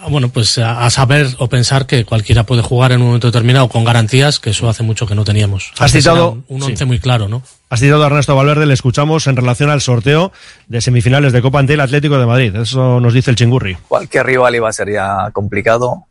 bueno, 0.09 0.29
pues 0.29 0.57
a, 0.57 0.85
a 0.85 0.89
saber 0.89 1.27
o 1.39 1.47
pensar 1.49 1.85
que 1.85 2.05
cualquiera 2.05 2.43
puede 2.43 2.61
jugar 2.61 2.91
en 2.91 3.01
un 3.01 3.07
momento 3.07 3.27
determinado 3.27 3.67
con 3.69 3.83
garantías, 3.83 4.39
que 4.39 4.51
eso 4.51 4.69
hace 4.69 4.83
mucho 4.83 5.05
que 5.07 5.15
no 5.15 5.23
teníamos. 5.25 5.71
Has 5.75 5.81
Antes 5.93 6.03
citado- 6.03 6.31
un, 6.31 6.45
un 6.49 6.61
sí. 6.61 6.71
once 6.71 6.85
muy 6.85 6.99
claro, 6.99 7.27
¿no? 7.27 7.41
Has 7.69 7.79
citado 7.81 8.03
a 8.03 8.07
Ernesto 8.07 8.35
Valverde, 8.35 8.65
le 8.65 8.73
escuchamos 8.73 9.27
en 9.27 9.35
relación 9.35 9.69
al 9.69 9.81
sorteo 9.81 10.31
de 10.67 10.79
semifinales 10.81 11.33
de 11.33 11.41
Copa 11.41 11.59
ante 11.59 11.73
el 11.73 11.81
Atlético 11.81 12.17
de 12.17 12.25
Madrid. 12.25 12.55
Eso 12.55 12.99
nos 12.99 13.13
dice 13.13 13.31
el 13.31 13.35
chingurri. 13.37 13.75
Cualquier 13.87 14.25
rival 14.25 14.55
iba 14.55 14.69
a 14.69 14.73
ser 14.73 14.91
ya 14.91 15.29
complicado 15.33 16.05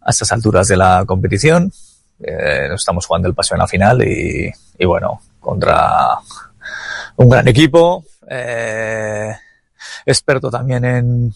a 0.00 0.10
estas 0.10 0.32
alturas 0.32 0.68
de 0.68 0.76
la 0.78 1.04
competición. 1.06 1.70
Eh, 2.22 2.66
nos 2.70 2.80
estamos 2.80 3.04
jugando 3.06 3.28
el 3.28 3.34
paso 3.34 3.54
en 3.54 3.58
la 3.58 3.66
final 3.68 4.02
y, 4.02 4.50
y 4.78 4.84
bueno, 4.86 5.20
contra 5.40 6.16
un 7.16 7.28
gran 7.28 7.46
equipo, 7.48 8.04
eh, 8.30 9.34
experto 10.06 10.50
también 10.50 10.84
en, 10.84 11.34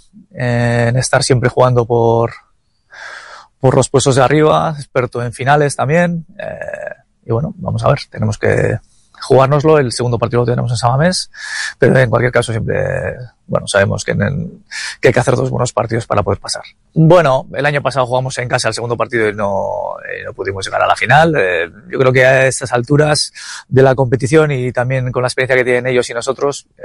estar 0.96 1.22
siempre 1.22 1.48
jugando 1.48 1.84
por, 1.84 2.32
por 3.60 3.74
los 3.74 3.88
puestos 3.88 4.16
de 4.16 4.22
arriba, 4.22 4.74
experto 4.76 5.22
en 5.22 5.32
finales 5.32 5.76
también. 5.76 6.26
eh, 6.38 6.94
y 7.24 7.32
bueno, 7.32 7.52
vamos 7.56 7.82
a 7.84 7.88
ver, 7.88 7.98
tenemos 8.10 8.38
que 8.38 8.78
jugárnoslo. 9.20 9.78
El 9.78 9.90
segundo 9.92 10.18
partido 10.18 10.42
lo 10.42 10.46
tenemos 10.46 10.70
en 10.70 10.76
Samamés, 10.76 11.30
pero 11.78 11.98
en 11.98 12.08
cualquier 12.08 12.30
caso 12.30 12.52
siempre, 12.52 13.14
bueno, 13.46 13.66
sabemos 13.66 14.04
que, 14.04 14.12
en 14.12 14.22
el- 14.22 14.50
que 15.00 15.08
hay 15.08 15.14
que 15.14 15.20
hacer 15.20 15.34
dos 15.34 15.50
buenos 15.50 15.72
partidos 15.72 16.06
para 16.06 16.22
poder 16.22 16.38
pasar. 16.38 16.62
Bueno, 16.94 17.46
el 17.54 17.66
año 17.66 17.82
pasado 17.82 18.06
jugamos 18.06 18.36
en 18.38 18.48
casa 18.48 18.68
el 18.68 18.74
segundo 18.74 18.96
partido 18.96 19.28
y 19.28 19.34
no, 19.34 19.94
no 20.24 20.32
pudimos 20.34 20.64
llegar 20.64 20.82
a 20.82 20.86
la 20.86 20.94
final. 20.94 21.34
Eh, 21.36 21.68
yo 21.90 21.98
creo 21.98 22.12
que 22.12 22.24
a 22.24 22.46
estas 22.46 22.72
alturas 22.72 23.32
de 23.66 23.82
la 23.82 23.94
competición 23.96 24.52
y 24.52 24.70
también 24.70 25.10
con 25.10 25.22
la 25.22 25.28
experiencia 25.28 25.56
que 25.56 25.64
tienen 25.64 25.86
ellos 25.88 26.08
y 26.10 26.14
nosotros, 26.14 26.68
eh, 26.78 26.82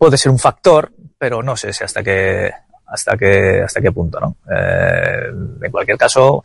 puede 0.00 0.16
ser 0.16 0.32
un 0.32 0.38
factor, 0.38 0.90
pero 1.18 1.42
no 1.42 1.58
sé 1.58 1.74
si 1.74 1.84
hasta 1.84 2.02
qué, 2.02 2.50
hasta 2.86 3.18
qué, 3.18 3.60
hasta 3.62 3.82
qué 3.82 3.92
punto, 3.92 4.18
¿no? 4.18 4.36
Eh, 4.50 5.28
en 5.62 5.70
cualquier 5.70 5.98
caso, 5.98 6.42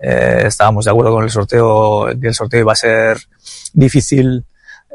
eh, 0.00 0.44
estábamos 0.46 0.86
de 0.86 0.90
acuerdo 0.90 1.12
con 1.12 1.22
el 1.22 1.28
sorteo, 1.28 2.06
que 2.18 2.28
el 2.28 2.34
sorteo 2.34 2.60
iba 2.60 2.72
a 2.72 2.76
ser 2.76 3.18
difícil 3.74 4.42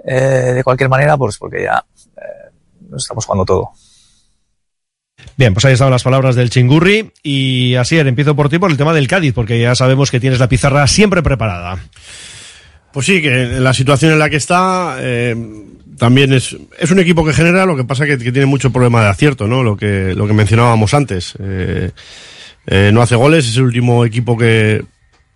eh, 0.04 0.54
de 0.56 0.64
cualquier 0.64 0.90
manera, 0.90 1.18
pues 1.18 1.38
porque 1.38 1.62
ya 1.62 1.86
eh, 2.18 2.50
nos 2.90 3.04
estamos 3.04 3.28
jugando 3.28 3.46
todo. 3.46 3.70
Bien, 5.38 5.54
pues 5.54 5.66
ahí 5.66 5.74
estaban 5.74 5.92
las 5.94 6.04
palabras 6.04 6.36
del 6.36 6.50
chingurri. 6.50 7.14
Y 7.22 7.76
así, 7.76 8.00
empiezo 8.00 8.36
por 8.36 8.50
ti 8.50 8.58
por 8.58 8.72
el 8.72 8.78
tema 8.78 8.92
del 8.92 9.08
Cádiz, 9.08 9.36
porque 9.36 9.62
ya 9.62 9.76
sabemos 9.76 10.10
que 10.10 10.20
tienes 10.20 10.40
la 10.40 10.50
pizarra 10.50 10.88
siempre 10.88 11.22
preparada. 11.22 11.78
Pues 12.92 13.06
sí, 13.06 13.22
que 13.22 13.44
en 13.44 13.64
la 13.64 13.76
situación 13.76 14.14
en 14.14 14.20
la 14.20 14.32
que 14.32 14.38
está 14.38 14.96
eh, 14.98 15.36
también 16.00 16.34
es, 16.34 16.58
es 16.80 16.90
un 16.90 16.98
equipo 17.00 17.24
que 17.24 17.34
genera, 17.34 17.66
lo 17.68 17.76
que 17.76 17.84
pasa 17.84 18.06
que, 18.08 18.18
que 18.18 18.32
tiene 18.32 18.48
mucho 18.48 18.72
problema 18.72 19.04
de 19.04 19.10
acierto, 19.10 19.48
¿no? 19.48 19.62
Lo 19.62 19.78
que, 19.78 20.14
lo 20.16 20.26
que 20.26 20.34
mencionábamos 20.34 20.94
antes. 20.96 21.34
Eh, 21.40 21.92
eh, 22.66 22.90
no 22.94 23.02
hace 23.02 23.16
goles, 23.16 23.48
es 23.48 23.58
el 23.58 23.64
último 23.64 24.06
equipo 24.06 24.38
que, 24.38 24.84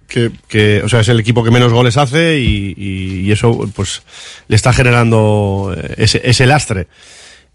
que, 0.08 0.32
que- 0.48 0.82
o 0.84 0.90
sea, 0.90 1.02
es 1.02 1.10
el 1.10 1.20
equipo 1.20 1.44
que 1.44 1.52
menos 1.52 1.72
goles 1.72 1.98
hace 1.98 2.40
y, 2.40 3.32
eso 3.32 3.70
pues 3.76 4.04
le 4.48 4.56
está 4.56 4.74
generando 4.74 5.76
eh, 5.78 5.96
ese, 5.98 6.22
ese 6.24 6.46
lastre. 6.46 6.88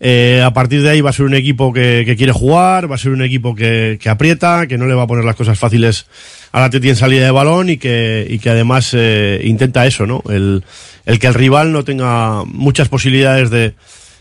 Eh, 0.00 0.42
a 0.44 0.52
partir 0.52 0.82
de 0.82 0.90
ahí 0.90 1.00
va 1.00 1.10
a 1.10 1.12
ser 1.12 1.26
un 1.26 1.34
equipo 1.34 1.72
que, 1.72 2.04
que 2.06 2.16
quiere 2.16 2.32
jugar, 2.32 2.90
va 2.90 2.94
a 2.94 2.98
ser 2.98 3.10
un 3.12 3.22
equipo 3.22 3.54
que, 3.54 3.98
que 4.00 4.08
aprieta, 4.08 4.66
que 4.68 4.78
no 4.78 4.86
le 4.86 4.94
va 4.94 5.02
a 5.04 5.06
poner 5.08 5.24
las 5.24 5.34
cosas 5.34 5.58
fáciles 5.58 6.06
a 6.52 6.60
la 6.60 6.70
Teti 6.70 6.88
en 6.88 6.96
salida 6.96 7.24
de 7.24 7.30
balón 7.30 7.70
y 7.70 7.76
que, 7.76 8.26
y 8.28 8.38
que 8.38 8.50
además 8.50 8.90
eh, 8.94 9.40
intenta 9.44 9.86
eso, 9.86 10.06
¿no? 10.06 10.22
El, 10.28 10.64
el 11.06 11.18
que 11.18 11.26
el 11.26 11.34
rival 11.34 11.72
no 11.72 11.84
tenga 11.84 12.44
muchas 12.44 12.88
posibilidades 12.88 13.50
de, 13.50 13.74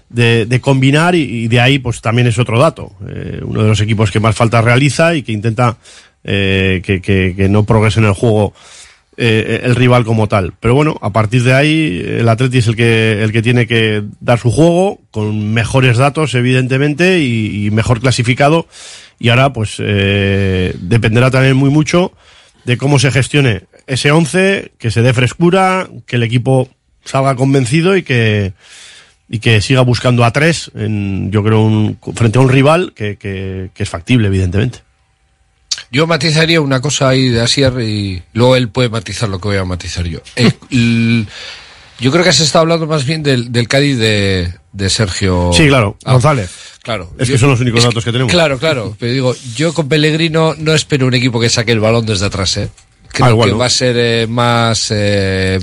de, 0.09 0.61
combinar 0.61 1.15
y, 1.15 1.47
de 1.47 1.59
ahí 1.59 1.79
pues 1.79 2.01
también 2.01 2.27
es 2.27 2.39
otro 2.39 2.59
dato. 2.59 2.91
Eh, 3.07 3.41
uno 3.43 3.63
de 3.63 3.69
los 3.69 3.81
equipos 3.81 4.11
que 4.11 4.19
más 4.19 4.35
falta 4.35 4.61
realiza 4.61 5.15
y 5.15 5.23
que 5.23 5.31
intenta 5.31 5.77
eh, 6.23 6.81
que, 6.83 7.01
que, 7.01 7.49
no 7.49 7.63
progrese 7.63 7.99
en 7.99 8.05
el 8.05 8.13
juego 8.13 8.53
eh, 9.17 9.61
el 9.63 9.75
rival 9.75 10.05
como 10.05 10.27
tal. 10.27 10.53
Pero 10.59 10.75
bueno, 10.75 10.97
a 11.01 11.11
partir 11.11 11.43
de 11.43 11.53
ahí 11.53 12.03
el 12.05 12.29
Atleti 12.29 12.59
es 12.59 12.67
el 12.67 12.75
que, 12.75 13.23
el 13.23 13.31
que 13.31 13.41
tiene 13.41 13.67
que 13.67 14.03
dar 14.19 14.39
su 14.39 14.51
juego 14.51 14.99
con 15.11 15.53
mejores 15.53 15.97
datos 15.97 16.35
evidentemente 16.35 17.21
y 17.21 17.69
mejor 17.71 17.99
clasificado 17.99 18.67
y 19.19 19.29
ahora 19.29 19.53
pues 19.53 19.75
eh, 19.79 20.75
dependerá 20.79 21.31
también 21.31 21.55
muy 21.55 21.69
mucho 21.69 22.11
de 22.65 22.77
cómo 22.77 22.99
se 22.99 23.11
gestione 23.11 23.63
ese 23.87 24.11
11, 24.11 24.73
que 24.77 24.91
se 24.91 25.01
dé 25.01 25.13
frescura, 25.13 25.87
que 26.05 26.17
el 26.17 26.23
equipo 26.23 26.69
salga 27.05 27.35
convencido 27.35 27.95
y 27.95 28.03
que 28.03 28.53
y 29.29 29.39
que 29.39 29.59
siga 29.61 29.81
buscando 29.81 30.23
a 30.23 30.31
tres 30.31 30.71
en, 30.75 31.31
yo 31.31 31.43
creo 31.43 31.61
un, 31.61 31.99
frente 32.15 32.37
a 32.37 32.41
un 32.41 32.49
rival 32.49 32.93
que, 32.93 33.17
que, 33.17 33.71
que 33.73 33.83
es 33.83 33.89
factible 33.89 34.27
evidentemente. 34.27 34.79
Yo 35.91 36.07
matizaría 36.07 36.59
una 36.61 36.81
cosa 36.81 37.09
ahí 37.09 37.29
de 37.29 37.41
Asier 37.41 37.79
y 37.81 38.23
luego 38.33 38.55
él 38.55 38.69
puede 38.69 38.89
matizar 38.89 39.29
lo 39.29 39.39
que 39.39 39.49
voy 39.49 39.57
a 39.57 39.65
matizar 39.65 40.05
yo. 40.05 40.19
Eh, 40.35 40.51
yo 41.99 42.11
creo 42.11 42.23
que 42.23 42.29
has 42.29 42.39
estado 42.39 42.61
hablando 42.63 42.87
más 42.87 43.05
bien 43.05 43.23
del, 43.23 43.51
del 43.51 43.67
Cádiz 43.67 43.97
de, 43.97 44.53
de 44.71 44.89
Sergio. 44.89 45.51
Sí, 45.53 45.67
claro, 45.67 45.97
Ah, 46.05 46.13
González. 46.13 46.49
Claro. 46.83 47.11
Es 47.17 47.27
Yo- 47.27 47.33
que 47.35 47.39
son 47.39 47.49
los 47.49 47.59
únicos 47.59 47.83
datos 47.83 48.03
que 48.05 48.11
tenemos. 48.11 48.31
Claro, 48.31 48.57
claro. 48.59 48.95
Pero 48.99 49.11
digo, 49.11 49.35
yo 49.55 49.73
con 49.73 49.89
Pellegrino 49.89 50.55
no 50.57 50.73
espero 50.73 51.07
un 51.07 51.13
equipo 51.13 51.39
que 51.39 51.49
saque 51.49 51.71
el 51.73 51.79
balón 51.79 52.05
desde 52.05 52.25
atrás, 52.27 52.55
¿eh? 52.57 52.69
Creo 53.09 53.25
Ah, 53.27 53.29
igual, 53.31 53.49
que 53.49 53.53
¿no? 53.53 53.57
va 53.59 53.65
a 53.65 53.69
ser 53.69 53.95
eh, 53.97 54.27
más 54.27 54.87
eh, 54.91 55.59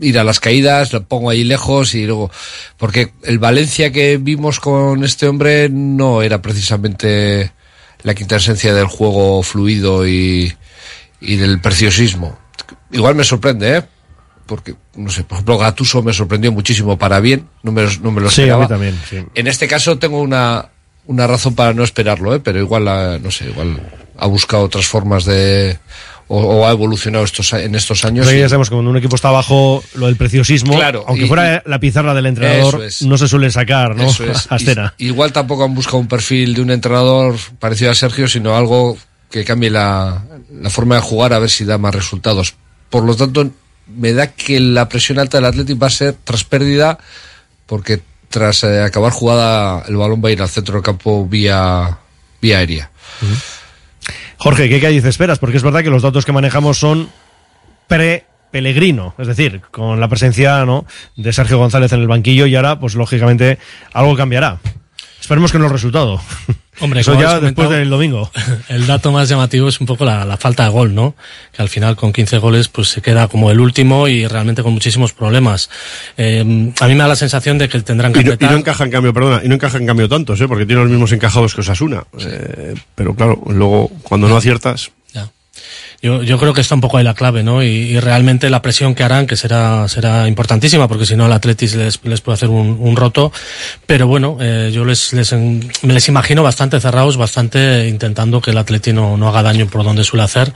ir 0.00 0.18
a 0.18 0.24
las 0.24 0.40
caídas, 0.40 0.92
lo 0.92 1.04
pongo 1.04 1.30
ahí 1.30 1.44
lejos 1.44 1.94
y 1.94 2.06
luego. 2.06 2.30
Porque 2.76 3.12
el 3.24 3.38
Valencia 3.38 3.92
que 3.92 4.16
vimos 4.16 4.58
con 4.58 5.04
este 5.04 5.28
hombre 5.28 5.68
no 5.68 6.22
era 6.22 6.42
precisamente 6.42 7.52
la 8.02 8.14
quinta 8.14 8.36
esencia 8.36 8.74
del 8.74 8.86
juego 8.86 9.42
fluido 9.44 10.08
y, 10.08 10.52
y 11.20 11.36
del 11.36 11.60
preciosismo. 11.60 12.36
Igual 12.90 13.14
me 13.14 13.22
sorprende, 13.24 13.76
¿eh? 13.78 13.82
Porque, 14.46 14.74
no 14.96 15.10
sé, 15.10 15.24
por 15.24 15.36
ejemplo, 15.36 15.58
Gatuso 15.58 16.02
me 16.02 16.12
sorprendió 16.12 16.52
muchísimo 16.52 16.98
para 16.98 17.20
bien, 17.20 17.46
no 17.62 17.72
me, 17.72 17.84
no 18.02 18.10
me 18.10 18.20
lo 18.20 18.30
Sí, 18.30 18.42
a 18.42 18.44
esperaba. 18.44 18.62
mí 18.64 18.68
también. 18.68 19.00
sí. 19.08 19.24
En 19.34 19.46
este 19.46 19.68
caso 19.68 19.98
tengo 19.98 20.20
una, 20.20 20.68
una 21.06 21.26
razón 21.26 21.54
para 21.54 21.72
no 21.74 21.84
esperarlo, 21.84 22.34
¿eh? 22.34 22.40
pero 22.40 22.58
igual, 22.58 22.88
ha- 22.88 23.18
no 23.18 23.30
sé, 23.30 23.48
igual 23.48 23.80
ha 24.18 24.26
buscado 24.26 24.64
otras 24.64 24.86
formas 24.86 25.24
de... 25.24 25.78
o, 26.28 26.38
o 26.40 26.66
ha 26.66 26.70
evolucionado 26.72 27.24
estos, 27.24 27.52
en 27.54 27.74
estos 27.74 28.04
años. 28.04 28.26
Pero 28.26 28.38
y- 28.38 28.40
ya 28.40 28.48
sabemos 28.48 28.68
que 28.68 28.74
cuando 28.74 28.90
un 28.90 28.96
equipo 28.96 29.16
está 29.16 29.30
bajo 29.30 29.82
lo 29.94 30.06
del 30.06 30.16
preciosismo, 30.16 30.74
Claro, 30.74 31.04
aunque 31.06 31.24
y- 31.24 31.28
fuera 31.28 31.62
la 31.66 31.78
pizarra 31.80 32.12
del 32.14 32.26
entrenador, 32.26 32.82
es. 32.84 33.02
no 33.02 33.16
se 33.16 33.28
suele 33.28 33.50
sacar, 33.50 33.94
¿no? 33.96 34.04
Eso 34.04 34.24
es. 34.24 34.46
A 34.50 34.56
escena. 34.56 34.94
I- 34.98 35.06
Igual 35.06 35.32
tampoco 35.32 35.64
han 35.64 35.74
buscado 35.74 35.98
un 35.98 36.08
perfil 36.08 36.54
de 36.54 36.62
un 36.62 36.70
entrenador 36.70 37.36
parecido 37.58 37.90
a 37.90 37.94
Sergio, 37.94 38.28
sino 38.28 38.56
algo 38.56 38.96
que 39.30 39.44
cambie 39.44 39.70
la, 39.70 40.22
la 40.52 40.68
forma 40.70 40.96
de 40.96 41.00
jugar 41.00 41.32
a 41.32 41.38
ver 41.38 41.48
si 41.50 41.64
da 41.64 41.78
más 41.78 41.94
resultados. 41.94 42.54
Por 42.90 43.04
lo 43.04 43.16
tanto, 43.16 43.50
me 43.86 44.12
da 44.12 44.28
que 44.28 44.60
la 44.60 44.88
presión 44.88 45.18
alta 45.18 45.38
del 45.38 45.46
Athletic 45.46 45.82
va 45.82 45.88
a 45.88 45.90
ser 45.90 46.14
tras 46.24 46.44
pérdida, 46.44 46.98
porque 47.66 48.00
tras 48.28 48.64
eh, 48.64 48.80
acabar 48.82 49.12
jugada, 49.12 49.84
el 49.88 49.96
balón 49.96 50.22
va 50.24 50.28
a 50.28 50.32
ir 50.32 50.42
al 50.42 50.48
centro 50.48 50.74
del 50.74 50.82
campo 50.82 51.26
vía, 51.26 51.98
vía 52.40 52.58
aérea. 52.58 52.90
Jorge, 54.38 54.68
¿qué 54.68 54.80
Cádiz 54.80 55.04
esperas? 55.04 55.38
Porque 55.38 55.56
es 55.56 55.62
verdad 55.62 55.82
que 55.82 55.90
los 55.90 56.02
datos 56.02 56.24
que 56.24 56.32
manejamos 56.32 56.78
son 56.78 57.10
pre-Pelegrino, 57.86 59.14
es 59.18 59.28
decir, 59.28 59.60
con 59.70 60.00
la 60.00 60.08
presencia 60.08 60.64
¿no? 60.64 60.86
de 61.14 61.32
Sergio 61.32 61.58
González 61.58 61.92
en 61.92 62.00
el 62.00 62.08
banquillo 62.08 62.46
y 62.46 62.56
ahora, 62.56 62.80
pues 62.80 62.94
lógicamente, 62.94 63.58
algo 63.92 64.16
cambiará. 64.16 64.58
Esperemos 65.22 65.52
que 65.52 65.58
no 65.60 65.66
el 65.66 65.70
resultado. 65.70 66.20
Hombre, 66.80 67.02
Eso 67.02 67.16
ya 67.16 67.38
después 67.38 67.70
del 67.70 67.88
domingo. 67.88 68.28
El 68.68 68.88
dato 68.88 69.12
más 69.12 69.28
llamativo 69.28 69.68
es 69.68 69.80
un 69.80 69.86
poco 69.86 70.04
la, 70.04 70.24
la 70.24 70.36
falta 70.36 70.64
de 70.64 70.70
gol, 70.70 70.96
¿no? 70.96 71.14
Que 71.52 71.62
al 71.62 71.68
final 71.68 71.94
con 71.94 72.12
15 72.12 72.38
goles 72.38 72.66
pues 72.66 72.88
se 72.88 73.00
queda 73.00 73.28
como 73.28 73.52
el 73.52 73.60
último 73.60 74.08
y 74.08 74.26
realmente 74.26 74.64
con 74.64 74.72
muchísimos 74.72 75.12
problemas. 75.12 75.70
Eh, 76.16 76.40
a 76.40 76.88
mí 76.88 76.94
me 76.94 77.02
da 77.02 77.06
la 77.06 77.14
sensación 77.14 77.56
de 77.56 77.68
que 77.68 77.80
tendrán 77.82 78.12
que 78.12 78.22
Y 78.22 78.24
no, 78.24 78.32
y 78.32 78.44
no 78.44 78.56
encaja 78.56 78.82
en 78.82 78.90
cambio, 78.90 79.14
perdona, 79.14 79.42
y 79.44 79.48
no 79.48 79.54
encaja 79.54 79.78
en 79.78 79.86
cambio 79.86 80.08
tantos, 80.08 80.40
¿eh? 80.40 80.48
porque 80.48 80.66
tiene 80.66 80.82
los 80.82 80.90
mismos 80.90 81.12
encajados 81.12 81.54
que 81.54 81.60
Osasuna. 81.60 82.02
Eh, 82.18 82.74
pero 82.96 83.14
claro, 83.14 83.40
luego 83.46 83.88
cuando 84.02 84.26
no 84.26 84.36
aciertas, 84.36 84.90
Yo, 86.02 86.24
yo 86.24 86.36
creo 86.36 86.52
que 86.52 86.60
está 86.60 86.74
un 86.74 86.80
poco 86.80 86.98
ahí 86.98 87.04
la 87.04 87.14
clave, 87.14 87.44
¿no? 87.44 87.62
Y, 87.62 87.68
y 87.68 88.00
realmente 88.00 88.50
la 88.50 88.60
presión 88.60 88.96
que 88.96 89.04
harán, 89.04 89.28
que 89.28 89.36
será, 89.36 89.86
será 89.86 90.26
importantísima, 90.26 90.88
porque 90.88 91.06
si 91.06 91.14
no 91.14 91.26
el 91.26 91.32
Atletis 91.32 91.76
les, 91.76 92.00
les 92.04 92.20
puede 92.20 92.34
hacer 92.34 92.48
un, 92.48 92.76
un 92.80 92.96
roto. 92.96 93.30
Pero 93.86 94.08
bueno, 94.08 94.36
eh, 94.40 94.72
yo 94.74 94.84
les, 94.84 95.12
les, 95.12 95.32
me 95.32 95.94
les 95.94 96.08
imagino 96.08 96.42
bastante 96.42 96.80
cerrados, 96.80 97.16
bastante 97.16 97.86
intentando 97.88 98.40
que 98.40 98.50
el 98.50 98.58
Atleti 98.58 98.92
no, 98.92 99.16
no 99.16 99.28
haga 99.28 99.44
daño 99.44 99.68
por 99.68 99.84
donde 99.84 100.02
suele 100.02 100.24
hacer 100.24 100.52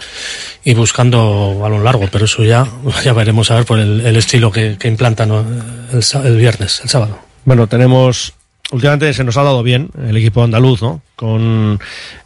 y 0.65 0.75
buscando 0.75 1.57
balón 1.61 1.85
largo. 1.85 2.09
Pero 2.11 2.25
eso 2.25 2.43
ya, 2.43 2.67
ya 3.05 3.13
veremos 3.13 3.49
a 3.53 3.55
ver 3.55 3.67
por 3.67 3.79
el, 3.79 4.17
estilo 4.17 4.51
que, 4.51 4.77
que 4.77 4.89
implantan 4.89 5.31
el, 5.31 6.03
el 6.25 6.37
viernes, 6.37 6.81
el 6.83 6.91
sábado. 6.91 7.21
Bueno, 7.45 7.69
tenemos. 7.69 8.36
Últimamente 8.73 9.13
se 9.15 9.23
nos 9.23 9.37
ha 9.37 9.43
dado 9.45 9.63
bien 9.63 9.91
el 10.09 10.17
equipo 10.17 10.43
andaluz, 10.43 10.83
¿no? 10.83 11.01
Con, 11.15 11.79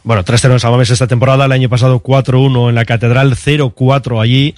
bueno, 0.03 0.23
3-0 0.25 0.53
en 0.53 0.59
Samamés 0.59 0.89
esta 0.89 1.05
temporada, 1.07 1.45
el 1.45 1.51
año 1.51 1.69
pasado 1.69 2.01
4-1 2.01 2.69
en 2.69 2.75
la 2.75 2.85
Catedral, 2.85 3.35
0-4 3.35 4.21
allí, 4.21 4.55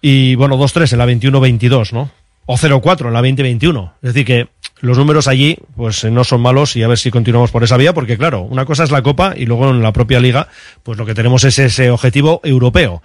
y 0.00 0.34
bueno, 0.36 0.56
2-3 0.56 0.92
en 0.92 0.98
la 0.98 1.06
21-22, 1.06 1.92
¿no? 1.92 2.10
O 2.46 2.56
0-4 2.56 3.08
en 3.08 3.12
la 3.12 3.20
20-21. 3.20 3.92
Es 4.02 4.14
decir 4.14 4.24
que 4.24 4.48
los 4.80 4.96
números 4.96 5.28
allí, 5.28 5.58
pues 5.76 6.04
eh, 6.04 6.10
no 6.10 6.24
son 6.24 6.40
malos 6.40 6.74
y 6.76 6.82
a 6.82 6.88
ver 6.88 6.96
si 6.96 7.10
continuamos 7.10 7.50
por 7.50 7.62
esa 7.64 7.76
vía, 7.76 7.92
porque 7.92 8.16
claro, 8.16 8.42
una 8.42 8.64
cosa 8.64 8.84
es 8.84 8.90
la 8.90 9.02
Copa 9.02 9.34
y 9.36 9.44
luego 9.44 9.68
en 9.68 9.82
la 9.82 9.92
propia 9.92 10.20
Liga, 10.20 10.48
pues 10.82 10.96
lo 10.96 11.04
que 11.04 11.14
tenemos 11.14 11.44
es 11.44 11.58
ese 11.58 11.90
objetivo 11.90 12.40
europeo. 12.44 13.02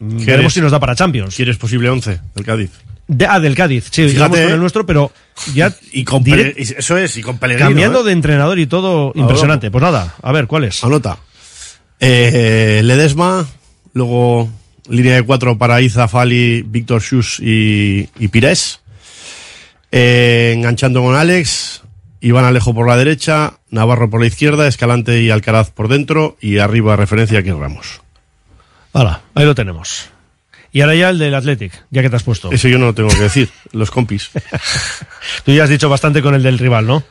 Veremos 0.00 0.24
¿Quieres- 0.24 0.52
si 0.54 0.60
nos 0.60 0.72
da 0.72 0.80
para 0.80 0.96
Champions. 0.96 1.36
¿Quieres 1.36 1.56
posible 1.58 1.88
11 1.90 2.18
del 2.34 2.44
Cádiz? 2.44 2.70
De- 3.16 3.26
ah, 3.26 3.40
del 3.40 3.54
Cádiz, 3.54 3.88
sí, 3.90 4.08
Fíjate, 4.08 4.42
con 4.44 4.52
el 4.52 4.60
nuestro, 4.60 4.86
pero 4.86 5.12
ya. 5.54 5.72
Y 5.92 6.04
con 6.04 6.22
direct- 6.24 6.74
eso 6.78 6.96
es, 6.96 7.16
y 7.16 7.22
con 7.22 7.38
Pellegrino. 7.38 7.68
Cambiando 7.68 8.00
¿eh? 8.00 8.04
de 8.04 8.12
entrenador 8.12 8.58
y 8.58 8.66
todo, 8.66 9.12
impresionante. 9.14 9.70
Pues 9.70 9.82
nada, 9.82 10.14
a 10.22 10.32
ver, 10.32 10.46
¿cuál 10.46 10.64
es? 10.64 10.82
Anota. 10.84 11.18
Eh, 12.00 12.80
Ledesma, 12.84 13.46
luego 13.92 14.48
línea 14.88 15.14
de 15.14 15.22
cuatro 15.22 15.56
para 15.58 15.80
Iza, 15.80 16.08
Fali, 16.08 16.62
Víctor 16.62 17.00
Schus 17.00 17.38
y, 17.40 18.08
y 18.18 18.28
Pires. 18.28 18.80
Eh, 19.90 20.52
enganchando 20.56 21.02
con 21.02 21.14
Alex, 21.14 21.82
Iván 22.20 22.44
Alejo 22.44 22.74
por 22.74 22.88
la 22.88 22.96
derecha, 22.96 23.54
Navarro 23.70 24.08
por 24.10 24.20
la 24.20 24.26
izquierda, 24.26 24.66
Escalante 24.66 25.20
y 25.22 25.30
Alcaraz 25.30 25.70
por 25.70 25.88
dentro 25.88 26.36
y 26.40 26.58
arriba 26.58 26.96
referencia 26.96 27.38
aquí 27.40 27.50
Ramos. 27.50 28.00
Hala, 28.94 29.20
ahí 29.34 29.44
lo 29.44 29.54
tenemos. 29.54 30.08
Y 30.74 30.80
ahora 30.80 30.94
ya 30.94 31.10
el 31.10 31.18
del 31.18 31.34
Athletic, 31.34 31.72
ya 31.90 32.00
que 32.00 32.08
te 32.08 32.16
has 32.16 32.22
puesto. 32.22 32.50
Eso 32.50 32.66
yo 32.66 32.78
no 32.78 32.86
lo 32.86 32.94
tengo 32.94 33.10
que 33.10 33.18
decir, 33.20 33.50
los 33.72 33.90
compis. 33.90 34.30
Tú 35.44 35.52
ya 35.52 35.64
has 35.64 35.68
dicho 35.70 35.88
bastante 35.90 36.22
con 36.22 36.34
el 36.34 36.42
del 36.42 36.58
rival, 36.58 36.86
¿no? 36.86 37.04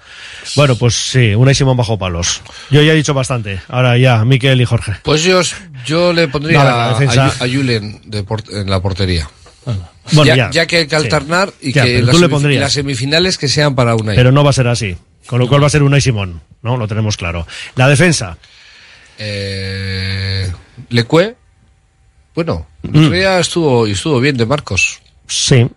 Bueno, 0.55 0.75
pues 0.75 0.95
sí, 0.95 1.35
una 1.35 1.51
y 1.51 1.55
Simón 1.55 1.77
bajo 1.77 1.99
palos. 1.99 2.41
Yo 2.71 2.81
ya 2.81 2.93
he 2.93 2.95
dicho 2.95 3.13
bastante. 3.13 3.61
Ahora 3.67 3.97
ya, 3.99 4.25
Miquel 4.25 4.59
y 4.59 4.65
Jorge. 4.65 4.93
Pues 5.03 5.21
yo, 5.23 5.41
yo 5.85 6.11
le 6.11 6.27
pondría 6.27 6.63
No, 6.63 6.69
a, 6.69 6.89
defensa- 6.99 7.27
a 7.39 7.47
Julen 7.47 8.01
de 8.05 8.23
por- 8.23 8.43
en 8.51 8.67
la 8.67 8.81
portería. 8.81 9.29
Bueno, 10.13 10.25
ya, 10.25 10.35
ya. 10.35 10.49
ya 10.49 10.65
que 10.65 10.77
hay 10.77 10.88
que 10.88 10.97
Sí. 10.97 11.03
alternar 11.03 11.53
y 11.61 11.71
Ya, 11.73 11.83
que 11.83 11.93
pero 11.97 12.05
las, 12.07 12.15
tú 12.15 12.21
le 12.21 12.27
semif- 12.27 12.29
pondrías. 12.31 12.57
y 12.57 12.59
las 12.61 12.73
semifinales 12.73 13.38
que 13.38 13.47
sean 13.47 13.75
para 13.75 13.93
una. 13.95 14.15
Pero 14.15 14.31
no 14.31 14.43
va 14.43 14.49
a 14.49 14.53
ser 14.53 14.67
así. 14.67 14.97
Con 15.27 15.38
lo 15.38 15.47
cual 15.47 15.61
va 15.61 15.67
a 15.67 15.69
ser 15.69 15.83
una 15.83 15.99
y 15.99 16.01
Simón, 16.01 16.41
¿no? 16.63 16.77
Lo 16.77 16.88
tenemos 16.88 17.15
claro. 17.15 17.45
La 17.75 17.88
defensa. 17.88 18.39
Eh, 19.19 20.51
Lecue, 20.89 21.35
bueno, 22.33 22.65
Mm. 22.83 22.95
el 22.97 23.05
otro 23.05 23.15
día 23.17 23.39
estuvo, 23.39 23.87
y 23.87 23.91
estuvo 23.91 24.19
bien 24.19 24.37
de 24.37 24.45
Marcos. 24.45 24.99
Sí. 25.27 25.67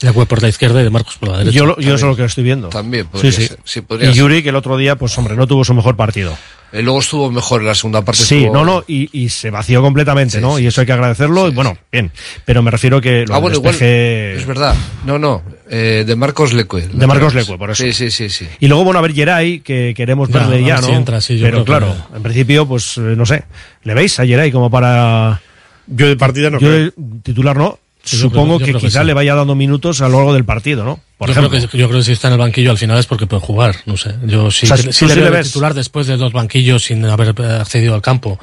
De 0.00 0.12
Cue 0.12 0.26
por 0.26 0.42
la 0.42 0.48
izquierda 0.48 0.80
y 0.82 0.84
de 0.84 0.90
Marcos 0.90 1.16
por 1.16 1.30
la 1.30 1.38
derecha. 1.38 1.56
Yo, 1.56 1.64
lo- 1.64 1.76
yo 1.80 1.94
eso 1.94 2.06
es 2.06 2.10
lo 2.10 2.16
que 2.16 2.24
estoy 2.24 2.44
viendo. 2.44 2.68
También 2.68 3.06
podría 3.06 3.32
sí, 3.32 3.42
sí. 3.42 3.48
ser, 3.48 3.58
sí, 3.64 3.80
podría 3.80 4.10
y 4.10 4.12
ser. 4.12 4.18
Yuri, 4.20 4.42
que 4.42 4.50
el 4.50 4.56
otro 4.56 4.76
día, 4.76 4.96
pues 4.96 5.16
hombre, 5.16 5.36
no 5.36 5.46
tuvo 5.46 5.64
su 5.64 5.72
mejor 5.72 5.96
partido. 5.96 6.36
Eh, 6.72 6.82
luego 6.82 6.98
estuvo 6.98 7.30
mejor 7.30 7.62
en 7.62 7.68
la 7.68 7.74
segunda 7.74 8.02
parte. 8.02 8.22
Sí, 8.22 8.40
estuvo- 8.44 8.52
no, 8.52 8.64
no, 8.66 8.84
y, 8.86 9.08
y 9.18 9.30
se 9.30 9.50
vació 9.50 9.80
completamente, 9.80 10.38
¿no? 10.40 10.58
y 10.58 10.66
eso 10.66 10.82
hay 10.82 10.86
que 10.86 10.92
agradecerlo, 10.92 11.48
y 11.48 11.52
bueno, 11.52 11.78
bien. 11.90 12.12
Pero 12.44 12.60
me 12.62 12.70
refiero 12.70 13.00
que 13.00 13.24
lo 13.26 13.34
Ah, 13.36 13.38
bueno, 13.38 13.56
igual. 13.56 13.72
despeje- 13.74 14.34
Es 14.36 14.44
verdad. 14.46 14.74
No, 15.06 15.18
no. 15.18 15.42
eh, 15.70 16.04
de 16.06 16.14
Marcos 16.16 16.52
Lecue. 16.52 16.86
De 16.88 17.06
Marcos 17.06 17.32
Lecue, 17.34 17.56
por 17.56 17.70
eso. 17.70 17.82
Sí, 17.82 17.92
sí, 17.94 18.10
sí, 18.10 18.28
sí. 18.28 18.46
Y 18.60 18.68
luego, 18.68 18.84
bueno, 18.84 18.98
a 18.98 19.02
ver, 19.02 19.14
Geray, 19.14 19.60
que 19.60 19.94
queremos 19.96 20.28
verle 20.28 20.62
ya, 20.62 20.76
¿no? 20.76 20.86
si 20.88 20.92
entra, 20.92 21.20
sí, 21.22 21.38
yo 21.38 21.46
Pero 21.46 21.64
creo 21.64 21.64
que- 21.64 21.86
claro, 21.86 22.06
en 22.14 22.22
principio, 22.22 22.66
pues, 22.66 22.98
eh, 22.98 23.14
no 23.16 23.24
sé. 23.24 23.44
¿Le 23.84 23.94
veis 23.94 24.20
a 24.20 24.26
Geray 24.26 24.52
como 24.52 24.68
para...? 24.70 25.40
Yo 25.86 26.06
de 26.08 26.16
partida 26.16 26.50
no 26.50 26.58
Yo 26.58 26.68
creo. 26.68 26.84
de 26.84 26.92
titular 27.22 27.56
no. 27.56 27.78
Yo 28.04 28.18
Supongo 28.18 28.56
creo- 28.56 28.58
que 28.58 28.64
creo 28.66 28.80
que 28.80 28.86
quizá 28.86 29.00
sí. 29.00 29.06
le 29.06 29.14
vaya 29.14 29.34
dando 29.34 29.56
minutos 29.56 30.00
a 30.00 30.08
lo 30.08 30.18
largo 30.18 30.32
del 30.32 30.44
partido, 30.44 30.84
¿no? 30.84 31.00
Por 31.18 31.26
yo, 31.28 31.32
ejemplo. 31.32 31.50
creo 31.50 31.68
que, 31.68 31.76
yo 31.78 31.88
creo 31.88 31.98
que 32.00 32.04
si 32.04 32.12
está 32.12 32.28
en 32.28 32.34
el 32.34 32.38
banquillo 32.38 32.70
al 32.70 32.78
final 32.78 32.98
es 32.98 33.06
porque 33.06 33.26
puede 33.26 33.40
jugar, 33.42 33.74
no 33.84 33.96
sé. 33.96 34.14
Yo 34.26 34.48
sí, 34.52 34.66
O 34.70 34.76
sea, 34.76 34.92
sí 34.92 35.06
le 35.06 35.14
veo 35.16 35.32
ves. 35.32 35.48
titular 35.48 35.74
después 35.74 36.06
de 36.06 36.16
dos 36.16 36.32
banquillos 36.32 36.84
sin 36.84 37.04
haber 37.04 37.34
eh, 37.36 37.58
accedido 37.60 37.94
al 37.96 38.02
campo. 38.02 38.38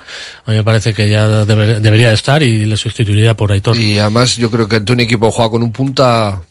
A 0.46 0.52
mí 0.52 0.58
me 0.58 0.64
parece 0.66 0.94
que 0.94 1.08
ya 1.10 1.46
deber- 1.46 1.80
debería 1.80 2.12
estar 2.12 2.44
y 2.44 2.66
le 2.66 2.76
sustituiría 2.76 3.38
por 3.38 3.54
Aitor. 3.54 3.78
Y 3.78 4.00
además 4.00 4.36
yo 4.36 4.52
creo 4.52 4.68
que 4.68 4.76
ante 4.78 4.92
un 4.92 5.00
equipo 5.00 5.32
juega 5.32 5.52
con 5.52 5.64
un 5.64 5.72
punta 5.72 6.42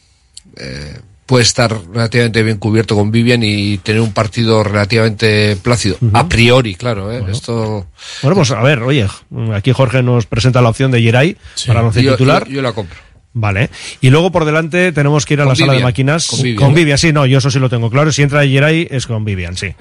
eh, 0.56 0.98
puede 1.26 1.42
estar 1.44 1.74
relativamente 1.92 2.42
bien 2.42 2.58
cubierto 2.58 2.94
con 2.96 3.10
Vivian 3.10 3.42
y 3.42 3.78
tener 3.78 4.00
un 4.02 4.12
partido 4.12 4.62
relativamente 4.64 5.56
plácido. 5.56 5.96
A 6.12 6.28
priori, 6.28 6.74
claro. 6.74 7.10
¿eh? 7.12 7.24
Esto 7.30 7.86
Bueno, 8.22 8.36
pues 8.36 8.50
a 8.50 8.60
ver, 8.62 8.80
oye, 8.82 9.06
aquí 9.54 9.72
Jorge 9.72 10.02
nos 10.02 10.26
presenta 10.26 10.60
la 10.60 10.68
opción 10.68 10.90
de 10.90 11.00
Geray 11.00 11.36
para 11.66 11.90
yo, 11.92 12.12
titular. 12.12 12.46
yo- 12.46 12.54
yo 12.54 12.62
la 12.62 12.72
compro. 12.72 12.98
Vale. 13.34 13.70
Y 14.02 14.10
luego 14.10 14.30
por 14.30 14.44
delante 14.44 14.92
tenemos 14.92 15.24
que 15.24 15.34
ir 15.34 15.40
a 15.40 15.44
la 15.46 15.54
sala 15.54 15.72
de 15.72 15.80
máquinas. 15.82 16.26
con 16.56 16.74
Vivian. 16.74 16.98
sí, 16.98 17.12
no, 17.12 17.24
yo 17.24 17.38
eso 17.38 17.50
sí 17.50 17.58
lo 17.58 17.70
tengo 17.70 17.90
claro. 17.90 18.12
Si 18.12 18.22
entra 18.22 18.46
Geray 18.46 18.86
es 18.90 19.06
con 19.06 19.24
Vivian, 19.24 19.56
sí. 19.56 19.74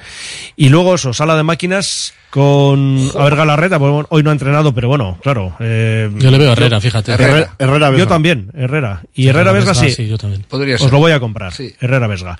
Y 0.56 0.70
luego 0.70 0.96
eso, 0.96 1.12
sala 1.14 1.36
de 1.36 1.44
máquinas 1.44 2.14
con... 2.30 3.10
A 3.18 3.26
ver, 3.26 3.36
Galarreta, 3.36 3.78
pues, 3.78 3.92
bueno, 3.92 4.08
hoy 4.10 4.24
no 4.24 4.30
ha 4.30 4.34
entrenado, 4.34 4.74
pero 4.74 4.88
bueno, 4.88 5.18
claro. 5.22 5.54
eh, 5.60 6.10
Yo 6.18 6.32
le 6.32 6.38
veo 6.38 6.50
a 6.50 6.54
Herrera, 6.54 6.80
fíjate. 6.80 7.12
Herrera, 7.12 7.54
Herrera 7.60 7.88
yo 7.88 7.92
Vesga. 7.94 8.08
también, 8.08 8.52
Herrera. 8.56 9.02
Y 9.14 9.24
Sí, 9.24 9.28
Herrera 9.28 9.52
Herrera 9.52 9.52
Vesga 9.52 9.72
Vesga, 9.74 9.90
sí. 9.90 9.96
sí, 9.96 10.08
yo 10.08 10.18
también. 10.18 10.44
Podría 10.48 10.76
Os 10.76 10.82
ser. 10.82 10.92
lo 10.94 11.00
voy 11.00 11.12
a 11.12 11.20
comprar. 11.20 11.52
Sí. 11.52 11.76
Herrera 11.82 12.08
Vesga. 12.08 12.40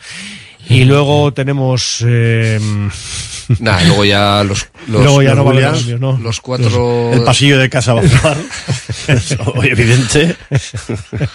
Y 0.72 0.86
luego 0.86 1.34
tenemos... 1.34 2.04
eh, 2.08 2.60
Nah, 3.60 3.82
luego 3.84 4.06
ya 4.06 4.44
los, 4.46 4.68
los, 4.88 5.04
luego 5.04 5.22
ya 5.22 5.30
los 5.36 5.38
no 5.40 5.44
va 5.46 5.50
a 5.52 5.54
haber 5.54 5.66
Williams, 5.66 5.80
cambios, 5.80 6.00
¿no? 6.00 6.18
los 6.24 6.40
cuatro. 6.40 7.12
El 7.12 7.24
pasillo 7.24 7.60
de 7.60 7.70
casa 7.70 7.94
va 7.94 8.02
a 8.02 8.08
jugar. 8.08 8.38
Eso, 9.08 9.64
evidente. 9.64 10.38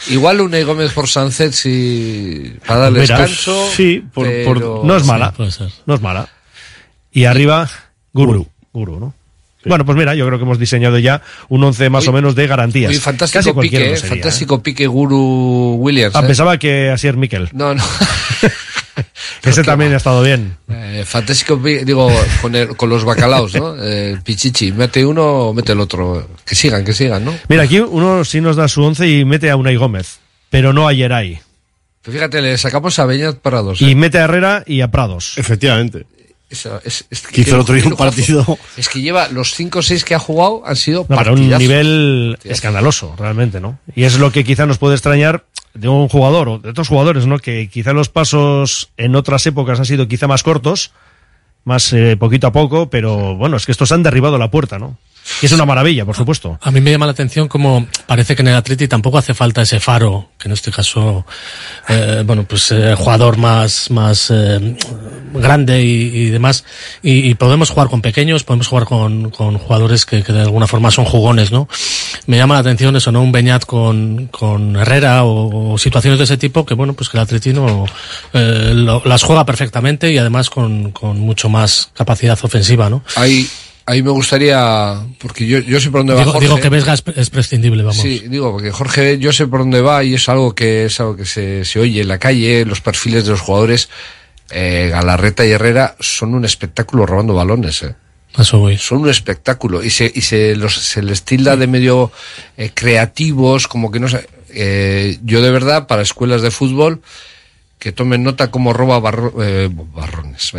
Igual 0.08 0.40
Unai 0.40 0.62
Gómez 0.62 0.92
por 0.92 1.08
Sánchez 1.08 1.54
si 1.56 2.54
para 2.66 2.80
darle 2.80 3.00
Mira, 3.00 3.18
descanso. 3.18 3.68
sí, 3.76 4.02
por- 4.14 4.26
por- 4.44 4.58
pero- 4.58 4.82
No 4.84 4.96
es 4.96 5.04
mala. 5.04 5.34
No 5.86 5.94
es 5.94 6.00
mala. 6.00 6.28
Y 7.12 7.24
arriba, 7.24 7.68
Guru. 8.14 8.46
Guru, 8.72 8.98
¿no? 8.98 9.14
Bueno, 9.66 9.84
pues 9.84 9.98
mira, 9.98 10.14
yo 10.14 10.24
creo 10.26 10.38
que 10.38 10.44
hemos 10.44 10.60
diseñado 10.60 10.96
ya 10.98 11.22
un 11.48 11.64
once 11.64 11.90
más 11.90 12.02
Oye, 12.04 12.10
o 12.10 12.12
menos 12.12 12.36
de 12.36 12.46
garantías. 12.46 12.88
Oye, 12.90 13.00
fantástico 13.00 13.56
Casi 13.56 13.68
pique, 13.68 13.92
eh, 13.92 13.96
sería, 13.96 14.10
fantástico 14.10 14.62
pique 14.62 14.86
Guru 14.86 15.74
Williams. 15.80 16.14
¿eh? 16.14 16.18
Ah, 16.18 16.22
eh. 16.22 16.26
pensaba 16.28 16.56
que 16.56 16.88
así 16.90 17.08
es 17.08 17.16
Miquel. 17.16 17.50
No, 17.52 17.74
no. 17.74 17.82
Ese 19.42 19.62
también 19.62 19.92
ha 19.92 19.96
estado 19.96 20.22
bien. 20.22 20.56
Eh, 20.68 21.04
fantástico, 21.06 21.56
digo, 21.56 22.10
con, 22.42 22.54
el- 22.54 22.76
con 22.76 22.88
los 22.88 23.04
bacalaos, 23.04 23.54
¿no? 23.54 23.74
Eh, 23.80 24.18
Pichichi, 24.24 24.72
mete 24.72 25.04
uno, 25.04 25.52
mete 25.52 25.72
el 25.72 25.80
otro. 25.80 26.28
Que 26.44 26.54
sigan, 26.54 26.84
que 26.84 26.92
sigan, 26.94 27.24
¿no? 27.24 27.34
Mira, 27.48 27.62
aquí 27.64 27.78
uno 27.80 28.24
sí 28.24 28.40
nos 28.40 28.56
da 28.56 28.68
su 28.68 28.82
once 28.82 29.08
y 29.08 29.24
mete 29.24 29.50
a 29.50 29.56
Unai 29.56 29.76
Gómez, 29.76 30.18
pero 30.50 30.72
no 30.72 30.88
a. 30.88 30.92
Pero 30.92 32.18
fíjate, 32.18 32.40
le 32.40 32.56
sacamos 32.58 32.98
a 32.98 33.04
Beñat 33.06 33.38
para 33.38 33.62
dos. 33.62 33.80
Y 33.82 33.90
¿eh? 33.90 33.94
mete 33.94 34.18
a 34.18 34.24
Herrera 34.24 34.62
y 34.66 34.80
a 34.80 34.90
Prados. 34.90 35.34
Efectivamente. 35.38 36.06
Eso, 36.48 36.80
es, 36.84 37.04
es 37.10 37.22
Que 37.22 37.40
hizo 37.40 37.56
el 37.56 37.62
otro 37.62 37.74
día 37.74 37.84
un 37.86 37.96
partido. 37.96 38.56
Es 38.76 38.88
que 38.88 39.00
lleva 39.00 39.28
los 39.28 39.52
5 39.54 39.80
o 39.80 39.82
6 39.82 40.04
que 40.04 40.14
ha 40.14 40.20
jugado 40.20 40.62
han 40.64 40.76
sido 40.76 41.04
No, 41.08 41.16
para 41.16 41.32
un 41.32 41.40
nivel 41.48 42.34
Partidazos. 42.36 42.56
escandaloso, 42.56 43.14
realmente, 43.18 43.60
¿no? 43.60 43.80
Y 43.96 44.04
es 44.04 44.18
lo 44.20 44.30
que 44.30 44.44
quizá 44.44 44.64
nos 44.66 44.78
puede 44.78 44.94
extrañar 44.94 45.44
de 45.76 45.88
un 45.88 46.08
jugador 46.08 46.48
o 46.48 46.58
de 46.58 46.70
otros 46.70 46.88
jugadores, 46.88 47.26
¿no? 47.26 47.38
Que 47.38 47.68
quizá 47.68 47.92
los 47.92 48.08
pasos 48.08 48.90
en 48.96 49.14
otras 49.14 49.46
épocas 49.46 49.78
han 49.78 49.86
sido 49.86 50.08
quizá 50.08 50.26
más 50.26 50.42
cortos, 50.42 50.92
más 51.64 51.92
eh, 51.92 52.16
poquito 52.16 52.46
a 52.46 52.52
poco, 52.52 52.90
pero 52.90 53.36
bueno, 53.36 53.56
es 53.56 53.66
que 53.66 53.72
estos 53.72 53.92
han 53.92 54.02
derribado 54.02 54.38
la 54.38 54.50
puerta, 54.50 54.78
¿no? 54.78 54.96
Que 55.40 55.46
es 55.46 55.52
una 55.52 55.64
maravilla, 55.64 56.04
por 56.04 56.16
supuesto. 56.16 56.58
A 56.62 56.70
mí 56.70 56.80
me 56.80 56.90
llama 56.90 57.06
la 57.06 57.12
atención 57.12 57.48
como 57.48 57.86
parece 58.06 58.34
que 58.36 58.42
en 58.42 58.48
el 58.48 58.54
Atleti 58.54 58.88
tampoco 58.88 59.18
hace 59.18 59.34
falta 59.34 59.62
ese 59.62 59.80
faro, 59.80 60.30
que 60.38 60.48
en 60.48 60.52
este 60.52 60.70
caso, 60.70 61.26
eh, 61.88 62.22
bueno, 62.26 62.44
pues 62.44 62.70
eh, 62.72 62.94
jugador 62.96 63.36
más, 63.36 63.90
más 63.90 64.30
eh, 64.32 64.76
grande 65.34 65.82
y, 65.82 66.02
y 66.16 66.30
demás. 66.30 66.64
Y, 67.02 67.28
y 67.28 67.34
podemos 67.34 67.70
jugar 67.70 67.88
con 67.88 68.00
pequeños, 68.02 68.44
podemos 68.44 68.68
jugar 68.68 68.84
con, 68.84 69.30
con 69.30 69.58
jugadores 69.58 70.04
que, 70.06 70.22
que 70.22 70.32
de 70.32 70.42
alguna 70.42 70.66
forma 70.66 70.90
son 70.90 71.04
jugones, 71.04 71.52
¿no? 71.52 71.68
Me 72.26 72.36
llama 72.36 72.54
la 72.54 72.60
atención 72.60 72.96
eso, 72.96 73.12
¿no? 73.12 73.22
Un 73.22 73.32
Beñat 73.32 73.64
con, 73.64 74.26
con 74.28 74.76
Herrera 74.76 75.24
o, 75.24 75.72
o 75.72 75.78
situaciones 75.78 76.18
de 76.18 76.24
ese 76.24 76.36
tipo 76.36 76.64
que, 76.64 76.74
bueno, 76.74 76.94
pues 76.94 77.08
que 77.08 77.16
el 77.16 77.22
Atleti 77.22 77.52
no, 77.52 77.84
eh, 78.32 78.72
lo- 78.74 79.02
las 79.04 79.22
juega 79.22 79.44
perfectamente 79.44 80.10
y 80.12 80.18
además 80.18 80.50
con, 80.50 80.92
con 80.92 81.18
mucho 81.20 81.48
más 81.48 81.90
capacidad 81.94 82.38
ofensiva, 82.42 82.88
¿no? 82.90 83.02
Ahí, 83.86 83.96
ahí 83.98 84.02
me 84.02 84.10
gustaría, 84.10 85.00
porque 85.18 85.46
yo, 85.46 85.58
yo 85.60 85.80
sé 85.80 85.90
por 85.90 86.00
dónde 86.00 86.14
va 86.14 86.20
Digo, 86.20 86.32
Jorge. 86.32 86.46
digo 86.48 86.60
que 86.60 86.68
Vesga 86.68 86.92
es, 86.94 87.04
es 87.16 87.30
prescindible, 87.30 87.82
vamos. 87.82 87.96
Sí, 88.02 88.24
digo, 88.28 88.52
porque 88.52 88.70
Jorge, 88.72 89.18
yo 89.18 89.32
sé 89.32 89.46
por 89.46 89.60
dónde 89.60 89.80
va 89.80 90.02
y 90.04 90.14
es 90.14 90.28
algo 90.28 90.54
que 90.54 90.86
es 90.86 91.00
algo 91.00 91.16
que 91.16 91.24
se, 91.24 91.64
se 91.64 91.78
oye 91.80 92.00
en 92.02 92.08
la 92.08 92.18
calle, 92.18 92.64
los 92.64 92.80
perfiles 92.80 93.24
de 93.24 93.30
los 93.30 93.40
jugadores. 93.40 93.88
Eh, 94.50 94.88
Galarreta 94.92 95.44
y 95.44 95.50
Herrera 95.50 95.96
son 95.98 96.34
un 96.34 96.44
espectáculo 96.44 97.04
robando 97.06 97.34
balones, 97.34 97.82
eh. 97.82 97.94
Eso 98.38 98.58
voy. 98.58 98.76
Son 98.76 98.98
un 98.98 99.08
espectáculo 99.08 99.82
y 99.82 99.88
se, 99.90 100.12
y 100.14 100.20
se, 100.20 100.54
los, 100.56 100.74
se 100.74 101.02
les 101.02 101.22
tilda 101.22 101.56
de 101.56 101.66
medio 101.66 102.12
eh, 102.58 102.70
creativos, 102.74 103.66
como 103.66 103.90
que 103.90 103.98
no 103.98 104.08
sé. 104.08 104.28
Eh, 104.50 105.18
yo 105.24 105.40
de 105.40 105.50
verdad, 105.50 105.86
para 105.86 106.02
escuelas 106.02 106.42
de 106.42 106.50
fútbol, 106.50 107.00
que 107.78 107.92
tomen 107.92 108.22
nota 108.22 108.50
cómo 108.50 108.72
roba 108.72 109.00
barro- 109.00 109.32
eh, 109.42 109.68
barrones, 109.72 110.52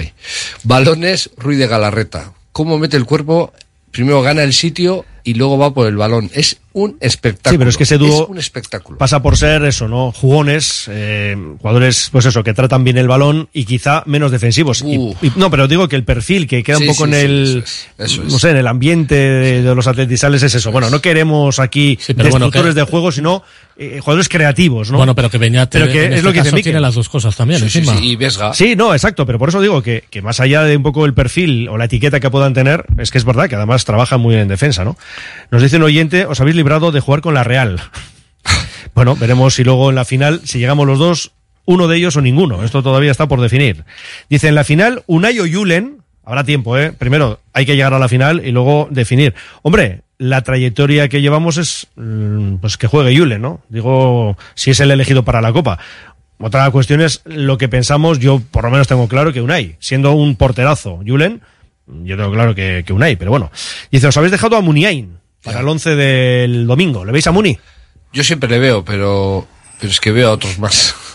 balones 0.64 1.30
Ruiz 1.38 1.60
de 1.60 1.68
Galarreta. 1.68 2.34
Cómo 2.58 2.80
mete 2.80 2.98
el 2.98 3.06
cuerpo, 3.06 3.54
primero 3.92 4.24
gana 4.24 4.42
el 4.42 4.52
sitio 4.52 5.06
y 5.28 5.34
luego 5.34 5.58
va 5.58 5.74
por 5.74 5.88
el 5.88 5.98
balón. 5.98 6.30
Es 6.34 6.58
un 6.72 6.96
espectáculo. 7.02 7.52
Sí, 7.52 7.58
pero 7.58 7.70
es 7.70 7.76
que 7.78 7.84
ese 7.84 7.98
dúo 7.98 8.28
un 8.28 8.38
espectáculo. 8.38 8.98
pasa 8.98 9.22
por 9.22 9.36
ser 9.36 9.66
eso, 9.66 9.88
¿no? 9.90 10.12
Jugones, 10.14 10.86
eh, 10.90 11.36
jugadores, 11.60 12.10
pues 12.12 12.26
eso, 12.26 12.44
que 12.44 12.54
tratan 12.54 12.84
bien 12.86 12.98
el 12.98 13.08
balón 13.08 13.50
y 13.52 13.66
quizá 13.66 14.04
menos 14.06 14.32
defensivos. 14.32 14.84
Y- 14.84 14.96
y- 14.96 15.32
no, 15.36 15.50
pero 15.52 15.68
digo 15.68 15.88
que 15.90 15.96
el 15.98 16.04
perfil 16.06 16.48
que 16.48 16.64
queda 16.64 16.78
Sí, 16.78 16.84
un 16.84 16.90
poco 16.96 17.06
sí, 17.08 17.12
en 17.14 17.18
sí, 17.20 17.26
el, 17.26 17.64
eso 17.98 18.22
es. 18.24 18.32
no 18.32 18.40
sé, 18.40 18.52
en 18.52 18.58
el 18.58 18.68
ambiente 18.68 19.16
de, 19.16 19.62
de 19.64 19.76
los 19.76 19.88
atletizales 19.88 20.44
es 20.44 20.56
eso. 20.56 20.72
Bueno, 20.72 20.90
no 20.90 21.02
queremos 21.02 21.60
aquí 21.60 21.98
bueno, 22.16 22.24
destructores 22.24 22.74
que- 22.76 22.80
de 22.82 22.86
juego, 22.86 23.12
sino 23.12 23.44
eh, 23.80 24.00
jugadores 24.00 24.28
creativos, 24.30 24.90
¿no? 24.90 24.98
Bueno, 24.98 25.14
pero 25.14 25.30
que 25.30 25.38
Beñat 25.38 25.70
Pero 25.72 25.86
que 25.88 26.06
en 26.06 26.14
es 26.14 26.18
este 26.20 26.22
lo 26.24 26.34
que 26.34 26.40
caso 26.40 26.56
tiene 26.58 26.80
las 26.80 26.96
dos 26.96 27.10
cosas 27.10 27.36
también 27.36 27.62
encima. 27.62 27.96
y 28.02 28.16
Vesga. 28.16 28.54
Sí, 28.54 28.76
no, 28.76 28.94
exacto, 28.94 29.26
pero 29.26 29.38
por 29.38 29.50
eso 29.50 29.62
digo 29.62 29.84
que, 29.84 30.04
que 30.10 30.22
más 30.24 30.40
allá 30.40 30.64
de 30.64 30.78
un 30.78 30.82
poco 30.84 31.06
el 31.06 31.14
perfil 31.14 31.70
o 31.70 31.78
la 31.78 31.86
etiqueta 31.86 32.20
que 32.20 32.30
puedan 32.32 32.54
tener, 32.56 32.86
es 32.98 33.12
que 33.12 33.18
es 33.20 33.24
verdad 33.26 33.48
que 33.50 33.56
además 33.56 33.86
trabajan 33.86 34.20
muy 34.22 34.32
bien 34.34 34.44
en 34.44 34.48
defensa, 34.48 34.84
¿no? 34.84 34.98
Nos 35.52 35.62
dice 35.62 35.78
un 35.78 35.84
oyente, 35.84 36.26
os 36.26 36.40
habéis 36.42 36.56
librado 36.56 36.92
de 36.92 37.00
jugar 37.00 37.22
con 37.22 37.34
la 37.34 37.44
Real. 37.44 37.80
bueno, 38.96 39.16
veremos 39.16 39.56
si 39.56 39.64
luego 39.64 39.90
en 39.90 39.96
la 39.96 40.06
final, 40.06 40.42
si 40.44 40.60
llegamos 40.60 40.88
los 40.88 41.00
dos, 41.00 41.32
uno 41.66 41.88
de 41.88 41.98
ellos 41.98 42.16
o 42.16 42.22
ninguno. 42.22 42.64
Esto 42.64 42.82
todavía 42.82 43.12
está 43.12 43.28
por 43.28 43.42
definir. 43.42 43.84
Dice, 44.30 44.48
en 44.48 44.56
la 44.56 44.64
final, 44.64 45.04
Unai 45.06 45.40
o 45.40 45.46
Julen, 45.52 45.98
habrá 46.24 46.44
tiempo, 46.44 46.78
¿eh? 46.78 46.94
Primero 46.98 47.40
hay 47.54 47.66
que 47.66 47.76
llegar 47.76 47.94
a 47.94 48.00
la 48.00 48.08
final 48.08 48.42
y 48.46 48.52
luego 48.52 48.88
definir. 48.90 49.36
Hombre, 49.62 50.02
la 50.18 50.42
trayectoria 50.42 51.10
que 51.10 51.22
llevamos 51.22 51.58
es, 51.58 51.88
mm, 51.96 52.56
pues 52.56 52.78
que 52.78 52.88
juegue 52.88 53.18
Julen, 53.18 53.42
¿no? 53.42 53.62
Digo, 53.70 54.38
si 54.56 54.72
es 54.72 54.80
el 54.80 54.92
elegido 54.92 55.24
para 55.24 55.42
la 55.42 55.54
Copa. 55.54 55.78
Otra 56.40 56.70
cuestión 56.72 57.02
es 57.02 57.22
lo 57.26 57.58
que 57.58 57.68
pensamos, 57.68 58.20
yo 58.20 58.42
por 58.52 58.64
lo 58.64 58.72
menos 58.72 58.88
tengo 58.88 59.08
claro 59.08 59.34
que 59.34 59.42
Unai, 59.42 59.76
siendo 59.80 60.12
un 60.12 60.36
porterazo, 60.36 61.00
Julen, 61.06 61.42
yo 62.04 62.18
tengo 62.18 62.32
claro 62.32 62.54
que, 62.56 62.84
que 62.86 62.94
Unai, 62.94 63.16
pero 63.16 63.32
bueno. 63.32 63.52
Dice, 63.92 64.08
os 64.08 64.18
habéis 64.18 64.32
dejado 64.32 64.56
a 64.58 64.62
Muniain 64.62 65.18
para 65.44 65.60
el 65.62 65.68
11 65.68 65.96
del 65.96 66.68
domingo. 66.68 67.06
¿Le 67.06 67.12
veis 67.12 67.28
a 67.28 67.32
Muni? 67.32 67.58
Yo 68.14 68.24
siempre 68.24 68.50
le 68.50 68.60
veo, 68.60 68.84
pero, 68.86 69.48
pero 69.80 69.92
es 69.92 70.00
que 70.00 70.12
veo 70.12 70.30
a 70.30 70.32
otros 70.34 70.60
más. 70.60 70.96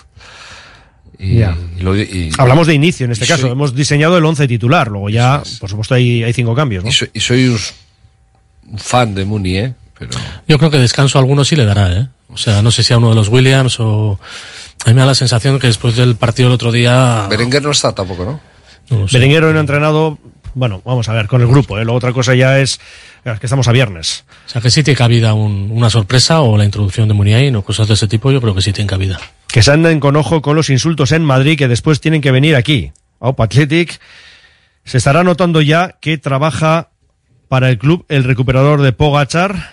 Y, 1.19 1.39
Ya. 1.39 1.57
y 1.79 1.83
lo- 1.83 1.97
y- 1.97 2.33
Hablamos 2.37 2.67
de 2.67 2.75
inicio 2.75 3.07
en 3.07 3.13
este 3.13 3.27
caso. 3.29 3.43
soy- 3.43 3.51
Hemos 3.53 3.75
diseñado 3.77 4.19
el 4.19 4.25
11 4.25 4.49
titular. 4.49 4.89
Luego 4.89 5.09
ya, 5.09 5.41
por 5.61 5.71
supuesto, 5.71 5.95
hay, 5.95 6.25
hay 6.25 6.33
cinco 6.33 6.53
cambios, 6.55 6.83
¿no? 6.83 6.91
y 6.91 6.93
soy, 6.93 7.11
y 7.13 7.21
soy 7.21 7.47
un, 7.47 7.59
un 8.73 8.79
fan 8.79 9.15
de 9.15 9.25
Muni, 9.25 9.57
¿eh? 9.59 9.75
Pero 9.97 10.11
Yo 10.49 10.59
creo 10.59 10.71
que 10.71 10.79
descanso 10.79 11.19
a 11.19 11.21
alguno 11.21 11.45
sí 11.45 11.55
le 11.55 11.65
dará, 11.65 11.93
¿eh? 11.93 12.09
O 12.29 12.37
sea, 12.37 12.61
no 12.63 12.73
sé 12.73 12.83
si 12.83 12.93
a 12.93 12.99
uno 12.99 13.11
de 13.11 13.15
los 13.15 13.29
Williams 13.29 13.79
o... 13.79 14.19
A 14.85 14.89
mí 14.89 14.95
me 14.95 15.01
da 15.03 15.07
la 15.07 15.15
sensación 15.15 15.61
que 15.61 15.69
después 15.69 15.95
del 15.95 16.17
partido 16.17 16.49
del 16.49 16.55
otro 16.57 16.73
día... 16.73 17.27
Berenguer 17.31 17.63
no 17.63 17.71
está 17.71 17.95
tampoco, 17.95 18.25
¿no? 18.25 18.41
No. 18.91 19.07
Berenguer 19.13 19.45
hoy 19.45 19.53
no 19.53 19.59
ha 19.59 19.61
entrenado, 19.61 20.19
bueno, 20.55 20.83
vamos 20.85 21.09
a 21.09 21.13
ver, 21.13 21.27
con 21.27 21.41
el 21.41 21.47
grupo. 21.49 21.79
¿eh? 21.79 21.85
Luego 21.85 21.97
otra 21.99 22.13
cosa 22.13 22.35
ya 22.35 22.59
es, 22.59 22.81
es 23.25 23.41
que 23.41 23.47
estamos 23.47 23.69
a 23.69 23.73
viernes. 23.73 24.25
O 24.47 24.49
sea, 24.49 24.61
que 24.61 24.71
sí 24.71 24.83
tiene 24.83 24.97
cabida 24.99 25.35
un- 25.35 25.71
una 25.73 25.91
sorpresa 25.91 26.41
o 26.43 26.57
la 26.57 26.65
introducción 26.65 27.09
de 27.09 27.15
Muniain 27.15 27.55
o 27.57 27.63
cosas 27.63 27.89
de 27.89 27.95
ese 27.95 28.09
tipo, 28.09 28.31
yo 28.33 28.41
creo 28.41 28.55
que 28.55 28.63
sí 28.63 28.73
tiene 28.73 28.89
cabida. 28.89 29.19
Que 29.49 29.63
se 29.63 29.71
anden 29.71 30.01
con 30.01 30.17
ojo 30.17 30.41
con 30.43 30.57
los 30.57 30.71
insultos 30.71 31.13
en 31.13 31.25
Madrid 31.25 31.59
que 31.59 31.69
después 31.69 32.01
tienen 32.01 32.21
que 32.21 32.31
venir 32.31 32.57
aquí. 32.57 32.93
Opa 33.19 33.45
Athletic. 33.45 34.01
Se 34.85 34.99
estará 34.99 35.23
notando 35.25 35.61
ya 35.61 35.97
que 36.01 36.19
trabaja 36.19 36.89
para 37.49 37.69
el 37.69 37.79
club 37.79 38.05
el 38.09 38.25
recuperador 38.25 38.81
de 38.83 38.93
Pogachar. 38.93 39.71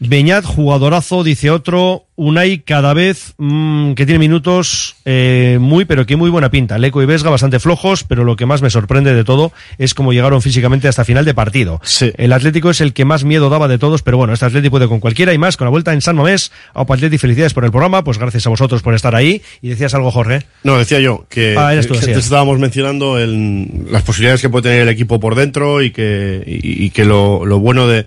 Beñat, 0.00 0.44
jugadorazo, 0.44 1.24
dice 1.24 1.50
otro. 1.50 2.04
Unai 2.20 2.58
cada 2.64 2.94
vez 2.94 3.34
mm, 3.38 3.92
que 3.92 4.04
tiene 4.04 4.18
minutos 4.18 4.96
eh, 5.04 5.58
muy, 5.60 5.84
pero 5.84 6.04
que 6.04 6.16
muy 6.16 6.30
buena 6.30 6.50
pinta. 6.50 6.76
Leco 6.76 7.00
y 7.00 7.06
Vesga 7.06 7.30
bastante 7.30 7.60
flojos, 7.60 8.02
pero 8.02 8.24
lo 8.24 8.34
que 8.34 8.44
más 8.44 8.60
me 8.60 8.70
sorprende 8.70 9.14
de 9.14 9.22
todo 9.22 9.52
es 9.78 9.94
cómo 9.94 10.12
llegaron 10.12 10.42
físicamente 10.42 10.88
hasta 10.88 11.04
final 11.04 11.24
de 11.24 11.32
partido. 11.34 11.80
El 12.16 12.32
Atlético 12.32 12.70
es 12.70 12.80
el 12.80 12.92
que 12.92 13.04
más 13.04 13.22
miedo 13.22 13.48
daba 13.50 13.68
de 13.68 13.78
todos, 13.78 14.02
pero 14.02 14.16
bueno, 14.16 14.32
este 14.32 14.46
Atlético 14.46 14.72
puede 14.72 14.88
con 14.88 14.98
cualquiera 14.98 15.32
y 15.32 15.38
más. 15.38 15.56
Con 15.56 15.66
la 15.66 15.70
vuelta 15.70 15.92
en 15.92 16.00
San 16.00 16.16
Mamés, 16.16 16.50
Aupa 16.74 16.94
Atleti, 16.94 17.18
felicidades 17.18 17.54
por 17.54 17.64
el 17.64 17.70
programa, 17.70 18.02
pues 18.02 18.18
gracias 18.18 18.44
a 18.48 18.50
vosotros 18.50 18.82
por 18.82 18.94
estar 18.94 19.14
ahí. 19.14 19.40
Y 19.62 19.68
decías 19.68 19.94
algo, 19.94 20.10
Jorge. 20.10 20.42
No, 20.64 20.76
decía 20.76 20.98
yo 20.98 21.24
que, 21.28 21.54
Ah, 21.56 21.72
eres 21.72 21.86
tú, 21.86 21.92
que 21.94 22.00
decías. 22.00 22.16
antes 22.16 22.24
estábamos 22.24 22.58
mencionando 22.58 23.16
el- 23.18 23.68
las 23.92 24.02
posibilidades 24.02 24.40
que 24.42 24.48
puede 24.48 24.64
tener 24.64 24.80
el 24.82 24.88
equipo 24.88 25.20
por 25.20 25.36
dentro 25.36 25.82
y 25.82 25.92
que, 25.92 26.42
y, 26.44 26.84
y 26.86 26.90
que 26.90 27.04
lo, 27.04 27.46
lo 27.46 27.60
bueno 27.60 27.86
de, 27.86 28.06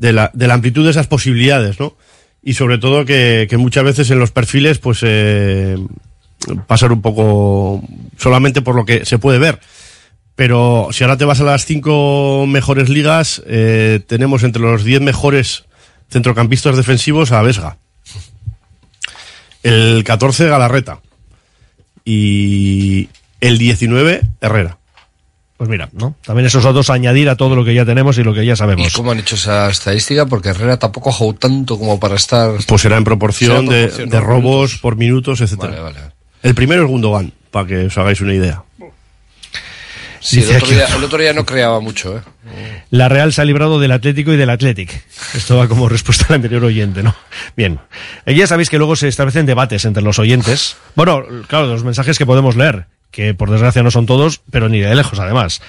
de, 0.00 0.14
la, 0.14 0.30
de 0.32 0.46
la 0.46 0.54
amplitud 0.54 0.84
de 0.84 0.90
esas 0.90 1.06
posibilidades, 1.06 1.78
¿no? 1.78 1.94
Y 2.42 2.54
sobre 2.54 2.78
todo 2.78 3.04
que, 3.04 3.46
muchas 3.58 3.84
veces 3.84 4.10
en 4.10 4.18
los 4.18 4.30
perfiles, 4.30 4.78
pues, 4.78 5.00
eh, 5.02 5.76
pasar 6.66 6.90
un 6.90 7.02
poco 7.02 7.82
solamente 8.16 8.62
por 8.62 8.74
lo 8.74 8.86
que 8.86 9.04
se 9.04 9.18
puede 9.18 9.38
ver. 9.38 9.60
Pero 10.36 10.88
si 10.90 11.04
ahora 11.04 11.18
te 11.18 11.26
vas 11.26 11.40
a 11.40 11.44
las 11.44 11.66
cinco 11.66 12.46
mejores 12.48 12.88
ligas, 12.88 13.42
eh, 13.46 14.00
tenemos 14.06 14.42
entre 14.42 14.62
los 14.62 14.84
diez 14.84 15.02
mejores 15.02 15.64
centrocampistas 16.08 16.78
defensivos 16.78 17.30
a 17.32 17.42
Vesga. 17.42 17.76
El 19.62 20.02
14 20.02 20.48
Galarreta. 20.48 21.00
Y 22.06 23.10
el 23.42 23.58
19 23.58 24.22
Herrera. 24.40 24.79
Pues 25.60 25.68
mira, 25.68 25.90
¿no? 25.92 26.14
También 26.24 26.46
esos 26.46 26.64
datos 26.64 26.88
a 26.88 26.94
añadir 26.94 27.28
a 27.28 27.36
todo 27.36 27.54
lo 27.54 27.66
que 27.66 27.74
ya 27.74 27.84
tenemos 27.84 28.16
y 28.16 28.22
lo 28.24 28.32
que 28.32 28.46
ya 28.46 28.54
¿Y 28.54 28.56
sabemos. 28.56 28.94
cómo 28.94 29.10
han 29.12 29.18
hecho 29.18 29.34
esa 29.34 29.68
estadística? 29.68 30.24
Porque 30.24 30.48
Herrera 30.48 30.78
tampoco 30.78 31.10
ha 31.10 31.12
jugado 31.12 31.38
tanto 31.38 31.78
como 31.78 32.00
para 32.00 32.14
estar... 32.14 32.52
Pues 32.66 32.80
será 32.80 32.96
en 32.96 33.04
proporción, 33.04 33.66
Será 33.66 33.76
de, 33.76 33.82
proporción, 33.88 34.08
de 34.08 34.16
¿no? 34.20 34.22
robos 34.24 34.78
por 34.78 34.96
minutos, 34.96 35.42
etcétera. 35.42 35.82
Vale, 35.82 35.82
vale. 35.82 36.12
El 36.42 36.54
primero 36.54 36.84
es 36.84 36.88
Gundogan, 36.88 37.34
para 37.50 37.66
que 37.66 37.76
os 37.88 37.98
hagáis 37.98 38.22
una 38.22 38.32
idea. 38.32 38.62
Sí, 40.20 40.38
el 40.38 40.44
Dice 40.46 40.56
otro, 40.56 40.66
aquí- 40.66 40.74
día, 40.76 40.86
el 40.96 41.04
otro 41.04 41.18
día 41.18 41.32
no 41.34 41.44
creaba 41.44 41.78
mucho, 41.80 42.16
¿eh? 42.16 42.20
La 42.88 43.10
Real 43.10 43.30
se 43.34 43.42
ha 43.42 43.44
librado 43.44 43.78
del 43.80 43.92
Atlético 43.92 44.32
y 44.32 44.38
del 44.38 44.48
Athletic. 44.48 45.04
Esto 45.34 45.58
va 45.58 45.68
como 45.68 45.88
respuesta 45.90 46.24
al 46.30 46.36
anterior 46.36 46.64
oyente, 46.64 47.02
¿no? 47.02 47.14
Bien. 47.54 47.80
Eh, 48.24 48.34
Ya 48.34 48.46
sabéis 48.46 48.70
que 48.70 48.78
luego 48.78 48.96
se 48.96 49.08
establecen 49.08 49.44
debates 49.44 49.84
entre 49.84 50.02
los 50.02 50.18
oyentes. 50.18 50.76
Bueno, 50.94 51.22
claro, 51.48 51.66
los 51.66 51.84
mensajes 51.84 52.16
que 52.16 52.24
podemos 52.24 52.56
leer, 52.56 52.86
que 53.10 53.34
por 53.34 53.50
desgracia 53.50 53.82
no 53.82 53.90
son 53.90 54.06
todos, 54.06 54.40
pero 54.50 54.68
ni 54.68 54.80
de 54.80 54.94
lejos 54.94 55.18
además. 55.18 55.62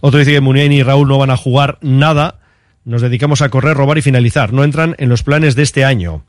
Otro 0.00 0.18
dice 0.18 0.32
que 0.32 0.40
Muniain 0.40 0.72
y 0.72 0.82
Raúl 0.82 1.08
no 1.08 1.18
van 1.18 1.30
a 1.30 1.36
jugar 1.36 1.78
nada. 1.80 2.36
Nos 2.84 3.02
dedicamos 3.02 3.42
a 3.42 3.48
correr, 3.48 3.76
robar 3.76 3.98
y 3.98 4.02
finalizar. 4.02 4.52
No 4.52 4.64
entran 4.64 4.94
en 4.98 5.08
los 5.08 5.22
planes 5.22 5.54
de 5.56 5.62
este 5.62 5.84
año. 5.84 6.22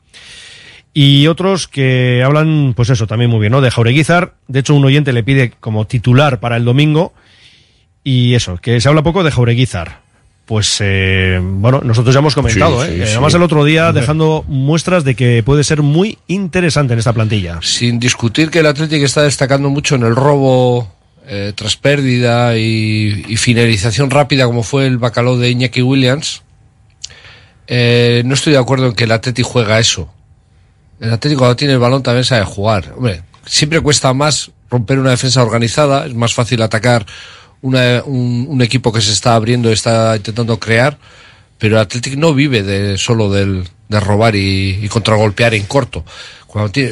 Y 0.92 1.28
otros 1.28 1.68
que 1.68 2.22
hablan, 2.24 2.74
pues 2.74 2.90
eso, 2.90 3.06
también 3.06 3.30
muy 3.30 3.40
bien, 3.40 3.52
¿no? 3.52 3.60
De 3.60 3.70
Jaureguizar. 3.70 4.34
De 4.48 4.58
hecho, 4.60 4.74
un 4.74 4.84
oyente 4.84 5.12
le 5.12 5.22
pide 5.22 5.52
como 5.60 5.86
titular 5.86 6.40
para 6.40 6.56
el 6.56 6.64
domingo. 6.64 7.14
Y 8.02 8.34
eso, 8.34 8.56
que 8.56 8.80
se 8.80 8.88
habla 8.88 9.02
poco 9.02 9.22
de 9.22 9.30
Jaureguizar. 9.30 10.00
Pues, 10.50 10.78
eh, 10.80 11.38
bueno, 11.40 11.80
nosotros 11.84 12.12
ya 12.12 12.18
hemos 12.18 12.34
comentado, 12.34 12.84
Sí, 12.84 12.90
¿eh? 12.90 12.94
sí, 12.94 13.06
sí. 13.06 13.12
Además, 13.12 13.34
el 13.34 13.42
otro 13.44 13.64
día 13.64 13.92
dejando 13.92 14.44
muestras 14.48 15.04
de 15.04 15.14
que 15.14 15.44
puede 15.44 15.62
ser 15.62 15.80
muy 15.80 16.18
interesante 16.26 16.92
en 16.92 16.98
esta 16.98 17.12
plantilla. 17.12 17.60
Sin 17.62 18.00
discutir 18.00 18.50
que 18.50 18.58
el 18.58 18.66
Atlético 18.66 19.04
está 19.04 19.22
destacando 19.22 19.70
mucho 19.70 19.94
en 19.94 20.02
el 20.02 20.16
robo 20.16 20.92
eh, 21.28 21.52
tras 21.54 21.76
pérdida 21.76 22.56
y, 22.56 23.26
y 23.28 23.36
finalización 23.36 24.10
rápida, 24.10 24.46
como 24.46 24.64
fue 24.64 24.88
el 24.88 24.98
bacalao 24.98 25.38
de 25.38 25.50
Iñaki 25.50 25.82
Williams, 25.82 26.42
eh, 27.68 28.24
no 28.26 28.34
estoy 28.34 28.52
de 28.52 28.58
acuerdo 28.58 28.88
en 28.88 28.94
que 28.94 29.04
el 29.04 29.12
Atlético 29.12 29.50
juega 29.50 29.78
eso. 29.78 30.12
El 30.98 31.12
Atlético 31.12 31.42
cuando 31.42 31.54
tiene 31.54 31.74
el 31.74 31.78
balón 31.78 32.02
también 32.02 32.24
sabe 32.24 32.44
jugar. 32.44 32.92
Hombre, 32.96 33.22
siempre 33.46 33.80
cuesta 33.80 34.12
más 34.14 34.50
romper 34.68 34.98
una 34.98 35.10
defensa 35.10 35.44
organizada, 35.44 36.06
es 36.06 36.14
más 36.14 36.34
fácil 36.34 36.60
atacar 36.60 37.06
una- 37.62 38.02
un, 38.04 38.46
un 38.48 38.62
equipo 38.62 38.92
que 38.92 39.00
se 39.00 39.12
está 39.12 39.34
abriendo, 39.34 39.70
está 39.70 40.16
intentando 40.16 40.58
crear, 40.58 40.98
pero 41.58 41.76
el 41.76 41.82
Athletic 41.82 42.16
no 42.16 42.34
vive 42.34 42.62
de 42.62 42.96
solo 42.98 43.30
del, 43.30 43.68
de 43.88 44.00
robar 44.00 44.34
y, 44.36 44.86
contragolpear 44.88 45.54
en 45.54 45.64
corto. 45.64 46.04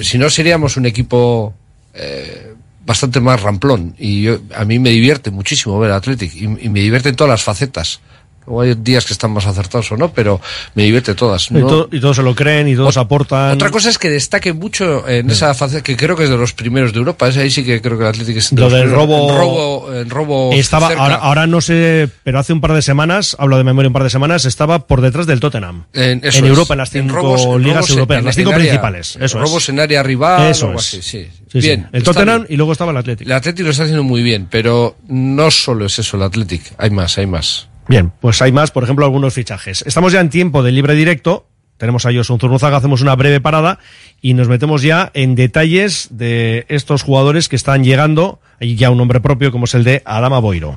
Si 0.03 0.19
no 0.19 0.29
seríamos 0.31 0.77
un 0.77 0.87
equipo 0.87 1.55
eh, 1.95 2.55
bastante 2.85 3.21
más 3.21 3.41
ramplón 3.43 3.95
y 3.99 4.23
yo- 4.23 4.41
a 4.55 4.65
mí 4.65 4.79
me 4.79 4.91
divierte 4.91 5.31
muchísimo 5.31 5.79
ver 5.79 5.91
al 5.91 5.99
Athletic 5.99 6.35
y 6.37 6.47
me 6.69 6.81
divierte 6.81 7.09
en 7.09 7.17
todas 7.17 7.31
las 7.31 7.43
facetas. 7.43 8.01
Luego 8.49 8.63
hay 8.63 8.75
días 8.75 9.05
que 9.05 9.13
están 9.13 9.31
más 9.33 9.47
acertados 9.47 9.93
o 9.93 9.97
no, 9.99 10.11
pero 10.11 10.41
me 10.75 10.85
divierte 10.85 11.15
todas. 11.15 11.51
Y, 11.51 11.55
No- 11.55 11.67
to- 11.67 11.89
y 11.93 12.01
todos 12.01 12.17
se 12.17 12.23
lo 12.23 12.35
creen 12.35 12.67
y 12.69 12.75
todos 12.77 12.97
aportan. 12.97 13.53
otra 13.53 13.71
cosa 13.71 13.91
es 13.91 13.99
que 13.99 14.09
destaque 14.09 14.55
mucho 14.55 15.07
en 15.07 15.29
esa 15.31 15.53
faceta, 15.53 15.83
que 15.83 15.97
creo 15.99 16.17
que 16.17 16.25
es 16.25 16.31
de 16.31 16.39
los 16.39 16.55
primeros 16.55 16.93
de 16.95 16.99
Europa, 17.01 17.29
ese 17.29 17.41
ahí 17.43 17.51
sí 17.51 17.63
que 17.63 17.83
creo 17.83 17.99
que 17.99 18.05
el 18.05 18.09
Athletic 18.11 18.37
es 18.39 18.51
de 18.51 18.57
Lo 18.57 18.63
los 18.65 18.73
del 18.73 18.83
primeros. 18.85 19.07
robo- 19.07 19.93
En 19.93 20.09
robo, 20.09 20.49
robo 20.49 20.53
Estaba, 20.55 20.89
ahora, 20.95 21.17
ahora 21.17 21.47
no 21.47 21.61
sé, 21.61 22.09
pero 22.25 22.39
hace 22.39 22.55
un 22.55 22.61
par 22.63 22.73
de 22.73 22.81
semanas, 22.81 23.37
hablo 23.39 23.59
de 23.59 23.65
memoria 23.65 23.89
un 23.89 23.93
par 23.93 24.05
de 24.05 24.11
semanas, 24.11 24.47
estaba 24.47 24.87
por 24.87 25.03
detrás 25.03 25.27
del 25.27 25.41
Tottenham. 25.41 25.85
En, 25.93 26.21
es. 26.25 26.37
Europa, 26.37 26.73
en 26.75 26.79
las 26.79 26.91
cinco 26.91 27.37
en 27.57 27.63
ligas 27.63 27.77
robos 27.77 27.91
europeas, 27.91 28.19
en- 28.21 28.25
las 28.25 28.35
cinco 28.35 28.51
área- 28.51 28.59
principales. 28.61 29.19
Eso 29.21 29.39
robos 29.41 29.63
es. 29.65 29.69
en 29.69 29.81
área 29.81 30.03
rival 30.03 30.51
Eso 30.51 30.65
o 30.67 30.69
algo 30.71 30.81
es. 30.81 30.87
así, 30.89 31.03
sí. 31.03 31.29
Sí, 31.51 31.61
sí. 31.63 31.67
bien. 31.67 31.89
El 31.93 32.03
Tottenham 32.03 32.43
bien. 32.43 32.53
y 32.55 32.57
luego 32.57 32.73
estaba 32.73 32.91
el 32.93 32.97
Atlético. 32.99 33.29
El 33.29 33.37
Athletic 33.37 33.65
lo 33.65 33.71
está 33.71 33.83
haciendo 33.85 34.03
muy 34.05 34.23
bien, 34.23 34.47
pero 34.51 34.97
no 35.09 35.51
solo 35.51 35.87
es 35.87 35.99
eso 35.99 36.17
el 36.17 36.23
Athletic, 36.23 36.63
hay 36.79 36.91
más, 36.91 37.17
hay 37.19 37.27
más. 37.27 37.69
Bien, 37.89 38.13
pues 38.21 38.41
hay 38.43 38.53
más, 38.53 38.71
por 38.71 38.85
ejemplo, 38.85 39.05
algunos 39.05 39.35
fichajes. 39.35 39.83
Estamos 39.87 40.13
ya 40.13 40.21
en 40.21 40.29
tiempo 40.29 40.63
de 40.63 40.73
libre 40.73 40.95
directo. 40.95 41.47
Tenemos 41.79 42.05
a 42.07 42.13
Josun 42.13 42.39
Zurruzaga, 42.41 42.77
hacemos 42.77 43.03
una 43.03 43.15
breve 43.15 43.41
parada 43.41 43.79
y 44.21 44.35
nos 44.35 44.49
metemos 44.49 44.83
ya 44.83 45.11
en 45.15 45.37
detalles 45.37 46.09
de 46.11 46.67
estos 46.69 47.03
jugadores 47.03 47.49
que 47.49 47.57
están 47.57 47.85
llegando. 47.85 48.41
Hay 48.61 48.75
ya 48.75 48.91
un 48.91 48.99
nombre 48.99 49.21
propio 49.21 49.53
como 49.53 49.65
es 49.65 49.75
el 49.75 49.85
de 49.85 50.03
Adama 50.05 50.41
Boiro. 50.41 50.77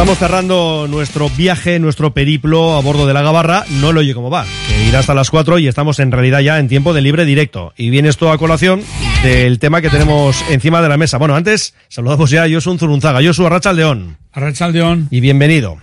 Estamos 0.00 0.18
cerrando 0.18 0.86
nuestro 0.88 1.28
viaje, 1.28 1.78
nuestro 1.78 2.14
periplo 2.14 2.74
a 2.74 2.80
bordo 2.80 3.06
de 3.06 3.12
la 3.12 3.20
Gabarra. 3.20 3.66
No 3.82 3.92
lo 3.92 4.00
oye 4.00 4.14
cómo 4.14 4.30
va, 4.30 4.46
que 4.66 4.88
irá 4.88 5.00
hasta 5.00 5.12
las 5.12 5.30
4 5.30 5.58
y 5.58 5.68
estamos 5.68 5.98
en 5.98 6.10
realidad 6.10 6.40
ya 6.40 6.58
en 6.58 6.68
tiempo 6.68 6.94
de 6.94 7.02
libre 7.02 7.26
directo. 7.26 7.74
Y 7.76 7.90
viene 7.90 8.08
esto 8.08 8.32
a 8.32 8.38
colación 8.38 8.82
del 9.22 9.58
tema 9.58 9.82
que 9.82 9.90
tenemos 9.90 10.42
encima 10.48 10.80
de 10.80 10.88
la 10.88 10.96
mesa. 10.96 11.18
Bueno, 11.18 11.36
antes 11.36 11.74
saludamos 11.88 12.30
ya 12.30 12.44
a 12.44 12.50
Josu 12.50 12.78
Zurunzaga. 12.78 13.20
Josu 13.22 13.44
Arracha 13.44 13.74
León. 13.74 14.16
Arracha 14.32 14.68
León. 14.68 15.08
Y 15.10 15.20
bienvenido. 15.20 15.76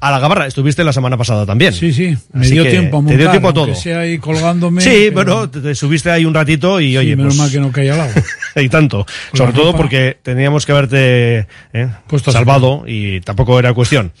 A 0.00 0.10
la 0.10 0.18
Gabarra, 0.18 0.46
estuviste 0.46 0.84
la 0.84 0.92
semana 0.92 1.16
pasada 1.16 1.46
también. 1.46 1.72
Sí, 1.72 1.92
sí, 1.92 2.16
me 2.32 2.42
Así 2.42 2.52
dio 2.52 2.66
tiempo 2.66 2.98
a 2.98 3.00
Te 3.00 3.04
montar, 3.04 3.18
dio 3.18 3.30
tiempo 3.30 3.48
a 3.48 3.54
todo. 3.54 3.74
sea 3.74 4.00
ahí 4.00 4.18
colgándome. 4.18 4.82
Sí, 4.82 5.10
pero- 5.14 5.36
bueno, 5.36 5.50
te, 5.50 5.60
te 5.60 5.74
subiste 5.74 6.10
ahí 6.10 6.24
un 6.24 6.34
ratito 6.34 6.80
y 6.80 6.96
oye, 6.96 7.16
menos 7.16 7.34
pues, 7.34 7.38
mal 7.38 7.50
que 7.50 7.60
no 7.60 7.72
caía 7.72 7.94
al 7.94 8.00
agua. 8.00 8.22
y 8.56 8.68
tanto. 8.68 9.06
Sobre 9.32 9.52
todo 9.52 9.74
porque 9.74 10.18
teníamos 10.22 10.66
que 10.66 10.72
haberte 10.72 11.46
eh, 11.72 11.88
salvado 12.26 12.84
y 12.86 13.20
tampoco 13.20 13.58
era 13.58 13.72
cuestión. 13.72 14.12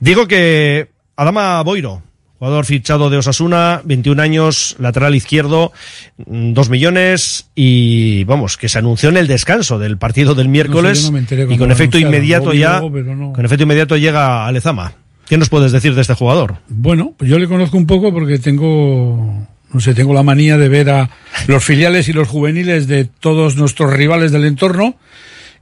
Digo 0.00 0.26
que 0.26 0.88
Adama 1.16 1.62
Boiro, 1.62 2.02
jugador 2.38 2.64
fichado 2.64 3.10
de 3.10 3.18
Osasuna, 3.18 3.82
21 3.84 4.20
años, 4.22 4.74
lateral 4.78 5.14
izquierdo, 5.14 5.72
2 6.16 6.70
millones 6.70 7.50
y 7.54 8.24
vamos, 8.24 8.56
que 8.56 8.68
se 8.68 8.78
anunció 8.78 9.10
en 9.10 9.18
el 9.18 9.26
descanso 9.26 9.78
del 9.78 9.98
partido 9.98 10.34
del 10.34 10.48
miércoles 10.48 11.04
no 11.04 11.12
me 11.12 11.18
enteré 11.18 11.46
y 11.52 11.58
con 11.58 11.70
efecto 11.70 11.98
inmediato 11.98 12.52
ya, 12.54 12.80
luego, 12.80 13.14
no. 13.14 13.32
con 13.32 13.44
efecto 13.44 13.62
inmediato 13.64 13.96
llega 13.96 14.46
a 14.46 14.52
Lezama. 14.52 14.94
¿Qué 15.30 15.38
nos 15.38 15.48
puedes 15.48 15.70
decir 15.70 15.94
de 15.94 16.00
este 16.00 16.14
jugador? 16.14 16.56
Bueno, 16.66 17.14
pues 17.16 17.30
yo 17.30 17.38
le 17.38 17.46
conozco 17.46 17.76
un 17.76 17.86
poco 17.86 18.12
porque 18.12 18.40
tengo, 18.40 19.46
no 19.72 19.78
sé, 19.78 19.94
tengo 19.94 20.12
la 20.12 20.24
manía 20.24 20.58
de 20.58 20.68
ver 20.68 20.90
a 20.90 21.08
los 21.46 21.62
filiales 21.62 22.08
y 22.08 22.12
los 22.12 22.26
juveniles 22.26 22.88
de 22.88 23.04
todos 23.04 23.54
nuestros 23.54 23.92
rivales 23.92 24.32
del 24.32 24.44
entorno 24.44 24.96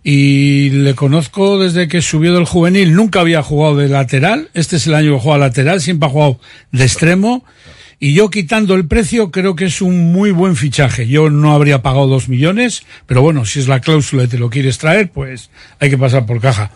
y 0.02 0.70
le 0.70 0.94
conozco 0.94 1.58
desde 1.58 1.86
que 1.86 2.00
subió 2.00 2.32
del 2.32 2.46
juvenil. 2.46 2.94
Nunca 2.94 3.20
había 3.20 3.42
jugado 3.42 3.76
de 3.76 3.88
lateral. 3.88 4.48
Este 4.54 4.76
es 4.76 4.86
el 4.86 4.94
año 4.94 5.12
que 5.12 5.20
juega 5.20 5.36
lateral. 5.36 5.82
Siempre 5.82 6.08
ha 6.08 6.12
jugado 6.12 6.40
de 6.72 6.84
extremo. 6.84 7.44
Y 8.00 8.14
yo 8.14 8.30
quitando 8.30 8.74
el 8.74 8.86
precio 8.86 9.30
creo 9.32 9.56
que 9.56 9.64
es 9.64 9.82
un 9.82 10.12
muy 10.12 10.30
buen 10.30 10.54
fichaje. 10.54 11.08
Yo 11.08 11.30
no 11.30 11.52
habría 11.52 11.82
pagado 11.82 12.06
dos 12.06 12.28
millones, 12.28 12.84
pero 13.06 13.22
bueno, 13.22 13.44
si 13.44 13.58
es 13.58 13.66
la 13.66 13.80
cláusula 13.80 14.24
y 14.24 14.28
te 14.28 14.38
lo 14.38 14.50
quieres 14.50 14.78
traer, 14.78 15.10
pues 15.10 15.50
hay 15.80 15.90
que 15.90 15.98
pasar 15.98 16.24
por 16.24 16.40
caja. 16.40 16.70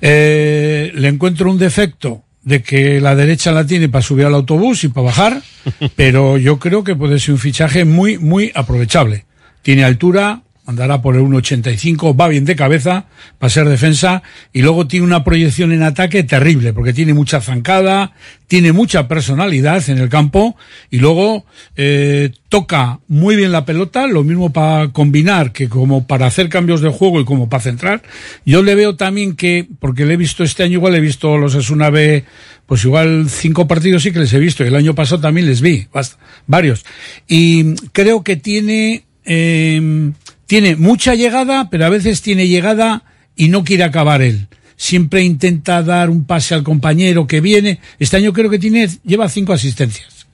Eh, 0.00 0.92
le 0.94 1.08
encuentro 1.08 1.50
un 1.50 1.58
defecto 1.58 2.22
de 2.44 2.62
que 2.62 3.00
la 3.00 3.14
derecha 3.16 3.52
la 3.52 3.66
tiene 3.66 3.88
para 3.88 4.02
subir 4.02 4.26
al 4.26 4.34
autobús 4.34 4.84
y 4.84 4.88
para 4.88 5.06
bajar, 5.06 5.42
pero 5.96 6.38
yo 6.38 6.58
creo 6.58 6.84
que 6.84 6.94
puede 6.94 7.18
ser 7.18 7.34
un 7.34 7.40
fichaje 7.40 7.84
muy, 7.84 8.18
muy 8.18 8.52
aprovechable. 8.54 9.24
Tiene 9.62 9.84
altura, 9.84 10.42
andará 10.72 11.00
por 11.02 11.14
el 11.16 11.22
1,85, 11.22 12.18
va 12.20 12.28
bien 12.28 12.44
de 12.44 12.56
cabeza 12.56 13.06
para 13.38 13.50
ser 13.50 13.68
defensa 13.68 14.22
y 14.52 14.62
luego 14.62 14.86
tiene 14.86 15.06
una 15.06 15.22
proyección 15.24 15.72
en 15.72 15.82
ataque 15.82 16.24
terrible 16.24 16.72
porque 16.72 16.92
tiene 16.92 17.14
mucha 17.14 17.40
zancada, 17.40 18.12
tiene 18.48 18.72
mucha 18.72 19.06
personalidad 19.08 19.88
en 19.88 19.98
el 19.98 20.08
campo 20.08 20.56
y 20.90 20.98
luego 20.98 21.44
eh, 21.76 22.30
toca 22.48 23.00
muy 23.08 23.36
bien 23.36 23.52
la 23.52 23.64
pelota, 23.64 24.06
lo 24.06 24.24
mismo 24.24 24.52
para 24.52 24.88
combinar 24.88 25.52
que 25.52 25.68
como 25.68 26.06
para 26.06 26.26
hacer 26.26 26.48
cambios 26.48 26.80
de 26.80 26.88
juego 26.90 27.20
y 27.20 27.24
como 27.24 27.48
para 27.48 27.62
centrar. 27.62 28.02
Yo 28.44 28.62
le 28.62 28.74
veo 28.74 28.96
también 28.96 29.36
que, 29.36 29.66
porque 29.78 30.04
le 30.04 30.14
he 30.14 30.16
visto 30.16 30.42
este 30.44 30.62
año 30.64 30.74
igual, 30.74 30.94
he 30.94 31.00
visto 31.00 31.36
los 31.38 31.54
Asuna 31.54 31.90
B, 31.90 32.24
pues 32.66 32.84
igual 32.84 33.26
cinco 33.28 33.66
partidos 33.68 34.02
sí 34.02 34.12
que 34.12 34.18
les 34.20 34.32
he 34.32 34.38
visto 34.38 34.64
y 34.64 34.68
el 34.68 34.76
año 34.76 34.94
pasado 34.94 35.20
también 35.20 35.46
les 35.46 35.60
vi, 35.60 35.86
bast- 35.92 36.16
varios. 36.46 36.84
Y 37.28 37.74
creo 37.92 38.22
que 38.22 38.36
tiene, 38.36 39.04
eh, 39.24 40.10
tiene 40.46 40.76
mucha 40.76 41.14
llegada, 41.14 41.68
pero 41.70 41.86
a 41.86 41.88
veces 41.88 42.22
tiene 42.22 42.46
llegada 42.48 43.04
y 43.36 43.48
no 43.48 43.64
quiere 43.64 43.84
acabar 43.84 44.22
él. 44.22 44.48
siempre 44.76 45.22
intenta 45.22 45.80
dar 45.82 46.10
un 46.10 46.24
pase 46.24 46.54
al 46.54 46.64
compañero 46.64 47.26
que 47.28 47.40
viene. 47.40 47.78
Este 48.00 48.16
año 48.16 48.32
creo 48.32 48.50
que 48.50 48.58
tiene, 48.58 48.88
lleva 49.04 49.28
cinco 49.28 49.52
asistencias. 49.52 50.26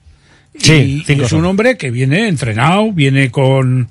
Sí, 0.57 0.73
Y- 0.73 1.03
cinco 1.05 1.21
y 1.21 1.25
es 1.25 1.31
un 1.33 1.45
hombre 1.45 1.77
que 1.77 1.91
viene 1.91 2.27
entrenado, 2.27 2.91
viene 2.91 3.29
con, 3.29 3.89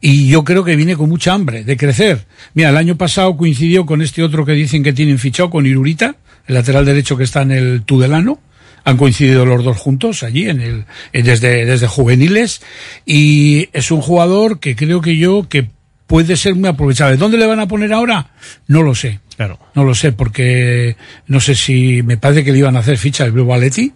y 0.00 0.26
yo 0.26 0.42
creo 0.42 0.64
que 0.64 0.74
viene 0.74 0.96
con 0.96 1.08
mucha 1.08 1.32
hambre 1.32 1.62
de 1.62 1.76
crecer. 1.76 2.26
Mira, 2.54 2.70
el 2.70 2.76
año 2.76 2.96
pasado 2.96 3.36
coincidió 3.36 3.86
con 3.86 4.02
este 4.02 4.22
otro 4.24 4.44
que 4.44 4.52
dicen 4.52 4.82
que 4.82 4.92
tienen 4.92 5.20
fichado, 5.20 5.48
con 5.48 5.64
Irurita, 5.64 6.16
el 6.48 6.54
lateral 6.56 6.84
derecho 6.84 7.16
que 7.16 7.24
está 7.24 7.42
en 7.42 7.52
el 7.52 7.82
Tudelano. 7.82 8.40
Han 8.84 8.96
coincidido 8.96 9.46
los 9.46 9.64
dos 9.64 9.76
juntos 9.76 10.22
allí 10.22 10.48
en 10.48 10.60
el, 10.60 10.84
eh, 11.12 11.22
desde, 11.22 11.64
desde 11.64 11.86
juveniles. 11.86 12.62
Y 13.06 13.68
es 13.72 13.90
un 13.90 14.00
jugador 14.00 14.60
que 14.60 14.76
creo 14.76 15.00
que 15.00 15.16
yo 15.16 15.48
que 15.48 15.68
puede 16.06 16.36
ser 16.36 16.56
muy 16.56 16.68
aprovechable. 16.68 17.16
¿Dónde 17.16 17.38
le 17.38 17.46
van 17.46 17.60
a 17.60 17.68
poner 17.68 17.92
ahora? 17.92 18.30
No 18.66 18.82
lo 18.82 18.94
sé. 18.94 19.20
Claro. 19.36 19.58
No 19.74 19.84
lo 19.84 19.94
sé, 19.94 20.12
porque 20.12 20.96
no 21.26 21.40
sé 21.40 21.54
si 21.54 22.02
me 22.02 22.16
parece 22.16 22.44
que 22.44 22.52
le 22.52 22.58
iban 22.58 22.76
a 22.76 22.80
hacer 22.80 22.98
ficha 22.98 23.24
el 23.24 23.32
Blue 23.32 23.54
Atleti 23.54 23.92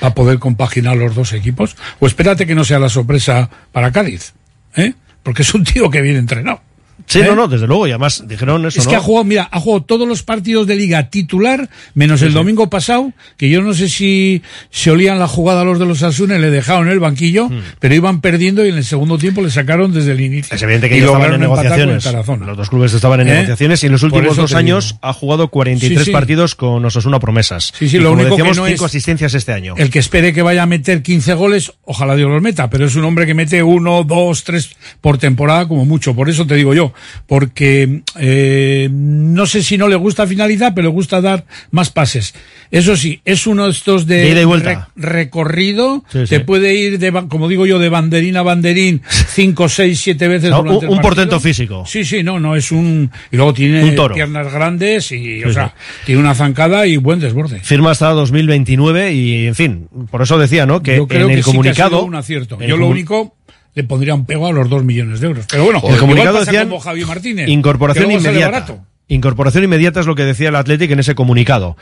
para 0.00 0.14
poder 0.14 0.38
compaginar 0.38 0.96
los 0.96 1.14
dos 1.14 1.32
equipos. 1.32 1.76
O 1.98 2.06
espérate 2.06 2.46
que 2.46 2.54
no 2.54 2.64
sea 2.64 2.78
la 2.78 2.88
sorpresa 2.88 3.50
para 3.72 3.92
Cádiz, 3.92 4.32
¿eh? 4.76 4.94
Porque 5.22 5.42
es 5.42 5.52
un 5.54 5.64
tío 5.64 5.90
que 5.90 6.00
viene 6.00 6.18
entrenado. 6.18 6.62
Sí, 7.06 7.20
¿eh? 7.20 7.24
no, 7.26 7.34
no, 7.36 7.48
desde 7.48 7.66
luego, 7.66 7.86
y 7.86 7.90
además 7.90 8.24
dijeron 8.26 8.66
eso, 8.66 8.78
Es 8.80 8.84
¿no? 8.86 8.90
que 8.90 8.96
ha 8.96 9.00
jugado, 9.00 9.24
mira, 9.24 9.48
ha 9.50 9.60
jugado 9.60 9.84
todos 9.84 10.06
los 10.08 10.22
partidos 10.22 10.66
de 10.66 10.76
liga 10.76 11.08
titular, 11.08 11.68
menos 11.94 12.20
el 12.22 12.32
domingo 12.32 12.68
pasado, 12.68 13.12
que 13.36 13.48
yo 13.48 13.62
no 13.62 13.74
sé 13.74 13.88
si 13.88 14.42
se 14.70 14.90
olían 14.90 15.18
la 15.18 15.28
jugada 15.28 15.64
los 15.64 15.78
de 15.78 15.86
los 15.86 16.02
Asuna 16.02 16.36
y 16.36 16.40
le 16.40 16.50
dejaron 16.50 16.86
en 16.88 16.92
el 16.92 17.00
banquillo, 17.00 17.48
pero 17.78 17.94
iban 17.94 18.20
perdiendo 18.20 18.64
y 18.66 18.70
en 18.70 18.76
el 18.76 18.84
segundo 18.84 19.18
tiempo 19.18 19.40
le 19.42 19.50
sacaron 19.50 19.92
desde 19.92 20.12
el 20.12 20.20
inicio. 20.20 20.52
Hmm. 20.52 20.56
Es 20.56 20.62
evidente 20.62 20.88
que 20.88 20.94
Y 20.96 20.98
ellos 20.98 21.12
estaban 21.12 21.34
en 21.34 21.40
negociaciones. 21.40 22.04
Los 22.46 22.56
dos 22.56 22.70
clubes 22.70 22.92
estaban 22.92 23.20
en 23.20 23.28
¿Eh? 23.28 23.34
negociaciones 23.34 23.82
y 23.82 23.86
en 23.86 23.92
los 23.92 24.02
últimos 24.02 24.36
dos 24.36 24.54
años 24.54 24.86
digo. 24.88 24.98
ha 25.02 25.12
jugado 25.12 25.48
43 25.48 26.04
Sí, 26.04 26.10
partidos 26.10 26.54
con 26.54 26.84
Osasuna 26.84 27.18
promesas. 27.20 27.72
Sí, 27.78 27.88
sí, 27.88 27.96
Y 27.96 28.00
lo 28.00 28.12
único 28.12 28.30
que 28.30 28.42
decíamos, 28.42 28.56
no 28.58 28.66
cinco 28.66 28.84
es- 28.86 28.90
asistencias 28.90 29.34
este 29.34 29.52
año. 29.52 29.74
El 29.76 29.90
que 29.90 29.98
espere 30.00 30.32
que 30.32 30.42
vaya 30.42 30.62
a 30.64 30.66
meter 30.66 31.02
15 31.02 31.34
goles, 31.34 31.72
ojalá 31.84 32.16
Dios 32.16 32.30
los 32.30 32.42
meta, 32.42 32.68
pero 32.68 32.86
es 32.86 32.96
un 32.96 33.04
hombre 33.04 33.26
que 33.26 33.34
mete 33.34 33.62
uno, 33.62 34.02
dos, 34.04 34.44
tres 34.44 34.70
por 35.00 35.18
temporada 35.18 35.68
como 35.68 35.84
mucho. 35.84 36.14
Por 36.14 36.28
eso 36.28 36.46
te 36.46 36.54
digo 36.54 36.74
yo, 36.74 36.92
porque 37.26 38.02
eh, 38.18 38.88
no 38.90 39.46
sé 39.46 39.62
si 39.62 39.76
no 39.78 39.88
le 39.88 39.96
gusta 39.96 40.26
finalizar, 40.26 40.74
pero 40.74 40.88
le 40.88 40.92
gusta 40.94 41.20
dar 41.20 41.44
más 41.70 41.90
pases. 41.90 42.34
Eso 42.70 42.96
sí, 42.96 43.20
es 43.24 43.46
uno 43.46 43.64
de 43.66 43.70
estos 43.70 44.06
de, 44.06 44.34
De 44.34 44.44
re- 44.44 44.78
recorrido, 44.96 46.04
Sí, 46.10 46.20
te 46.28 46.38
sí. 46.38 46.38
puede 46.40 46.74
ir, 46.74 46.98
de, 46.98 47.12
como 47.28 47.48
digo 47.48 47.66
yo, 47.66 47.78
de 47.78 47.88
banderín 47.88 48.36
a 48.36 48.42
banderín, 48.42 49.02
cinco, 49.28 49.68
seis, 49.68 50.00
siete 50.00 50.28
veces 50.28 50.50
No, 50.50 50.58
durante 50.58 50.78
un- 50.78 50.84
el 50.84 50.90
un 50.90 50.96
partido. 50.96 51.02
portento 51.08 51.40
físico. 51.40 51.84
Sí, 51.86 52.04
sí, 52.04 52.22
no, 52.22 52.38
no, 52.40 52.56
es 52.56 52.72
un... 52.72 53.10
Y 53.30 53.36
luego 53.36 53.54
tiene 53.54 53.84
Un 53.84 53.94
toro. 53.94 54.14
piernas 54.14 54.52
grandes 54.52 55.12
y, 55.12 55.42
o 55.44 55.52
sea, 55.52 55.74
tiene 56.04 56.20
una 56.20 56.34
zancada 56.34 56.86
y 56.86 56.96
buen 56.96 57.20
desborde. 57.20 57.60
Firma 57.60 57.90
hasta 57.92 58.10
2029 58.10 59.12
y, 59.12 59.46
en 59.46 59.54
fin, 59.54 59.88
por 60.10 60.22
eso 60.22 60.38
decía, 60.38 60.66
¿no? 60.66 60.82
Que 60.82 60.96
Yo 60.96 61.06
creo 61.06 61.26
en 61.26 61.32
el 61.32 61.36
que 61.38 61.42
que 61.44 61.50
ha 61.50 61.52
comunicado... 61.52 61.90
sido 61.90 62.04
un 62.04 62.14
acierto. 62.14 62.58
Yo 62.60 62.76
lo 62.76 62.86
único 62.88 63.34
le 63.76 63.84
pondría 63.84 64.14
un 64.14 64.24
pego 64.26 64.48
a 64.48 64.52
los 64.52 64.68
dos 64.68 64.82
millones 64.82 65.20
de 65.20 65.28
euros. 65.28 65.46
Pero 65.48 65.62
bueno, 65.64 65.80
En 65.84 65.92
el 65.94 66.00
comunicado 66.00 66.38
pasa 66.38 66.50
decían 66.50 66.68
como 66.68 66.80
Javi 66.80 67.04
Martínez. 67.04 67.48
incorporación 67.48 68.10
inmediata. 68.10 68.78
Incorporación 69.06 69.62
inmediata 69.62 70.00
es 70.00 70.06
lo 70.06 70.16
que 70.16 70.24
decía 70.24 70.48
el 70.48 70.56
Athletic 70.56 70.90
en 70.90 70.98
ese 70.98 71.14
comunicado 71.14 71.76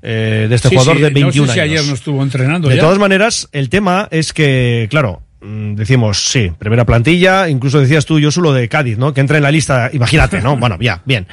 eh, 0.00 0.46
de 0.48 0.54
este 0.54 0.68
Sí, 0.70 0.76
jugador 0.76 0.96
sí, 0.96 1.02
de 1.02 1.10
21 1.10 1.46
no 1.46 1.52
sé 1.52 1.54
si 1.54 1.60
años. 1.60 1.72
ayer 1.80 1.88
no 1.88 1.94
estuvo 1.94 2.22
entrenando 2.22 2.68
De 2.70 2.76
ya. 2.76 2.80
todas 2.80 2.98
maneras, 2.98 3.48
el 3.52 3.68
tema 3.68 4.08
es 4.10 4.32
que, 4.32 4.86
claro, 4.90 5.20
mm, 5.42 5.74
decimos, 5.74 6.24
sí, 6.24 6.52
primera 6.58 6.86
plantilla, 6.86 7.48
incluso 7.50 7.80
decías 7.80 8.06
tú, 8.06 8.18
yo 8.18 8.30
lo 8.40 8.52
de 8.54 8.68
Cádiz, 8.68 8.96
¿no? 8.96 9.12
Que 9.12 9.20
entra 9.20 9.36
en 9.36 9.42
la 9.42 9.50
lista, 9.50 9.90
imagínate, 9.92 10.40
¿no? 10.40 10.56
Bueno, 10.60 10.78
ya, 10.80 11.02
bien. 11.04 11.26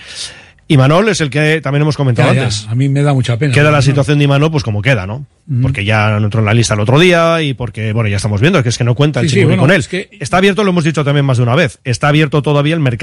Y 0.69 0.75
Manol 0.75 1.07
es 1.07 1.21
el 1.21 1.29
que 1.29 1.61
también 1.61 1.83
hemos 1.83 1.95
comentado 1.95 2.29
Ya, 2.29 2.35
ya, 2.35 2.41
antes. 2.43 2.67
a 2.67 2.75
mí 2.75 2.89
me 2.89 3.01
da 3.01 3.13
mucha 3.13 3.37
pena. 3.37 3.53
Queda 3.53 3.71
la 3.71 3.77
No, 3.77 3.81
situación 3.81 4.17
de 4.17 4.25
Imanol, 4.25 4.51
pues 4.51 4.63
como 4.63 4.81
queda, 4.81 5.07
¿no? 5.07 5.25
Porque 5.61 5.85
ya 5.85 6.09
no 6.19 6.25
entró 6.25 6.41
en 6.41 6.45
la 6.45 6.53
lista 6.53 6.73
el 6.73 6.81
otro 6.81 6.99
día 6.99 7.41
y 7.41 7.53
porque, 7.53 7.93
bueno, 7.93 8.09
ya 8.09 8.17
estamos 8.17 8.41
viendo 8.41 8.61
que 8.61 8.67
es 8.67 8.77
que 8.77 8.83
no 8.83 8.95
cuenta 8.95 9.21
el 9.21 9.27
Sí, 9.27 9.29
sí, 9.29 9.35
Chingurri 9.35 9.55
bueno, 9.55 9.63
con 9.63 9.71
él. 9.71 9.79
es 9.79 9.87
que- 9.87 10.09
Está 10.19 10.37
abierto, 10.37 10.65
lo 10.65 10.71
hemos 10.71 10.83
dicho 10.83 11.05
también 11.05 11.25
más 11.25 11.37
de 11.37 11.43
una 11.43 11.55
vez, 11.55 11.79
está 11.85 12.09
abierto 12.09 12.41
todavía 12.41 12.73
el 12.73 12.81
mercado 12.81 12.97